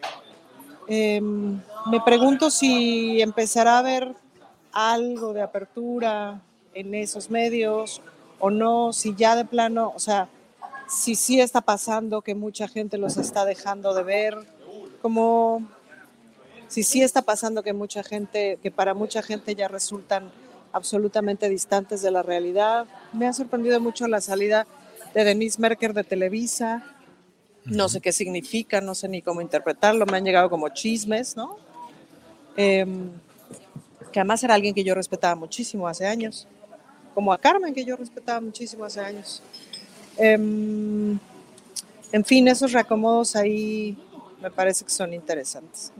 Em, 0.87 1.59
me 1.87 2.01
pregunto 2.05 2.51
si 2.51 3.19
empezará 3.19 3.77
a 3.77 3.79
haber 3.79 4.13
algo 4.73 5.33
de 5.33 5.41
apertura 5.41 6.39
en 6.75 6.93
esos 6.93 7.31
medios 7.31 7.99
o 8.45 8.49
no, 8.51 8.91
si 8.91 9.15
ya 9.15 9.37
de 9.37 9.45
plano, 9.45 9.93
o 9.95 9.99
sea, 9.99 10.27
si 10.89 11.15
sí 11.15 11.39
está 11.39 11.61
pasando 11.61 12.21
que 12.21 12.35
mucha 12.35 12.67
gente 12.67 12.97
los 12.97 13.15
está 13.15 13.45
dejando 13.45 13.93
de 13.93 14.03
ver, 14.03 14.37
como 15.01 15.65
si 16.67 16.83
sí 16.83 17.01
está 17.01 17.21
pasando 17.21 17.63
que 17.63 17.71
mucha 17.71 18.03
gente, 18.03 18.59
que 18.61 18.69
para 18.69 18.93
mucha 18.93 19.21
gente 19.21 19.55
ya 19.55 19.69
resultan 19.69 20.29
absolutamente 20.73 21.47
distantes 21.47 22.01
de 22.01 22.11
la 22.11 22.21
realidad. 22.21 22.85
Me 23.13 23.27
ha 23.27 23.31
sorprendido 23.31 23.79
mucho 23.79 24.09
la 24.09 24.19
salida 24.19 24.67
de 25.13 25.23
Denise 25.23 25.61
Merker 25.61 25.93
de 25.93 26.03
Televisa. 26.03 26.83
No 27.63 27.87
sé 27.87 28.01
qué 28.01 28.11
significa, 28.11 28.81
no 28.81 28.93
sé 28.93 29.07
ni 29.07 29.21
cómo 29.21 29.39
interpretarlo. 29.39 30.05
Me 30.05 30.17
han 30.17 30.25
llegado 30.25 30.49
como 30.49 30.67
chismes, 30.67 31.37
¿no? 31.37 31.55
Em, 32.57 33.09
que 34.11 34.19
además 34.19 34.43
era 34.43 34.53
alguien 34.53 34.75
que 34.75 34.83
yo 34.83 34.93
respetaba 34.95 35.35
muchísimo 35.35 35.87
hace 35.87 36.05
años. 36.07 36.45
Como 37.13 37.31
a 37.31 37.37
Carmen, 37.37 37.73
que 37.73 37.85
yo 37.85 37.95
respetaba 37.95 38.41
muchísimo 38.41 38.85
hace 38.85 39.01
años. 39.01 39.41
Em, 40.17 41.17
en 42.11 42.25
fin, 42.25 42.47
esos 42.47 42.71
reacomodos 42.71 43.35
ahí 43.35 43.97
me 44.41 44.51
parece 44.51 44.83
que 44.83 44.91
son 44.91 45.13
interesantes. 45.13 45.93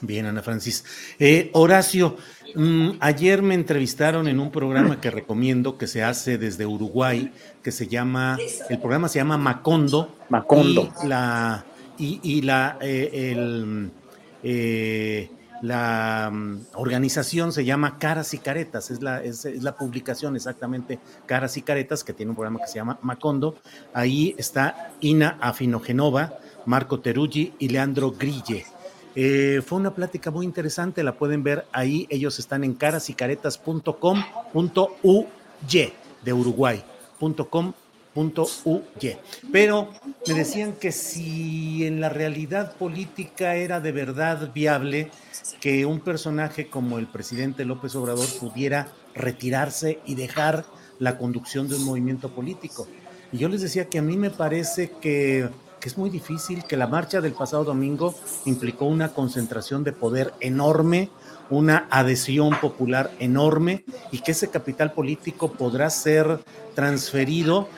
Bien, 0.00 0.26
Ana 0.26 0.42
Francis. 0.42 0.84
Eh, 1.18 1.50
Horacio, 1.52 2.16
mm, 2.54 2.90
ayer 3.00 3.42
me 3.42 3.54
entrevistaron 3.54 4.28
en 4.28 4.38
un 4.38 4.50
programa 4.50 5.00
que 5.00 5.10
recomiendo 5.10 5.76
que 5.76 5.86
se 5.86 6.02
hace 6.02 6.38
desde 6.38 6.64
Uruguay, 6.64 7.32
que 7.62 7.72
se 7.72 7.88
llama, 7.88 8.38
el 8.68 8.78
programa 8.78 9.08
se 9.08 9.18
llama 9.18 9.36
Macondo. 9.36 10.14
Macondo. 10.28 10.92
Y 11.02 11.06
la, 11.08 11.64
y, 11.98 12.20
y 12.22 12.42
la, 12.42 12.78
eh, 12.80 13.32
el, 13.32 13.90
eh, 14.42 15.30
la 15.66 16.30
mm, 16.32 16.66
organización 16.74 17.52
se 17.52 17.64
llama 17.64 17.98
Caras 17.98 18.34
y 18.34 18.38
Caretas, 18.38 18.90
es 18.90 19.00
la, 19.02 19.22
es, 19.22 19.44
la 19.62 19.76
publicación 19.76 20.34
exactamente 20.36 20.98
Caras 21.26 21.56
y 21.56 21.62
Caretas, 21.62 22.04
que 22.04 22.12
tiene 22.12 22.30
un 22.30 22.36
programa 22.36 22.60
que 22.60 22.68
se 22.68 22.76
llama 22.76 22.98
Macondo. 23.02 23.56
Ahí 23.92 24.34
está 24.38 24.92
Ina 25.00 25.38
Afinogenova, 25.40 26.38
Marco 26.66 27.00
Teruggi 27.00 27.54
y 27.58 27.68
Leandro 27.68 28.12
Grille. 28.12 28.64
Eh, 29.14 29.62
fue 29.64 29.78
una 29.78 29.94
plática 29.94 30.30
muy 30.30 30.44
interesante, 30.44 31.02
la 31.02 31.16
pueden 31.16 31.42
ver 31.42 31.66
ahí. 31.72 32.06
Ellos 32.10 32.38
están 32.38 32.64
en 32.64 32.74
carasycaretas.com.uy 32.74 35.26
de 36.24 36.32
Uruguay.com.uy. 38.16 39.16
Pero 39.52 39.90
me 40.26 40.34
decían 40.34 40.72
que 40.72 40.92
si 40.92 41.86
en 41.86 42.00
la 42.00 42.08
realidad 42.08 42.76
política 42.76 43.54
era 43.56 43.80
de 43.80 43.92
verdad 43.92 44.52
viable 44.52 45.10
que 45.60 45.86
un 45.86 46.00
personaje 46.00 46.68
como 46.68 46.98
el 46.98 47.06
presidente 47.06 47.64
López 47.64 47.94
Obrador 47.94 48.26
pudiera 48.40 48.88
retirarse 49.14 50.00
y 50.06 50.14
dejar 50.14 50.64
la 50.98 51.18
conducción 51.18 51.68
de 51.68 51.76
un 51.76 51.84
movimiento 51.84 52.34
político. 52.34 52.88
Y 53.32 53.38
yo 53.38 53.48
les 53.48 53.60
decía 53.60 53.86
que 53.86 53.98
a 53.98 54.02
mí 54.02 54.16
me 54.16 54.30
parece 54.30 54.92
que 55.00 55.48
que 55.80 55.88
es 55.88 55.98
muy 55.98 56.10
difícil, 56.10 56.64
que 56.64 56.76
la 56.76 56.86
marcha 56.86 57.20
del 57.20 57.32
pasado 57.32 57.64
domingo 57.64 58.14
implicó 58.44 58.86
una 58.86 59.12
concentración 59.12 59.84
de 59.84 59.92
poder 59.92 60.32
enorme, 60.40 61.10
una 61.50 61.86
adhesión 61.90 62.58
popular 62.60 63.10
enorme 63.18 63.84
y 64.10 64.20
que 64.20 64.32
ese 64.32 64.48
capital 64.48 64.92
político 64.92 65.52
podrá 65.52 65.90
ser 65.90 66.40
transferido 66.74 67.68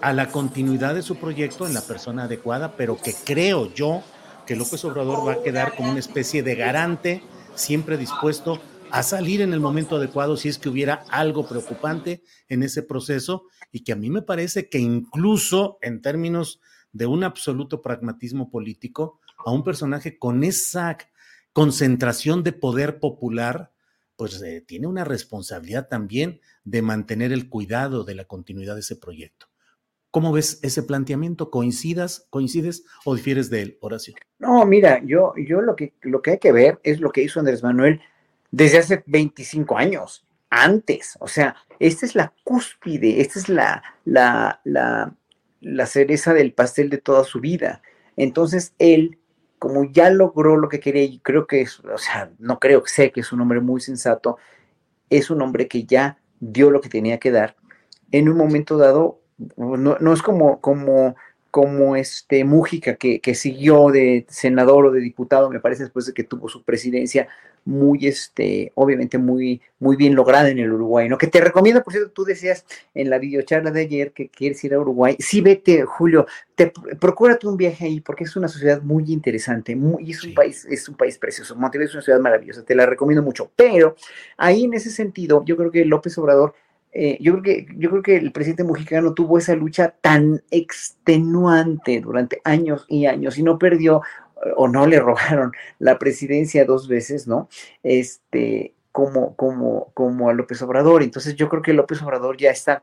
a 0.00 0.12
la 0.12 0.28
continuidad 0.28 0.94
de 0.94 1.02
su 1.02 1.16
proyecto 1.16 1.66
en 1.66 1.74
la 1.74 1.82
persona 1.82 2.24
adecuada, 2.24 2.76
pero 2.76 2.96
que 2.96 3.14
creo 3.24 3.72
yo 3.72 4.02
que 4.46 4.56
López 4.56 4.84
Obrador 4.84 5.26
va 5.26 5.32
a 5.32 5.42
quedar 5.42 5.76
como 5.76 5.90
una 5.90 6.00
especie 6.00 6.42
de 6.42 6.54
garante, 6.54 7.22
siempre 7.54 7.98
dispuesto 7.98 8.60
a 8.90 9.02
salir 9.02 9.42
en 9.42 9.52
el 9.52 9.60
momento 9.60 9.96
adecuado 9.96 10.36
si 10.36 10.48
es 10.48 10.58
que 10.58 10.68
hubiera 10.68 11.04
algo 11.10 11.46
preocupante 11.46 12.22
en 12.48 12.62
ese 12.62 12.82
proceso 12.82 13.44
y 13.70 13.80
que 13.80 13.92
a 13.92 13.96
mí 13.96 14.08
me 14.08 14.22
parece 14.22 14.68
que 14.68 14.78
incluso 14.78 15.78
en 15.82 16.00
términos 16.00 16.60
de 16.92 17.06
un 17.06 17.24
absoluto 17.24 17.82
pragmatismo 17.82 18.50
político 18.50 19.20
a 19.44 19.52
un 19.52 19.62
personaje 19.62 20.18
con 20.18 20.42
esa 20.44 20.96
concentración 21.52 22.42
de 22.42 22.52
poder 22.52 22.98
popular, 23.00 23.72
pues 24.16 24.40
eh, 24.42 24.64
tiene 24.66 24.86
una 24.86 25.04
responsabilidad 25.04 25.88
también 25.88 26.40
de 26.64 26.82
mantener 26.82 27.32
el 27.32 27.48
cuidado 27.48 28.04
de 28.04 28.14
la 28.14 28.24
continuidad 28.24 28.74
de 28.74 28.80
ese 28.80 28.96
proyecto. 28.96 29.47
¿Cómo 30.10 30.32
ves 30.32 30.58
ese 30.62 30.82
planteamiento? 30.82 31.50
¿Coincidas, 31.50 32.26
coincides 32.30 32.84
o 33.04 33.14
difieres 33.14 33.50
de 33.50 33.62
él, 33.62 33.78
Horacio? 33.80 34.14
No, 34.38 34.64
mira, 34.64 35.02
yo, 35.04 35.34
yo 35.36 35.60
lo, 35.60 35.76
que, 35.76 35.92
lo 36.00 36.22
que 36.22 36.32
hay 36.32 36.38
que 36.38 36.52
ver 36.52 36.80
es 36.82 37.00
lo 37.00 37.12
que 37.12 37.22
hizo 37.22 37.40
Andrés 37.40 37.62
Manuel 37.62 38.00
desde 38.50 38.78
hace 38.78 39.02
25 39.06 39.76
años, 39.76 40.26
antes. 40.48 41.16
O 41.20 41.28
sea, 41.28 41.56
esta 41.78 42.06
es 42.06 42.14
la 42.14 42.32
cúspide, 42.42 43.20
esta 43.20 43.38
es 43.38 43.48
la, 43.50 43.82
la, 44.06 44.60
la, 44.64 45.14
la 45.60 45.86
cereza 45.86 46.32
del 46.32 46.52
pastel 46.54 46.88
de 46.88 46.98
toda 46.98 47.24
su 47.24 47.40
vida. 47.40 47.82
Entonces 48.16 48.74
él, 48.78 49.18
como 49.58 49.90
ya 49.90 50.10
logró 50.10 50.56
lo 50.56 50.68
que 50.68 50.80
quería, 50.80 51.04
y 51.04 51.18
creo 51.20 51.46
que 51.46 51.62
es, 51.62 51.80
o 51.80 51.98
sea, 51.98 52.30
no 52.38 52.58
creo, 52.58 52.82
sé 52.86 53.12
que 53.12 53.20
es 53.20 53.32
un 53.32 53.40
hombre 53.42 53.60
muy 53.60 53.80
sensato, 53.80 54.38
es 55.10 55.30
un 55.30 55.42
hombre 55.42 55.68
que 55.68 55.84
ya 55.84 56.18
dio 56.40 56.70
lo 56.70 56.80
que 56.80 56.88
tenía 56.88 57.18
que 57.18 57.30
dar. 57.30 57.56
En 58.10 58.28
un 58.28 58.36
momento 58.36 58.78
dado, 58.78 59.20
no, 59.56 59.96
no 59.98 60.12
es 60.12 60.22
como, 60.22 60.60
como 60.60 61.16
como 61.50 61.96
este 61.96 62.44
Mújica, 62.44 62.96
que, 62.96 63.20
que, 63.20 63.34
siguió 63.34 63.88
de 63.88 64.26
senador 64.28 64.86
o 64.86 64.90
de 64.90 65.00
diputado, 65.00 65.48
me 65.50 65.60
parece, 65.60 65.84
después 65.84 66.04
de 66.06 66.12
que 66.12 66.22
tuvo 66.22 66.48
su 66.48 66.62
presidencia 66.62 67.26
muy, 67.64 68.06
este, 68.06 68.72
obviamente 68.74 69.18
muy, 69.18 69.60
muy 69.78 69.96
bien 69.96 70.14
lograda 70.14 70.48
en 70.48 70.58
el 70.58 70.72
Uruguay, 70.72 71.08
¿no? 71.08 71.18
Que 71.18 71.26
te 71.26 71.40
recomiendo, 71.40 71.82
por 71.82 71.92
cierto, 71.92 72.10
tú 72.10 72.24
decías 72.24 72.64
en 72.94 73.10
la 73.10 73.18
videocharla 73.18 73.70
de 73.70 73.82
ayer 73.82 74.12
que 74.12 74.28
quieres 74.28 74.62
ir 74.64 74.74
a 74.74 74.80
Uruguay. 74.80 75.16
Sí, 75.18 75.40
vete, 75.40 75.82
Julio, 75.84 76.26
te, 76.54 76.72
procúrate 76.98 77.46
un 77.46 77.56
viaje 77.56 77.84
ahí, 77.84 78.00
porque 78.00 78.24
es 78.24 78.36
una 78.36 78.48
sociedad 78.48 78.80
muy 78.82 79.12
interesante, 79.12 79.76
muy, 79.76 80.04
y 80.04 80.12
es 80.12 80.24
un 80.24 80.34
país, 80.34 80.64
es 80.64 80.88
un 80.88 80.96
país 80.96 81.18
precioso. 81.18 81.56
Montevideo 81.56 81.88
es 81.88 81.94
una 81.94 82.02
ciudad 82.02 82.20
maravillosa, 82.20 82.64
te 82.64 82.74
la 82.74 82.86
recomiendo 82.86 83.22
mucho. 83.22 83.50
Pero 83.54 83.96
ahí 84.36 84.64
en 84.64 84.74
ese 84.74 84.90
sentido, 84.90 85.44
yo 85.44 85.56
creo 85.56 85.70
que 85.70 85.84
López 85.84 86.16
Obrador 86.18 86.54
eh, 86.92 87.18
yo, 87.20 87.32
creo 87.32 87.42
que, 87.42 87.66
yo 87.76 87.90
creo 87.90 88.02
que 88.02 88.16
el 88.16 88.32
presidente 88.32 88.64
mexicano 88.64 89.14
tuvo 89.14 89.38
esa 89.38 89.54
lucha 89.54 89.94
tan 90.00 90.42
extenuante 90.50 92.00
durante 92.00 92.40
años 92.44 92.86
y 92.88 93.06
años 93.06 93.38
y 93.38 93.42
no 93.42 93.58
perdió 93.58 94.02
o 94.56 94.68
no 94.68 94.86
le 94.86 95.00
robaron 95.00 95.52
la 95.78 95.98
presidencia 95.98 96.64
dos 96.64 96.88
veces, 96.88 97.26
¿no? 97.26 97.48
Este, 97.82 98.74
como, 98.92 99.36
como, 99.36 99.90
como 99.94 100.28
a 100.28 100.32
López 100.32 100.60
Obrador. 100.62 101.02
Entonces 101.02 101.36
yo 101.36 101.48
creo 101.48 101.62
que 101.62 101.72
López 101.72 102.02
Obrador 102.02 102.36
ya 102.36 102.50
está 102.50 102.82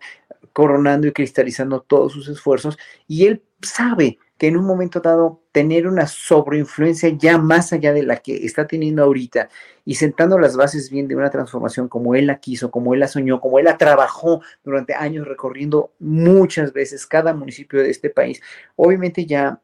coronando 0.54 1.08
y 1.08 1.12
cristalizando 1.12 1.82
todos 1.82 2.14
sus 2.14 2.30
esfuerzos 2.30 2.78
y 3.08 3.26
él 3.26 3.44
sabe 3.62 4.20
que 4.38 4.48
en 4.48 4.58
un 4.58 4.66
momento 4.66 5.00
dado 5.00 5.42
tener 5.52 5.88
una 5.88 6.08
sobreinfluencia 6.08 7.10
ya 7.10 7.38
más 7.38 7.72
allá 7.72 7.94
de 7.94 8.04
la 8.04 8.18
que 8.18 8.46
está 8.46 8.68
teniendo 8.68 9.04
ahorita 9.04 9.50
y 9.86 9.96
sentando 9.96 10.38
las 10.38 10.58
bases 10.58 10.90
bien 10.90 11.08
de 11.08 11.16
una 11.16 11.30
transformación 11.30 11.88
como 11.88 12.16
él 12.16 12.28
la 12.28 12.40
quiso, 12.40 12.70
como 12.70 12.94
él 12.94 13.00
la 13.00 13.08
soñó, 13.08 13.40
como 13.40 13.60
él 13.60 13.66
la 13.66 13.78
trabajó 13.78 14.42
durante 14.64 14.94
años 14.94 15.28
recorriendo 15.28 15.94
muchas 16.00 16.74
veces 16.74 17.08
cada 17.08 17.34
municipio 17.34 17.82
de 17.82 17.90
este 17.90 18.10
país, 18.10 18.42
obviamente 18.76 19.26
ya 19.26 19.62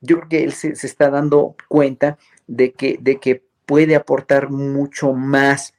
yo 0.00 0.16
creo 0.16 0.28
que 0.28 0.44
él 0.44 0.52
se, 0.52 0.70
está 0.70 1.10
dando 1.10 1.54
cuenta 1.68 2.18
de 2.48 2.72
que, 2.72 2.98
de 3.00 3.20
que 3.20 3.44
puede 3.66 3.94
aportar 3.94 4.50
mucho 4.50 5.12
más 5.12 5.74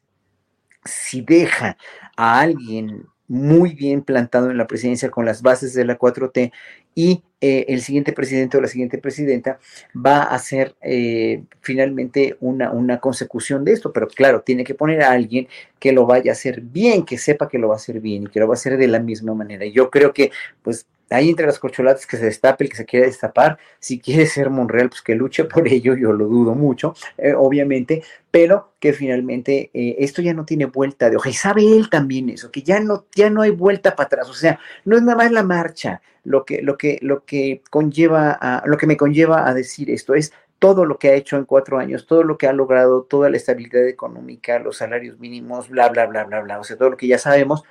si 0.85 1.21
deja 1.21 1.77
a 2.15 2.39
alguien 2.39 3.05
muy 3.27 3.73
bien 3.73 4.01
plantado 4.01 4.49
en 4.49 4.57
la 4.57 4.67
presidencia 4.67 5.09
con 5.09 5.25
las 5.25 5.41
bases 5.41 5.73
de 5.73 5.85
la 5.85 5.97
4T 5.97 6.51
y 6.95 7.23
eh, 7.45 7.65
el 7.67 7.81
siguiente 7.81 8.13
presidente 8.13 8.57
o 8.57 8.61
la 8.61 8.69
siguiente 8.69 8.97
presidenta 8.99 9.59
va 9.93 10.23
a 10.23 10.35
hacer 10.35 10.75
eh, 10.81 11.43
finalmente 11.59 12.37
una, 12.39 12.71
una 12.71 13.01
consecución 13.01 13.65
de 13.65 13.73
esto, 13.73 13.91
pero 13.91 14.07
claro, 14.07 14.43
tiene 14.43 14.63
que 14.63 14.75
poner 14.75 15.01
a 15.01 15.11
alguien 15.11 15.49
que 15.77 15.91
lo 15.91 16.05
vaya 16.05 16.31
a 16.31 16.35
hacer 16.35 16.61
bien, 16.61 17.03
que 17.03 17.17
sepa 17.17 17.49
que 17.49 17.59
lo 17.59 17.67
va 17.67 17.73
a 17.73 17.75
hacer 17.75 17.99
bien 17.99 18.23
y 18.23 18.27
que 18.27 18.39
lo 18.39 18.47
va 18.47 18.53
a 18.53 18.55
hacer 18.55 18.77
de 18.77 18.87
la 18.87 18.99
misma 18.99 19.33
manera. 19.33 19.65
Yo 19.65 19.89
creo 19.89 20.13
que 20.13 20.31
pues 20.61 20.85
ahí 21.09 21.29
entre 21.29 21.45
las 21.45 21.59
corcholatas 21.59 22.05
que 22.05 22.17
se 22.17 22.25
destape 22.25 22.63
el 22.63 22.69
que 22.69 22.77
se 22.77 22.85
quiere 22.85 23.05
destapar, 23.05 23.57
si 23.79 23.99
quiere 23.99 24.25
ser 24.25 24.49
Monreal, 24.49 24.89
pues 24.89 25.01
que 25.01 25.15
luche 25.15 25.45
por 25.45 25.67
ello, 25.67 25.95
yo 25.95 26.13
lo 26.13 26.25
dudo 26.25 26.55
mucho, 26.55 26.95
eh, 27.17 27.33
obviamente, 27.33 28.03
pero 28.31 28.73
que 28.79 28.93
finalmente 28.93 29.69
eh, 29.73 29.95
esto 29.99 30.21
ya 30.21 30.33
no 30.33 30.45
tiene 30.45 30.65
vuelta 30.65 31.09
de 31.09 31.17
hoja, 31.17 31.29
y 31.29 31.33
sabe 31.33 31.77
él 31.77 31.89
también 31.89 32.29
eso, 32.29 32.51
que 32.51 32.63
ya 32.63 32.79
no, 32.79 33.05
ya 33.15 33.29
no 33.29 33.41
hay 33.41 33.51
vuelta 33.51 33.95
para 33.95 34.07
atrás, 34.07 34.29
o 34.29 34.33
sea, 34.33 34.59
no 34.85 34.95
es 34.95 35.03
nada 35.03 35.17
más 35.17 35.31
la 35.31 35.43
marcha 35.43 36.01
lo 36.23 36.45
que, 36.45 36.61
lo 36.61 36.77
que, 36.77 36.99
lo 37.01 37.25
que 37.25 37.61
conlleva 37.69 38.31
a, 38.31 38.63
lo 38.65 38.77
que 38.77 38.87
me 38.87 38.97
conlleva 38.97 39.47
a 39.47 39.53
decir 39.53 39.89
esto, 39.91 40.15
es 40.15 40.33
todo 40.59 40.85
lo 40.85 40.97
que 40.97 41.09
ha 41.09 41.13
hecho 41.13 41.35
en 41.35 41.43
cuatro 41.43 41.77
años, 41.77 42.07
todo 42.07 42.23
lo 42.23 42.37
que 42.37 42.47
ha 42.47 42.53
logrado, 42.53 43.03
toda 43.03 43.29
la 43.29 43.35
estabilidad 43.35 43.85
económica, 43.85 44.59
los 44.59 44.77
salarios 44.77 45.19
mínimos, 45.19 45.67
bla, 45.69 45.89
bla, 45.89 46.05
bla, 46.05 46.23
bla, 46.23 46.39
bla, 46.39 46.59
o 46.59 46.63
sea, 46.63 46.77
todo 46.77 46.89
lo 46.91 46.97
que 46.97 47.07
ya 47.07 47.17
sabemos, 47.17 47.63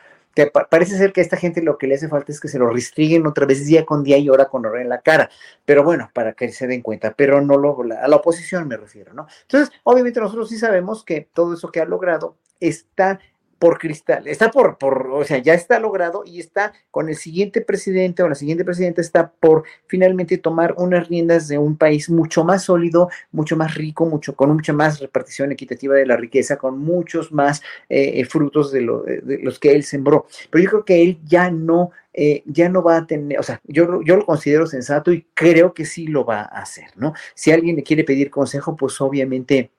parece 0.70 0.96
ser 0.96 1.12
que 1.12 1.20
a 1.20 1.24
esta 1.24 1.36
gente 1.36 1.62
lo 1.62 1.78
que 1.78 1.86
le 1.86 1.94
hace 1.94 2.08
falta 2.08 2.32
es 2.32 2.40
que 2.40 2.48
se 2.48 2.58
lo 2.58 2.68
restringen 2.68 3.26
otra 3.26 3.46
vez 3.46 3.66
día 3.66 3.84
con 3.84 4.02
día 4.02 4.18
y 4.18 4.28
hora 4.28 4.46
con 4.46 4.64
hora 4.66 4.80
en 4.80 4.88
la 4.88 5.00
cara. 5.00 5.30
Pero 5.64 5.84
bueno, 5.84 6.10
para 6.12 6.32
que 6.32 6.50
se 6.52 6.66
den 6.66 6.82
cuenta, 6.82 7.14
pero 7.16 7.40
no 7.40 7.56
lo, 7.56 7.76
a 8.00 8.08
la 8.08 8.16
oposición 8.16 8.68
me 8.68 8.76
refiero, 8.76 9.12
¿no? 9.14 9.26
Entonces, 9.42 9.74
obviamente 9.84 10.20
nosotros 10.20 10.48
sí 10.48 10.58
sabemos 10.58 11.04
que 11.04 11.28
todo 11.32 11.54
eso 11.54 11.70
que 11.70 11.80
ha 11.80 11.84
logrado 11.84 12.36
está 12.60 13.20
por 13.62 13.78
cristal, 13.78 14.26
está 14.26 14.50
por, 14.50 14.76
por, 14.76 15.06
o 15.12 15.22
sea, 15.22 15.38
ya 15.38 15.54
está 15.54 15.78
logrado 15.78 16.24
y 16.26 16.40
está 16.40 16.72
con 16.90 17.08
el 17.08 17.14
siguiente 17.14 17.60
presidente 17.60 18.24
o 18.24 18.28
la 18.28 18.34
siguiente 18.34 18.64
presidenta 18.64 19.00
está 19.00 19.30
por 19.30 19.62
finalmente 19.86 20.36
tomar 20.36 20.74
unas 20.78 21.06
riendas 21.06 21.46
de 21.46 21.58
un 21.58 21.76
país 21.76 22.10
mucho 22.10 22.42
más 22.42 22.64
sólido, 22.64 23.08
mucho 23.30 23.56
más 23.56 23.76
rico, 23.76 24.04
mucho, 24.04 24.34
con 24.34 24.50
mucha 24.50 24.72
más 24.72 24.98
repartición 24.98 25.52
equitativa 25.52 25.94
de 25.94 26.06
la 26.06 26.16
riqueza, 26.16 26.56
con 26.56 26.80
muchos 26.80 27.30
más 27.30 27.62
eh, 27.88 28.14
eh, 28.16 28.24
frutos 28.24 28.72
de, 28.72 28.80
de, 29.22 29.38
los 29.44 29.60
que 29.60 29.70
él 29.70 29.84
sembró. 29.84 30.26
Pero 30.50 30.64
yo 30.64 30.70
creo 30.70 30.84
que 30.84 31.00
él 31.04 31.20
ya 31.24 31.48
no, 31.48 31.92
eh, 32.12 32.42
ya 32.46 32.68
no 32.68 32.82
va 32.82 32.96
a 32.96 33.06
tener, 33.06 33.38
o 33.38 33.44
sea, 33.44 33.60
yo, 33.62 34.02
yo 34.02 34.16
lo 34.16 34.26
considero 34.26 34.66
sensato 34.66 35.12
y 35.12 35.24
creo 35.34 35.72
que 35.72 35.84
sí 35.84 36.08
lo 36.08 36.24
va 36.24 36.40
a 36.40 36.62
hacer, 36.62 36.88
¿no? 36.96 37.14
Si 37.36 37.52
alguien 37.52 37.76
le 37.76 37.84
quiere 37.84 38.02
pedir 38.02 38.28
consejo, 38.28 38.74
pues 38.74 39.00
obviamente 39.00 39.70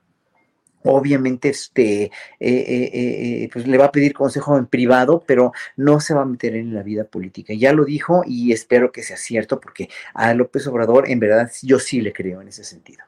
obviamente 0.84 1.50
este, 1.50 2.04
eh, 2.04 2.12
eh, 2.40 2.92
eh, 2.94 3.50
pues 3.52 3.68
le 3.68 3.78
va 3.78 3.86
a 3.86 3.92
pedir 3.92 4.14
consejo 4.14 4.58
en 4.58 4.66
privado, 4.66 5.24
pero 5.26 5.52
no 5.76 6.00
se 6.00 6.14
va 6.14 6.22
a 6.22 6.26
meter 6.26 6.56
en 6.56 6.74
la 6.74 6.84
vida 6.84 7.06
política. 7.06 7.54
Ya 7.54 7.74
lo 7.74 7.86
dijo 7.86 8.24
y 8.26 8.52
espero 8.52 8.92
que 8.92 9.04
sea 9.04 9.18
cierto 9.18 9.60
porque 9.60 9.90
a 10.14 10.34
López 10.34 10.68
Obrador 10.68 11.10
en 11.10 11.20
verdad 11.20 11.52
yo 11.62 11.80
sí 11.80 12.02
le 12.02 12.14
creo 12.14 12.42
en 12.42 12.48
ese 12.50 12.64
sentido. 12.64 13.04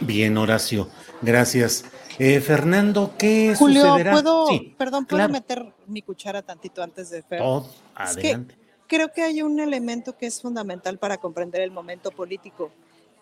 Bien, 0.00 0.36
Horacio, 0.36 0.88
gracias. 1.22 1.84
Fernando, 2.18 3.14
¿qué 3.16 3.54
Julio, 3.56 3.82
sucederá? 3.82 4.12
¿puedo, 4.12 4.48
Sí, 4.48 4.74
perdón, 4.76 5.06
¿puedo 5.06 5.18
claro. 5.18 5.32
meter 5.32 5.72
mi 5.86 6.02
cuchara 6.02 6.42
tantito 6.42 6.82
antes 6.82 7.10
de 7.10 7.22
Fer? 7.22 7.40
Oh, 7.42 7.64
Es 8.04 8.16
que 8.16 8.28
adelante. 8.28 8.56
creo 8.88 9.12
que 9.12 9.22
hay 9.22 9.42
un 9.42 9.58
elemento 9.60 10.16
que 10.16 10.26
es 10.26 10.40
fundamental 10.40 10.98
para 10.98 11.18
comprender 11.18 11.62
el 11.62 11.70
momento 11.70 12.10
político, 12.10 12.70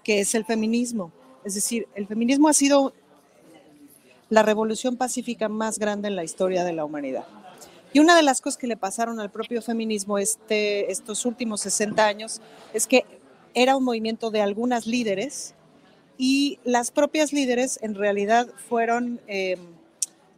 que 0.03 0.21
es 0.21 0.35
el 0.35 0.45
feminismo. 0.47 1.13
Es 1.45 1.55
decir, 1.55 1.87
el 1.95 2.07
feminismo 2.07 2.49
ha 2.49 2.53
sido 2.53 2.93
la 4.29 4.43
revolución 4.43 4.97
pacífica 4.97 5.49
más 5.49 5.79
grande 5.79 6.09
en 6.09 6.17
la 6.17 6.25
historia 6.25 6.65
de 6.65 6.73
la 6.73 6.85
humanidad. 6.85 7.25
Y 7.93 8.01
una 8.01 8.17
de 8.17 8.23
las 8.23 8.41
cosas 8.41 8.59
que 8.59 8.67
le 8.67 8.77
pasaron 8.77 9.21
al 9.21 9.31
propio 9.31 9.63
feminismo 9.63 10.19
este, 10.19 10.91
estos 10.91 11.25
últimos 11.25 11.61
60 11.63 12.05
años 12.05 12.41
es 12.75 12.87
que 12.87 13.05
era 13.55 13.77
un 13.77 13.85
movimiento 13.85 14.31
de 14.31 14.43
algunas 14.43 14.87
líderes 14.87 15.55
y 16.19 16.59
las 16.65 16.91
propias 16.91 17.33
líderes 17.33 17.79
en 17.83 17.95
realidad 17.95 18.49
fueron 18.69 19.21
eh, 19.29 19.57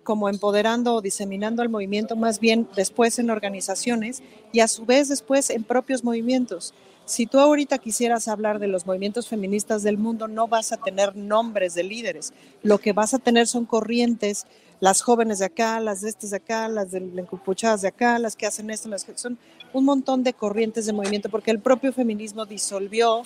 como 0.04 0.28
empoderando 0.28 0.94
o 0.94 1.02
diseminando 1.02 1.62
el 1.62 1.68
movimiento 1.68 2.16
más 2.16 2.40
bien 2.40 2.68
después 2.76 3.18
en 3.18 3.30
organizaciones 3.30 4.22
y 4.52 4.60
a 4.60 4.68
su 4.68 4.86
vez 4.86 5.08
después 5.08 5.50
en 5.50 5.64
propios 5.64 6.04
movimientos. 6.04 6.74
Si 7.08 7.24
tú 7.24 7.38
ahorita 7.40 7.78
quisieras 7.78 8.28
hablar 8.28 8.58
de 8.58 8.66
los 8.66 8.84
movimientos 8.84 9.28
feministas 9.28 9.82
del 9.82 9.96
mundo, 9.96 10.28
no 10.28 10.46
vas 10.46 10.72
a 10.72 10.76
tener 10.76 11.16
nombres 11.16 11.72
de 11.72 11.82
líderes. 11.82 12.34
Lo 12.62 12.76
que 12.76 12.92
vas 12.92 13.14
a 13.14 13.18
tener 13.18 13.46
son 13.46 13.64
corrientes, 13.64 14.46
las 14.78 15.00
jóvenes 15.00 15.38
de 15.38 15.46
acá, 15.46 15.80
las 15.80 16.02
de 16.02 16.10
estas 16.10 16.32
de 16.32 16.36
acá, 16.36 16.68
las 16.68 16.90
de 16.90 16.98
encupuchadas 16.98 17.80
de 17.80 17.88
acá, 17.88 18.18
las 18.18 18.36
que 18.36 18.44
hacen 18.44 18.68
esto, 18.68 18.90
las 18.90 19.04
que 19.04 19.16
son 19.16 19.38
un 19.72 19.86
montón 19.86 20.22
de 20.22 20.34
corrientes 20.34 20.84
de 20.84 20.92
movimiento, 20.92 21.30
porque 21.30 21.50
el 21.50 21.60
propio 21.60 21.94
feminismo 21.94 22.44
disolvió 22.44 23.22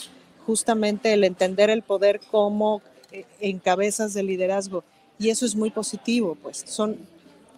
justamente 0.47 1.13
el 1.13 1.25
entender 1.25 1.69
el 1.69 1.83
poder 1.83 2.21
como 2.31 2.83
eh, 3.11 3.25
en 3.41 3.59
cabezas 3.59 4.15
de 4.15 4.23
liderazgo. 4.23 4.85
Y 5.19 5.31
eso 5.31 5.45
es 5.45 5.57
muy 5.57 5.71
positivo, 5.71 6.37
pues 6.41 6.63
son 6.69 6.99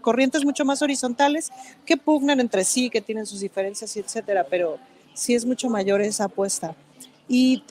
corrientes 0.01 0.43
mucho 0.43 0.65
más 0.65 0.81
horizontales 0.81 1.51
que 1.85 1.99
pugnan 1.99 2.41
entre 2.41 2.65
sí, 2.65 2.89
que 2.89 3.03
tienen 3.03 3.27
sus 3.27 3.41
diferencias, 3.41 3.95
etcétera, 3.99 4.47
pero 4.49 4.79
sí 5.15 5.35
es 5.35 5.47
mucho 5.47 5.71
mayor 5.71 6.03
esa 6.03 6.25
apuesta. 6.25 6.77
Y 7.29 7.63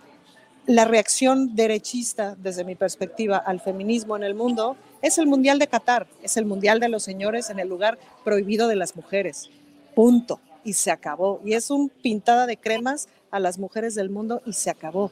la 0.66 0.86
reacción 0.86 1.56
derechista, 1.56 2.36
desde 2.36 2.64
mi 2.64 2.76
perspectiva, 2.76 3.38
al 3.38 3.60
feminismo 3.60 4.16
en 4.16 4.24
el 4.24 4.34
mundo 4.34 4.78
es 5.02 5.18
el 5.18 5.28
Mundial 5.28 5.60
de 5.60 5.68
Qatar, 5.68 6.08
es 6.22 6.38
el 6.38 6.46
Mundial 6.46 6.80
de 6.80 6.88
los 6.88 7.04
señores 7.04 7.50
en 7.50 7.60
el 7.60 7.68
lugar 7.68 8.00
prohibido 8.24 8.68
de 8.68 8.78
las 8.78 8.96
mujeres. 8.96 9.50
Punto. 9.94 10.40
Y 10.64 10.74
se 10.74 10.92
acabó. 10.92 11.42
Y 11.44 11.54
es 11.54 11.70
un 11.70 11.90
pintada 11.90 12.46
de 12.48 12.56
cremas 12.56 13.10
a 13.30 13.40
las 13.40 13.60
mujeres 13.60 13.96
del 13.96 14.10
mundo 14.10 14.42
y 14.46 14.54
se 14.54 14.70
acabó. 14.70 15.12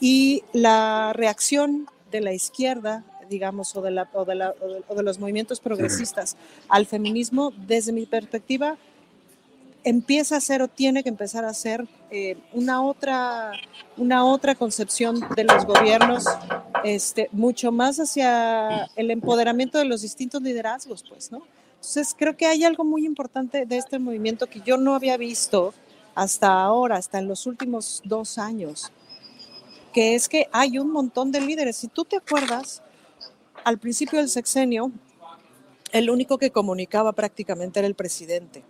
Y 0.00 0.42
la 0.54 1.12
reacción 1.12 1.86
de 2.10 2.22
la 2.22 2.32
izquierda, 2.32 3.04
digamos, 3.28 3.76
o 3.76 3.82
de, 3.82 3.90
la, 3.90 4.08
o 4.14 4.24
de, 4.24 4.34
la, 4.34 4.54
o 4.58 4.68
de, 4.68 4.82
o 4.88 4.94
de 4.94 5.02
los 5.02 5.18
movimientos 5.18 5.60
progresistas 5.60 6.38
al 6.70 6.86
feminismo, 6.86 7.52
desde 7.66 7.92
mi 7.92 8.06
perspectiva, 8.06 8.78
empieza 9.84 10.36
a 10.36 10.40
ser 10.40 10.62
o 10.62 10.68
tiene 10.68 11.02
que 11.02 11.08
empezar 11.08 11.44
a 11.44 11.54
ser 11.54 11.86
eh, 12.10 12.36
una, 12.52 12.82
otra, 12.82 13.52
una 13.96 14.24
otra 14.24 14.54
concepción 14.54 15.20
de 15.34 15.44
los 15.44 15.64
gobiernos, 15.64 16.24
este, 16.84 17.28
mucho 17.32 17.72
más 17.72 17.98
hacia 17.98 18.84
el 18.96 19.10
empoderamiento 19.10 19.78
de 19.78 19.84
los 19.84 20.02
distintos 20.02 20.42
liderazgos, 20.42 21.04
pues, 21.08 21.32
¿no? 21.32 21.42
Entonces, 21.74 22.14
creo 22.16 22.36
que 22.36 22.46
hay 22.46 22.64
algo 22.64 22.84
muy 22.84 23.06
importante 23.06 23.64
de 23.64 23.78
este 23.78 23.98
movimiento 23.98 24.46
que 24.46 24.60
yo 24.60 24.76
no 24.76 24.94
había 24.94 25.16
visto 25.16 25.72
hasta 26.14 26.52
ahora, 26.52 26.96
hasta 26.96 27.18
en 27.18 27.26
los 27.26 27.46
últimos 27.46 28.02
dos 28.04 28.36
años, 28.36 28.92
que 29.94 30.14
es 30.14 30.28
que 30.28 30.48
hay 30.52 30.78
un 30.78 30.90
montón 30.90 31.32
de 31.32 31.40
líderes. 31.40 31.76
Si 31.76 31.88
tú 31.88 32.04
te 32.04 32.16
acuerdas, 32.16 32.82
al 33.64 33.78
principio 33.78 34.18
del 34.18 34.28
sexenio, 34.28 34.92
el 35.90 36.10
único 36.10 36.36
que 36.36 36.50
comunicaba 36.50 37.12
prácticamente 37.12 37.80
era 37.80 37.88
el 37.88 37.94
presidente 37.94 38.62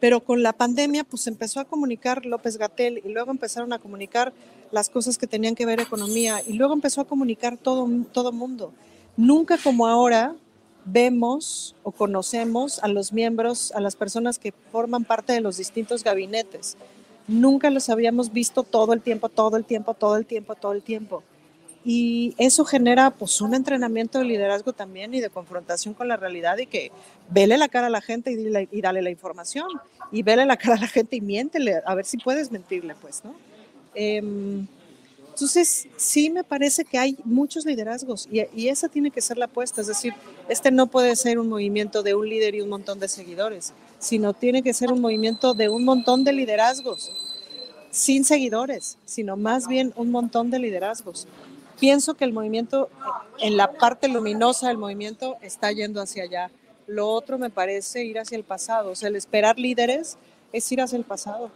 pero 0.00 0.20
con 0.20 0.42
la 0.42 0.52
pandemia 0.52 1.04
pues 1.04 1.26
empezó 1.26 1.60
a 1.60 1.64
comunicar 1.64 2.24
López 2.24 2.56
Gatel 2.56 3.02
y 3.04 3.10
luego 3.10 3.30
empezaron 3.30 3.72
a 3.72 3.78
comunicar 3.78 4.32
las 4.72 4.88
cosas 4.88 5.18
que 5.18 5.26
tenían 5.26 5.54
que 5.54 5.66
ver 5.66 5.80
economía 5.80 6.42
y 6.46 6.54
luego 6.54 6.72
empezó 6.72 7.02
a 7.02 7.04
comunicar 7.06 7.56
todo 7.58 7.88
todo 8.12 8.32
mundo. 8.32 8.72
Nunca 9.16 9.58
como 9.58 9.86
ahora 9.86 10.34
vemos 10.84 11.76
o 11.82 11.90
conocemos 11.90 12.78
a 12.82 12.88
los 12.88 13.12
miembros, 13.12 13.72
a 13.72 13.80
las 13.80 13.96
personas 13.96 14.38
que 14.38 14.52
forman 14.72 15.04
parte 15.04 15.32
de 15.32 15.40
los 15.40 15.58
distintos 15.58 16.02
gabinetes. 16.02 16.76
Nunca 17.28 17.70
los 17.70 17.88
habíamos 17.90 18.32
visto 18.32 18.62
todo 18.62 18.92
el 18.92 19.02
tiempo, 19.02 19.28
todo 19.28 19.56
el 19.56 19.64
tiempo, 19.64 19.94
todo 19.94 20.16
el 20.16 20.26
tiempo, 20.26 20.54
todo 20.54 20.72
el 20.72 20.82
tiempo. 20.82 21.22
Y 21.84 22.34
eso 22.36 22.64
genera 22.64 23.10
pues 23.10 23.40
un 23.40 23.54
entrenamiento 23.54 24.18
de 24.18 24.26
liderazgo 24.26 24.72
también 24.72 25.14
y 25.14 25.20
de 25.20 25.30
confrontación 25.30 25.94
con 25.94 26.08
la 26.08 26.16
realidad 26.16 26.58
y 26.58 26.66
que 26.66 26.92
vele 27.30 27.56
la 27.56 27.68
cara 27.68 27.86
a 27.86 27.90
la 27.90 28.02
gente 28.02 28.30
y, 28.30 28.36
dile, 28.36 28.68
y 28.70 28.80
dale 28.82 29.00
la 29.00 29.10
información 29.10 29.66
y 30.12 30.22
vele 30.22 30.44
la 30.44 30.56
cara 30.58 30.74
a 30.74 30.80
la 30.80 30.88
gente 30.88 31.16
y 31.16 31.20
miéntele, 31.22 31.80
a 31.86 31.94
ver 31.94 32.04
si 32.04 32.18
puedes 32.18 32.50
mentirle, 32.50 32.94
pues, 33.00 33.24
¿no? 33.24 33.34
Eh, 33.94 34.22
entonces, 35.30 35.88
sí 35.96 36.28
me 36.28 36.44
parece 36.44 36.84
que 36.84 36.98
hay 36.98 37.16
muchos 37.24 37.64
liderazgos 37.64 38.28
y, 38.30 38.42
y, 38.54 38.68
esa 38.68 38.90
tiene 38.90 39.10
que 39.10 39.22
ser 39.22 39.38
la 39.38 39.46
apuesta, 39.46 39.80
es 39.80 39.86
decir, 39.86 40.12
este 40.50 40.70
no 40.70 40.88
puede 40.88 41.16
ser 41.16 41.38
un 41.38 41.48
movimiento 41.48 42.02
de 42.02 42.14
un 42.14 42.28
líder 42.28 42.56
y 42.56 42.60
un 42.60 42.68
montón 42.68 43.00
de 43.00 43.08
seguidores, 43.08 43.72
sino 43.98 44.34
tiene 44.34 44.62
que 44.62 44.74
ser 44.74 44.92
un 44.92 45.00
movimiento 45.00 45.54
de 45.54 45.70
un 45.70 45.84
montón 45.84 46.24
de 46.24 46.34
liderazgos, 46.34 47.10
sin 47.90 48.24
seguidores, 48.24 48.98
sino 49.06 49.38
más 49.38 49.66
bien 49.66 49.94
un 49.96 50.10
montón 50.10 50.50
de 50.50 50.58
liderazgos 50.58 51.26
pienso 51.80 52.14
que 52.14 52.24
el 52.24 52.32
movimiento, 52.32 52.90
en 53.38 53.56
la 53.56 53.72
parte 53.72 54.08
luminosa 54.08 54.68
del 54.68 54.78
movimiento, 54.78 55.36
está 55.42 55.72
yendo 55.72 56.00
hacia 56.00 56.24
allá. 56.24 56.50
Lo 56.86 57.08
otro 57.08 57.38
me 57.38 57.50
parece 57.50 58.04
ir 58.04 58.18
hacia 58.18 58.36
el 58.36 58.44
pasado. 58.44 58.90
O 58.90 58.94
sea, 58.94 59.08
el 59.08 59.16
esperar 59.16 59.58
líderes 59.58 60.18
es 60.52 60.70
ir 60.70 60.80
hacia 60.80 60.98
el 60.98 61.04
pasado. 61.04 61.50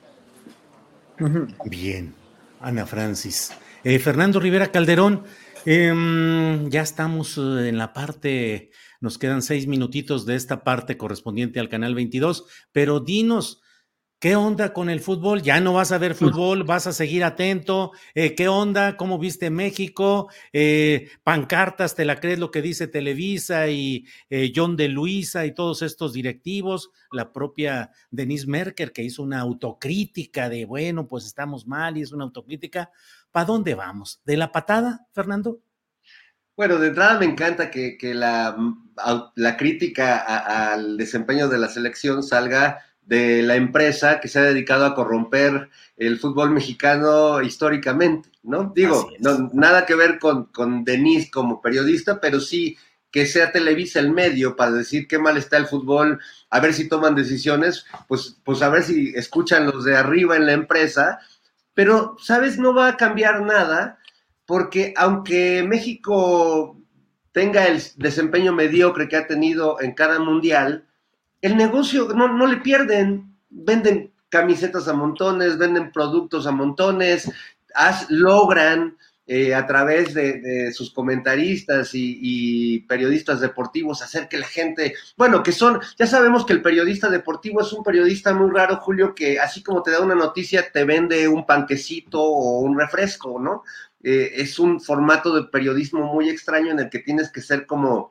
Bien. 1.67 2.15
Ana 2.61 2.87
Francis. 2.87 3.53
Eh, 3.85 3.99
Fernando 3.99 4.41
Rivera 4.41 4.73
Calderón, 4.73 5.25
em, 5.67 6.71
ya 6.71 6.81
estamos 6.81 7.37
eh, 7.37 7.69
en 7.69 7.77
la 7.77 7.93
parte, 7.93 8.71
nos 9.01 9.19
quedan 9.19 9.43
seis 9.43 9.67
minutitos 9.67 10.25
de 10.25 10.35
esta 10.35 10.65
parte 10.65 10.97
correspondiente 10.97 11.61
al 11.61 11.69
canal 11.69 11.95
22, 11.95 12.47
pero 12.73 13.01
dinos, 13.01 13.61
¿Qué 14.25 14.37
onda 14.37 14.73
con 14.73 14.89
el 14.89 15.01
fútbol? 15.01 15.43
¿Ya 15.43 15.61
no 15.61 15.75
vas 15.75 15.93
a 15.93 15.99
ver 15.99 16.15
fútbol? 16.15 16.65
¿Vas 16.65 16.87
a 16.87 16.95
seguir 16.95 17.25
atento? 17.25 17.93
Eh, 18.15 18.35
¿Qué 18.35 18.49
onda? 18.49 18.97
¿Cómo 18.97 19.19
viste 19.19 19.51
México? 19.51 20.31
Eh, 20.51 21.11
pancartas, 21.23 21.95
¿te 21.95 22.07
la 22.07 22.19
crees 22.19 22.39
lo 22.39 22.51
que 22.51 22.63
dice 22.63 22.87
Televisa 22.87 23.69
y 23.69 24.07
eh, 24.31 24.51
John 24.57 24.79
de 24.79 24.89
Luisa 24.89 25.45
y 25.45 25.53
todos 25.53 25.83
estos 25.83 26.15
directivos? 26.15 26.91
La 27.13 27.35
propia 27.35 27.91
Denise 28.11 28.47
Merker 28.47 28.93
que 28.93 29.03
hizo 29.03 29.23
una 29.23 29.41
autocrítica 29.41 30.49
de, 30.49 30.65
bueno, 30.65 31.07
pues 31.07 31.27
estamos 31.27 31.67
mal 31.67 31.99
y 31.99 32.01
es 32.01 32.11
una 32.11 32.25
autocrítica. 32.25 32.91
¿Para 33.31 33.45
dónde 33.45 33.75
vamos? 33.75 34.23
¿De 34.25 34.39
la 34.39 34.51
patada, 34.51 35.07
Fernando? 35.13 35.61
Bueno, 36.57 36.79
de 36.79 36.89
entrada 36.89 37.19
me 37.19 37.27
encanta 37.27 37.71
que, 37.71 37.99
que 37.99 38.15
la, 38.15 38.57
la, 39.35 39.57
crítica 39.59 40.17
a, 40.17 40.73
al 40.73 40.97
desempeño 40.97 41.49
de 41.49 41.59
la 41.59 41.69
selección 41.69 42.23
salga 42.23 42.79
de 43.06 43.43
la 43.43 43.56
empresa 43.56 44.20
que 44.20 44.28
se 44.28 44.39
ha 44.39 44.43
dedicado 44.43 44.86
a 44.86 44.94
corromper 44.94 45.68
el 45.97 46.18
fútbol 46.18 46.51
mexicano 46.51 47.43
históricamente, 47.43 48.31
¿no? 48.43 48.72
Digo, 48.74 49.10
no, 49.20 49.51
nada 49.52 49.86
que 49.86 49.94
ver 49.94 50.18
con, 50.18 50.47
con 50.47 50.85
Denise 50.85 51.31
como 51.31 51.60
periodista, 51.60 52.20
pero 52.20 52.40
sí 52.40 52.76
que 53.10 53.26
sea 53.26 53.52
Televisa 53.52 54.01
el 54.01 54.10
medio 54.10 54.56
para 54.56 54.72
decir 54.72 55.06
qué 55.06 55.20
mal 55.20 55.36
está 55.36 55.56
el 55.56 55.66
fútbol, 55.66 56.18
a 56.51 56.59
ver 56.59 56.74
si 56.74 56.89
toman 56.89 57.14
decisiones, 57.14 57.86
pues, 58.09 58.40
pues 58.44 58.60
a 58.60 58.68
ver 58.68 58.82
si 58.82 59.12
escuchan 59.14 59.66
los 59.66 59.85
de 59.85 59.97
arriba 59.97 60.36
en 60.36 60.47
la 60.47 60.52
empresa, 60.52 61.20
pero, 61.74 62.16
¿sabes? 62.18 62.59
No 62.59 62.74
va 62.74 62.89
a 62.89 62.97
cambiar 62.97 63.43
nada, 63.43 64.01
porque 64.47 64.94
aunque 64.97 65.62
México 65.62 66.76
tenga 67.31 67.66
el 67.66 67.81
desempeño 67.97 68.52
mediocre 68.52 69.09
que 69.09 69.16
ha 69.16 69.26
tenido 69.28 69.81
en 69.81 69.93
cada 69.93 70.18
mundial, 70.18 70.86
el 71.45 71.59
negocio 71.59 72.09
no, 72.15 72.27
no 72.27 72.47
le 72.47 72.57
pierden, 72.57 73.37
venden 73.51 74.15
camisetas 74.31 74.89
a 74.89 74.95
montones, 74.95 75.59
venden 75.59 75.93
productos 75.93 76.47
a 76.47 76.53
montones, 76.53 77.31
logran 78.09 78.97
eh, 79.27 79.55
a 79.55 79.66
través 79.66 80.15
de, 80.15 80.73
sus 80.73 80.91
comentaristas 80.91 81.91
y, 81.93 82.81
periodistas 82.89 83.41
deportivos 83.41 84.01
hacer 84.01 84.27
que 84.27 84.39
la 84.39 84.47
gente, 84.47 84.95
bueno, 85.19 85.43
que 85.43 85.53
son, 85.53 85.81
ya 85.99 86.07
sabemos 86.07 86.47
que 86.47 86.55
el 86.55 86.62
periodista 86.62 87.11
deportivo 87.11 87.61
es 87.61 87.75
un 87.75 87.85
periodista 87.85 88.33
muy 88.33 88.51
raro, 88.51 88.79
Julio, 88.79 89.15
que 89.15 89.39
así 89.39 89.62
como 89.62 89.83
te 89.83 89.91
da 89.91 90.01
una 90.01 90.15
noticia, 90.15 90.73
te 90.73 90.85
vende 90.85 91.29
un 91.29 91.45
panquecito 91.45 92.23
o 92.23 92.61
un 92.61 92.79
refresco, 92.79 93.39
¿no? 93.39 93.65
Eh, 94.03 94.33
es 94.37 94.59
un 94.59 94.81
formato 94.81 95.35
de 95.35 95.45
periodismo 95.45 96.11
muy 96.11 96.31
extraño 96.31 96.71
en 96.71 96.79
el 96.79 96.89
que 96.89 97.01
tienes 97.01 97.31
que 97.31 97.43
ser 97.43 97.66
como 97.66 98.11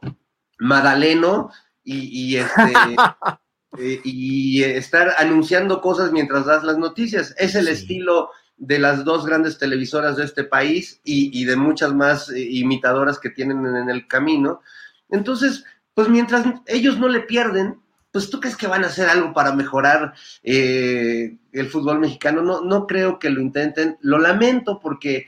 Madaleno 0.59 1.49
y, 1.83 2.37
este, 2.37 2.61
eh, 3.77 4.01
y 4.03 4.63
estar 4.63 5.13
anunciando 5.17 5.81
cosas 5.81 6.11
mientras 6.11 6.45
das 6.45 6.63
las 6.63 6.77
noticias. 6.77 7.33
Es 7.37 7.55
el 7.55 7.67
estilo 7.67 8.29
de 8.57 8.79
las 8.79 9.03
dos 9.03 9.25
grandes 9.25 9.57
televisoras 9.57 10.15
de 10.15 10.25
este 10.25 10.43
país 10.43 11.01
y, 11.03 11.43
de 11.43 11.55
muchas 11.55 11.93
más 11.93 12.29
eh, 12.29 12.41
imitadoras 12.41 13.19
que 13.19 13.29
tienen 13.29 13.65
en, 13.65 13.89
el 13.89 14.07
camino. 14.07 14.61
Entonces, 15.09 15.63
pues 15.93 16.07
mientras 16.07 16.45
ellos 16.67 16.97
no 16.97 17.09
le 17.09 17.21
pierden, 17.21 17.79
pues 18.11 18.29
tú 18.29 18.39
crees 18.39 18.55
que 18.55 18.67
van 18.67 18.83
a 18.83 18.87
hacer 18.87 19.09
algo 19.09 19.33
para 19.33 19.53
mejorar 19.53 20.13
eh, 20.43 21.35
el 21.51 21.67
fútbol 21.67 21.99
mexicano. 21.99 22.41
No, 22.41 22.63
no 22.63 22.85
creo 22.85 23.17
que 23.17 23.31
lo 23.31 23.41
intenten. 23.41 23.97
Lo 24.01 24.19
lamento 24.19 24.79
porque 24.79 25.25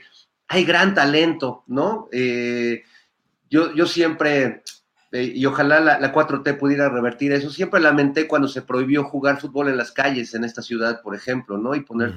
hay 0.48 0.64
gran 0.64 0.94
talento, 0.94 1.64
¿no? 1.66 2.08
yo, 3.48 3.74
yo 3.74 3.86
siempre 3.86 4.62
eh, 5.12 5.32
y 5.34 5.46
ojalá 5.46 5.80
la, 5.80 6.12
4T 6.12 6.58
pudiera 6.58 6.88
revertir 6.88 7.32
eso. 7.32 7.50
Siempre 7.50 7.80
lamenté 7.80 8.26
cuando 8.26 8.48
se 8.48 8.62
prohibió 8.62 9.04
jugar 9.04 9.40
fútbol 9.40 9.68
en 9.68 9.76
las 9.76 9.92
calles 9.92 10.34
en 10.34 10.44
esta 10.44 10.62
ciudad, 10.62 11.00
por 11.02 11.14
ejemplo, 11.14 11.58
¿no? 11.58 11.74
Y 11.74 11.80
poner 11.80 12.14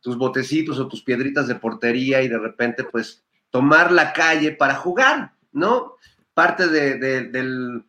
tus, 0.00 0.16
botecitos 0.16 0.78
o 0.78 0.88
tus 0.88 1.02
piedritas 1.02 1.48
de 1.48 1.54
portería 1.54 2.22
y 2.22 2.28
de 2.28 2.38
repente, 2.38 2.84
pues, 2.84 3.22
tomar 3.50 3.90
la 3.90 4.12
calle 4.12 4.52
para 4.52 4.74
jugar, 4.74 5.32
¿no? 5.52 5.96
Parte 6.34 6.68
de, 6.68 7.82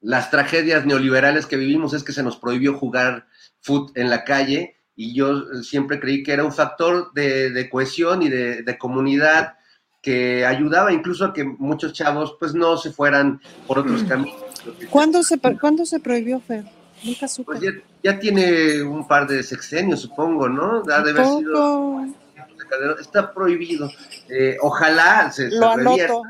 las 0.00 0.30
tragedias 0.30 0.84
neoliberales 0.84 1.46
que 1.46 1.56
vivimos 1.56 1.94
es 1.94 2.02
que 2.02 2.12
se 2.12 2.24
nos 2.24 2.36
prohibió 2.36 2.74
jugar 2.74 3.26
fútbol 3.60 3.92
en 3.94 4.10
la 4.10 4.24
calle 4.24 4.76
y 4.96 5.14
yo 5.14 5.62
siempre 5.62 6.00
creí 6.00 6.24
que 6.24 6.32
era 6.32 6.44
un 6.44 6.52
factor 6.52 7.12
de, 7.12 7.68
cohesión 7.70 8.22
y 8.22 8.28
de 8.28 8.78
comunidad 8.78 9.54
que 10.02 10.44
ayudaba 10.44 10.92
incluso 10.92 11.24
a 11.24 11.32
que 11.32 11.44
muchos 11.44 11.92
chavos 11.92 12.36
pues 12.38 12.54
no 12.54 12.76
se 12.76 12.90
fueran 12.90 13.40
por 13.66 13.78
otros 13.78 14.02
caminos. 14.02 14.36
¿Cuándo 14.90 15.22
se, 15.22 15.38
¿cuándo 15.38 15.86
se 15.86 16.00
prohibió, 16.00 16.40
Fer? 16.40 16.64
Nunca 17.04 17.28
supe. 17.28 17.52
Pues 17.52 17.74
ya, 18.02 18.18
tiene 18.18 18.82
un 18.82 19.06
par 19.06 19.26
de 19.26 19.42
sexenios, 19.42 20.00
supongo, 20.00 20.48
¿no? 20.48 20.82
Ha 20.92 21.02
de 21.02 21.10
haber 21.10 21.26
sido... 21.26 22.04
Está 22.98 23.32
prohibido. 23.32 23.90
Eh, 24.28 24.56
ojalá 24.60 25.30
se, 25.30 25.50
Lo 25.50 25.70
anoto. 25.70 26.22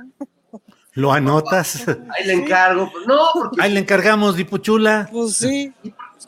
¿Lo 0.95 1.13
anotas? 1.13 1.87
Ahí 1.89 2.27
le 2.27 2.33
encargo. 2.35 2.91
No, 3.07 3.19
porque... 3.33 3.63
Ahí 3.63 3.73
le 3.73 3.81
encargamos, 3.81 4.37
Dipuchula. 4.37 5.09
Pues 5.11 5.37
sí. 5.37 5.73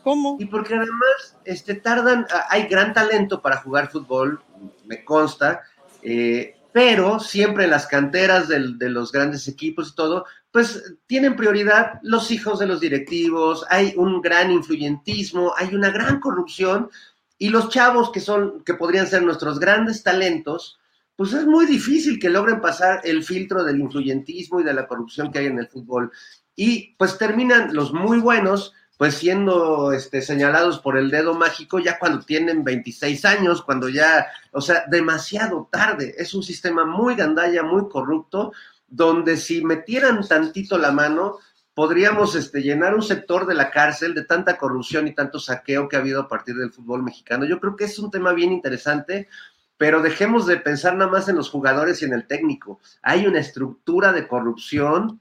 ¿Cómo? 0.03 0.37
Y 0.39 0.47
porque 0.47 0.75
además 0.75 1.37
este, 1.45 1.75
tardan, 1.75 2.27
hay 2.49 2.67
gran 2.69 2.93
talento 2.93 3.41
para 3.41 3.57
jugar 3.57 3.91
fútbol, 3.91 4.41
me 4.85 5.05
consta, 5.05 5.63
eh, 6.03 6.57
pero 6.75 7.21
siempre 7.21 7.65
en 7.65 7.71
las 7.71 7.87
canteras 7.87 8.49
de 8.49 8.91
los 8.91 9.13
grandes 9.13 9.47
equipos 9.47 9.91
y 9.91 9.95
todo, 9.95 10.25
pues 10.51 10.97
tienen 11.07 11.37
prioridad 11.37 12.01
los 12.03 12.33
hijos 12.33 12.59
de 12.59 12.67
los 12.67 12.81
directivos, 12.81 13.65
hay 13.71 13.95
un 13.97 14.21
gran 14.21 14.51
influyentismo, 14.51 15.55
hay 15.57 15.73
una 15.73 15.91
gran 15.91 16.19
corrupción 16.19 16.91
y 17.39 17.51
los 17.51 17.69
chavos 17.69 18.11
que 18.11 18.19
son, 18.19 18.65
que 18.65 18.75
podrían 18.75 19.07
ser 19.07 19.23
nuestros 19.23 19.61
grandes 19.61 20.03
talentos, 20.03 20.81
pues 21.15 21.33
es 21.33 21.47
muy 21.47 21.67
difícil 21.67 22.19
que 22.19 22.29
logren 22.29 22.61
pasar 22.61 23.01
el 23.05 23.23
filtro 23.23 23.63
del 23.63 23.79
influyentismo 23.79 24.59
y 24.59 24.65
de 24.65 24.75
la 24.75 24.89
corrupción 24.89 25.31
que 25.31 25.39
hay 25.39 25.47
en 25.47 25.61
el 25.61 25.69
fútbol. 25.69 26.11
Y 26.57 26.97
pues 26.97 27.17
terminan 27.19 27.73
los 27.73 27.93
muy 27.93 28.19
buenos 28.19 28.73
pues 28.97 29.15
siendo 29.15 29.93
este, 29.93 30.23
señalados 30.23 30.79
por 30.79 30.97
el 30.97 31.11
dedo 31.11 31.35
mágico 31.35 31.79
ya 31.79 31.99
cuando 31.99 32.25
tienen 32.25 32.63
26 32.63 33.25
años, 33.25 33.63
cuando 33.63 33.89
ya, 33.89 34.27
o 34.53 34.61
sea, 34.61 34.85
demasiado 34.89 35.69
tarde. 35.71 36.15
Es 36.17 36.35
un 36.35 36.43
sistema 36.43 36.85
muy 36.85 37.17
gandalla, 37.17 37.63
muy 37.63 37.89
corrupto, 37.89 38.53
donde 38.87 39.37
si 39.37 39.65
metieran 39.65 40.27
tantito 40.27 40.79
la 40.79 40.93
mano, 40.93 41.39
podríamos 41.75 42.37
este, 42.37 42.63
llenar 42.63 42.95
un 42.95 43.03
sector 43.03 43.47
de 43.47 43.55
la 43.55 43.71
cárcel 43.71 44.15
de 44.15 44.25
tanta 44.25 44.57
corrupción 44.57 45.09
y 45.09 45.15
tanto 45.15 45.41
saqueo 45.41 45.89
que 45.89 45.97
ha 45.97 46.01
habido 46.01 46.23
a 46.23 46.29
partir 46.29 46.55
del 46.55 46.73
fútbol 46.73 47.03
mexicano. 47.03 47.45
Yo 47.45 47.59
creo 47.59 47.75
que 47.75 47.85
es 47.85 47.99
un 47.99 48.13
tema 48.13 48.33
bien 48.33 48.53
interesante, 48.53 49.29
pero 49.77 50.01
dejemos 50.01 50.47
de 50.47 50.59
pensar 50.59 50.95
nada 50.95 51.11
más 51.11 51.29
en 51.29 51.35
los 51.35 51.51
jugadores 51.51 52.01
y 52.01 52.05
en 52.05 52.13
el 52.13 52.29
técnico. 52.29 52.81
Hay 53.03 53.27
una 53.27 53.41
estructura 53.41 54.13
de 54.13 54.29
corrupción 54.29 55.21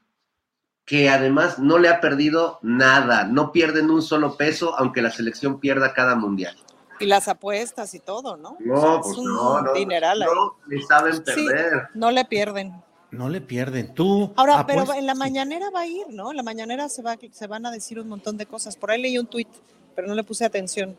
que 0.86 1.10
además 1.10 1.60
no 1.60 1.78
le 1.78 1.90
ha 1.90 2.02
perdido 2.02 2.60
nada, 2.62 3.24
no 3.24 3.52
pierden 3.52 3.90
un 3.90 4.02
solo 4.02 4.36
peso, 4.36 4.76
aunque 4.78 5.02
la 5.02 5.12
selección 5.12 5.60
pierda 5.60 5.94
cada 5.94 6.16
mundial. 6.16 6.56
Y 7.00 7.06
las 7.06 7.28
apuestas 7.28 7.94
y 7.94 8.00
todo, 8.00 8.38
¿no? 8.38 8.58
No, 8.60 9.02
pues 9.02 9.18
no, 9.18 9.62
no, 9.62 9.74
dineral 9.74 10.20
no, 10.20 10.58
le 10.68 10.82
saben 10.84 11.24
perder. 11.24 11.88
no 11.94 12.12
le 12.12 12.26
pierden. 12.26 12.74
No 13.12 13.30
le 13.30 13.42
pierden. 13.42 13.94
Tú. 13.94 14.34
Ahora, 14.36 14.66
pero 14.66 14.92
en 14.94 15.06
la 15.06 15.14
mañanera 15.14 15.70
va 15.70 15.82
a 15.82 15.88
ir, 15.88 16.08
¿no? 16.10 16.32
En 16.32 16.38
la 16.38 16.44
mañanera 16.44 16.90
se, 16.90 17.04
va, 17.04 17.16
se 17.32 17.48
van 17.48 17.66
a 17.66 17.72
decir 17.72 18.00
un 18.00 18.10
montón 18.10 18.38
de 18.38 18.46
cosas. 18.46 18.76
Por 18.76 18.90
ahí 18.90 19.02
leí 19.02 19.18
un 19.20 19.28
tuit, 19.28 19.48
pero 19.96 20.08
no 20.08 20.16
le 20.16 20.24
puse 20.24 20.46
atención. 20.46 20.98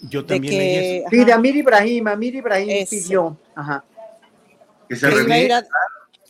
Yo 0.00 0.24
también 0.24 0.58
leí 0.58 0.98
eso. 0.98 1.08
Sí, 1.10 1.24
de 1.24 1.32
Amir 1.32 1.56
Ibrahim, 1.56 2.06
Amir 2.08 2.34
Ibrahim 2.34 2.86
pidió. 2.88 3.36
Ajá. 3.54 3.82
Que 4.88 4.96
se 4.96 5.08
que 5.08 5.64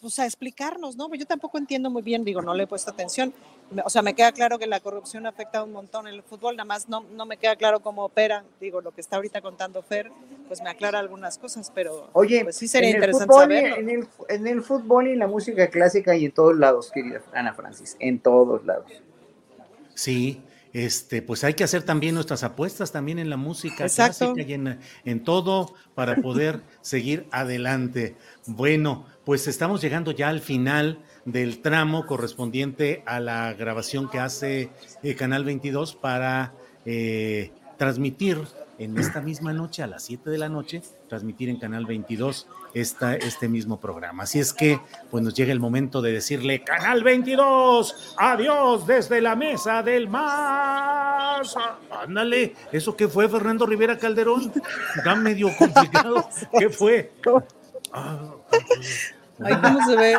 pues, 0.04 0.18
a 0.18 0.26
explicarnos, 0.26 0.96
¿no? 0.96 1.12
Yo 1.14 1.24
tampoco 1.24 1.56
entiendo 1.56 1.88
muy 1.88 2.02
bien, 2.02 2.24
digo, 2.24 2.42
no 2.42 2.52
le 2.52 2.64
he 2.64 2.66
puesto 2.66 2.90
atención. 2.90 3.32
O 3.84 3.88
sea, 3.88 4.02
me 4.02 4.12
queda 4.12 4.32
claro 4.32 4.58
que 4.58 4.66
la 4.66 4.78
corrupción 4.80 5.26
afecta 5.26 5.64
un 5.64 5.72
montón 5.72 6.06
el 6.06 6.22
fútbol, 6.22 6.56
nada 6.56 6.66
más 6.66 6.90
no, 6.90 7.04
no 7.16 7.24
me 7.24 7.38
queda 7.38 7.56
claro 7.56 7.80
cómo 7.80 8.04
opera. 8.04 8.44
Digo, 8.60 8.82
lo 8.82 8.92
que 8.92 9.00
está 9.00 9.16
ahorita 9.16 9.40
contando 9.40 9.82
Fer, 9.82 10.12
pues 10.46 10.60
me 10.62 10.68
aclara 10.68 10.98
algunas 10.98 11.38
cosas, 11.38 11.72
pero 11.74 12.10
Oye, 12.12 12.44
pues 12.44 12.56
sí 12.56 12.68
sería 12.68 12.90
en 12.90 12.96
interesante 12.96 13.24
el 13.24 13.28
fútbol, 13.30 13.42
saberlo. 13.42 13.76
En 13.76 13.88
el, 13.88 14.08
en 14.28 14.46
el 14.46 14.62
fútbol 14.62 15.08
y 15.08 15.12
en 15.12 15.20
la 15.20 15.26
música 15.26 15.68
clásica 15.68 16.14
y 16.14 16.26
en 16.26 16.32
todos 16.32 16.56
lados, 16.58 16.90
querida 16.92 17.22
Ana 17.32 17.54
Francis, 17.54 17.96
en 17.98 18.18
todos 18.20 18.62
lados. 18.66 18.92
Sí, 19.94 20.42
este, 20.74 21.22
pues 21.22 21.44
hay 21.44 21.54
que 21.54 21.64
hacer 21.64 21.84
también 21.84 22.14
nuestras 22.14 22.42
apuestas 22.42 22.92
también 22.92 23.20
en 23.20 23.30
la 23.30 23.36
música 23.36 23.84
Exacto. 23.84 24.34
clásica 24.34 24.42
y 24.42 24.52
en, 24.52 24.80
en 25.06 25.24
todo 25.24 25.72
para 25.94 26.16
poder 26.16 26.60
seguir 26.82 27.26
adelante. 27.30 28.16
Bueno, 28.44 29.06
pues 29.24 29.46
estamos 29.48 29.80
llegando 29.80 30.10
ya 30.12 30.28
al 30.28 30.40
final 30.40 30.98
del 31.24 31.62
tramo 31.62 32.06
correspondiente 32.06 33.02
a 33.06 33.20
la 33.20 33.52
grabación 33.54 34.10
que 34.10 34.18
hace 34.18 34.70
el 35.02 35.16
Canal 35.16 35.44
22 35.44 35.94
para 35.94 36.52
eh, 36.84 37.50
transmitir 37.78 38.38
en 38.78 38.98
esta 38.98 39.20
misma 39.20 39.52
noche, 39.52 39.82
a 39.82 39.86
las 39.86 40.02
7 40.02 40.30
de 40.30 40.38
la 40.38 40.48
noche, 40.48 40.82
transmitir 41.08 41.48
en 41.48 41.58
Canal 41.58 41.86
22 41.86 42.48
esta, 42.74 43.14
este 43.14 43.48
mismo 43.48 43.78
programa. 43.78 44.24
Así 44.24 44.40
es 44.40 44.52
que, 44.52 44.80
pues 45.10 45.22
nos 45.22 45.34
llega 45.34 45.52
el 45.52 45.60
momento 45.60 46.02
de 46.02 46.12
decirle, 46.12 46.64
Canal 46.64 47.04
22, 47.04 48.16
adiós 48.18 48.86
desde 48.86 49.20
la 49.20 49.36
mesa 49.36 49.82
del 49.82 50.08
más. 50.08 51.54
Ándale, 51.90 52.54
¿eso 52.72 52.96
qué 52.96 53.06
fue, 53.06 53.28
Fernando 53.28 53.64
Rivera 53.64 53.96
Calderón? 53.96 54.52
Está 54.96 55.14
medio 55.14 55.56
complicado. 55.56 56.28
¿Qué 56.58 56.68
fue? 56.68 57.12
Ah, 57.94 58.34
Ay, 59.44 59.54
¿cómo 59.62 59.86
se 59.86 59.96
ve? 59.96 60.18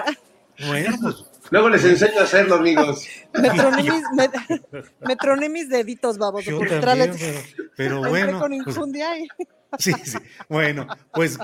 Bueno, 0.68 0.96
pues 1.02 1.26
Luego 1.52 1.70
les 1.70 1.84
enseño 1.86 2.20
a 2.20 2.24
hacerlo, 2.24 2.56
amigos. 2.56 3.06
Me 3.34 3.50
troné 3.50 3.84
mis, 3.84 4.04
me, 4.16 4.30
me 5.02 5.16
troné 5.16 5.50
mis 5.50 5.70
deditos, 5.70 6.18
babos. 6.18 6.44
Yo 6.46 6.60
también, 6.60 7.12
pero, 7.76 8.00
bueno. 8.00 8.40
con 8.40 8.52
pues, 8.64 8.78
y- 8.78 9.28
Sí, 9.78 9.92
sí. 10.06 10.18
Bueno, 10.48 10.88
pues 11.12 11.38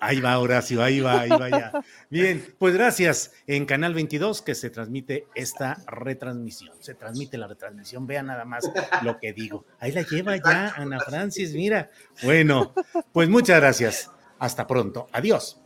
ahí 0.00 0.20
va 0.20 0.38
Horacio, 0.38 0.82
ahí 0.82 1.00
va, 1.00 1.22
ahí 1.22 1.30
va 1.30 1.48
ya. 1.50 1.72
Bien, 2.08 2.54
pues 2.58 2.74
gracias 2.74 3.32
en 3.48 3.66
Canal 3.66 3.94
22 3.94 4.42
que 4.42 4.54
se 4.54 4.70
transmite 4.70 5.26
esta 5.34 5.78
retransmisión. 5.88 6.72
Se 6.80 6.94
transmite 6.94 7.36
la 7.36 7.48
retransmisión, 7.48 8.06
vean 8.06 8.26
nada 8.26 8.44
más 8.44 8.70
lo 9.02 9.18
que 9.18 9.32
digo. 9.32 9.64
Ahí 9.80 9.90
la 9.90 10.02
lleva 10.02 10.36
ya 10.36 10.72
Ana 10.76 11.00
Francis, 11.00 11.52
mira. 11.52 11.90
Bueno, 12.22 12.72
pues 13.12 13.28
muchas 13.28 13.60
gracias. 13.60 14.10
Hasta 14.38 14.66
pronto. 14.66 15.06
Adiós. 15.12 15.60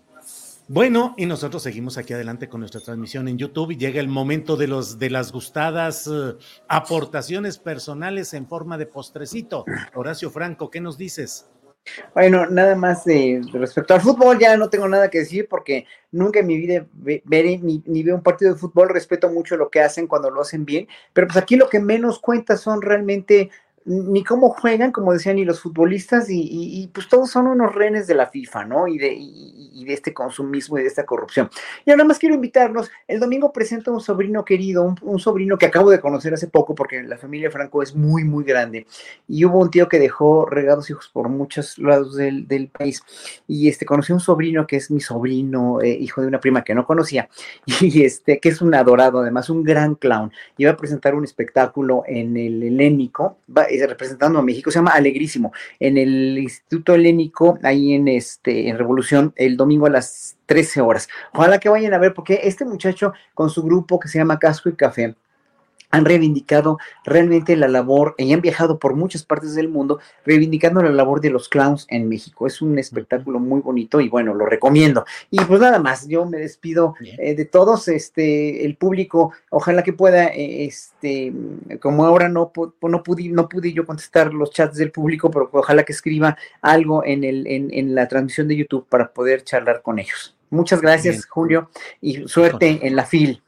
Bueno, 0.69 1.15
y 1.17 1.27
nosotros 1.27 1.65
seguimos 1.65 1.99
aquí 1.99 2.13
adelante 2.13 2.49
con 2.49 2.61
nuestra 2.61 2.81
transmisión 2.81 3.27
en 3.27 3.37
YouTube 3.37 3.73
y 3.73 3.77
llega 3.77 3.99
el 3.99 4.07
momento 4.07 4.57
de 4.57 4.69
los 4.69 5.01
de 5.01 5.11
las 5.11 5.33
gustadas 5.33 6.07
eh, 6.07 6.37
aportaciones 6.69 7.59
personales 7.59 8.35
en 8.35 8.47
forma 8.47 8.79
de 8.79 8.87
postrecito. 8.87 9.65
Horacio 9.95 10.31
Franco, 10.31 10.71
¿qué 10.71 10.81
nos 10.81 10.97
dices? 10.97 11.49
Bueno, 12.15 12.47
nada 12.47 12.77
más 12.77 13.05
de 13.05 13.41
respecto 13.53 13.95
al 13.95 14.01
fútbol, 14.01 14.39
ya 14.39 14.57
no 14.57 14.69
tengo 14.71 14.87
nada 14.87 15.11
que 15.11 15.21
decir 15.21 15.49
porque 15.49 15.87
nunca 16.13 16.39
en 16.41 16.47
mi 16.47 16.57
vida 16.57 16.87
ve- 16.93 17.23
veré 17.25 17.59
ni, 17.59 17.83
ni 17.87 18.03
veo 18.05 18.15
un 18.15 18.23
partido 18.23 18.53
de 18.53 18.61
fútbol, 18.61 18.91
respeto 18.91 19.29
mucho 19.31 19.57
lo 19.57 19.71
que 19.71 19.81
hacen 19.81 20.07
cuando 20.07 20.31
lo 20.31 20.43
hacen 20.43 20.65
bien, 20.65 20.87
pero 21.13 21.27
pues 21.27 21.39
aquí 21.39 21.57
lo 21.57 21.69
que 21.69 21.81
menos 21.81 22.21
cuenta 22.21 22.57
son 22.59 22.83
realmente 22.83 23.51
ni 23.85 24.25
cómo 24.25 24.51
juegan, 24.51 24.93
como 24.93 25.13
decían, 25.13 25.37
ni 25.37 25.45
los 25.45 25.61
futbolistas, 25.61 26.29
y, 26.31 26.41
y- 26.41 26.83
y, 26.83 26.87
pues 26.89 27.09
todos 27.09 27.31
son 27.31 27.47
unos 27.47 27.75
rehenes 27.75 28.07
de 28.07 28.15
la 28.15 28.27
FIFA, 28.27 28.65
¿no? 28.67 28.87
Y 28.89 28.99
de, 28.99 29.13
y 29.81 29.85
de 29.85 29.95
este 29.95 30.13
consumismo 30.13 30.79
y 30.79 30.83
de 30.83 30.89
esta 30.89 31.05
corrupción. 31.05 31.49
Y 31.85 31.91
ahora 31.91 32.05
más 32.05 32.19
quiero 32.19 32.35
invitarlos, 32.35 32.91
el 33.09 33.19
domingo 33.19 33.53
presento 33.53 33.91
a 33.91 33.95
un 33.95 34.01
sobrino 34.01 34.45
querido, 34.45 34.83
un, 34.83 34.97
un 35.03 35.19
sobrino 35.19 35.57
que 35.59 35.67
acabo 35.67 35.91
de 35.91 36.01
conocer 36.01 36.35
hace 36.35 36.49
poco, 36.49 36.75
porque 36.75 37.03
la 37.03 37.17
familia 37.17 37.51
Franco 37.51 37.83
es 37.83 37.95
muy, 37.95 38.25
muy 38.25 38.45
grande, 38.45 38.87
y 39.27 39.45
hubo 39.45 39.59
un 39.59 39.71
tío 39.71 39.89
que 39.89 39.99
dejó 39.99 40.47
regados 40.47 40.91
hijos 40.91 41.09
por 41.13 41.29
muchos 41.29 41.79
lados 41.79 42.17
del, 42.17 42.47
del 42.47 42.69
país, 42.69 43.03
y 43.47 43.69
este, 43.69 43.87
conocí 43.87 44.13
a 44.13 44.17
un 44.17 44.21
sobrino 44.21 44.67
que 44.67 44.77
es 44.77 44.91
mi 44.91 45.01
sobrino, 45.01 45.81
eh, 45.81 45.91
hijo 45.91 46.21
de 46.21 46.27
una 46.27 46.41
prima 46.41 46.63
que 46.63 46.75
no 46.75 46.85
conocía, 46.87 47.29
y 47.81 48.03
este, 48.03 48.39
que 48.39 48.51
es 48.51 48.61
un 48.61 48.75
adorado, 48.75 49.21
además, 49.21 49.51
un 49.51 49.65
gran 49.65 49.95
clown, 49.95 50.33
y 50.57 50.65
va 50.65 50.73
a 50.73 50.77
presentar 50.77 51.15
un 51.15 51.25
espectáculo 51.25 52.03
en 52.07 52.37
el 52.37 52.63
Helénico, 52.63 53.39
va, 53.57 53.65
eh, 53.65 53.87
representando 53.87 54.39
a 54.39 54.43
México, 54.43 54.71
se 54.71 54.79
llama 54.79 54.93
Alegrísimo, 54.93 55.53
en 55.79 55.97
el 55.97 56.39
Instituto 56.39 56.95
Helénico, 56.95 57.59
ahí 57.63 57.95
en, 57.95 58.09
este, 58.09 58.69
en 58.69 58.79
Revolución, 58.79 59.33
el 59.37 59.57
domingo 59.57 59.70
a 59.87 59.91
las 59.91 60.37
13 60.47 60.81
horas. 60.81 61.09
Ojalá 61.33 61.59
que 61.59 61.69
vayan 61.69 61.95
a 61.95 61.99
ver, 61.99 62.15
porque 62.15 62.41
este 62.45 62.65
muchacho 62.65 63.13
con 63.35 63.51
su 63.51 63.63
grupo 63.63 63.99
que 63.99 64.09
se 64.09 64.19
llama 64.19 64.39
Casco 64.39 64.69
y 64.69 64.77
Café, 64.77 65.15
han 65.91 66.05
reivindicado 66.05 66.79
realmente 67.05 67.57
la 67.57 67.69
labor 67.69 68.15
y 68.19 68.33
han 68.33 68.41
viajado 68.41 68.79
por 68.79 68.95
muchas 68.95 69.25
partes 69.25 69.55
del 69.55 69.69
mundo 69.69 69.99
reivindicando 70.25 70.83
la 70.83 70.91
labor 70.91 71.21
de 71.21 71.31
los 71.31 71.49
clowns 71.49 71.87
en 71.89 72.09
México. 72.09 72.47
Es 72.47 72.63
un 72.63 72.79
espectáculo 72.79 73.39
muy 73.39 73.61
bonito 73.61 74.01
y 74.01 74.09
bueno, 74.09 74.35
lo 74.35 74.47
recomiendo. 74.47 75.05
Y 75.31 75.39
pues 75.41 75.61
nada 75.61 75.79
más, 75.79 76.07
yo 76.09 76.25
me 76.27 76.39
despido 76.39 76.95
eh, 77.19 77.35
de 77.35 77.45
todos, 77.45 77.89
este, 77.89 78.65
el 78.65 78.77
público, 78.77 79.33
ojalá 79.51 79.83
que 79.83 79.93
pueda, 79.93 80.29
eh, 80.29 80.65
este, 80.65 81.33
como 81.81 82.05
ahora 82.05 82.29
no, 82.29 82.53
no, 82.83 83.03
pude, 83.03 83.29
no 83.29 83.49
pude 83.49 83.73
yo 83.73 83.87
contestar 83.87 84.33
los 84.33 84.51
chats 84.51 84.77
del 84.77 84.93
público, 84.93 85.31
pero 85.31 85.51
ojalá 85.53 85.85
que 85.85 85.93
escriba 85.93 86.37
algo 86.63 87.05
en, 87.05 87.25
el, 87.25 87.47
en, 87.47 87.73
en 87.73 87.95
la 87.95 88.09
transmisión 88.09 88.49
de 88.49 88.57
YouTube 88.57 88.87
para 88.89 89.13
poder 89.13 89.45
charlar 89.45 89.83
con 89.83 89.99
ellos. 89.99 90.37
Muchas 90.51 90.81
gracias, 90.81 91.17
Bien. 91.17 91.29
Julio, 91.29 91.71
y 92.01 92.29
suerte 92.29 92.81
en 92.83 92.97
la 92.97 93.05
FIL. 93.05 93.43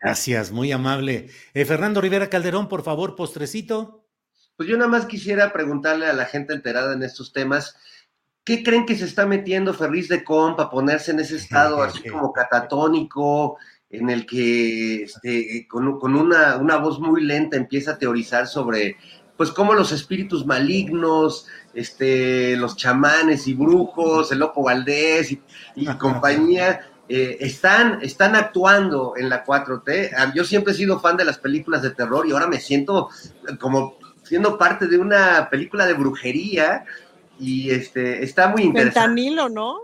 Gracias, 0.00 0.50
muy 0.50 0.72
amable. 0.72 1.28
Eh, 1.52 1.64
Fernando 1.64 2.00
Rivera 2.00 2.30
Calderón, 2.30 2.68
por 2.68 2.82
favor, 2.82 3.16
postrecito. 3.16 4.06
Pues 4.56 4.68
yo 4.68 4.76
nada 4.76 4.90
más 4.90 5.06
quisiera 5.06 5.52
preguntarle 5.52 6.06
a 6.06 6.12
la 6.12 6.24
gente 6.24 6.54
enterada 6.54 6.94
en 6.94 7.02
estos 7.02 7.32
temas, 7.32 7.76
¿qué 8.44 8.62
creen 8.62 8.86
que 8.86 8.96
se 8.96 9.04
está 9.04 9.26
metiendo 9.26 9.74
Ferriz 9.74 10.08
de 10.08 10.24
Com 10.24 10.56
para 10.56 10.70
ponerse 10.70 11.10
en 11.10 11.20
ese 11.20 11.36
estado 11.36 11.82
así 11.82 12.08
como 12.08 12.32
catatónico, 12.32 13.58
en 13.90 14.08
el 14.08 14.24
que 14.24 15.02
este, 15.02 15.66
con, 15.68 15.98
con 15.98 16.14
una, 16.14 16.56
una 16.56 16.76
voz 16.76 16.98
muy 17.00 17.22
lenta 17.22 17.56
empieza 17.56 17.92
a 17.92 17.98
teorizar 17.98 18.46
sobre 18.46 18.96
pues 19.36 19.50
cómo 19.50 19.72
los 19.72 19.90
espíritus 19.92 20.44
malignos, 20.44 21.46
este, 21.72 22.56
los 22.56 22.76
chamanes 22.76 23.48
y 23.48 23.54
brujos, 23.54 24.30
el 24.30 24.38
Lopo 24.38 24.62
Valdés 24.62 25.32
y, 25.32 25.42
y 25.76 25.86
compañía, 25.98 26.89
eh, 27.12 27.38
están, 27.40 27.98
están 28.02 28.36
actuando 28.36 29.14
en 29.16 29.28
la 29.28 29.44
4T. 29.44 30.12
Ah, 30.16 30.32
Yo 30.32 30.44
siempre 30.44 30.72
he 30.72 30.76
sido 30.76 31.00
fan 31.00 31.16
de 31.16 31.24
las 31.24 31.38
películas 31.38 31.82
de 31.82 31.90
terror 31.90 32.24
y 32.24 32.30
ahora 32.30 32.46
me 32.46 32.60
siento 32.60 33.08
como 33.58 33.98
siendo 34.22 34.56
parte 34.56 34.86
de 34.86 34.96
una 34.96 35.50
película 35.50 35.86
de 35.86 35.94
brujería 35.94 36.84
y 37.40 37.70
este 37.70 38.22
está 38.22 38.46
muy 38.46 38.62
interesante. 38.62 39.00
Fentanilo, 39.00 39.48
¿no? 39.48 39.80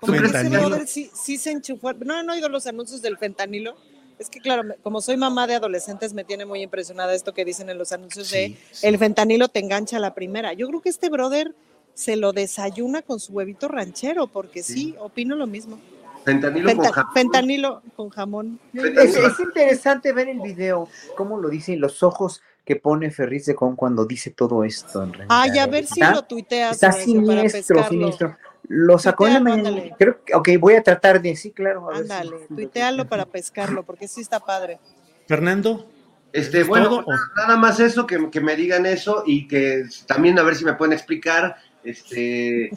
Como 0.00 0.18
brother 0.18 0.88
sí, 0.88 1.08
sí 1.14 1.38
se 1.38 1.52
enchufó. 1.52 1.92
No 1.92 2.14
han 2.14 2.28
oído 2.28 2.48
los 2.48 2.66
anuncios 2.66 3.00
del 3.00 3.16
fentanilo. 3.16 3.76
Es 4.18 4.28
que, 4.28 4.40
claro, 4.40 4.74
como 4.82 5.00
soy 5.00 5.16
mamá 5.16 5.46
de 5.46 5.54
adolescentes, 5.54 6.14
me 6.14 6.24
tiene 6.24 6.46
muy 6.46 6.62
impresionada 6.62 7.14
esto 7.14 7.32
que 7.32 7.44
dicen 7.44 7.70
en 7.70 7.78
los 7.78 7.92
anuncios 7.92 8.28
de 8.32 8.58
el 8.82 8.98
fentanilo 8.98 9.46
te 9.46 9.60
engancha 9.60 9.98
a 9.98 10.00
la 10.00 10.14
primera. 10.14 10.52
Yo 10.52 10.66
creo 10.66 10.80
que 10.80 10.88
este 10.88 11.10
brother 11.10 11.54
se 11.94 12.16
lo 12.16 12.32
desayuna 12.32 13.02
con 13.02 13.20
su 13.20 13.34
huevito 13.34 13.68
ranchero, 13.68 14.26
porque 14.26 14.64
sí, 14.64 14.96
opino 14.98 15.36
lo 15.36 15.46
mismo. 15.46 15.78
Fentanilo 16.24 16.74
con 16.76 16.84
jamón. 16.90 17.12
fentanilo 17.14 17.82
con 17.96 18.08
jamón. 18.10 18.60
Es, 18.74 19.16
es 19.16 19.40
interesante 19.40 20.12
ver 20.12 20.28
el 20.28 20.40
video, 20.40 20.88
cómo 21.16 21.38
lo 21.38 21.48
dicen 21.48 21.80
los 21.80 22.02
ojos 22.02 22.42
que 22.64 22.76
pone 22.76 23.10
Ferriz 23.10 23.46
de 23.46 23.54
Con 23.54 23.74
cuando 23.74 24.04
dice 24.04 24.30
todo 24.30 24.62
esto. 24.64 25.02
En 25.02 25.12
realidad. 25.12 25.28
Ay, 25.40 25.58
a 25.58 25.66
ver 25.66 25.86
si 25.86 26.00
lo 26.00 26.22
tuiteas. 26.22 26.74
Está 26.74 26.88
Horacio, 26.88 27.24
para 27.26 27.48
siniestro, 27.48 27.88
siniestro. 27.88 28.36
Lo 28.68 28.98
sacó 28.98 29.26
en 29.26 29.34
la 29.34 29.40
mañana. 29.40 29.68
ándale. 29.70 29.94
Creo 29.98 30.24
que, 30.24 30.34
ok, 30.34 30.48
voy 30.60 30.74
a 30.74 30.82
tratar 30.82 31.20
de, 31.20 31.34
sí, 31.34 31.50
claro. 31.50 31.86
a 31.90 31.98
ver 31.98 32.06
si- 32.06 32.12
Ándale, 32.12 32.46
tuitealo 32.48 33.08
para 33.08 33.24
pescarlo, 33.24 33.82
porque 33.82 34.06
sí 34.06 34.20
está 34.20 34.38
padre. 34.38 34.78
Fernando. 35.26 35.88
Este, 36.32 36.60
¿Es 36.60 36.68
bueno, 36.68 36.88
todo 36.88 37.04
nada 37.36 37.56
más 37.56 37.80
eso, 37.80 38.06
que, 38.06 38.30
que 38.30 38.40
me 38.40 38.54
digan 38.54 38.86
eso 38.86 39.24
y 39.26 39.48
que 39.48 39.82
también 40.06 40.38
a 40.38 40.44
ver 40.44 40.54
si 40.54 40.64
me 40.64 40.74
pueden 40.74 40.92
explicar 40.92 41.56
este, 41.84 42.70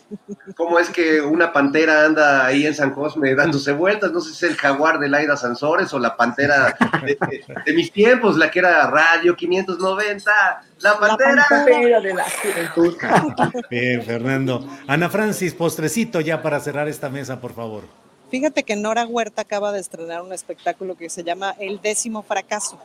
cómo 0.55 0.79
es 0.79 0.89
que 0.89 1.21
una 1.21 1.51
pantera 1.51 2.05
anda 2.05 2.45
ahí 2.45 2.65
en 2.65 2.73
San 2.73 2.91
Cosme 2.91 3.35
dándose 3.35 3.71
vueltas. 3.73 4.11
No 4.11 4.21
sé 4.21 4.29
si 4.33 4.45
es 4.45 4.51
el 4.51 4.57
jaguar 4.57 4.99
de 4.99 5.09
Laida 5.09 5.37
Sansores 5.37 5.93
o 5.93 5.99
la 5.99 6.15
pantera 6.15 6.77
de, 7.03 7.17
de 7.65 7.73
mis 7.73 7.91
tiempos, 7.91 8.37
la 8.37 8.49
que 8.49 8.59
era 8.59 8.87
Radio 8.87 9.35
590. 9.35 10.31
La 10.79 10.99
pantera. 10.99 11.45
pantera 11.49 11.99
de 11.99 12.13
la 12.13 12.25
juventud. 12.41 12.97
Bien, 13.69 14.01
Fernando. 14.03 14.67
Ana 14.87 15.09
Francis, 15.09 15.53
postrecito 15.53 16.21
ya 16.21 16.41
para 16.41 16.59
cerrar 16.59 16.87
esta 16.87 17.09
mesa, 17.09 17.39
por 17.39 17.53
favor. 17.53 17.83
Fíjate 18.29 18.63
que 18.63 18.75
Nora 18.75 19.05
Huerta 19.05 19.43
acaba 19.43 19.71
de 19.71 19.79
estrenar 19.79 20.21
un 20.21 20.33
espectáculo 20.33 20.95
que 20.97 21.09
se 21.09 21.23
llama 21.23 21.55
El 21.59 21.81
décimo 21.81 22.23
fracaso. 22.23 22.81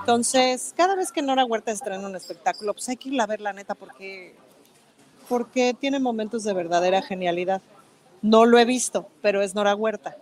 Entonces, 0.00 0.74
cada 0.76 0.96
vez 0.96 1.12
que 1.12 1.22
Nora 1.22 1.44
Huerta 1.44 1.70
estrena 1.70 2.06
un 2.06 2.16
espectáculo, 2.16 2.72
pues 2.72 2.88
hay 2.88 2.96
que 2.96 3.10
irla 3.10 3.24
a 3.24 3.26
ver, 3.26 3.40
la 3.40 3.52
neta, 3.52 3.74
porque, 3.74 4.34
porque 5.28 5.74
tiene 5.78 6.00
momentos 6.00 6.44
de 6.44 6.52
verdadera 6.52 7.02
genialidad. 7.02 7.62
No 8.20 8.44
lo 8.44 8.58
he 8.58 8.64
visto, 8.64 9.08
pero 9.20 9.42
es 9.42 9.54
Nora 9.54 9.74
Huerta. 9.74 10.16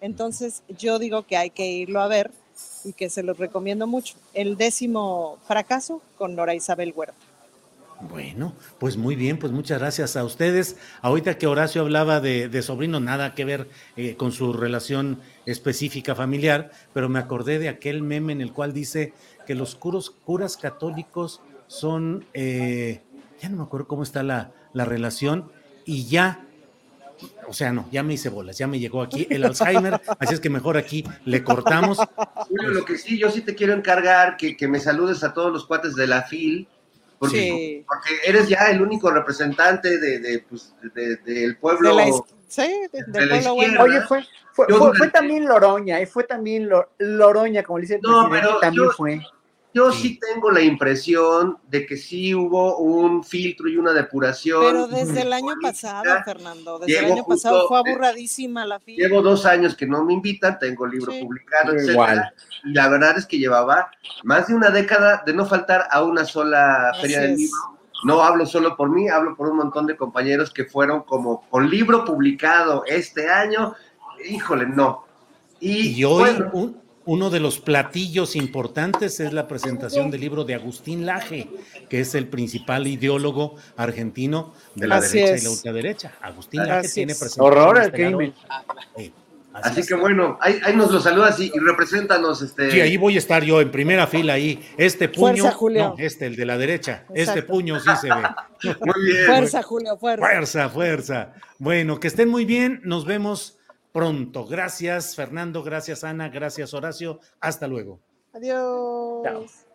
Entonces, 0.00 0.62
yo 0.68 0.98
digo 0.98 1.26
que 1.26 1.36
hay 1.36 1.50
que 1.50 1.66
irlo 1.66 2.00
a 2.00 2.08
ver 2.08 2.30
y 2.84 2.92
que 2.92 3.10
se 3.10 3.22
los 3.22 3.38
recomiendo 3.38 3.86
mucho. 3.86 4.16
El 4.34 4.56
décimo 4.56 5.38
fracaso 5.46 6.00
con 6.16 6.34
Nora 6.34 6.54
Isabel 6.54 6.92
Huerta. 6.94 7.14
Bueno, 8.00 8.54
pues 8.78 8.98
muy 8.98 9.16
bien, 9.16 9.38
pues 9.38 9.52
muchas 9.52 9.78
gracias 9.78 10.16
a 10.16 10.24
ustedes. 10.24 10.76
Ahorita 11.00 11.38
que 11.38 11.46
Horacio 11.46 11.80
hablaba 11.80 12.20
de, 12.20 12.62
sobrino, 12.62 13.00
nada 13.00 13.34
que 13.34 13.46
ver 13.46 13.68
eh, 13.96 14.16
con 14.16 14.32
su 14.32 14.52
relación 14.52 15.20
específica 15.46 16.14
familiar, 16.14 16.70
pero 16.92 17.08
me 17.08 17.18
acordé 17.18 17.58
de 17.58 17.70
aquel 17.70 18.02
meme 18.02 18.34
en 18.34 18.42
el 18.42 18.52
cual 18.52 18.74
dice 18.74 19.14
que 19.46 19.54
los 19.54 19.76
curas 19.76 20.56
católicos 20.58 21.40
son, 21.68 22.26
eh, 22.34 23.00
ya 23.40 23.48
no 23.48 23.56
me 23.56 23.62
acuerdo 23.64 23.86
cómo 23.86 24.02
está 24.02 24.22
la, 24.22 24.52
la 24.72 24.84
relación, 24.84 25.50
y 25.84 26.06
ya, 26.06 26.44
o 27.48 27.52
sea, 27.52 27.72
no, 27.72 27.88
ya 27.90 28.02
me 28.02 28.14
hice 28.14 28.28
bolas, 28.28 28.58
ya 28.58 28.66
me 28.66 28.78
llegó 28.78 29.02
aquí 29.02 29.26
el 29.30 29.44
Alzheimer, 29.44 30.00
así 30.18 30.34
es 30.34 30.40
que 30.40 30.50
mejor 30.50 30.76
aquí 30.76 31.04
le 31.24 31.42
cortamos. 31.44 31.98
Julio, 32.48 32.68
lo 32.70 32.84
que 32.84 32.98
sí, 32.98 33.18
yo 33.18 33.30
sí 33.30 33.40
te 33.42 33.54
quiero 33.54 33.72
encargar 33.72 34.36
que, 34.36 34.56
que 34.56 34.68
me 34.68 34.80
saludes 34.80 35.22
a 35.24 35.32
todos 35.32 35.52
los 35.52 35.66
cuates 35.66 35.94
de 35.94 36.06
la 36.06 36.22
FIL 36.22 36.68
Porque, 37.18 37.36
Sí. 37.38 37.84
porque 37.88 38.10
eres 38.26 38.46
ya 38.48 38.70
el 38.70 38.82
único 38.82 39.10
representante 39.10 39.98
de, 39.98 40.18
de, 40.20 40.38
pues, 40.40 40.74
de- 40.94 41.16
del 41.16 41.56
pueblo. 41.56 41.88
De 41.90 41.94
la 41.94 42.08
is- 42.10 42.22
sí, 42.46 42.62
de- 42.92 43.02
de 43.06 43.12
del 43.20 43.28
la 43.30 43.34
pueblo 43.36 43.54
bueno. 43.54 43.82
Oye, 43.84 44.00
fue, 44.02 44.22
fue, 44.52 44.66
fue- 44.68 44.94
fue 44.98 45.08
también 45.08 45.46
Loroña, 45.46 45.98
y 46.02 46.04
fue 46.04 46.24
también 46.24 46.68
Lo- 46.68 46.90
Loroña, 46.98 47.62
como 47.62 47.78
le 47.78 47.82
dice 47.82 47.94
el 47.94 48.02
No, 48.02 48.28
presidente, 48.28 48.46
pero 48.48 48.60
también 48.60 48.84
yo- 48.84 48.90
fue. 48.92 49.20
Yo 49.76 49.92
sí 49.92 50.18
tengo 50.18 50.50
la 50.50 50.62
impresión 50.62 51.58
de 51.68 51.84
que 51.84 51.98
sí 51.98 52.34
hubo 52.34 52.78
un 52.78 53.22
filtro 53.22 53.68
y 53.68 53.76
una 53.76 53.92
depuración. 53.92 54.62
Pero 54.64 54.86
desde 54.86 55.20
el 55.20 55.34
año 55.34 55.52
pasado, 55.60 56.02
Fernando, 56.24 56.78
desde 56.78 56.98
el 57.04 57.12
año 57.12 57.26
pasado 57.26 57.68
fue 57.68 57.78
aburradísima 57.78 58.64
la 58.64 58.80
fila. 58.80 59.06
Llevo 59.06 59.20
dos 59.20 59.44
años 59.44 59.76
que 59.76 59.86
no 59.86 60.02
me 60.02 60.14
invitan, 60.14 60.58
tengo 60.58 60.86
el 60.86 60.92
libro 60.92 61.12
Sí. 61.12 61.20
publicado, 61.22 61.72
etcétera, 61.74 61.92
igual. 61.92 62.34
Y 62.64 62.72
la 62.72 62.88
verdad 62.88 63.18
es 63.18 63.26
que 63.26 63.38
llevaba 63.38 63.90
más 64.24 64.46
de 64.48 64.54
una 64.54 64.70
década 64.70 65.22
de 65.26 65.34
no 65.34 65.44
faltar 65.44 65.86
a 65.90 66.02
una 66.02 66.24
sola 66.24 66.88
Así 66.92 67.02
feria 67.02 67.20
del 67.20 67.36
libro. 67.36 67.58
No 68.04 68.22
hablo 68.22 68.46
solo 68.46 68.78
por 68.78 68.88
mí, 68.88 69.10
hablo 69.10 69.36
por 69.36 69.48
un 69.50 69.58
montón 69.58 69.86
de 69.86 69.94
compañeros 69.94 70.52
que 70.54 70.64
fueron 70.64 71.02
como 71.02 71.46
con 71.50 71.68
libro 71.68 72.02
publicado 72.02 72.82
este 72.86 73.28
año. 73.28 73.74
Híjole, 74.26 74.66
no. 74.66 75.04
Y, 75.60 75.98
Y 75.98 76.04
hoy 76.04 76.20
bueno, 76.20 76.50
un- 76.54 76.85
uno 77.06 77.30
de 77.30 77.40
los 77.40 77.58
platillos 77.60 78.36
importantes 78.36 79.20
es 79.20 79.32
la 79.32 79.46
presentación 79.48 80.10
del 80.10 80.20
libro 80.20 80.44
de 80.44 80.54
Agustín 80.54 81.06
Laje, 81.06 81.48
que 81.88 82.00
es 82.00 82.14
el 82.14 82.26
principal 82.28 82.86
ideólogo 82.86 83.54
argentino 83.76 84.52
de 84.74 84.88
la 84.88 84.96
Así 84.96 85.18
derecha 85.18 85.34
es. 85.36 85.42
y 85.42 85.44
la 85.44 85.50
ultraderecha. 85.52 86.12
Agustín 86.20 86.60
Laje 86.66 86.86
Así 86.86 86.94
tiene 86.94 87.12
es. 87.12 87.18
presentación. 87.18 87.46
Horror 87.58 87.78
al 87.78 87.86
este 87.86 87.98
lado. 88.02 88.16
crimen. 88.18 88.34
Sí, 88.96 89.12
así 89.52 89.80
es. 89.80 89.86
que 89.88 89.94
bueno, 89.94 90.36
ahí, 90.40 90.58
ahí 90.64 90.74
nos 90.76 90.90
lo 90.90 91.00
saludas 91.00 91.38
y, 91.38 91.46
y 91.54 91.58
represéntanos. 91.60 92.42
Este, 92.42 92.70
Sí, 92.72 92.80
ahí 92.80 92.96
voy 92.96 93.14
a 93.14 93.18
estar 93.18 93.44
yo 93.44 93.60
en 93.60 93.70
primera 93.70 94.06
fila 94.08 94.32
ahí. 94.34 94.60
Este 94.76 95.08
puño, 95.08 95.42
Fuerza, 95.42 95.52
Julio. 95.52 95.82
no, 95.90 95.94
este, 95.98 96.26
el 96.26 96.34
de 96.36 96.44
la 96.44 96.58
derecha. 96.58 97.04
Este 97.14 97.42
puño 97.42 97.78
sí 97.78 97.88
se 98.00 98.08
ve. 98.08 98.14
Muy 98.80 99.04
bien. 99.12 99.26
Fuerza, 99.26 99.62
Julio, 99.62 99.96
fuerza. 99.96 100.26
Fuerza, 100.26 100.68
fuerza. 100.70 101.32
Bueno, 101.58 102.00
que 102.00 102.08
estén 102.08 102.28
muy 102.28 102.44
bien. 102.44 102.80
Nos 102.84 103.04
vemos 103.06 103.58
pronto. 103.96 104.44
Gracias, 104.44 105.16
Fernando. 105.16 105.62
Gracias, 105.62 106.04
Ana. 106.04 106.28
Gracias, 106.28 106.74
Horacio. 106.74 107.18
Hasta 107.40 107.66
luego. 107.66 107.98
Adiós. 108.34 109.65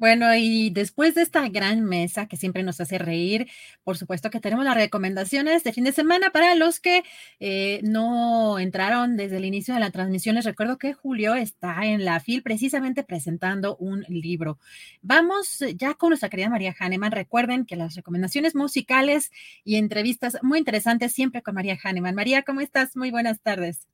Bueno, 0.00 0.34
y 0.34 0.70
después 0.70 1.14
de 1.14 1.20
esta 1.20 1.46
gran 1.50 1.84
mesa 1.84 2.26
que 2.26 2.38
siempre 2.38 2.62
nos 2.62 2.80
hace 2.80 2.96
reír, 2.96 3.48
por 3.84 3.98
supuesto 3.98 4.30
que 4.30 4.40
tenemos 4.40 4.64
las 4.64 4.74
recomendaciones 4.74 5.62
de 5.62 5.74
fin 5.74 5.84
de 5.84 5.92
semana 5.92 6.30
para 6.30 6.54
los 6.54 6.80
que 6.80 7.04
eh, 7.38 7.80
no 7.82 8.58
entraron 8.58 9.18
desde 9.18 9.36
el 9.36 9.44
inicio 9.44 9.74
de 9.74 9.80
la 9.80 9.90
transmisión. 9.90 10.36
Les 10.36 10.46
recuerdo 10.46 10.78
que 10.78 10.94
Julio 10.94 11.34
está 11.34 11.84
en 11.84 12.06
la 12.06 12.18
FIL 12.18 12.42
precisamente 12.42 13.02
presentando 13.04 13.76
un 13.76 14.06
libro. 14.08 14.58
Vamos 15.02 15.60
eh, 15.60 15.76
ya 15.76 15.92
con 15.92 16.08
nuestra 16.08 16.30
querida 16.30 16.48
María 16.48 16.74
Hahnemann. 16.80 17.12
Recuerden 17.12 17.66
que 17.66 17.76
las 17.76 17.94
recomendaciones 17.94 18.54
musicales 18.54 19.30
y 19.64 19.76
entrevistas 19.76 20.38
muy 20.40 20.58
interesantes 20.60 21.12
siempre 21.12 21.42
con 21.42 21.54
María 21.54 21.78
Hahnemann. 21.84 22.14
María, 22.14 22.42
¿cómo 22.42 22.62
estás? 22.62 22.96
Muy 22.96 23.10
buenas 23.10 23.42
tardes. 23.42 23.86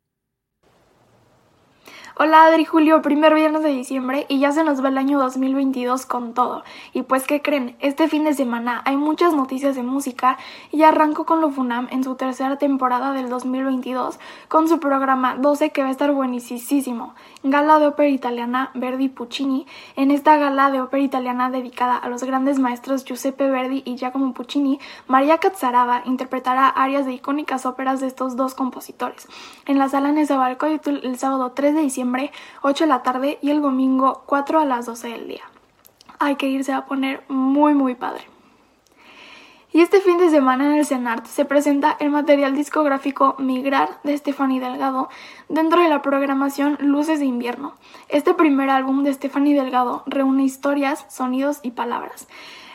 Hola 2.18 2.46
Adri 2.46 2.64
Julio, 2.64 3.02
primer 3.02 3.34
viernes 3.34 3.62
de 3.62 3.68
diciembre 3.68 4.24
y 4.30 4.38
ya 4.38 4.50
se 4.50 4.64
nos 4.64 4.82
va 4.82 4.88
el 4.88 4.96
año 4.96 5.18
2022 5.18 6.06
con 6.06 6.32
todo. 6.32 6.64
Y 6.94 7.02
pues, 7.02 7.26
¿qué 7.26 7.42
creen? 7.42 7.76
Este 7.80 8.08
fin 8.08 8.24
de 8.24 8.32
semana 8.32 8.80
hay 8.86 8.96
muchas 8.96 9.34
noticias 9.34 9.76
de 9.76 9.82
música 9.82 10.38
y 10.72 10.82
arranco 10.84 11.26
con 11.26 11.42
lo 11.42 11.50
Funam 11.50 11.88
en 11.90 12.02
su 12.02 12.14
tercera 12.14 12.56
temporada 12.56 13.12
del 13.12 13.28
2022 13.28 14.18
con 14.48 14.66
su 14.66 14.80
programa 14.80 15.36
12 15.36 15.68
que 15.72 15.82
va 15.82 15.88
a 15.88 15.90
estar 15.90 16.10
buenísimo. 16.10 17.14
Gala 17.42 17.78
de 17.78 17.88
ópera 17.88 18.08
italiana 18.08 18.70
Verdi 18.72 19.10
Puccini. 19.10 19.66
En 19.94 20.10
esta 20.10 20.38
gala 20.38 20.70
de 20.70 20.80
ópera 20.80 21.02
italiana 21.02 21.50
dedicada 21.50 21.98
a 21.98 22.08
los 22.08 22.24
grandes 22.24 22.58
maestros 22.58 23.04
Giuseppe 23.04 23.50
Verdi 23.50 23.82
y 23.84 23.96
Giacomo 23.96 24.32
Puccini, 24.32 24.80
María 25.06 25.36
Cazzarava 25.36 26.00
interpretará 26.06 26.66
arias 26.66 27.04
de 27.04 27.12
icónicas 27.12 27.66
óperas 27.66 28.00
de 28.00 28.06
estos 28.06 28.36
dos 28.36 28.54
compositores. 28.54 29.28
En 29.66 29.78
la 29.78 29.90
sala 29.90 30.12
Nezahualcóyotl 30.12 31.04
el 31.04 31.18
sábado 31.18 31.52
3 31.52 31.74
de 31.74 31.82
diciembre 31.82 32.05
8 32.62 32.84
de 32.84 32.88
la 32.88 33.02
tarde 33.02 33.38
y 33.42 33.50
el 33.50 33.62
domingo 33.62 34.22
4 34.26 34.60
a 34.60 34.64
las 34.64 34.86
12 34.86 35.08
del 35.08 35.28
día. 35.28 35.44
Hay 36.18 36.36
que 36.36 36.48
irse 36.48 36.72
a 36.72 36.86
poner 36.86 37.24
muy 37.28 37.74
muy 37.74 37.94
padre. 37.94 38.24
Y 39.76 39.82
este 39.82 40.00
fin 40.00 40.16
de 40.16 40.30
semana 40.30 40.66
en 40.66 40.72
el 40.72 40.86
CENART 40.86 41.26
se 41.26 41.44
presenta 41.44 41.98
el 42.00 42.08
material 42.08 42.56
discográfico 42.56 43.34
Migrar 43.38 44.00
de 44.04 44.16
Stephanie 44.16 44.58
Delgado 44.58 45.10
dentro 45.50 45.82
de 45.82 45.90
la 45.90 46.00
programación 46.00 46.78
Luces 46.80 47.18
de 47.18 47.26
Invierno. 47.26 47.74
Este 48.08 48.32
primer 48.32 48.70
álbum 48.70 49.02
de 49.02 49.12
Stephanie 49.12 49.54
Delgado 49.54 50.02
reúne 50.06 50.44
historias, 50.44 51.04
sonidos 51.10 51.60
y 51.62 51.72
palabras. 51.72 52.26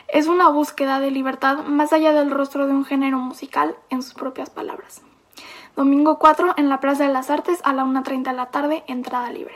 Es 0.06 0.28
una 0.28 0.48
búsqueda 0.48 1.00
de 1.00 1.10
libertad 1.10 1.64
más 1.64 1.92
allá 1.92 2.12
del 2.12 2.30
rostro 2.30 2.68
de 2.68 2.72
un 2.72 2.84
género 2.84 3.18
musical 3.18 3.74
en 3.90 4.02
sus 4.02 4.14
propias 4.14 4.50
palabras. 4.50 5.02
Domingo 5.74 6.18
4 6.18 6.54
en 6.58 6.68
la 6.68 6.80
Plaza 6.80 7.06
de 7.06 7.12
las 7.12 7.30
Artes 7.30 7.60
a 7.64 7.72
la 7.72 7.84
1.30 7.84 8.24
de 8.24 8.32
la 8.34 8.46
tarde, 8.46 8.84
entrada 8.88 9.30
libre. 9.30 9.54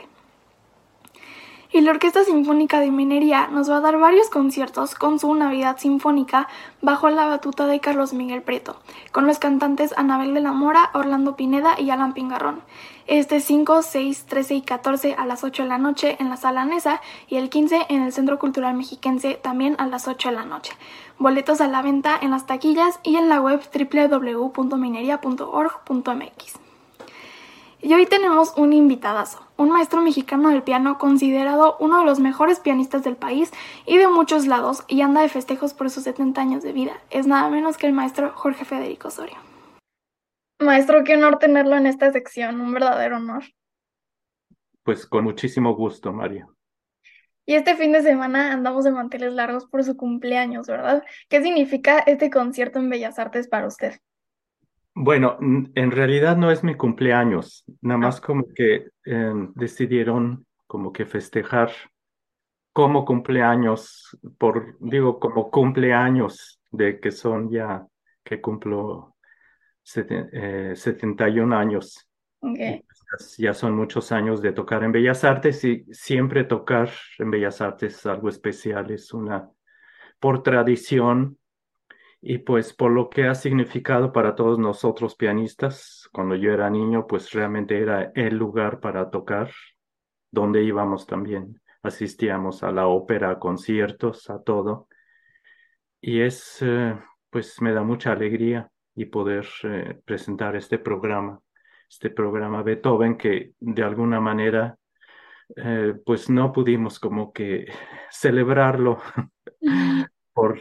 Y 1.71 1.81
la 1.81 1.91
Orquesta 1.91 2.23
Sinfónica 2.23 2.79
de 2.79 2.89
Minería 2.89 3.49
nos 3.49 3.69
va 3.69 3.77
a 3.77 3.81
dar 3.81 3.99
varios 3.99 4.29
conciertos 4.29 4.95
con 4.95 5.19
su 5.19 5.33
Navidad 5.35 5.77
Sinfónica 5.77 6.47
bajo 6.81 7.09
la 7.09 7.27
batuta 7.27 7.67
de 7.67 7.79
Carlos 7.79 8.13
Miguel 8.13 8.41
Prieto, 8.41 8.77
con 9.11 9.27
los 9.27 9.37
cantantes 9.37 9.93
Anabel 9.95 10.33
de 10.33 10.41
la 10.41 10.53
Mora, 10.53 10.89
Orlando 10.93 11.35
Pineda 11.35 11.79
y 11.79 11.91
Alan 11.91 12.13
Pingarrón. 12.13 12.61
Este 13.07 13.39
5, 13.39 13.81
6, 13.83 14.25
13 14.27 14.55
y 14.55 14.61
14 14.61 15.15
a 15.17 15.25
las 15.25 15.45
8 15.45 15.63
de 15.63 15.69
la 15.69 15.77
noche 15.77 16.17
en 16.19 16.29
la 16.29 16.35
Sala 16.35 16.65
Nesa 16.65 16.99
y 17.29 17.37
el 17.37 17.49
15 17.49 17.85
en 17.87 18.01
el 18.01 18.11
Centro 18.11 18.37
Cultural 18.37 18.75
Mexiquense 18.75 19.35
también 19.35 19.77
a 19.79 19.87
las 19.87 20.09
8 20.09 20.27
de 20.27 20.35
la 20.35 20.43
noche. 20.43 20.73
Boletos 21.17 21.61
a 21.61 21.69
la 21.69 21.81
venta 21.81 22.19
en 22.21 22.31
las 22.31 22.45
taquillas 22.45 22.99
y 23.03 23.15
en 23.15 23.29
la 23.29 23.39
web 23.39 23.61
www.minería.org.mx. 23.73 26.59
Y 27.81 27.93
hoy 27.93 28.05
tenemos 28.07 28.51
un 28.57 28.73
invitadazo, 28.73 29.39
un 29.55 29.69
maestro 29.69 30.01
mexicano 30.01 30.49
del 30.49 30.63
piano 30.63 30.97
considerado 30.97 31.77
uno 31.79 31.99
de 31.99 32.05
los 32.05 32.19
mejores 32.19 32.59
pianistas 32.59 33.05
del 33.05 33.15
país 33.15 33.53
y 33.85 33.95
de 33.95 34.09
muchos 34.09 34.47
lados 34.47 34.83
y 34.89 34.99
anda 34.99 35.21
de 35.21 35.29
festejos 35.29 35.73
por 35.73 35.89
sus 35.89 36.03
70 36.03 36.41
años 36.41 36.61
de 36.61 36.73
vida. 36.73 36.91
Es 37.09 37.25
nada 37.25 37.49
menos 37.49 37.77
que 37.77 37.87
el 37.87 37.93
maestro 37.93 38.33
Jorge 38.35 38.65
Federico 38.65 39.07
Osorio. 39.07 39.46
Maestro, 40.59 41.03
qué 41.03 41.15
honor 41.15 41.37
tenerlo 41.37 41.75
en 41.75 41.85
esta 41.85 42.11
sección, 42.11 42.59
un 42.61 42.73
verdadero 42.73 43.17
honor. 43.17 43.43
Pues 44.83 45.05
con 45.05 45.23
muchísimo 45.23 45.75
gusto, 45.75 46.11
María. 46.13 46.47
Y 47.45 47.55
este 47.55 47.75
fin 47.75 47.91
de 47.91 48.01
semana 48.01 48.51
andamos 48.51 48.83
de 48.83 48.91
manteles 48.91 49.33
largos 49.33 49.65
por 49.67 49.83
su 49.83 49.95
cumpleaños, 49.95 50.67
¿verdad? 50.67 51.03
¿Qué 51.29 51.41
significa 51.41 51.99
este 51.99 52.29
concierto 52.29 52.79
en 52.79 52.89
Bellas 52.89 53.19
Artes 53.19 53.47
para 53.47 53.67
usted? 53.67 53.93
Bueno, 54.93 55.37
en 55.39 55.91
realidad 55.91 56.37
no 56.37 56.49
es 56.49 56.63
mi 56.63 56.75
cumpleaños, 56.75 57.63
nada 57.81 57.99
más 57.99 58.19
como 58.19 58.47
que 58.47 58.87
eh, 59.05 59.33
decidieron 59.53 60.45
como 60.65 60.91
que 60.91 61.05
festejar 61.05 61.71
como 62.73 63.05
cumpleaños, 63.05 64.17
por, 64.37 64.75
digo, 64.79 65.19
como 65.19 65.51
cumpleaños 65.51 66.59
de 66.71 66.99
que 66.99 67.11
son 67.11 67.49
ya, 67.49 67.85
que 68.23 68.41
cumplo 68.41 69.15
sete- 69.87 70.29
eh, 70.33 70.75
71 70.75 71.53
años. 71.53 72.09
Ok. 72.39 72.57
Pues, 73.09 73.37
Ya 73.37 73.53
son 73.53 73.73
muchos 73.73 74.11
años 74.11 74.41
de 74.41 74.51
tocar 74.51 74.83
en 74.83 74.91
Bellas 74.91 75.23
Artes 75.23 75.63
y 75.63 75.85
siempre 75.91 76.43
tocar 76.43 76.89
en 77.19 77.31
Bellas 77.31 77.61
Artes 77.61 77.95
es 77.95 78.05
algo 78.05 78.27
especial, 78.27 78.91
es 78.91 79.13
una, 79.13 79.49
por 80.19 80.43
tradición 80.43 81.37
y 82.21 82.39
pues 82.39 82.73
por 82.73 82.91
lo 82.91 83.09
que 83.09 83.27
ha 83.27 83.35
significado 83.35 84.11
para 84.11 84.35
todos 84.35 84.59
nosotros 84.59 85.15
pianistas, 85.15 86.09
cuando 86.11 86.35
yo 86.35 86.51
era 86.51 86.69
niño, 86.69 87.07
pues 87.07 87.31
realmente 87.31 87.79
era 87.79 88.11
el 88.15 88.35
lugar 88.35 88.79
para 88.81 89.09
tocar, 89.09 89.51
donde 90.31 90.63
íbamos 90.63 91.05
también, 91.05 91.61
asistíamos 91.83 92.63
a 92.63 92.71
la 92.71 92.87
ópera, 92.87 93.31
a 93.31 93.39
conciertos, 93.39 94.29
a 94.29 94.43
todo. 94.43 94.89
Y 96.01 96.21
es, 96.21 96.57
eh, 96.61 96.97
pues 97.29 97.61
me 97.61 97.71
da 97.73 97.83
mucha 97.83 98.11
alegría 98.11 98.69
y 98.97 99.05
poder 99.05 99.47
eh, 99.63 100.01
presentar 100.03 100.55
este 100.55 100.79
programa, 100.79 101.39
este 101.87 102.09
programa 102.09 102.63
Beethoven 102.63 103.15
que 103.15 103.53
de 103.59 103.83
alguna 103.83 104.19
manera, 104.19 104.75
eh, 105.55 105.93
pues 106.03 106.31
no 106.31 106.51
pudimos 106.51 106.99
como 106.99 107.31
que 107.31 107.67
celebrarlo 108.11 108.99
por, 110.33 110.59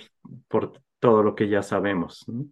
por 0.48 0.82
todo 1.00 1.22
lo 1.22 1.34
que 1.34 1.48
ya 1.48 1.62
sabemos. 1.62 2.28
¿no? 2.28 2.44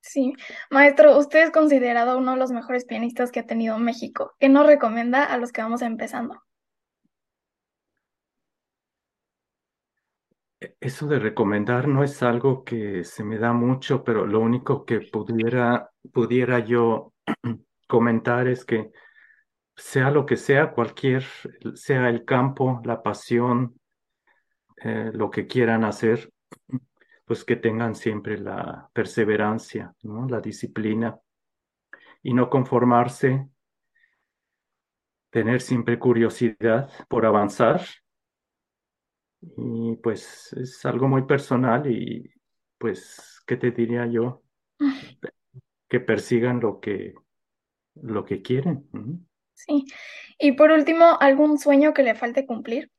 Sí, 0.00 0.32
maestro, 0.70 1.18
usted 1.18 1.42
es 1.42 1.50
considerado 1.50 2.18
uno 2.18 2.32
de 2.32 2.38
los 2.38 2.52
mejores 2.52 2.84
pianistas 2.84 3.32
que 3.32 3.40
ha 3.40 3.46
tenido 3.46 3.76
México. 3.80 4.32
¿Qué 4.38 4.48
nos 4.48 4.64
recomienda 4.64 5.24
a 5.24 5.38
los 5.38 5.50
que 5.50 5.62
vamos 5.62 5.82
empezando? 5.82 6.40
Eso 10.86 11.08
de 11.08 11.18
recomendar 11.18 11.88
no 11.88 12.04
es 12.04 12.22
algo 12.22 12.62
que 12.62 13.02
se 13.02 13.24
me 13.24 13.38
da 13.38 13.52
mucho, 13.52 14.04
pero 14.04 14.24
lo 14.24 14.38
único 14.38 14.84
que 14.84 15.00
pudiera, 15.00 15.90
pudiera 16.12 16.60
yo 16.60 17.12
comentar 17.88 18.46
es 18.46 18.64
que 18.64 18.92
sea 19.74 20.12
lo 20.12 20.24
que 20.24 20.36
sea, 20.36 20.70
cualquier, 20.70 21.24
sea 21.74 22.08
el 22.08 22.24
campo, 22.24 22.80
la 22.84 23.02
pasión, 23.02 23.80
eh, 24.76 25.10
lo 25.12 25.28
que 25.28 25.48
quieran 25.48 25.82
hacer, 25.82 26.32
pues 27.24 27.42
que 27.42 27.56
tengan 27.56 27.96
siempre 27.96 28.38
la 28.38 28.88
perseverancia, 28.92 29.92
¿no? 30.04 30.28
La 30.28 30.40
disciplina 30.40 31.18
y 32.22 32.32
no 32.32 32.48
conformarse, 32.48 33.48
tener 35.30 35.60
siempre 35.62 35.98
curiosidad 35.98 36.88
por 37.08 37.26
avanzar. 37.26 37.80
Y 39.56 39.96
pues 39.96 40.52
es 40.54 40.84
algo 40.84 41.08
muy 41.08 41.22
personal 41.22 41.90
y 41.90 42.30
pues, 42.78 43.42
¿qué 43.46 43.56
te 43.56 43.70
diría 43.70 44.06
yo? 44.06 44.42
Que 45.88 46.00
persigan 46.00 46.60
lo 46.60 46.80
que, 46.80 47.14
lo 47.94 48.24
que 48.24 48.42
quieren. 48.42 48.88
Sí. 49.54 49.84
Y 50.38 50.52
por 50.52 50.70
último, 50.70 51.16
¿algún 51.20 51.58
sueño 51.58 51.94
que 51.94 52.02
le 52.02 52.14
falte 52.14 52.46
cumplir? 52.46 52.90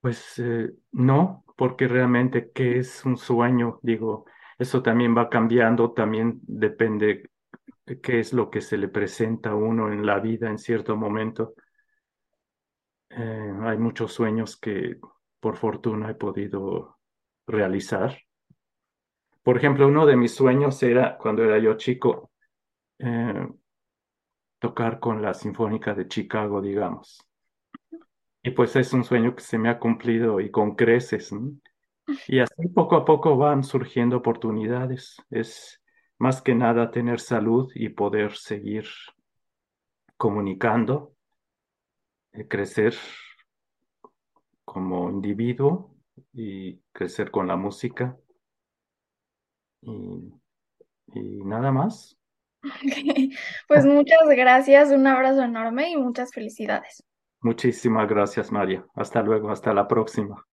Pues 0.00 0.38
eh, 0.38 0.70
no, 0.92 1.44
porque 1.56 1.86
realmente 1.86 2.50
qué 2.52 2.78
es 2.78 3.04
un 3.04 3.18
sueño, 3.18 3.78
digo, 3.82 4.24
eso 4.58 4.82
también 4.82 5.16
va 5.16 5.28
cambiando, 5.28 5.92
también 5.92 6.40
depende 6.42 7.06
de 7.06 7.29
qué 7.98 8.20
es 8.20 8.32
lo 8.32 8.50
que 8.50 8.60
se 8.60 8.76
le 8.76 8.88
presenta 8.88 9.50
a 9.50 9.54
uno 9.54 9.92
en 9.92 10.06
la 10.06 10.20
vida 10.20 10.48
en 10.48 10.58
cierto 10.58 10.96
momento. 10.96 11.54
Eh, 13.10 13.52
hay 13.62 13.78
muchos 13.78 14.12
sueños 14.12 14.56
que 14.56 14.98
por 15.40 15.56
fortuna 15.56 16.10
he 16.10 16.14
podido 16.14 16.98
realizar. 17.46 18.16
Por 19.42 19.56
ejemplo, 19.56 19.88
uno 19.88 20.06
de 20.06 20.16
mis 20.16 20.34
sueños 20.34 20.82
era, 20.82 21.16
cuando 21.18 21.42
era 21.42 21.58
yo 21.58 21.76
chico, 21.76 22.30
eh, 22.98 23.48
tocar 24.58 25.00
con 25.00 25.22
la 25.22 25.34
Sinfónica 25.34 25.94
de 25.94 26.06
Chicago, 26.06 26.60
digamos. 26.60 27.26
Y 28.42 28.50
pues 28.50 28.76
es 28.76 28.92
un 28.92 29.04
sueño 29.04 29.34
que 29.34 29.42
se 29.42 29.58
me 29.58 29.68
ha 29.68 29.78
cumplido 29.78 30.40
y 30.40 30.50
con 30.50 30.76
creces. 30.76 31.34
Y 32.28 32.38
así 32.38 32.68
poco 32.74 32.96
a 32.96 33.04
poco 33.04 33.36
van 33.36 33.64
surgiendo 33.64 34.18
oportunidades. 34.18 35.16
Es 35.30 35.79
más 36.20 36.42
que 36.42 36.54
nada 36.54 36.90
tener 36.90 37.18
salud 37.18 37.72
y 37.74 37.88
poder 37.88 38.36
seguir 38.36 38.84
comunicando, 40.18 41.14
eh, 42.32 42.46
crecer 42.46 42.94
como 44.66 45.08
individuo 45.10 45.96
y 46.34 46.78
crecer 46.92 47.30
con 47.30 47.48
la 47.48 47.56
música. 47.56 48.18
Y, 49.80 50.34
y 51.14 51.42
nada 51.42 51.72
más. 51.72 52.16
Pues 53.66 53.86
muchas 53.86 54.28
gracias, 54.28 54.90
un 54.90 55.06
abrazo 55.06 55.42
enorme 55.42 55.90
y 55.90 55.96
muchas 55.96 56.32
felicidades. 56.32 57.02
Muchísimas 57.40 58.06
gracias, 58.06 58.52
María. 58.52 58.84
Hasta 58.94 59.22
luego, 59.22 59.50
hasta 59.50 59.72
la 59.72 59.88
próxima. 59.88 60.46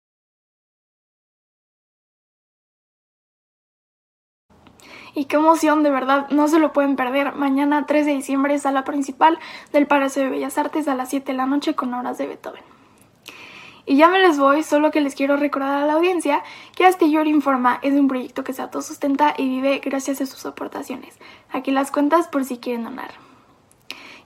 Y 5.18 5.26
qué 5.26 5.38
emoción, 5.38 5.81
de 5.81 5.89
verdad, 5.89 6.30
no 6.30 6.48
se 6.48 6.60
lo 6.60 6.72
pueden 6.73 6.95
perder. 6.95 7.34
Mañana 7.34 7.88
3 7.88 8.06
de 8.06 8.14
diciembre 8.14 8.60
sala 8.60 8.84
principal 8.84 9.39
del 9.73 9.88
Palacio 9.88 10.22
de 10.22 10.30
Bellas 10.30 10.60
Artes 10.60 10.88
a 10.88 10.94
las 10.94 11.10
7 11.10 11.31
de 11.31 11.35
la 11.35 11.48
noche 11.48 11.73
con 11.73 11.91
obras 11.95 12.19
de 12.19 12.27
Beethoven. 12.27 12.61
Y 13.88 13.98
ya 13.98 14.10
me 14.10 14.19
les 14.19 14.38
voy, 14.38 14.61
solo 14.61 14.91
que 14.91 15.02
les 15.02 15.15
quiero 15.15 15.35
recordar 15.35 15.81
a 15.81 15.88
la 15.88 15.94
audiencia 15.94 16.44
que 16.76 16.85
Astillor 16.85 17.26
Informa 17.26 17.80
es 17.81 17.95
un 17.95 18.07
proyecto 18.07 18.44
que 18.44 18.53
se 18.53 18.61
autosustenta 18.61 19.34
y 19.35 19.49
vive 19.49 19.81
gracias 19.84 20.22
a 20.22 20.27
sus 20.27 20.45
aportaciones. 20.45 21.18
Aquí 21.49 21.72
las 21.72 21.89
cuentas 21.89 22.27
por 22.27 22.45
si 22.45 22.60
quieren 22.60 22.84
donar. 22.84 23.10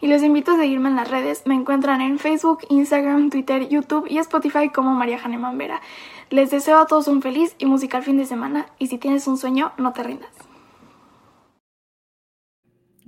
Y 0.02 0.08
los 0.08 0.22
invito 0.24 0.52
a 0.52 0.58
seguirme 0.58 0.90
en 0.90 0.98
las 0.98 1.10
redes. 1.10 1.44
Me 1.46 1.56
encuentran 1.56 2.02
en 2.02 2.20
Facebook, 2.20 2.66
Instagram, 2.68 3.30
Twitter, 3.30 3.70
YouTube 3.70 4.08
y 4.10 4.18
Spotify 4.18 4.68
como 4.68 4.94
María 4.94 5.20
Janeman 5.20 5.58
Vera. 5.58 5.80
Les 6.30 6.52
deseo 6.52 6.80
a 6.80 6.86
todos 6.86 7.08
un 7.08 7.22
feliz 7.22 7.56
y 7.60 7.66
musical 7.66 8.04
fin 8.04 8.18
de 8.18 8.26
semana 8.26 8.66
y 8.78 8.88
si 8.88 8.98
tienes 8.98 9.26
un 9.28 9.38
sueño, 9.38 9.72
no 9.78 9.94
te 9.94 10.04
rindas. 10.04 10.51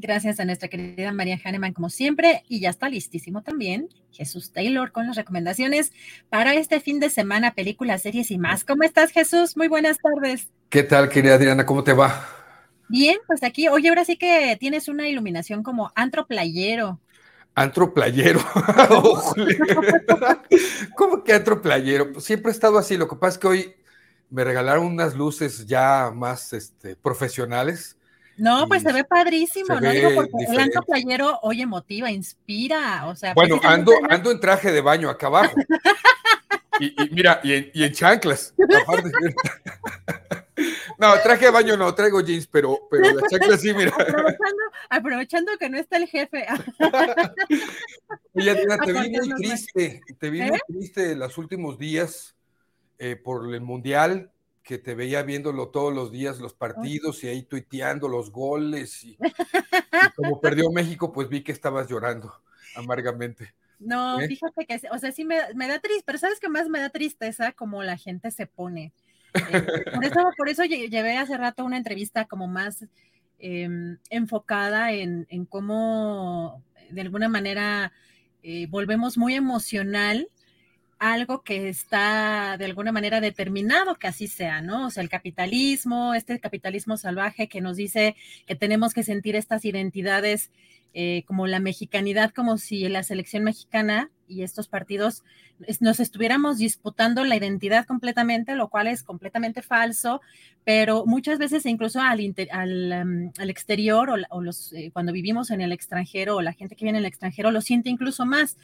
Gracias 0.03 0.41
a 0.41 0.43
nuestra 0.43 0.67
querida 0.67 1.13
María 1.13 1.39
Hahnemann, 1.41 1.71
como 1.71 1.89
siempre. 1.89 2.43
Y 2.49 2.59
ya 2.59 2.69
está 2.69 2.89
listísimo 2.89 3.41
también 3.41 3.87
Jesús 4.11 4.51
Taylor 4.51 4.91
con 4.91 5.07
las 5.07 5.15
recomendaciones 5.15 5.93
para 6.29 6.55
este 6.55 6.81
fin 6.81 6.99
de 6.99 7.09
semana, 7.09 7.53
películas, 7.53 8.01
series 8.01 8.29
y 8.29 8.37
más. 8.37 8.65
¿Cómo 8.65 8.83
estás, 8.83 9.11
Jesús? 9.11 9.55
Muy 9.55 9.69
buenas 9.69 9.99
tardes. 9.99 10.49
¿Qué 10.67 10.83
tal, 10.83 11.07
querida 11.07 11.35
Adriana? 11.35 11.65
¿Cómo 11.65 11.85
te 11.85 11.93
va? 11.93 12.27
Bien, 12.89 13.17
pues 13.27 13.43
aquí, 13.43 13.69
oye, 13.69 13.87
ahora 13.87 14.03
sí 14.03 14.17
que 14.17 14.57
tienes 14.59 14.89
una 14.89 15.07
iluminación 15.07 15.63
como 15.63 15.89
antro 15.95 16.27
playero. 16.27 16.99
Antro 17.55 17.93
playero. 17.93 18.41
Ojole. 18.89 19.57
¿Cómo 20.97 21.23
que 21.23 21.31
antro 21.31 21.61
playero? 21.61 22.11
Pues 22.11 22.25
siempre 22.25 22.51
he 22.51 22.53
estado 22.53 22.77
así. 22.77 22.97
Lo 22.97 23.07
que 23.07 23.15
pasa 23.15 23.35
es 23.35 23.37
que 23.37 23.47
hoy 23.47 23.75
me 24.29 24.43
regalaron 24.43 24.85
unas 24.85 25.15
luces 25.15 25.65
ya 25.65 26.11
más 26.13 26.51
este, 26.51 26.97
profesionales. 26.97 27.95
No, 28.37 28.67
pues 28.67 28.83
se 28.83 28.91
ve 28.91 29.03
padrísimo, 29.03 29.67
se 29.67 29.73
¿no? 29.75 29.81
ve 29.81 29.91
Digo, 29.91 30.09
porque 30.15 30.31
el 30.49 30.71
playero, 30.85 31.39
oye, 31.43 31.65
motiva, 31.65 32.11
inspira, 32.11 33.05
o 33.07 33.15
sea. 33.15 33.33
Bueno, 33.33 33.55
precisamente 33.55 33.91
ando, 33.93 34.13
ando 34.13 34.31
en 34.31 34.39
traje 34.39 34.71
de 34.71 34.81
baño 34.81 35.09
acá 35.09 35.27
abajo. 35.27 35.55
Y, 36.79 37.03
y 37.03 37.09
mira, 37.11 37.39
y 37.43 37.53
en, 37.53 37.71
y 37.73 37.83
en 37.83 37.93
chanclas. 37.93 38.53
aparte. 38.81 39.11
No, 40.97 41.13
traje 41.21 41.45
de 41.45 41.51
baño 41.51 41.75
no, 41.75 41.93
traigo 41.95 42.21
jeans, 42.21 42.47
pero, 42.47 42.87
pero 42.89 43.11
la 43.11 43.27
chancla 43.27 43.57
sí, 43.57 43.73
mira. 43.73 43.91
Aprovechando, 43.91 44.63
aprovechando 44.89 45.51
que 45.57 45.69
no 45.69 45.77
está 45.77 45.97
el 45.97 46.07
jefe. 46.07 46.45
Oye, 48.33 48.51
Adriana, 48.51 48.77
te 48.77 48.93
vi 48.93 49.09
muy 49.09 49.29
triste, 49.35 50.01
te 50.19 50.29
vi 50.29 50.41
¿Eh? 50.41 50.49
muy 50.49 50.59
triste 50.67 51.15
los 51.15 51.37
últimos 51.37 51.77
días 51.77 52.35
eh, 52.99 53.15
por 53.15 53.53
el 53.53 53.61
Mundial, 53.61 54.31
que 54.63 54.77
te 54.77 54.95
veía 54.95 55.23
viéndolo 55.23 55.69
todos 55.69 55.93
los 55.93 56.11
días, 56.11 56.39
los 56.39 56.53
partidos 56.53 57.23
y 57.23 57.27
ahí 57.27 57.43
tuiteando 57.43 58.07
los 58.07 58.31
goles. 58.31 59.03
Y, 59.03 59.11
y 59.11 60.11
como 60.15 60.39
perdió 60.41 60.71
México, 60.71 61.11
pues 61.11 61.29
vi 61.29 61.43
que 61.43 61.51
estabas 61.51 61.89
llorando 61.89 62.33
amargamente. 62.75 63.53
No, 63.79 64.21
¿Eh? 64.21 64.27
fíjate 64.27 64.65
que, 64.65 64.79
o 64.91 64.97
sea, 64.97 65.11
sí 65.11 65.25
me, 65.25 65.37
me 65.55 65.67
da 65.67 65.79
triste, 65.79 66.03
pero 66.05 66.17
¿sabes 66.17 66.39
qué 66.39 66.47
más 66.47 66.69
me 66.69 66.79
da 66.79 66.89
tristeza? 66.89 67.51
Como 67.51 67.83
la 67.83 67.97
gente 67.97 68.31
se 68.31 68.47
pone. 68.47 68.93
Eh, 69.33 69.61
por 69.93 70.05
eso, 70.05 70.19
por 70.37 70.49
eso 70.49 70.63
lle- 70.63 70.89
llevé 70.89 71.17
hace 71.17 71.35
rato 71.37 71.65
una 71.65 71.77
entrevista 71.77 72.25
como 72.25 72.47
más 72.47 72.85
em, 73.39 73.97
enfocada 74.09 74.91
en, 74.93 75.25
en 75.29 75.45
cómo 75.45 76.63
de 76.91 77.01
alguna 77.01 77.27
manera 77.27 77.91
eh, 78.43 78.67
volvemos 78.67 79.17
muy 79.17 79.33
emocional 79.33 80.29
algo 81.11 81.41
que 81.43 81.67
está 81.67 82.55
de 82.57 82.63
alguna 82.63 82.93
manera 82.93 83.19
determinado 83.19 83.95
que 83.95 84.07
así 84.07 84.27
sea, 84.27 84.61
¿no? 84.61 84.87
O 84.87 84.89
sea, 84.89 85.03
el 85.03 85.09
capitalismo, 85.09 86.13
este 86.13 86.39
capitalismo 86.39 86.95
salvaje 86.95 87.49
que 87.49 87.59
nos 87.59 87.75
dice 87.75 88.15
que 88.47 88.55
tenemos 88.55 88.93
que 88.93 89.03
sentir 89.03 89.35
estas 89.35 89.65
identidades 89.65 90.49
eh, 90.93 91.23
como 91.25 91.45
la 91.45 91.59
mexicanidad, 91.59 92.31
como 92.31 92.57
si 92.57 92.87
la 92.87 93.03
selección 93.03 93.43
mexicana 93.43 94.11
y 94.29 94.43
estos 94.43 94.67
partidos 94.69 95.23
nos 95.81 95.99
estuviéramos 95.99 96.57
disputando 96.57 97.25
la 97.25 97.35
identidad 97.35 97.85
completamente, 97.85 98.55
lo 98.55 98.69
cual 98.69 98.87
es 98.87 99.03
completamente 99.03 99.61
falso, 99.61 100.21
pero 100.63 101.05
muchas 101.05 101.37
veces 101.37 101.65
incluso 101.65 101.99
al, 101.99 102.21
em, 102.21 103.31
exterior 103.39 104.09
o, 104.09 104.43
eh, 104.75 104.91
cuando 104.91 105.11
vivimos 105.11 105.51
en 105.51 105.61
el 105.61 105.71
extranjero 105.73 106.37
o 106.37 106.41
la 106.41 106.53
gente 106.53 106.75
que 106.75 106.85
viene 106.85 106.99
en 106.99 107.05
el 107.05 107.09
extranjero 107.09 107.51
lo 107.51 107.59
siente 107.59 107.89
incluso 107.89 108.25
más. 108.25 108.57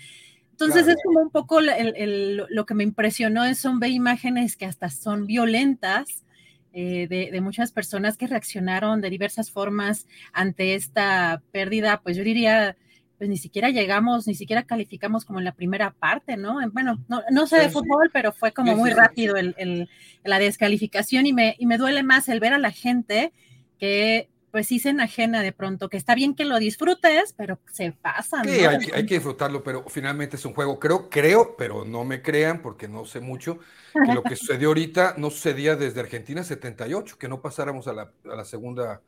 Entonces 0.60 0.84
Claro. 0.84 0.98
es 0.98 1.04
como 1.04 1.20
un 1.22 1.30
poco 1.30 1.62
la- 1.62 1.78
el- 1.78 1.94
el- 1.96 2.44
lo 2.50 2.66
que 2.66 2.74
me 2.74 2.84
impresionó 2.84 3.46
es 3.46 3.60
son 3.60 3.80
ver 3.80 3.92
imágenes 3.92 4.58
que 4.58 4.66
hasta 4.66 4.90
son 4.90 5.26
violentas 5.26 6.24
eh, 6.72 7.08
de, 7.10 7.32
de 7.32 7.42
muchas 7.42 7.72
personas 7.72 8.16
que 8.16 8.28
reaccionaron 8.28 9.02
de 9.02 9.10
diversas 9.10 9.50
formas 9.50 10.06
ante 10.34 10.76
esta 10.76 11.42
pérdida, 11.52 12.00
pues 12.04 12.16
yo 12.16 12.24
diría, 12.24 12.78
pues 13.18 13.28
ni 13.28 13.38
siquiera 13.38 13.70
llegamos, 13.72 14.28
ni 14.28 14.36
siquiera 14.36 14.64
calificamos 14.64 15.26
como 15.26 15.40
en 15.40 15.46
la 15.46 15.54
primera 15.54 15.92
parte, 15.92 16.38
¿no? 16.38 16.60
Bueno, 16.72 17.04
no, 17.08 17.24
no 17.32 17.48
sé 17.48 17.58
de 17.58 17.70
fútbol, 17.70 18.12
pero 18.14 18.32
fue 18.32 18.52
como 18.54 18.76
muy 18.76 18.92
rápido 18.92 19.36
el, 19.36 19.56
el- 19.58 19.90
la 20.24 20.38
descalificación 20.40 21.26
y 21.26 21.34
me, 21.34 21.56
y 21.58 21.66
me 21.66 21.78
duele 21.80 22.04
más 22.04 22.30
el 22.30 22.40
ver 22.40 22.54
a 22.54 22.60
la 22.60 22.72
gente 22.72 23.34
que 23.80 24.30
pues 24.52 24.68
sí 24.68 24.80
se 24.80 24.90
enajena 24.90 25.42
de 25.42 25.54
pronto, 25.54 25.90
que 25.90 25.98
está 25.98 26.16
bien 26.16 26.36
que 26.36 26.46
lo 26.46 26.60
disfrutes, 26.60 27.34
pero 27.38 27.60
se 27.72 27.92
pasan. 27.94 28.44
Sí, 28.44 28.52
¿no? 28.58 28.66
hay, 28.66 28.80
que- 28.80 28.96
hay 28.96 29.06
que 29.06 29.16
disfrutarlo, 29.16 29.64
pero 29.64 29.84
finalmente 29.90 30.38
es 30.38 30.46
un 30.46 30.54
juego. 30.54 30.80
Creo, 30.80 31.10
creo, 31.10 31.56
pero 31.58 31.84
no 31.84 32.06
me 32.06 32.22
crean 32.22 32.62
porque 32.62 32.88
no 32.88 33.04
sé 33.06 33.20
mucho, 33.20 33.60
que 34.02 34.14
lo 34.14 34.26
que 34.26 34.36
sucedió 34.38 34.70
ahorita 34.70 35.16
no 35.18 35.30
sucedía 35.30 35.76
desde 35.76 36.00
Argentina 36.00 36.44
78, 36.44 37.18
que 37.18 37.28
no 37.28 37.42
pasáramos 37.42 37.88
a 37.90 37.94
la, 37.94 38.14
a 38.24 38.36
la 38.36 38.46
segunda 38.46 39.04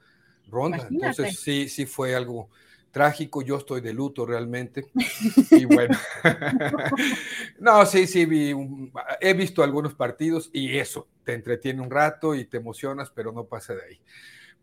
ronda. 0.47 0.88
Imagínate. 0.89 0.89
Entonces 0.89 1.39
sí, 1.39 1.69
sí 1.69 1.85
fue 1.85 2.13
algo 2.13 2.49
trágico. 2.91 3.41
Yo 3.41 3.55
estoy 3.57 3.80
de 3.81 3.93
luto 3.93 4.26
realmente. 4.26 4.91
Y 5.53 5.65
bueno, 5.65 5.97
no, 7.59 7.85
sí, 7.85 8.07
sí, 8.07 8.26
vi 8.26 8.53
un- 8.53 8.91
he 9.19 9.34
visto 9.34 9.63
algunos 9.63 9.95
partidos 9.95 10.49
y 10.53 10.77
eso, 10.77 11.09
te 11.23 11.34
entretiene 11.34 11.81
un 11.81 11.91
rato 11.91 12.35
y 12.35 12.45
te 12.45 12.57
emocionas, 12.57 13.11
pero 13.11 13.31
no 13.31 13.45
pasa 13.47 13.76
de 13.76 13.84
ahí. 13.85 14.01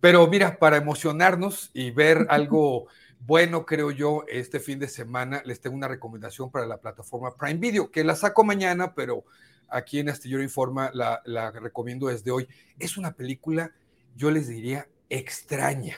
Pero 0.00 0.26
mira, 0.26 0.58
para 0.58 0.76
emocionarnos 0.76 1.70
y 1.74 1.90
ver 1.90 2.26
algo 2.30 2.86
bueno, 3.20 3.66
creo 3.66 3.90
yo, 3.90 4.24
este 4.28 4.60
fin 4.60 4.78
de 4.78 4.88
semana 4.88 5.42
les 5.44 5.60
tengo 5.60 5.76
una 5.76 5.88
recomendación 5.88 6.50
para 6.50 6.66
la 6.66 6.78
plataforma 6.78 7.36
Prime 7.36 7.58
Video, 7.58 7.90
que 7.90 8.04
la 8.04 8.14
saco 8.14 8.44
mañana, 8.44 8.94
pero 8.94 9.24
aquí 9.68 9.98
en 9.98 10.08
Astillero 10.08 10.42
Informa 10.42 10.90
la, 10.94 11.20
la 11.24 11.50
recomiendo 11.50 12.08
desde 12.08 12.30
hoy. 12.30 12.48
Es 12.78 12.96
una 12.96 13.12
película, 13.12 13.72
yo 14.16 14.30
les 14.30 14.48
diría, 14.48 14.88
extraña, 15.10 15.96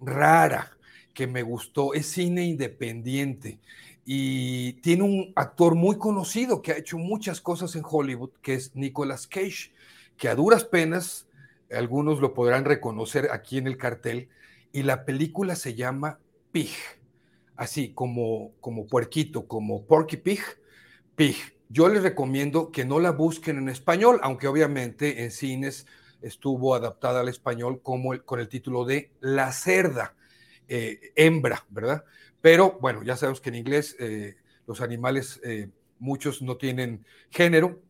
rara, 0.00 0.76
que 1.12 1.26
me 1.26 1.42
gustó. 1.42 1.94
Es 1.94 2.06
cine 2.06 2.44
independiente 2.44 3.58
y 4.04 4.74
tiene 4.74 5.04
un 5.04 5.32
actor 5.34 5.74
muy 5.74 5.96
conocido 5.96 6.60
que 6.60 6.72
ha 6.72 6.76
hecho 6.76 6.98
muchas 6.98 7.40
cosas 7.40 7.74
en 7.74 7.82
Hollywood, 7.88 8.30
que 8.42 8.54
es 8.54 8.74
Nicolas 8.74 9.26
Cage, 9.26 9.72
que 10.16 10.28
a 10.28 10.34
duras 10.34 10.64
penas 10.64 11.23
algunos 11.76 12.20
lo 12.20 12.34
podrán 12.34 12.64
reconocer 12.64 13.30
aquí 13.32 13.58
en 13.58 13.66
el 13.66 13.76
cartel, 13.76 14.28
y 14.72 14.82
la 14.82 15.04
película 15.04 15.54
se 15.54 15.74
llama 15.74 16.18
Pig, 16.50 16.72
así 17.56 17.94
como, 17.94 18.52
como 18.60 18.86
puerquito, 18.86 19.46
como 19.46 19.86
Porky 19.86 20.16
Pig, 20.16 20.40
Pig. 21.14 21.36
Yo 21.68 21.88
les 21.88 22.02
recomiendo 22.02 22.72
que 22.72 22.84
no 22.84 22.98
la 22.98 23.12
busquen 23.12 23.58
en 23.58 23.68
español, 23.68 24.18
aunque 24.22 24.48
obviamente 24.48 25.22
en 25.22 25.30
cines 25.30 25.86
estuvo 26.22 26.74
adaptada 26.74 27.20
al 27.20 27.28
español 27.28 27.80
como 27.82 28.18
con 28.24 28.40
el 28.40 28.48
título 28.48 28.84
de 28.84 29.12
La 29.20 29.52
cerda, 29.52 30.16
eh, 30.68 31.12
hembra, 31.14 31.64
¿verdad? 31.70 32.04
Pero 32.40 32.78
bueno, 32.80 33.02
ya 33.02 33.16
sabemos 33.16 33.40
que 33.40 33.50
en 33.50 33.54
inglés 33.54 33.96
eh, 34.00 34.36
los 34.66 34.80
animales, 34.80 35.40
eh, 35.44 35.68
muchos 35.98 36.42
no 36.42 36.56
tienen 36.56 37.04
género, 37.30 37.80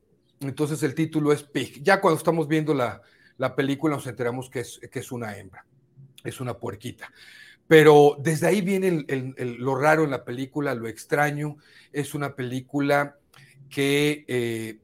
entonces 0.41 0.83
el 0.83 0.95
título 0.95 1.33
es 1.33 1.43
Pig. 1.43 1.83
Ya 1.83 2.01
cuando 2.01 2.19
estamos 2.19 2.47
viendo 2.47 2.75
la, 2.75 3.03
la 3.39 3.55
película 3.55 3.97
nos 3.97 4.07
enteramos 4.07 4.51
que 4.51 4.61
es, 4.61 4.81
que 4.91 4.99
es 4.99 5.13
una 5.13 5.37
hembra, 5.37 5.65
es 6.23 6.41
una 6.41 6.59
puerquita. 6.59 7.11
Pero 7.67 8.17
desde 8.21 8.47
ahí 8.47 8.61
viene 8.61 9.05
lo 9.39 9.75
raro 9.75 10.05
en 10.05 10.11
la 10.11 10.25
película, 10.25 10.75
lo 10.75 10.87
extraño. 10.87 11.57
Es 11.93 12.15
una 12.15 12.37
película 12.37 13.19
que 13.71 14.25
eh, 14.29 14.79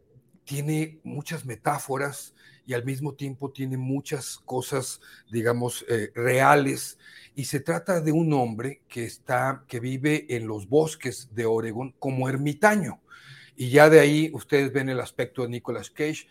tiene 0.45 0.99
muchas 1.05 1.45
metáforas 1.45 2.35
y 2.67 2.73
al 2.73 2.85
mismo 2.85 3.15
tiempo 3.15 3.51
tiene 3.51 3.77
muchas 3.77 4.39
cosas, 4.39 5.01
digamos, 5.31 5.85
eh, 5.89 6.11
reales. 6.15 6.99
Y 7.35 7.45
se 7.45 7.61
trata 7.61 8.01
de 8.01 8.13
un 8.13 8.33
hombre 8.33 8.83
que 8.89 9.05
está, 9.05 9.65
que 9.69 9.81
vive 9.81 10.27
en 10.29 10.47
los 10.47 10.69
bosques 10.69 11.35
de 11.35 11.47
Oregon 11.47 11.95
como 11.99 12.29
ermitaño. 12.29 13.01
Y 13.57 13.71
ya 13.71 13.91
de 13.91 14.01
ahí 14.01 14.31
ustedes 14.33 14.73
ven 14.73 14.89
el 14.89 15.01
aspecto 15.01 15.43
de 15.43 15.51
Nicolas 15.51 15.91
Cage, 15.91 16.29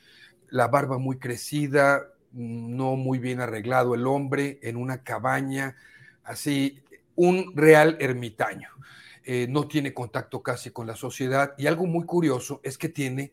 la 0.52 0.68
barba 0.68 0.98
muy 0.98 1.18
crecida, 1.18 2.08
no 2.32 2.96
muy 2.96 3.20
bien 3.20 3.42
arreglado 3.42 3.96
el 3.96 4.08
hombre, 4.08 4.60
en 4.62 4.76
una 4.76 5.04
cabaña, 5.04 5.76
así, 6.24 6.82
un 7.16 7.54
real 7.56 7.98
ermitaño. 8.00 8.70
Eh, 9.24 9.48
no 9.50 9.68
tiene 9.68 9.94
contacto 9.94 10.42
casi 10.42 10.72
con 10.72 10.88
la 10.88 10.96
sociedad 10.96 11.54
y 11.58 11.68
algo 11.68 11.86
muy 11.86 12.06
curioso 12.06 12.62
es 12.64 12.78
que 12.78 12.90
tiene 12.90 13.32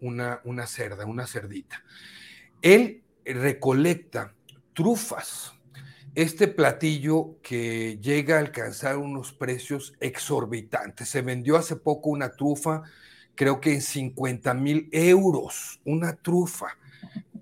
una, 0.00 0.40
una 0.44 0.66
cerda, 0.66 1.06
una 1.06 1.26
cerdita. 1.26 1.84
Él 2.62 3.02
recolecta 3.24 4.34
trufas, 4.72 5.52
este 6.14 6.48
platillo 6.48 7.36
que 7.42 7.98
llega 8.00 8.36
a 8.36 8.40
alcanzar 8.40 8.96
unos 8.96 9.32
precios 9.32 9.94
exorbitantes. 10.00 11.10
Se 11.10 11.20
vendió 11.20 11.56
hace 11.56 11.76
poco 11.76 12.08
una 12.10 12.32
trufa, 12.32 12.82
creo 13.36 13.60
que 13.60 13.74
en 13.74 13.82
50 13.82 14.54
mil 14.54 14.88
euros, 14.90 15.80
una 15.84 16.14
trufa 16.14 16.76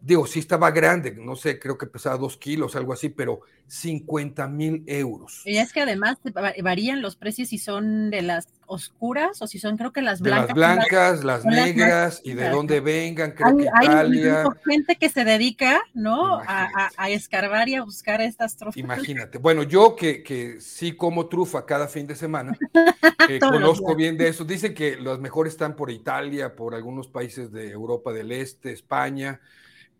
digo, 0.04 0.26
sí 0.26 0.38
estaba 0.38 0.70
grande, 0.70 1.12
no 1.12 1.34
sé, 1.34 1.58
creo 1.58 1.78
que 1.78 1.86
pesaba 1.86 2.18
dos 2.18 2.36
kilos, 2.36 2.76
algo 2.76 2.92
así, 2.92 3.08
pero 3.08 3.40
50 3.66 4.46
mil 4.48 4.84
euros. 4.86 5.40
Y 5.46 5.56
es 5.56 5.72
que 5.72 5.80
además 5.80 6.18
varían 6.62 7.00
los 7.00 7.16
precios 7.16 7.48
si 7.48 7.56
son 7.58 8.10
de 8.10 8.20
las 8.20 8.48
oscuras 8.66 9.40
o 9.40 9.46
si 9.46 9.58
son, 9.58 9.78
creo 9.78 9.92
que 9.92 10.02
las 10.02 10.20
blancas. 10.20 10.48
las 10.48 10.54
blancas, 10.54 11.24
las, 11.24 11.44
negras 11.46 12.20
y 12.22 12.34
de 12.34 12.50
dónde 12.50 12.80
vengan, 12.80 13.32
creo 13.32 13.56
que 13.56 13.64
Italia. 13.64 14.42
Hay 14.42 14.48
gente 14.70 14.96
que 14.96 15.08
se 15.08 15.24
dedica, 15.24 15.80
¿no? 15.94 16.36
A, 16.36 16.90
a, 16.96 17.10
escarbar 17.10 17.68
y 17.70 17.76
a 17.76 17.82
buscar 17.82 18.20
estas 18.20 18.56
trufas. 18.56 18.76
Imagínate. 18.76 19.38
Bueno, 19.38 19.62
yo 19.62 19.96
que, 19.96 20.22
que 20.22 20.60
sí 20.60 20.92
como 20.92 21.28
trufa 21.28 21.64
cada 21.64 21.88
fin 21.88 22.06
de 22.06 22.14
semana, 22.14 22.56
eh, 23.28 23.38
conozco 23.38 23.94
bien 23.94 24.18
de 24.18 24.28
eso. 24.28 24.44
Dicen 24.44 24.74
que 24.74 24.96
las 24.96 25.18
mejores 25.18 25.54
están 25.54 25.76
por 25.76 25.90
Italia, 25.90 26.54
por 26.54 26.74
algunos 26.74 27.08
países 27.08 27.50
de 27.50 27.70
Europa 27.70 28.12
del 28.12 28.32
Este, 28.32 28.72
España. 28.72 29.40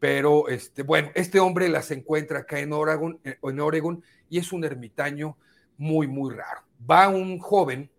Pero 0.05 0.49
este, 0.49 0.83
bueno, 0.83 1.11
este 1.15 1.41
hombre 1.41 1.67
las 1.71 1.91
encuentra 1.91 2.41
acá 2.41 2.59
en 2.59 2.75
Oregon, 2.75 3.19
eh, 3.25 3.39
en 3.43 3.59
Oregon 3.59 4.05
y 4.29 4.37
es 4.37 4.53
un 4.53 4.63
ermitaño 4.63 5.39
muy, 5.79 6.07
muy 6.07 6.35
raro. 6.35 6.61
Va 6.79 7.09
un 7.09 7.39
joven 7.39 7.91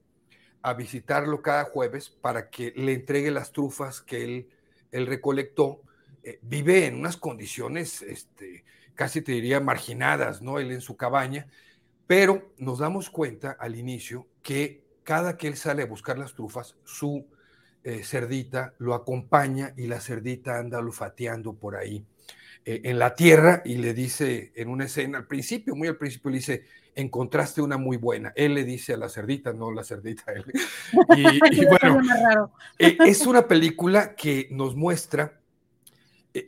a 0.61 0.75
visitarlo 0.75 1.41
cada 1.41 1.63
jueves 1.63 2.11
para 2.11 2.51
que 2.51 2.71
le 2.75 2.93
entregue 2.93 3.31
las 3.31 3.51
trufas 3.51 4.01
que 4.01 4.23
él, 4.23 4.49
él 4.91 5.07
recolectó. 5.07 5.81
Eh, 6.21 6.37
vive 6.43 6.85
en 6.85 6.99
unas 6.99 7.17
condiciones, 7.17 8.03
este, 8.03 8.65
casi 8.93 9.23
te 9.23 9.31
diría, 9.31 9.59
marginadas, 9.59 10.43
¿no? 10.43 10.59
Él 10.59 10.71
en 10.73 10.81
su 10.81 10.95
cabaña, 10.95 11.47
pero 12.05 12.53
nos 12.59 12.77
damos 12.77 13.09
cuenta 13.09 13.57
al 13.59 13.75
inicio 13.75 14.27
que 14.43 14.85
cada 15.01 15.37
que 15.37 15.47
él 15.47 15.57
sale 15.57 15.81
a 15.81 15.87
buscar 15.87 16.19
las 16.19 16.35
trufas, 16.35 16.77
su 16.83 17.25
eh, 17.87 18.03
cerdita 18.03 18.73
lo 18.79 18.95
acompaña 18.95 19.75
y 19.77 19.85
la 19.85 19.99
cerdita 19.99 20.57
anda 20.57 20.79
olfateando 20.79 21.53
por 21.53 21.75
ahí 21.75 22.03
eh, 22.65 22.81
en 22.83 22.97
la 22.97 23.13
tierra 23.13 23.61
y 23.63 23.75
le 23.75 23.93
dice 23.93 24.51
en 24.55 24.69
una 24.69 24.85
escena 24.85 25.19
al 25.19 25.27
principio, 25.27 25.75
muy 25.75 25.87
al 25.87 25.95
principio, 25.95 26.31
le 26.31 26.37
dice, 26.37 26.65
encontraste 26.95 27.61
una 27.61 27.77
muy 27.77 27.97
buena. 27.97 28.33
Él 28.35 28.55
le 28.55 28.63
dice 28.63 28.93
a 28.93 28.97
la 28.97 29.07
cerdita, 29.07 29.53
no 29.53 29.71
la 29.71 29.83
cerdita 29.83 30.33
él. 30.33 30.45
Y, 31.15 31.65
bueno, 31.67 32.51
eh, 32.79 32.97
es 33.05 33.27
una 33.27 33.47
película 33.47 34.15
que 34.15 34.47
nos 34.49 34.75
muestra, 34.75 35.39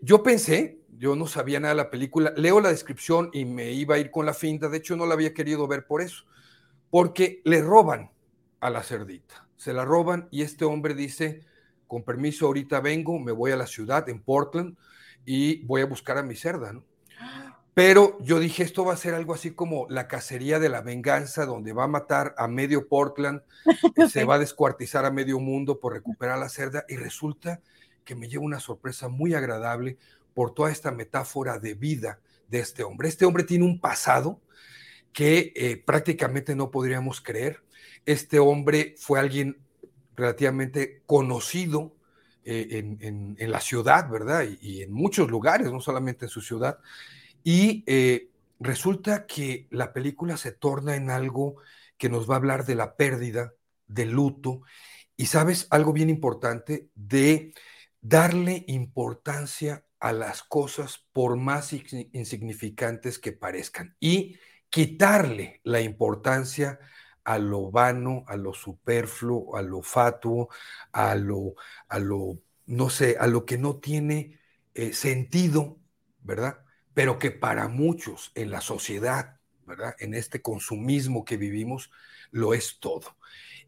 yo 0.02 0.24
pensé, 0.24 0.80
yo 0.98 1.16
no 1.16 1.28
sabía 1.28 1.60
nada 1.60 1.76
de 1.76 1.84
la 1.84 1.92
película, 1.92 2.34
leo 2.36 2.60
la 2.60 2.70
descripción 2.70 3.30
y 3.32 3.46
me 3.46 3.72
iba 3.74 3.94
a 3.94 4.00
ir 4.00 4.10
con 4.10 4.26
la 4.26 4.34
finta, 4.34 4.70
de 4.70 4.78
hecho 4.80 4.96
no 4.96 5.06
la 5.06 5.14
había 5.14 5.36
querido 5.36 5.68
ver 5.68 5.86
por 5.86 6.02
eso, 6.02 6.26
porque 6.90 7.42
le 7.46 7.62
roban 7.62 8.10
a 8.60 8.72
la 8.72 8.82
cerdita 8.82 9.47
se 9.58 9.74
la 9.74 9.84
roban 9.84 10.30
y 10.32 10.44
este 10.44 10.66
hombre 10.66 10.94
dice, 10.94 11.42
con 11.88 12.04
permiso, 12.04 12.46
ahorita 12.46 12.80
vengo, 12.80 13.20
me 13.20 13.32
voy 13.32 13.52
a 13.52 13.58
la 13.58 13.68
ciudad, 13.68 14.08
en 14.10 14.22
Portland, 14.22 14.78
y 15.26 15.66
voy 15.66 15.82
a 15.82 15.86
buscar 15.86 16.18
a 16.18 16.24
mi 16.24 16.36
cerda, 16.36 16.72
¿no? 16.72 16.84
Pero 17.74 18.18
yo 18.22 18.40
dije, 18.40 18.64
esto 18.64 18.84
va 18.86 18.94
a 18.94 18.98
ser 18.98 19.14
algo 19.14 19.36
así 19.36 19.52
como 19.52 19.86
la 19.90 20.08
cacería 20.08 20.58
de 20.58 20.68
la 20.68 20.82
venganza, 20.82 21.46
donde 21.46 21.74
va 21.74 21.84
a 21.84 21.88
matar 21.88 22.34
a 22.38 22.48
medio 22.48 22.88
Portland, 22.88 23.44
se 24.10 24.24
va 24.24 24.36
a 24.36 24.40
descuartizar 24.40 25.06
a 25.06 25.12
medio 25.12 25.40
mundo 25.40 25.80
por 25.80 25.94
recuperar 25.94 26.40
la 26.40 26.50
cerda, 26.50 26.86
y 26.88 26.96
resulta 26.96 27.62
que 28.04 28.16
me 28.16 28.30
lleva 28.30 28.44
una 28.44 28.60
sorpresa 28.60 29.10
muy 29.10 29.36
agradable 29.36 29.98
por 30.34 30.54
toda 30.54 30.72
esta 30.72 30.92
metáfora 30.92 31.60
de 31.60 31.76
vida 31.76 32.20
de 32.48 32.60
este 32.60 32.84
hombre. 32.84 33.10
Este 33.10 33.26
hombre 33.26 33.44
tiene 33.44 33.66
un 33.66 33.80
pasado 33.80 34.42
que 35.14 35.52
eh, 35.56 35.78
prácticamente 35.78 36.56
no 36.56 36.72
podríamos 36.72 37.22
creer 37.22 37.64
este 38.08 38.40
hombre 38.40 38.96
fue 38.98 39.20
alguien 39.20 39.58
relativamente 40.16 41.04
conocido 41.06 41.94
eh, 42.44 42.96
en, 43.02 43.52
la 43.52 43.60
ciudad, 43.60 44.10
¿verdad? 44.10 44.46
Y, 44.62 44.82
en 44.82 44.94
muchos 44.94 45.30
lugares, 45.30 45.72
no 45.72 45.82
solamente 45.82 46.26
en 46.26 46.30
su 46.30 46.42
ciudad. 46.42 46.80
Y 47.44 47.84
eh, 47.86 48.30
resulta 48.60 49.28
que 49.28 49.68
la 49.70 49.92
película 49.92 50.38
se 50.38 50.54
torna 50.54 50.96
en 50.96 51.10
algo 51.12 51.58
que 51.98 52.10
nos 52.10 52.30
va 52.30 52.36
a 52.36 52.38
hablar 52.38 52.66
de 52.66 52.76
la 52.76 52.96
pérdida, 52.96 53.54
del 53.88 54.12
luto, 54.12 54.62
y 55.18 55.26
sabes, 55.26 55.68
algo 55.70 55.92
bien 55.92 56.10
importante, 56.10 56.88
de 56.96 57.54
darle 58.00 58.64
importancia 58.68 59.84
a 60.00 60.14
las 60.14 60.44
cosas 60.44 61.06
por 61.12 61.36
más 61.36 61.74
insignificantes 61.74 63.20
que 63.20 63.34
parezcan 63.34 63.98
y 64.00 64.38
quitarle 64.70 65.60
la 65.64 65.82
importancia 65.82 66.80
a 66.80 66.97
lo 67.38 67.70
vano, 67.72 68.24
a 68.28 68.36
lo 68.38 68.54
superfluo, 68.54 69.56
a 69.56 69.62
lo 69.62 69.82
fatuo, 69.82 70.50
a 70.92 71.16
lo, 71.16 71.56
a 71.90 72.00
lo, 72.00 72.40
no 72.66 72.90
sé, 72.90 73.18
a 73.20 73.28
lo 73.28 73.46
que 73.46 73.58
no 73.58 73.78
tiene 73.80 74.40
eh, 74.74 74.94
sentido, 74.94 75.78
¿verdad? 76.22 76.60
Pero 76.94 77.20
que 77.20 77.32
para 77.32 77.68
muchos 77.68 78.32
en 78.36 78.52
la 78.52 78.62
sociedad, 78.62 79.40
¿verdad? 79.66 79.96
En 80.00 80.14
este 80.14 80.42
consumismo 80.42 81.26
que 81.26 81.38
vivimos, 81.38 81.92
lo 82.32 82.54
es 82.54 82.80
todo. 82.80 83.18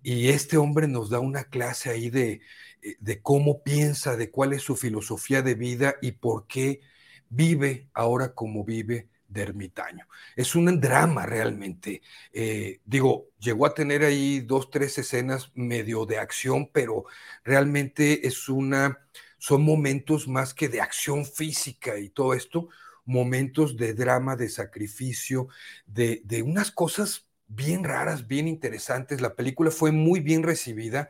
Y 0.01 0.29
este 0.29 0.57
hombre 0.57 0.87
nos 0.87 1.09
da 1.09 1.19
una 1.19 1.45
clase 1.45 1.89
ahí 1.89 2.09
de, 2.09 2.41
eh, 2.81 2.95
de 2.99 3.21
cómo 3.21 3.63
piensa, 3.63 4.15
de 4.15 4.31
cuál 4.31 4.53
es 4.53 4.61
su 4.63 4.75
filosofía 4.75 5.41
de 5.41 5.55
vida 5.55 5.95
y 6.01 6.13
por 6.13 6.47
qué 6.47 6.81
vive 7.29 7.89
ahora 7.93 8.33
como 8.33 8.63
vive 8.63 9.09
de 9.29 9.43
ermitaño. 9.43 10.07
Es 10.35 10.55
un 10.55 10.79
drama 10.81 11.25
realmente. 11.25 12.01
Eh, 12.33 12.81
digo, 12.85 13.27
llegó 13.39 13.65
a 13.65 13.73
tener 13.73 14.03
ahí 14.03 14.41
dos, 14.41 14.69
tres 14.69 14.97
escenas 14.97 15.51
medio 15.55 16.05
de 16.05 16.17
acción, 16.17 16.69
pero 16.73 17.05
realmente 17.43 18.27
es 18.27 18.49
una, 18.49 18.99
son 19.37 19.63
momentos 19.63 20.27
más 20.27 20.53
que 20.53 20.67
de 20.67 20.81
acción 20.81 21.25
física 21.25 21.97
y 21.99 22.09
todo 22.09 22.33
esto, 22.33 22.69
momentos 23.05 23.77
de 23.77 23.93
drama, 23.93 24.35
de 24.35 24.49
sacrificio, 24.49 25.47
de, 25.85 26.21
de 26.25 26.41
unas 26.41 26.71
cosas 26.71 27.27
bien 27.47 27.83
raras, 27.83 28.27
bien 28.27 28.47
interesantes. 28.47 29.21
La 29.21 29.35
película 29.35 29.71
fue 29.71 29.91
muy 29.91 30.19
bien 30.19 30.43
recibida 30.43 31.09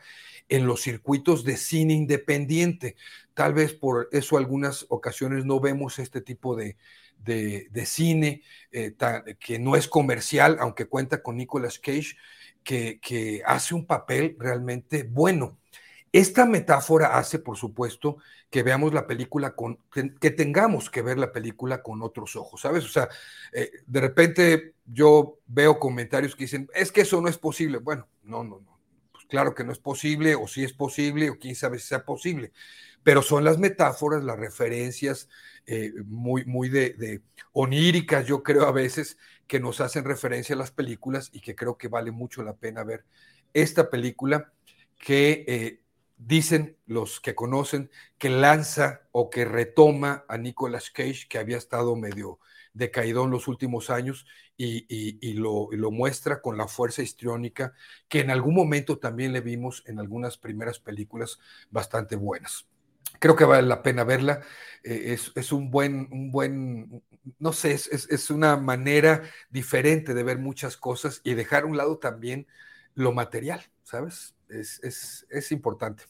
en 0.50 0.66
los 0.66 0.82
circuitos 0.82 1.44
de 1.44 1.58
cine 1.58 1.94
independiente. 1.94 2.96
Tal 3.34 3.54
vez 3.54 3.74
por 3.74 4.10
eso 4.12 4.38
algunas 4.38 4.86
ocasiones 4.90 5.46
no 5.46 5.60
vemos 5.60 6.00
este 6.00 6.22
tipo 6.22 6.56
de, 6.56 6.78
de, 7.24 7.86
cine 7.86 8.42
eh, 8.72 8.96
que 9.40 9.60
no 9.60 9.76
es 9.76 9.88
comercial, 9.88 10.58
aunque 10.60 10.88
cuenta 10.88 11.22
con 11.22 11.38
Nicolas 11.38 11.80
Cage, 11.80 12.16
que, 12.64 13.00
que 13.00 13.42
hace 13.46 13.76
un 13.76 13.86
papel 13.86 14.36
realmente 14.40 15.04
bueno. 15.04 15.58
Esta 16.12 16.46
metáfora 16.46 17.18
hace, 17.18 17.38
por 17.38 17.58
supuesto, 17.58 18.18
que 18.50 18.64
veamos 18.64 18.94
la 18.94 19.06
película 19.06 19.56
con, 19.56 19.78
que, 19.92 20.16
que 20.16 20.32
tengamos 20.32 20.90
que 20.90 21.04
ver 21.04 21.20
la 21.20 21.32
película 21.32 21.84
con 21.84 22.02
otros 22.02 22.36
ojos, 22.36 22.62
¿sabes? 22.62 22.84
O 22.84 22.88
sea, 22.88 23.08
eh, 23.54 23.72
de 23.86 24.02
repente 24.02 24.74
yo 24.86 25.38
veo 25.46 25.80
comentarios 25.80 26.36
que 26.36 26.46
dicen, 26.46 26.68
es 26.74 26.92
que 26.92 27.02
eso 27.02 27.22
no 27.22 27.30
es 27.30 27.38
posible. 27.38 27.78
Bueno, 27.78 28.08
no, 28.24 28.44
no, 28.44 28.60
no. 28.60 28.80
Pues 29.12 29.26
claro 29.26 29.54
que 29.54 29.64
no 29.64 29.72
es 29.72 29.78
posible, 29.78 30.34
o 30.34 30.48
si 30.48 30.64
es 30.64 30.74
posible, 30.74 31.30
o 31.30 31.38
quién 31.38 31.56
sabe 31.56 31.78
si 31.78 31.88
sea 31.88 32.04
posible. 32.04 32.52
Pero 33.04 33.22
son 33.22 33.44
las 33.44 33.58
metáforas, 33.58 34.24
las 34.24 34.38
referencias 34.38 35.30
eh, 35.66 35.94
muy, 36.06 36.46
muy 36.46 36.68
de, 36.68 37.22
oníricas, 37.54 38.26
yo 38.26 38.42
creo 38.42 38.64
a 38.66 38.72
veces, 38.72 39.18
que 39.48 39.60
nos 39.60 39.82
hacen 39.82 40.04
referencia 40.04 40.56
a 40.56 40.58
las 40.58 40.72
películas 40.72 41.30
y 41.32 41.42
que 41.42 41.56
creo 41.56 41.78
que 41.78 41.88
vale 41.88 42.12
mucho 42.12 42.44
la 42.44 42.56
pena 42.56 42.84
ver 42.84 43.06
esta 43.54 43.90
película 43.90 44.52
que 44.98 45.46
eh, 45.48 45.84
dicen 46.18 46.78
los 46.88 47.20
que 47.20 47.36
conocen 47.36 47.92
que 48.18 48.30
lanza 48.30 49.08
o 49.12 49.30
que 49.30 49.46
retoma 49.46 50.26
a 50.28 50.38
Nicolas 50.38 50.90
Cage, 50.92 51.28
que 51.30 51.38
había 51.38 51.58
estado 51.58 51.96
medio 51.96 52.40
decaído 52.74 53.24
en 53.26 53.32
los 53.32 53.48
últimos 53.48 53.90
años 53.90 54.26
y 54.58 55.34
lo, 55.34 55.70
y 55.72 55.78
lo 55.78 55.92
muestra 55.92 56.42
con 56.42 56.58
la 56.58 56.68
fuerza 56.68 57.02
histriónica 57.02 57.74
que 58.08 58.20
en 58.20 58.30
algún 58.32 58.56
momento 58.56 59.00
también 59.00 59.34
le 59.34 59.42
vimos 59.42 59.84
en 59.86 60.00
algunas 60.00 60.38
primeras 60.38 60.80
películas 60.80 61.40
bastante 61.70 62.16
buenas. 62.16 62.68
Creo 63.20 63.36
que 63.36 63.46
vale 63.46 63.68
la 63.68 63.84
pena 63.84 64.04
verla. 64.04 64.42
eh, 64.84 65.14
es, 65.14 65.32
es 65.36 65.52
un 65.52 65.72
buen, 65.72 66.08
un 66.12 66.32
buen, 66.32 67.04
no 67.40 67.52
sé, 67.54 67.74
es, 67.74 67.88
es- 67.88 68.10
es 68.10 68.30
una 68.30 68.56
manera 68.58 69.24
diferente 69.50 70.14
de 70.14 70.24
ver 70.24 70.40
muchas 70.40 70.78
cosas 70.78 71.22
y 71.24 71.34
dejar 71.34 71.64
a 71.64 71.66
un 71.68 71.78
lado 71.78 71.98
también 72.00 72.48
lo 72.96 73.12
material, 73.14 73.62
¿sabes? 73.84 74.36
Es, 74.50 74.80
es, 74.84 75.28
es 75.30 75.52
importante. 75.52 76.04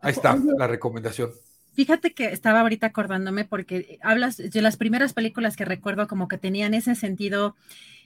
Ahí 0.00 0.12
está 0.12 0.32
Oye. 0.34 0.52
la 0.56 0.66
recomendación. 0.66 1.32
Fíjate 1.74 2.12
que 2.12 2.26
estaba 2.32 2.60
ahorita 2.60 2.88
acordándome 2.88 3.44
porque 3.44 3.98
hablas 4.02 4.36
de 4.36 4.62
las 4.62 4.76
primeras 4.76 5.12
películas 5.14 5.56
que 5.56 5.64
recuerdo 5.64 6.08
como 6.08 6.26
que 6.26 6.36
tenían 6.38 6.74
ese 6.74 6.94
sentido, 6.96 7.56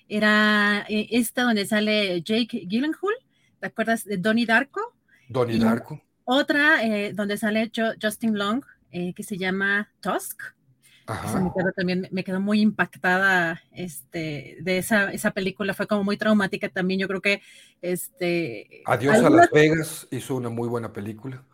era 0.08 0.84
eh, 0.88 1.08
esta 1.12 1.42
donde 1.44 1.66
sale 1.66 2.22
Jake 2.22 2.66
Gyllenhaal, 2.68 3.14
¿te 3.60 3.66
acuerdas 3.68 4.04
de 4.04 4.18
Donnie 4.18 4.46
Darko? 4.46 4.80
Donnie 5.28 5.56
Y 5.56 5.58
Darko. 5.58 6.00
Otra 6.24 6.84
eh, 6.84 7.12
donde 7.12 7.36
sale 7.36 7.70
Jo- 7.74 7.94
Justin 8.00 8.38
Long, 8.38 8.64
eh, 8.90 9.12
que 9.14 9.22
se 9.22 9.36
llama 9.36 9.90
Tusk. 10.00 10.40
Esa 11.24 11.40
me 11.40 11.50
Ajá. 11.50 11.54
quedó 11.56 11.72
también, 11.72 12.08
me 12.10 12.24
quedó 12.24 12.40
muy 12.40 12.60
impactada 12.60 13.62
este, 13.72 14.56
de 14.60 14.78
esa, 14.78 15.12
esa 15.12 15.30
película, 15.32 15.74
fue 15.74 15.86
como 15.86 16.04
muy 16.04 16.16
traumática 16.16 16.68
también. 16.68 17.00
Yo 17.00 17.08
creo 17.08 17.20
que 17.20 17.42
este, 17.80 18.82
Adiós 18.86 19.16
a 19.22 19.30
Las 19.30 19.50
Vegas 19.50 20.08
hizo 20.10 20.36
una 20.36 20.48
muy 20.48 20.68
buena 20.68 20.92
película. 20.92 21.44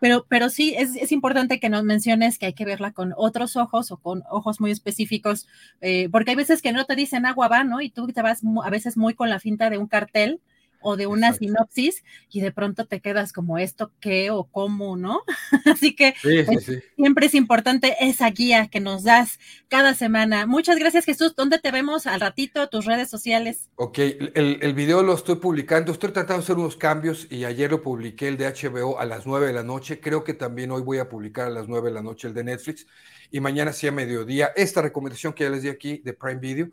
pero, 0.00 0.26
pero 0.28 0.50
sí, 0.50 0.74
es, 0.76 0.96
es 0.96 1.12
importante 1.12 1.58
que 1.60 1.68
nos 1.70 1.84
menciones 1.84 2.38
que 2.38 2.46
hay 2.46 2.52
que 2.52 2.64
verla 2.66 2.92
con 2.92 3.14
otros 3.16 3.56
ojos 3.56 3.90
o 3.90 3.96
con 3.96 4.22
ojos 4.28 4.60
muy 4.60 4.70
específicos, 4.70 5.46
eh, 5.80 6.08
porque 6.10 6.30
hay 6.32 6.36
veces 6.36 6.60
que 6.60 6.72
no 6.72 6.84
te 6.84 6.94
dicen 6.94 7.24
agua 7.24 7.48
va, 7.48 7.64
¿no? 7.64 7.80
Y 7.80 7.90
tú 7.90 8.06
te 8.08 8.20
vas 8.22 8.42
a 8.62 8.70
veces 8.70 8.96
muy 8.96 9.14
con 9.14 9.30
la 9.30 9.40
finta 9.40 9.70
de 9.70 9.78
un 9.78 9.86
cartel 9.86 10.40
o 10.84 10.96
de 10.96 11.06
una 11.08 11.32
sinopsis 11.32 12.04
y 12.30 12.40
de 12.40 12.52
pronto 12.52 12.86
te 12.86 13.00
quedas 13.00 13.32
como 13.32 13.58
esto, 13.58 13.90
qué 14.00 14.30
o 14.30 14.44
cómo, 14.44 14.96
¿no? 14.96 15.22
Así 15.64 15.96
que 15.96 16.14
Sí, 16.22 16.44
sí, 16.44 16.54
es- 16.54 16.64
sí. 16.64 16.78
siempre 16.96 17.26
es 17.26 17.34
importante 17.34 17.96
esa 18.00 18.30
guía 18.30 18.68
que 18.68 18.80
nos 18.80 19.02
das 19.02 19.38
cada 19.68 19.94
semana. 19.94 20.46
Muchas 20.46 20.78
gracias, 20.78 21.04
Jesús. 21.04 21.34
¿Dónde 21.34 21.58
te 21.58 21.70
vemos 21.72 22.06
al 22.06 22.20
ratito? 22.20 22.68
Tus 22.68 22.84
redes 22.84 23.08
sociales. 23.10 23.70
Ok, 23.76 23.98
el, 23.98 24.58
el 24.60 24.74
video 24.74 25.02
lo 25.02 25.14
estoy 25.14 25.36
publicando, 25.36 25.90
estoy 25.92 26.12
tratando 26.12 26.34
de 26.40 26.44
hacer 26.44 26.56
unos 26.56 26.76
cambios 26.76 27.26
y 27.30 27.44
ayer 27.44 27.70
lo 27.70 27.82
publiqué 27.82 28.28
el 28.28 28.36
de 28.36 28.46
HBO 28.46 29.00
a 29.00 29.06
las 29.06 29.26
9 29.26 29.46
de 29.46 29.52
la 29.54 29.62
noche, 29.62 30.00
creo 30.00 30.22
que 30.22 30.34
también 30.34 30.70
hoy 30.70 30.82
voy 30.82 30.98
a 30.98 31.08
publicar 31.08 31.46
a 31.46 31.50
las 31.50 31.66
9 31.66 31.88
de 31.88 31.94
la 31.94 32.02
noche 32.02 32.28
el 32.28 32.34
de 32.34 32.44
Netflix 32.44 32.86
y 33.30 33.40
mañana 33.40 33.72
sí 33.72 33.86
a 33.88 33.92
mediodía. 33.92 34.52
Esta 34.54 34.82
recomendación 34.82 35.32
que 35.32 35.44
ya 35.44 35.50
les 35.50 35.62
di 35.62 35.68
aquí 35.70 35.98
de 36.04 36.12
Prime 36.12 36.40
Video, 36.40 36.68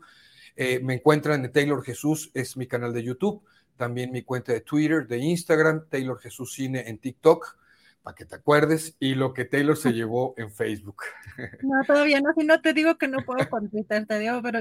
eh, 0.54 0.80
me 0.82 0.94
encuentran 0.94 1.44
en 1.44 1.50
Taylor 1.50 1.82
Jesús, 1.82 2.30
es 2.34 2.56
mi 2.58 2.66
canal 2.66 2.92
de 2.92 3.02
YouTube, 3.02 3.42
también 3.76 4.12
mi 4.12 4.22
cuenta 4.22 4.52
de 4.52 4.60
Twitter, 4.60 5.06
de 5.06 5.18
Instagram, 5.18 5.86
Taylor 5.88 6.18
Jesús 6.18 6.52
Cine 6.52 6.88
en 6.88 6.98
TikTok, 6.98 7.56
para 8.02 8.14
que 8.14 8.24
te 8.24 8.34
acuerdes, 8.34 8.96
y 8.98 9.14
lo 9.14 9.32
que 9.32 9.44
Taylor 9.44 9.76
se 9.76 9.92
llevó 9.92 10.34
en 10.36 10.50
Facebook. 10.50 11.02
No, 11.62 11.82
todavía 11.86 12.20
no, 12.20 12.30
si 12.36 12.44
no 12.44 12.60
te 12.60 12.74
digo 12.74 12.98
que 12.98 13.08
no 13.08 13.24
puedo 13.24 13.48
con 13.48 13.70
Twitter, 13.70 14.04
te 14.06 14.18
digo, 14.18 14.42
pero 14.42 14.58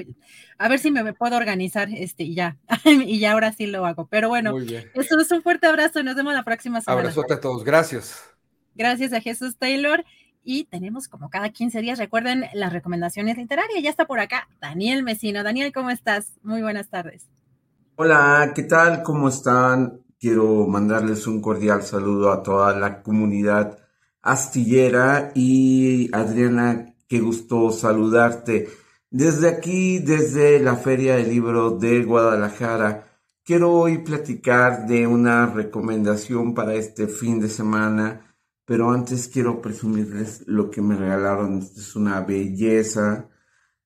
a 0.58 0.70
ver 0.70 0.80
si 0.80 0.90
me, 0.90 1.04
me 1.04 1.14
puedo 1.14 1.36
organizar 1.36 1.90
este 1.92 2.24
y 2.24 2.36
ya, 2.36 2.58
y 2.86 3.20
ya 3.20 3.34
ahora 3.34 3.52
sí 3.52 3.68
lo 3.68 3.86
hago. 3.86 4.08
Pero 4.08 4.30
bueno, 4.30 4.58
eso 4.94 5.20
es 5.20 5.32
un 5.32 5.42
fuerte 5.42 5.68
abrazo 5.68 6.00
y 6.00 6.04
nos 6.04 6.16
vemos 6.16 6.34
la 6.34 6.44
próxima 6.44 6.80
semana. 6.80 7.02
Abrazote 7.02 7.34
a 7.34 7.42
todos, 7.42 7.66
gracias. 7.66 8.24
Gracias 8.76 9.12
a 9.14 9.20
Jesús 9.20 9.58
Taylor. 9.58 10.06
Y 10.44 10.64
tenemos 10.66 11.08
como 11.08 11.30
cada 11.30 11.50
15 11.50 11.82
días, 11.82 12.00
recuerden 12.00 12.46
las 12.54 12.74
recomendaciones 12.74 13.38
literarias. 13.38 13.84
Ya 13.84 13.90
está 13.90 14.06
por 14.06 14.20
acá 14.20 14.48
Daniel 14.60 15.04
Mesino. 15.04 15.44
Daniel, 15.44 15.72
¿cómo 15.72 15.92
estás? 15.92 16.40
Muy 16.42 16.62
buenas 16.62 16.90
tardes. 16.90 17.30
Hola, 18.04 18.54
¿qué 18.56 18.64
tal? 18.64 19.04
¿Cómo 19.04 19.30
están? 19.30 20.02
Quiero 20.20 20.66
mandarles 20.66 21.28
un 21.28 21.40
cordial 21.40 21.84
saludo 21.84 22.32
a 22.32 22.42
toda 22.42 22.76
la 22.76 23.04
comunidad 23.04 23.78
astillera 24.24 25.32
y 25.36 26.10
Adriana, 26.12 26.96
qué 27.08 27.20
gusto 27.20 27.70
saludarte. 27.70 28.70
Desde 29.12 29.50
aquí, 29.50 30.00
desde 30.00 30.60
la 30.60 30.78
Feria 30.78 31.18
del 31.18 31.30
Libro 31.30 31.78
de 31.78 32.04
Guadalajara, 32.04 33.06
quiero 33.44 33.72
hoy 33.72 34.00
platicar 34.00 34.88
de 34.88 35.06
una 35.06 35.46
recomendación 35.46 36.56
para 36.56 36.74
este 36.74 37.08
fin 37.08 37.40
de 37.40 37.50
semana, 37.50 38.36
pero 38.66 38.90
antes 38.90 39.28
quiero 39.28 39.62
presumirles 39.62 40.42
lo 40.48 40.72
que 40.72 40.82
me 40.82 40.96
regalaron. 40.96 41.60
Es 41.60 41.96
una 41.96 42.22
belleza 42.22 43.30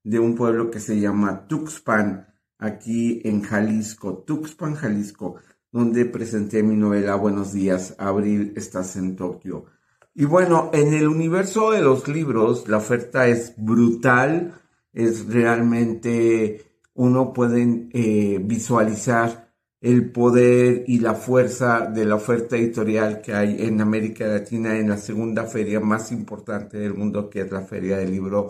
de 0.06 0.19
un 0.19 0.35
pueblo 0.35 0.72
que 0.72 0.80
se 0.80 1.02
llama 1.02 1.48
Tuxpan 1.50 2.35
aquí 2.58 3.22
en 3.25 3.42
Jalisco, 3.42 4.24
Tuxpan, 4.25 4.75
Jalisco, 4.75 5.35
donde 5.72 6.06
presenté 6.06 6.64
mi 6.64 6.75
novela 6.75 7.16
Buenos 7.16 7.51
días, 7.51 7.95
Abril, 7.98 8.53
estás 8.56 8.95
en 8.95 9.16
Tokio. 9.16 9.66
Y 10.14 10.25
bueno, 10.25 10.69
en 10.74 10.93
el 10.93 11.08
universo 11.08 11.72
de 11.72 11.82
los 11.82 12.08
libros, 12.08 12.67
la 12.69 12.77
oferta 12.77 13.27
es 13.27 13.53
brutal, 13.58 14.53
es 14.93 15.27
realmente, 15.27 16.80
uno 16.93 17.34
puede 17.34 17.90
eh, 17.92 18.40
visualizar 18.42 19.53
el 19.82 20.11
poder 20.11 20.85
y 20.88 21.00
la 21.00 21.14
fuerza 21.14 21.82
de 21.82 22.06
la 22.06 22.16
oferta 22.16 22.56
editorial 22.56 23.22
que 23.22 23.34
hay 23.34 23.58
en 23.67 23.82
América 23.82 24.25
Latina 24.25 24.77
en 24.80 24.90
la 24.90 24.98
segunda 24.98 25.43
feria 25.43 25.80
más 25.80 26.11
importante 26.11 26.77
del 26.77 26.93
mundo, 26.93 27.30
que 27.30 27.42
es 27.42 27.51
la 27.51 27.61
Feria 27.61 27.98
del 27.98 28.11
Libro 28.11 28.50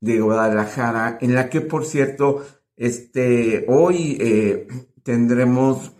de 0.00 0.20
Guadalajara, 0.20 1.18
en 1.20 1.34
la 1.34 1.48
que, 1.48 1.62
por 1.62 1.84
cierto, 1.84 2.44
este, 2.78 3.66
hoy 3.68 4.16
eh, 4.20 4.68
tendremos 5.02 5.92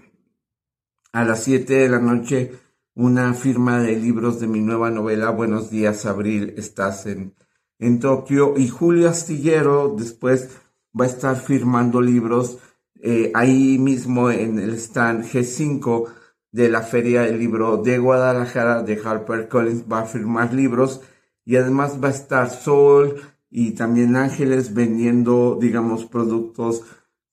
a 1.13 1.25
las 1.25 1.43
7 1.43 1.75
de 1.75 1.89
la 1.89 1.99
noche 1.99 2.53
una 2.95 3.35
firma 3.35 3.81
de 3.81 3.97
libros 3.97 4.39
de 4.39 4.47
mi 4.47 4.61
nueva 4.61 4.89
novela 4.91 5.31
Buenos 5.31 5.71
días, 5.71 6.07
Abril, 6.07 6.55
estás 6.57 7.07
en, 7.07 7.35
en 7.81 7.99
Tokio. 7.99 8.57
Y 8.57 8.69
Julio 8.69 9.09
Astillero 9.09 9.95
después 9.99 10.51
va 10.99 11.07
a 11.07 11.09
estar 11.09 11.37
firmando 11.37 12.01
libros 12.01 12.59
eh, 13.03 13.33
ahí 13.35 13.79
mismo 13.79 14.31
en 14.31 14.61
el 14.61 14.75
stand 14.75 15.25
G5 15.25 16.13
de 16.53 16.69
la 16.69 16.83
Feria 16.83 17.23
del 17.23 17.41
Libro 17.41 17.79
de 17.79 17.99
Guadalajara 17.99 18.85
de 18.85 19.01
HarperCollins. 19.05 19.85
Va 19.91 20.03
a 20.03 20.07
firmar 20.07 20.55
libros 20.55 21.01
y 21.45 21.57
además 21.57 21.99
va 22.03 22.09
a 22.09 22.13
estar 22.13 22.51
Sol 22.51 23.21
y 23.51 23.73
también 23.73 24.17
Ángeles 24.17 24.75
vendiendo, 24.75 25.59
digamos, 25.61 26.05
productos 26.05 26.83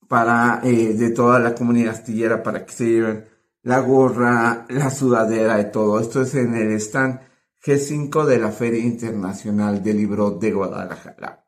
para 0.08 0.60
eh, 0.64 0.94
de 0.94 1.10
toda 1.10 1.38
la 1.38 1.54
comunidad 1.54 1.94
astillera 1.94 2.42
para 2.42 2.64
que 2.64 2.72
se 2.72 2.86
lleven 2.86 3.24
la 3.62 3.80
gorra, 3.80 4.64
la 4.68 4.90
sudadera 4.90 5.60
y 5.60 5.72
todo. 5.72 5.98
Esto 6.00 6.22
es 6.22 6.34
en 6.34 6.54
el 6.54 6.72
stand 6.72 7.20
G5 7.64 8.24
de 8.24 8.38
la 8.38 8.52
Feria 8.52 8.80
Internacional 8.80 9.82
del 9.82 9.96
Libro 9.96 10.30
de 10.30 10.52
Guadalajara. 10.52 11.44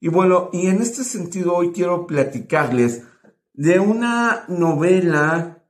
Y 0.00 0.08
bueno, 0.08 0.50
y 0.52 0.66
en 0.66 0.82
este 0.82 1.04
sentido 1.04 1.54
hoy 1.54 1.72
quiero 1.72 2.06
platicarles 2.06 3.02
de 3.52 3.78
una 3.78 4.44
novela. 4.48 5.62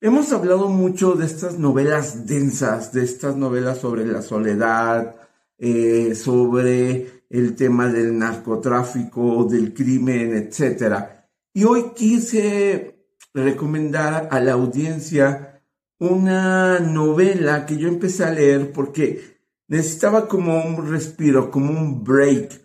Hemos 0.00 0.32
hablado 0.32 0.68
mucho 0.68 1.14
de 1.14 1.26
estas 1.26 1.58
novelas 1.58 2.26
densas, 2.26 2.92
de 2.92 3.04
estas 3.04 3.36
novelas 3.36 3.78
sobre 3.78 4.04
la 4.04 4.20
soledad, 4.20 5.16
eh, 5.56 6.14
sobre 6.14 7.17
el 7.30 7.54
tema 7.54 7.88
del 7.88 8.16
narcotráfico, 8.18 9.44
del 9.44 9.74
crimen, 9.74 10.34
etcétera. 10.34 11.28
Y 11.52 11.64
hoy 11.64 11.92
quise 11.94 12.98
recomendar 13.34 14.28
a 14.30 14.40
la 14.40 14.52
audiencia 14.52 15.62
una 15.98 16.78
novela 16.80 17.66
que 17.66 17.76
yo 17.76 17.88
empecé 17.88 18.24
a 18.24 18.32
leer 18.32 18.72
porque 18.72 19.38
necesitaba 19.66 20.28
como 20.28 20.64
un 20.64 20.90
respiro, 20.90 21.50
como 21.50 21.70
un 21.70 22.04
break. 22.04 22.62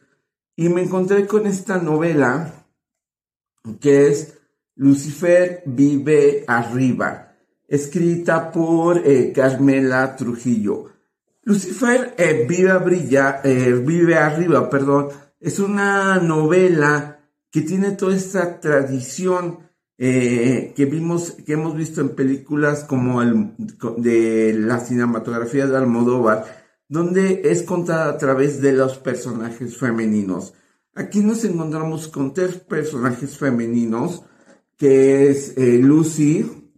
Y 0.55 0.69
me 0.69 0.83
encontré 0.83 1.25
con 1.25 1.47
esta 1.47 1.77
novela 1.77 2.67
que 3.79 4.07
es 4.07 4.37
Lucifer 4.75 5.63
vive 5.65 6.43
arriba, 6.47 7.35
escrita 7.67 8.51
por 8.51 9.07
eh, 9.07 9.31
Carmela 9.33 10.15
Trujillo. 10.15 10.92
Lucifer 11.43 12.15
eh, 12.17 12.45
vive, 12.47 12.77
brilla, 12.79 13.41
eh, 13.43 13.73
vive 13.73 14.15
arriba, 14.15 14.69
perdón, 14.69 15.09
es 15.39 15.59
una 15.59 16.19
novela 16.19 17.19
que 17.51 17.61
tiene 17.61 17.91
toda 17.91 18.15
esta 18.15 18.59
tradición 18.59 19.59
eh, 19.97 20.73
que 20.75 20.85
vimos, 20.85 21.33
que 21.45 21.53
hemos 21.53 21.75
visto 21.75 22.01
en 22.01 22.09
películas 22.09 22.83
como 22.83 23.21
de 23.21 24.53
la 24.57 24.79
cinematografía 24.79 25.67
de 25.67 25.77
Almodóvar, 25.77 26.45
donde 26.89 27.41
es 27.45 27.63
contada 27.63 28.09
a 28.09 28.17
través 28.17 28.61
de 28.61 28.73
los 28.73 28.97
personajes 28.97 29.77
femeninos. 29.77 30.53
Aquí 30.95 31.19
nos 31.21 31.43
encontramos 31.43 32.07
con 32.07 32.33
tres 32.33 32.55
personajes 32.57 33.37
femeninos, 33.37 34.23
que 34.77 35.29
es 35.29 35.57
eh, 35.57 35.77
Lucy. 35.79 36.71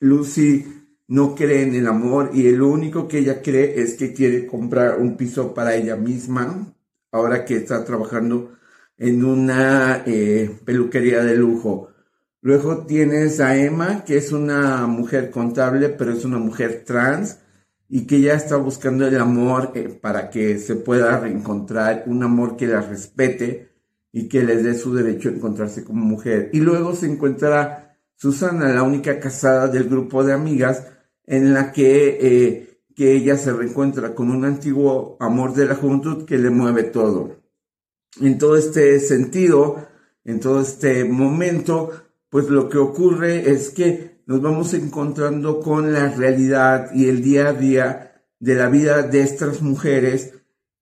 Lucy 0.00 0.83
no 1.08 1.34
cree 1.34 1.62
en 1.62 1.74
el 1.74 1.86
amor 1.86 2.30
y 2.32 2.50
lo 2.52 2.68
único 2.68 3.08
que 3.08 3.18
ella 3.18 3.42
cree 3.42 3.80
es 3.80 3.94
que 3.94 4.12
quiere 4.12 4.46
comprar 4.46 4.98
un 4.98 5.16
piso 5.16 5.52
para 5.54 5.74
ella 5.74 5.96
misma, 5.96 6.74
ahora 7.12 7.44
que 7.44 7.56
está 7.56 7.84
trabajando 7.84 8.56
en 8.96 9.24
una 9.24 10.02
eh, 10.06 10.50
peluquería 10.64 11.22
de 11.22 11.36
lujo. 11.36 11.90
Luego 12.40 12.84
tienes 12.86 13.40
a 13.40 13.56
Emma, 13.56 14.04
que 14.04 14.16
es 14.16 14.32
una 14.32 14.86
mujer 14.86 15.30
contable, 15.30 15.88
pero 15.88 16.12
es 16.12 16.24
una 16.24 16.38
mujer 16.38 16.84
trans 16.86 17.38
y 17.88 18.06
que 18.06 18.20
ya 18.20 18.34
está 18.34 18.56
buscando 18.56 19.06
el 19.06 19.18
amor 19.18 19.72
eh, 19.74 19.88
para 19.88 20.30
que 20.30 20.58
se 20.58 20.76
pueda 20.76 21.18
reencontrar, 21.20 22.04
un 22.06 22.22
amor 22.22 22.56
que 22.56 22.66
la 22.66 22.80
respete 22.80 23.70
y 24.12 24.28
que 24.28 24.42
les 24.42 24.62
dé 24.62 24.74
su 24.74 24.94
derecho 24.94 25.28
a 25.28 25.32
encontrarse 25.32 25.84
como 25.84 26.04
mujer. 26.04 26.50
Y 26.52 26.60
luego 26.60 26.94
se 26.94 27.06
encuentra 27.06 27.96
Susana, 28.16 28.72
la 28.72 28.82
única 28.82 29.18
casada 29.18 29.68
del 29.68 29.88
grupo 29.88 30.24
de 30.24 30.32
amigas, 30.32 30.86
en 31.26 31.54
la 31.54 31.72
que, 31.72 32.18
eh, 32.20 32.78
que 32.94 33.12
ella 33.12 33.36
se 33.36 33.52
reencuentra 33.52 34.14
con 34.14 34.30
un 34.30 34.44
antiguo 34.44 35.16
amor 35.20 35.54
de 35.54 35.66
la 35.66 35.74
juventud 35.74 36.24
que 36.24 36.38
le 36.38 36.50
mueve 36.50 36.84
todo. 36.84 37.36
En 38.20 38.38
todo 38.38 38.56
este 38.56 39.00
sentido, 39.00 39.86
en 40.24 40.40
todo 40.40 40.60
este 40.60 41.04
momento, 41.04 41.90
pues 42.30 42.48
lo 42.48 42.68
que 42.68 42.78
ocurre 42.78 43.50
es 43.50 43.70
que 43.70 44.22
nos 44.26 44.40
vamos 44.40 44.72
encontrando 44.74 45.60
con 45.60 45.92
la 45.92 46.08
realidad 46.08 46.90
y 46.94 47.08
el 47.08 47.22
día 47.22 47.48
a 47.48 47.52
día 47.52 48.22
de 48.38 48.54
la 48.54 48.68
vida 48.68 49.02
de 49.02 49.20
estas 49.20 49.60
mujeres 49.62 50.32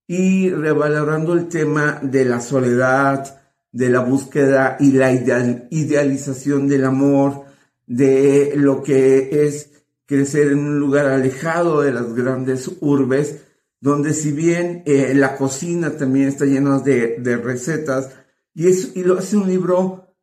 y 0.07 0.51
revalorando 0.51 1.33
el 1.33 1.49
tema 1.49 1.99
de 2.03 2.25
la 2.25 2.41
soledad, 2.41 3.41
de 3.73 3.89
la 3.89 4.01
búsqueda 4.01 4.77
y 4.79 4.93
la 4.93 5.13
idealización 5.13 6.69
del 6.69 6.85
amor, 6.85 7.45
de 7.87 8.53
lo 8.57 8.83
que 8.83 9.47
es 9.47 9.72
crecer 10.13 10.53
en 10.53 10.59
un 10.59 10.79
lugar 10.79 11.07
alejado 11.07 11.81
de 11.81 11.91
las 11.91 12.13
grandes 12.15 12.71
urbes, 12.81 13.41
donde 13.81 14.13
si 14.13 14.31
bien 14.31 14.83
eh, 14.85 15.15
la 15.15 15.37
cocina 15.37 15.97
también 15.97 16.29
está 16.29 16.45
llena 16.45 16.81
de, 16.81 17.41
recetas, 17.43 18.11
y, 18.53 18.69
es, 18.69 18.95
lo 18.95 19.17
hace 19.17 19.39
un 19.39 19.49
libro 19.49 20.15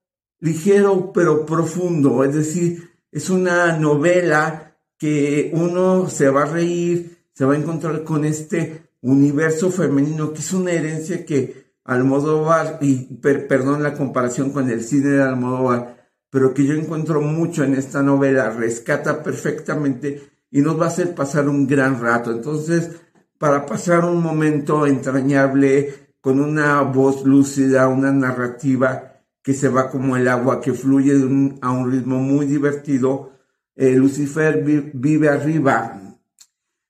ligero 0.42 1.12
pero 1.12 1.44
profundo, 1.44 2.24
es 2.24 2.36
decir, 2.36 2.88
es 3.12 3.32
una 3.32 3.80
novela 3.80 4.78
que 5.00 5.50
uno 5.56 6.08
se 6.08 6.30
va 6.30 6.44
a 6.44 6.54
reír, 6.54 7.26
se 7.34 7.46
va 7.46 7.56
a 7.56 7.58
encontrar 7.58 8.04
con 8.04 8.26
este 8.26 8.92
universo 9.02 9.72
femenino, 9.72 10.34
que 10.34 10.40
es 10.42 10.54
una 10.54 10.72
herencia 10.72 11.26
que 11.26 11.74
Almodóvar, 11.84 12.78
y 12.82 13.16
perdón 13.16 13.82
la 13.82 13.96
comparación 13.96 14.52
con 14.52 14.70
el 14.70 14.84
cine 14.84 15.10
de 15.10 15.24
Almodóvar, 15.24 15.99
pero 16.30 16.54
que 16.54 16.66
yo 16.66 16.74
encuentro 16.74 17.22
mucho 17.22 17.64
en 17.64 17.76
esta 17.76 18.02
novela, 18.02 18.50
rescata 18.50 19.24
perfectamente 19.24 20.30
y 20.52 20.62
nos 20.62 20.80
va 20.80 20.86
a 20.86 20.90
hacer 20.90 21.16
pasar 21.16 21.50
un 21.50 21.68
gran 21.68 22.00
rato. 22.02 22.32
Entonces, 22.32 22.92
para 23.38 23.66
pasar 23.66 24.06
un 24.06 24.22
momento 24.22 24.86
entrañable 24.86 26.10
con 26.22 26.40
una 26.40 26.82
voz 26.82 27.26
lúcida, 27.26 27.88
una 27.88 28.12
narrativa 28.12 29.22
que 29.42 29.54
se 29.54 29.70
va 29.70 29.90
como 29.90 30.18
el 30.18 30.28
agua, 30.28 30.62
que 30.62 30.74
fluye 30.74 31.14
a 31.62 31.72
un 31.72 31.92
ritmo 31.92 32.20
muy 32.20 32.46
divertido. 32.46 33.32
Eh, 33.76 33.96
Lucifer 33.96 34.62
vive 34.94 35.30
arriba 35.30 36.00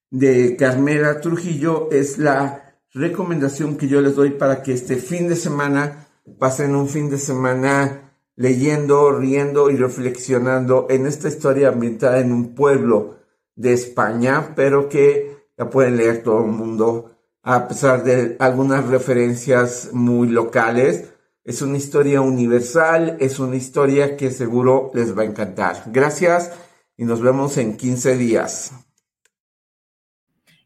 de 0.09 0.55
Carmela 0.57 1.21
Trujillo 1.21 1.89
es 1.91 2.17
la 2.17 2.75
recomendación 2.93 3.77
que 3.77 3.87
yo 3.87 4.01
les 4.01 4.15
doy 4.15 4.31
para 4.31 4.63
que 4.63 4.73
este 4.73 4.95
fin 4.95 5.27
de 5.27 5.35
semana 5.35 6.07
pasen 6.39 6.75
un 6.75 6.89
fin 6.89 7.09
de 7.09 7.19
semana 7.19 8.08
leyendo, 8.39 9.11
riendo 9.11 9.69
y 9.69 9.75
reflexionando 9.75 10.87
en 10.89 11.05
esta 11.05 11.27
historia 11.27 11.67
ambientada 11.67 12.21
en 12.21 12.31
un 12.31 12.55
pueblo 12.55 13.19
de 13.55 13.73
España, 13.73 14.53
pero 14.55 14.87
que 14.87 15.49
la 15.57 15.69
pueden 15.69 15.97
leer 15.97 16.23
todo 16.23 16.45
el 16.45 16.51
mundo, 16.51 17.17
a 17.43 17.67
pesar 17.67 18.05
de 18.05 18.37
algunas 18.39 18.87
referencias 18.87 19.89
muy 19.91 20.29
locales. 20.29 21.11
Es 21.43 21.61
una 21.61 21.75
historia 21.75 22.21
universal, 22.21 23.17
es 23.19 23.39
una 23.39 23.57
historia 23.57 24.15
que 24.15 24.31
seguro 24.31 24.89
les 24.93 25.17
va 25.17 25.23
a 25.23 25.25
encantar. 25.25 25.83
Gracias 25.87 26.53
y 26.95 27.03
nos 27.03 27.19
vemos 27.19 27.57
en 27.57 27.75
15 27.75 28.15
días. 28.15 28.71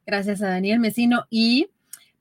Gracias 0.05 0.43
a 0.43 0.49
Daniel 0.49 0.79
Mesino 0.79 1.25
y 1.31 1.71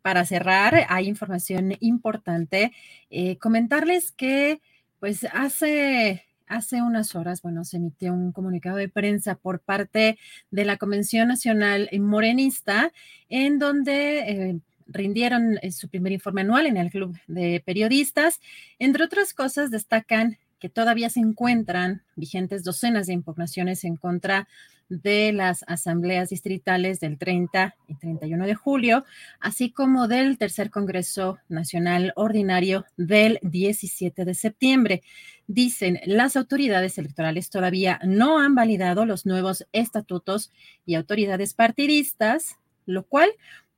para 0.00 0.24
cerrar, 0.24 0.86
hay 0.88 1.08
información 1.08 1.76
importante. 1.80 2.72
Eh, 3.10 3.36
comentarles 3.36 4.12
que, 4.12 4.62
pues, 5.02 5.26
hace 5.32 6.22
hace 6.46 6.80
unas 6.80 7.16
horas, 7.16 7.42
bueno, 7.42 7.64
se 7.64 7.78
emitió 7.78 8.12
un 8.12 8.30
comunicado 8.30 8.76
de 8.76 8.88
prensa 8.88 9.34
por 9.34 9.58
parte 9.58 10.16
de 10.52 10.64
la 10.64 10.76
Convención 10.76 11.26
Nacional 11.26 11.90
Morenista, 11.98 12.92
en 13.28 13.58
donde 13.58 14.18
eh, 14.20 14.60
rindieron 14.86 15.58
eh, 15.60 15.72
su 15.72 15.88
primer 15.88 16.12
informe 16.12 16.42
anual 16.42 16.66
en 16.66 16.76
el 16.76 16.92
Club 16.92 17.18
de 17.26 17.60
Periodistas. 17.66 18.40
Entre 18.78 19.02
otras 19.02 19.34
cosas, 19.34 19.72
destacan 19.72 20.38
que 20.60 20.68
todavía 20.68 21.10
se 21.10 21.18
encuentran 21.18 22.02
vigentes 22.14 22.62
docenas 22.62 23.08
de 23.08 23.14
impugnaciones 23.14 23.82
en 23.82 23.96
contra 23.96 24.46
de 24.88 25.32
las 25.32 25.64
asambleas 25.66 26.30
distritales 26.30 27.00
del 27.00 27.18
30 27.18 27.74
y 27.88 27.94
31 27.96 28.46
de 28.46 28.54
julio, 28.54 29.04
así 29.40 29.70
como 29.70 30.08
del 30.08 30.38
tercer 30.38 30.70
Congreso 30.70 31.38
Nacional 31.48 32.12
Ordinario 32.16 32.84
del 32.96 33.38
17 33.42 34.24
de 34.24 34.34
septiembre. 34.34 35.02
Dicen, 35.46 36.00
las 36.06 36.36
autoridades 36.36 36.98
electorales 36.98 37.50
todavía 37.50 38.00
no 38.04 38.38
han 38.38 38.54
validado 38.54 39.06
los 39.06 39.26
nuevos 39.26 39.66
estatutos 39.72 40.50
y 40.86 40.94
autoridades 40.94 41.54
partidistas, 41.54 42.58
lo 42.86 43.04
cual 43.04 43.30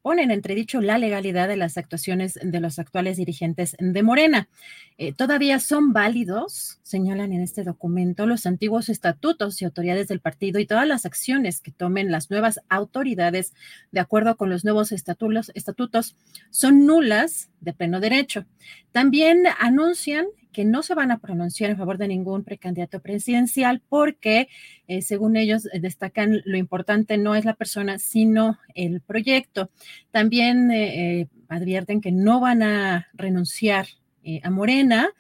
pone 0.05 0.23
en 0.23 0.31
entredicho 0.31 0.83
la 0.83 0.99
legalidad 0.99 1.49
de 1.49 1.57
las 1.57 1.79
actuaciones 1.79 2.39
de 2.43 2.61
los 2.61 2.79
actuales 2.79 3.17
dirigentes 3.17 3.75
de 3.81 4.03
Morena. 4.03 4.51
Eh, 4.99 5.15
todavía 5.15 5.59
son 5.61 5.95
válidos, 5.95 6.79
señalan 6.83 7.33
en 7.33 7.41
este 7.41 7.65
documento, 7.65 8.27
los 8.27 8.45
antiguos 8.45 8.91
estatutos 8.91 9.63
y 9.63 9.65
autoridades 9.65 10.07
del 10.09 10.21
partido 10.21 10.61
y 10.61 10.67
todas 10.67 10.87
las 10.87 11.07
acciones 11.07 11.63
que 11.63 11.71
tomen 11.71 12.13
las 12.13 12.29
nuevas 12.29 12.61
autoridades 12.69 13.55
de 13.93 14.01
acuerdo 14.01 14.37
con 14.37 14.51
los 14.51 14.63
nuevos 14.63 14.93
estatutos, 14.93 15.51
estatutos 15.55 16.17
son 16.51 16.85
nulas 16.85 17.49
de 17.63 17.73
pleno 17.73 17.99
derecho. 17.99 18.45
También 18.93 19.45
anuncian 19.59 20.27
que 20.55 20.65
no 20.65 20.83
se 20.83 20.95
van 20.95 21.11
a 21.11 21.19
pronunciar 21.19 21.71
en 21.71 21.77
favor 21.77 21.99
de 21.99 22.09
ningún 22.09 22.45
precandidato 22.45 23.01
presidencial 23.01 23.83
porque, 23.87 24.49
eh, 24.89 25.03
según 25.03 25.37
ellos, 25.37 25.67
eh, 25.67 25.81
destacan 25.81 26.41
lo 26.47 26.57
importante 26.57 27.19
no 27.19 27.35
es 27.35 27.45
la 27.45 27.55
persona, 27.55 27.99
sino 27.99 28.59
el 28.75 29.03
proyecto. 29.03 29.71
También 30.11 30.71
eh, 30.71 31.29
advierten 31.49 32.01
que 32.01 32.13
no 32.13 32.41
van 32.41 32.63
a 32.63 33.09
renunciar 33.13 33.87
a 34.43 34.49
Morena 34.49 35.11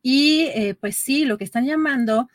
y, 0.00 0.48
pues 0.80 0.94
sí, 0.96 1.24
lo 1.24 1.38
que 1.38 1.42
están 1.42 1.66
llamando 1.66 2.28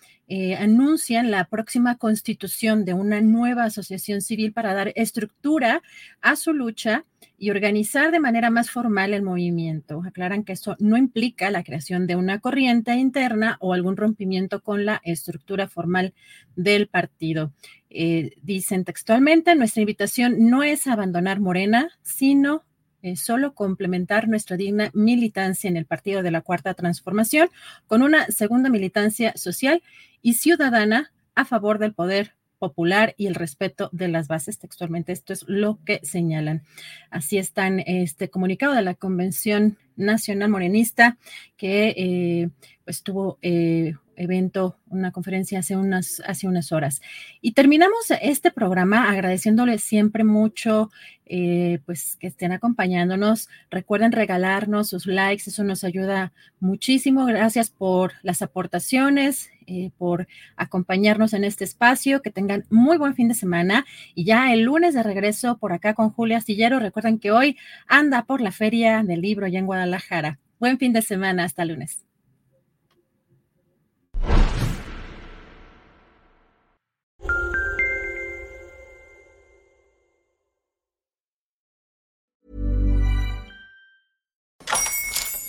anuncian 0.57 1.31
la 1.31 1.45
próxima 1.45 1.97
constitución 1.97 2.85
de 2.85 2.93
una 2.93 3.21
nueva 3.21 3.63
asociación 3.63 4.21
civil 4.21 4.53
para 4.53 4.73
dar 4.73 4.91
estructura 4.95 5.81
a 6.21 6.35
su 6.35 6.53
lucha 6.53 7.05
y 7.39 7.49
organizar 7.49 8.11
de 8.11 8.19
manera 8.19 8.49
más 8.49 8.69
formal 8.69 9.13
el 9.13 9.23
movimiento. 9.23 10.03
Aclaran 10.05 10.43
que 10.43 10.53
eso 10.53 10.75
no 10.79 10.97
implica 10.97 11.49
la 11.49 11.63
creación 11.63 12.05
de 12.05 12.15
una 12.15 12.39
corriente 12.39 12.93
interna 12.95 13.57
o 13.61 13.73
algún 13.73 13.97
rompimiento 13.97 14.61
con 14.61 14.85
la 14.85 15.01
estructura 15.03 15.67
formal 15.67 16.13
del 16.55 16.87
partido. 16.87 17.53
Eh, 17.89 18.35
dicen 18.43 18.83
textualmente, 18.83 19.55
nuestra 19.55 19.81
invitación 19.81 20.49
no 20.49 20.63
es 20.63 20.85
abandonar 20.85 21.39
Morena, 21.39 21.89
sino 22.01 22.63
eh, 23.01 23.15
solo 23.15 23.53
complementar 23.53 24.27
nuestra 24.27 24.57
digna 24.57 24.91
militancia 24.93 25.67
en 25.67 25.77
el 25.77 25.85
Partido 25.85 26.23
de 26.23 26.31
la 26.31 26.41
Cuarta 26.41 26.73
Transformación 26.73 27.49
con 27.87 28.01
una 28.01 28.27
segunda 28.27 28.69
militancia 28.69 29.33
social 29.35 29.81
y 30.21 30.33
ciudadana 30.33 31.11
a 31.35 31.45
favor 31.45 31.79
del 31.79 31.93
poder 31.93 32.35
popular 32.59 33.15
y 33.17 33.27
el 33.27 33.35
respeto 33.35 33.89
de 33.91 34.09
las 34.09 34.27
bases. 34.27 34.59
Textualmente, 34.59 35.13
esto 35.13 35.33
es 35.33 35.45
lo 35.47 35.79
que 35.85 36.01
señalan. 36.03 36.63
Así 37.09 37.37
está 37.37 37.65
en 37.67 37.79
este 37.79 38.29
comunicado 38.29 38.75
de 38.75 38.81
la 38.83 38.93
Convención 38.93 39.77
Nacional 39.95 40.49
Morenista 40.49 41.17
que 41.57 41.93
eh, 41.97 42.49
pues 42.83 43.01
tuvo 43.01 43.39
eh, 43.41 43.95
evento, 44.19 44.77
una 44.87 45.11
conferencia 45.11 45.59
hace 45.59 45.75
unas, 45.75 46.21
hace 46.25 46.47
unas 46.47 46.71
horas. 46.71 47.01
Y 47.41 47.53
terminamos 47.53 48.11
este 48.21 48.51
programa 48.51 49.09
agradeciéndoles 49.09 49.81
siempre 49.81 50.23
mucho, 50.23 50.91
eh, 51.25 51.79
pues 51.85 52.17
que 52.17 52.27
estén 52.27 52.51
acompañándonos. 52.51 53.49
Recuerden 53.71 54.11
regalarnos 54.11 54.89
sus 54.89 55.05
likes, 55.05 55.43
eso 55.47 55.63
nos 55.63 55.83
ayuda 55.83 56.33
muchísimo. 56.59 57.25
Gracias 57.25 57.69
por 57.69 58.13
las 58.21 58.41
aportaciones, 58.41 59.49
eh, 59.67 59.91
por 59.97 60.27
acompañarnos 60.57 61.33
en 61.33 61.45
este 61.45 61.63
espacio. 61.63 62.21
Que 62.21 62.29
tengan 62.31 62.65
muy 62.69 62.97
buen 62.97 63.15
fin 63.15 63.29
de 63.29 63.35
semana. 63.35 63.85
Y 64.15 64.25
ya 64.25 64.53
el 64.53 64.63
lunes 64.63 64.93
de 64.93 65.03
regreso 65.03 65.57
por 65.57 65.71
acá 65.71 65.93
con 65.93 66.09
Julia 66.09 66.37
Astillero. 66.37 66.79
Recuerden 66.79 67.19
que 67.19 67.31
hoy 67.31 67.57
anda 67.87 68.25
por 68.25 68.41
la 68.41 68.51
Feria 68.51 69.01
del 69.03 69.21
Libro 69.21 69.47
ya 69.47 69.59
en 69.59 69.65
Guadalajara. 69.65 70.39
Buen 70.59 70.77
fin 70.77 70.91
de 70.91 71.01
semana, 71.01 71.45
hasta 71.45 71.63
lunes. 71.63 72.08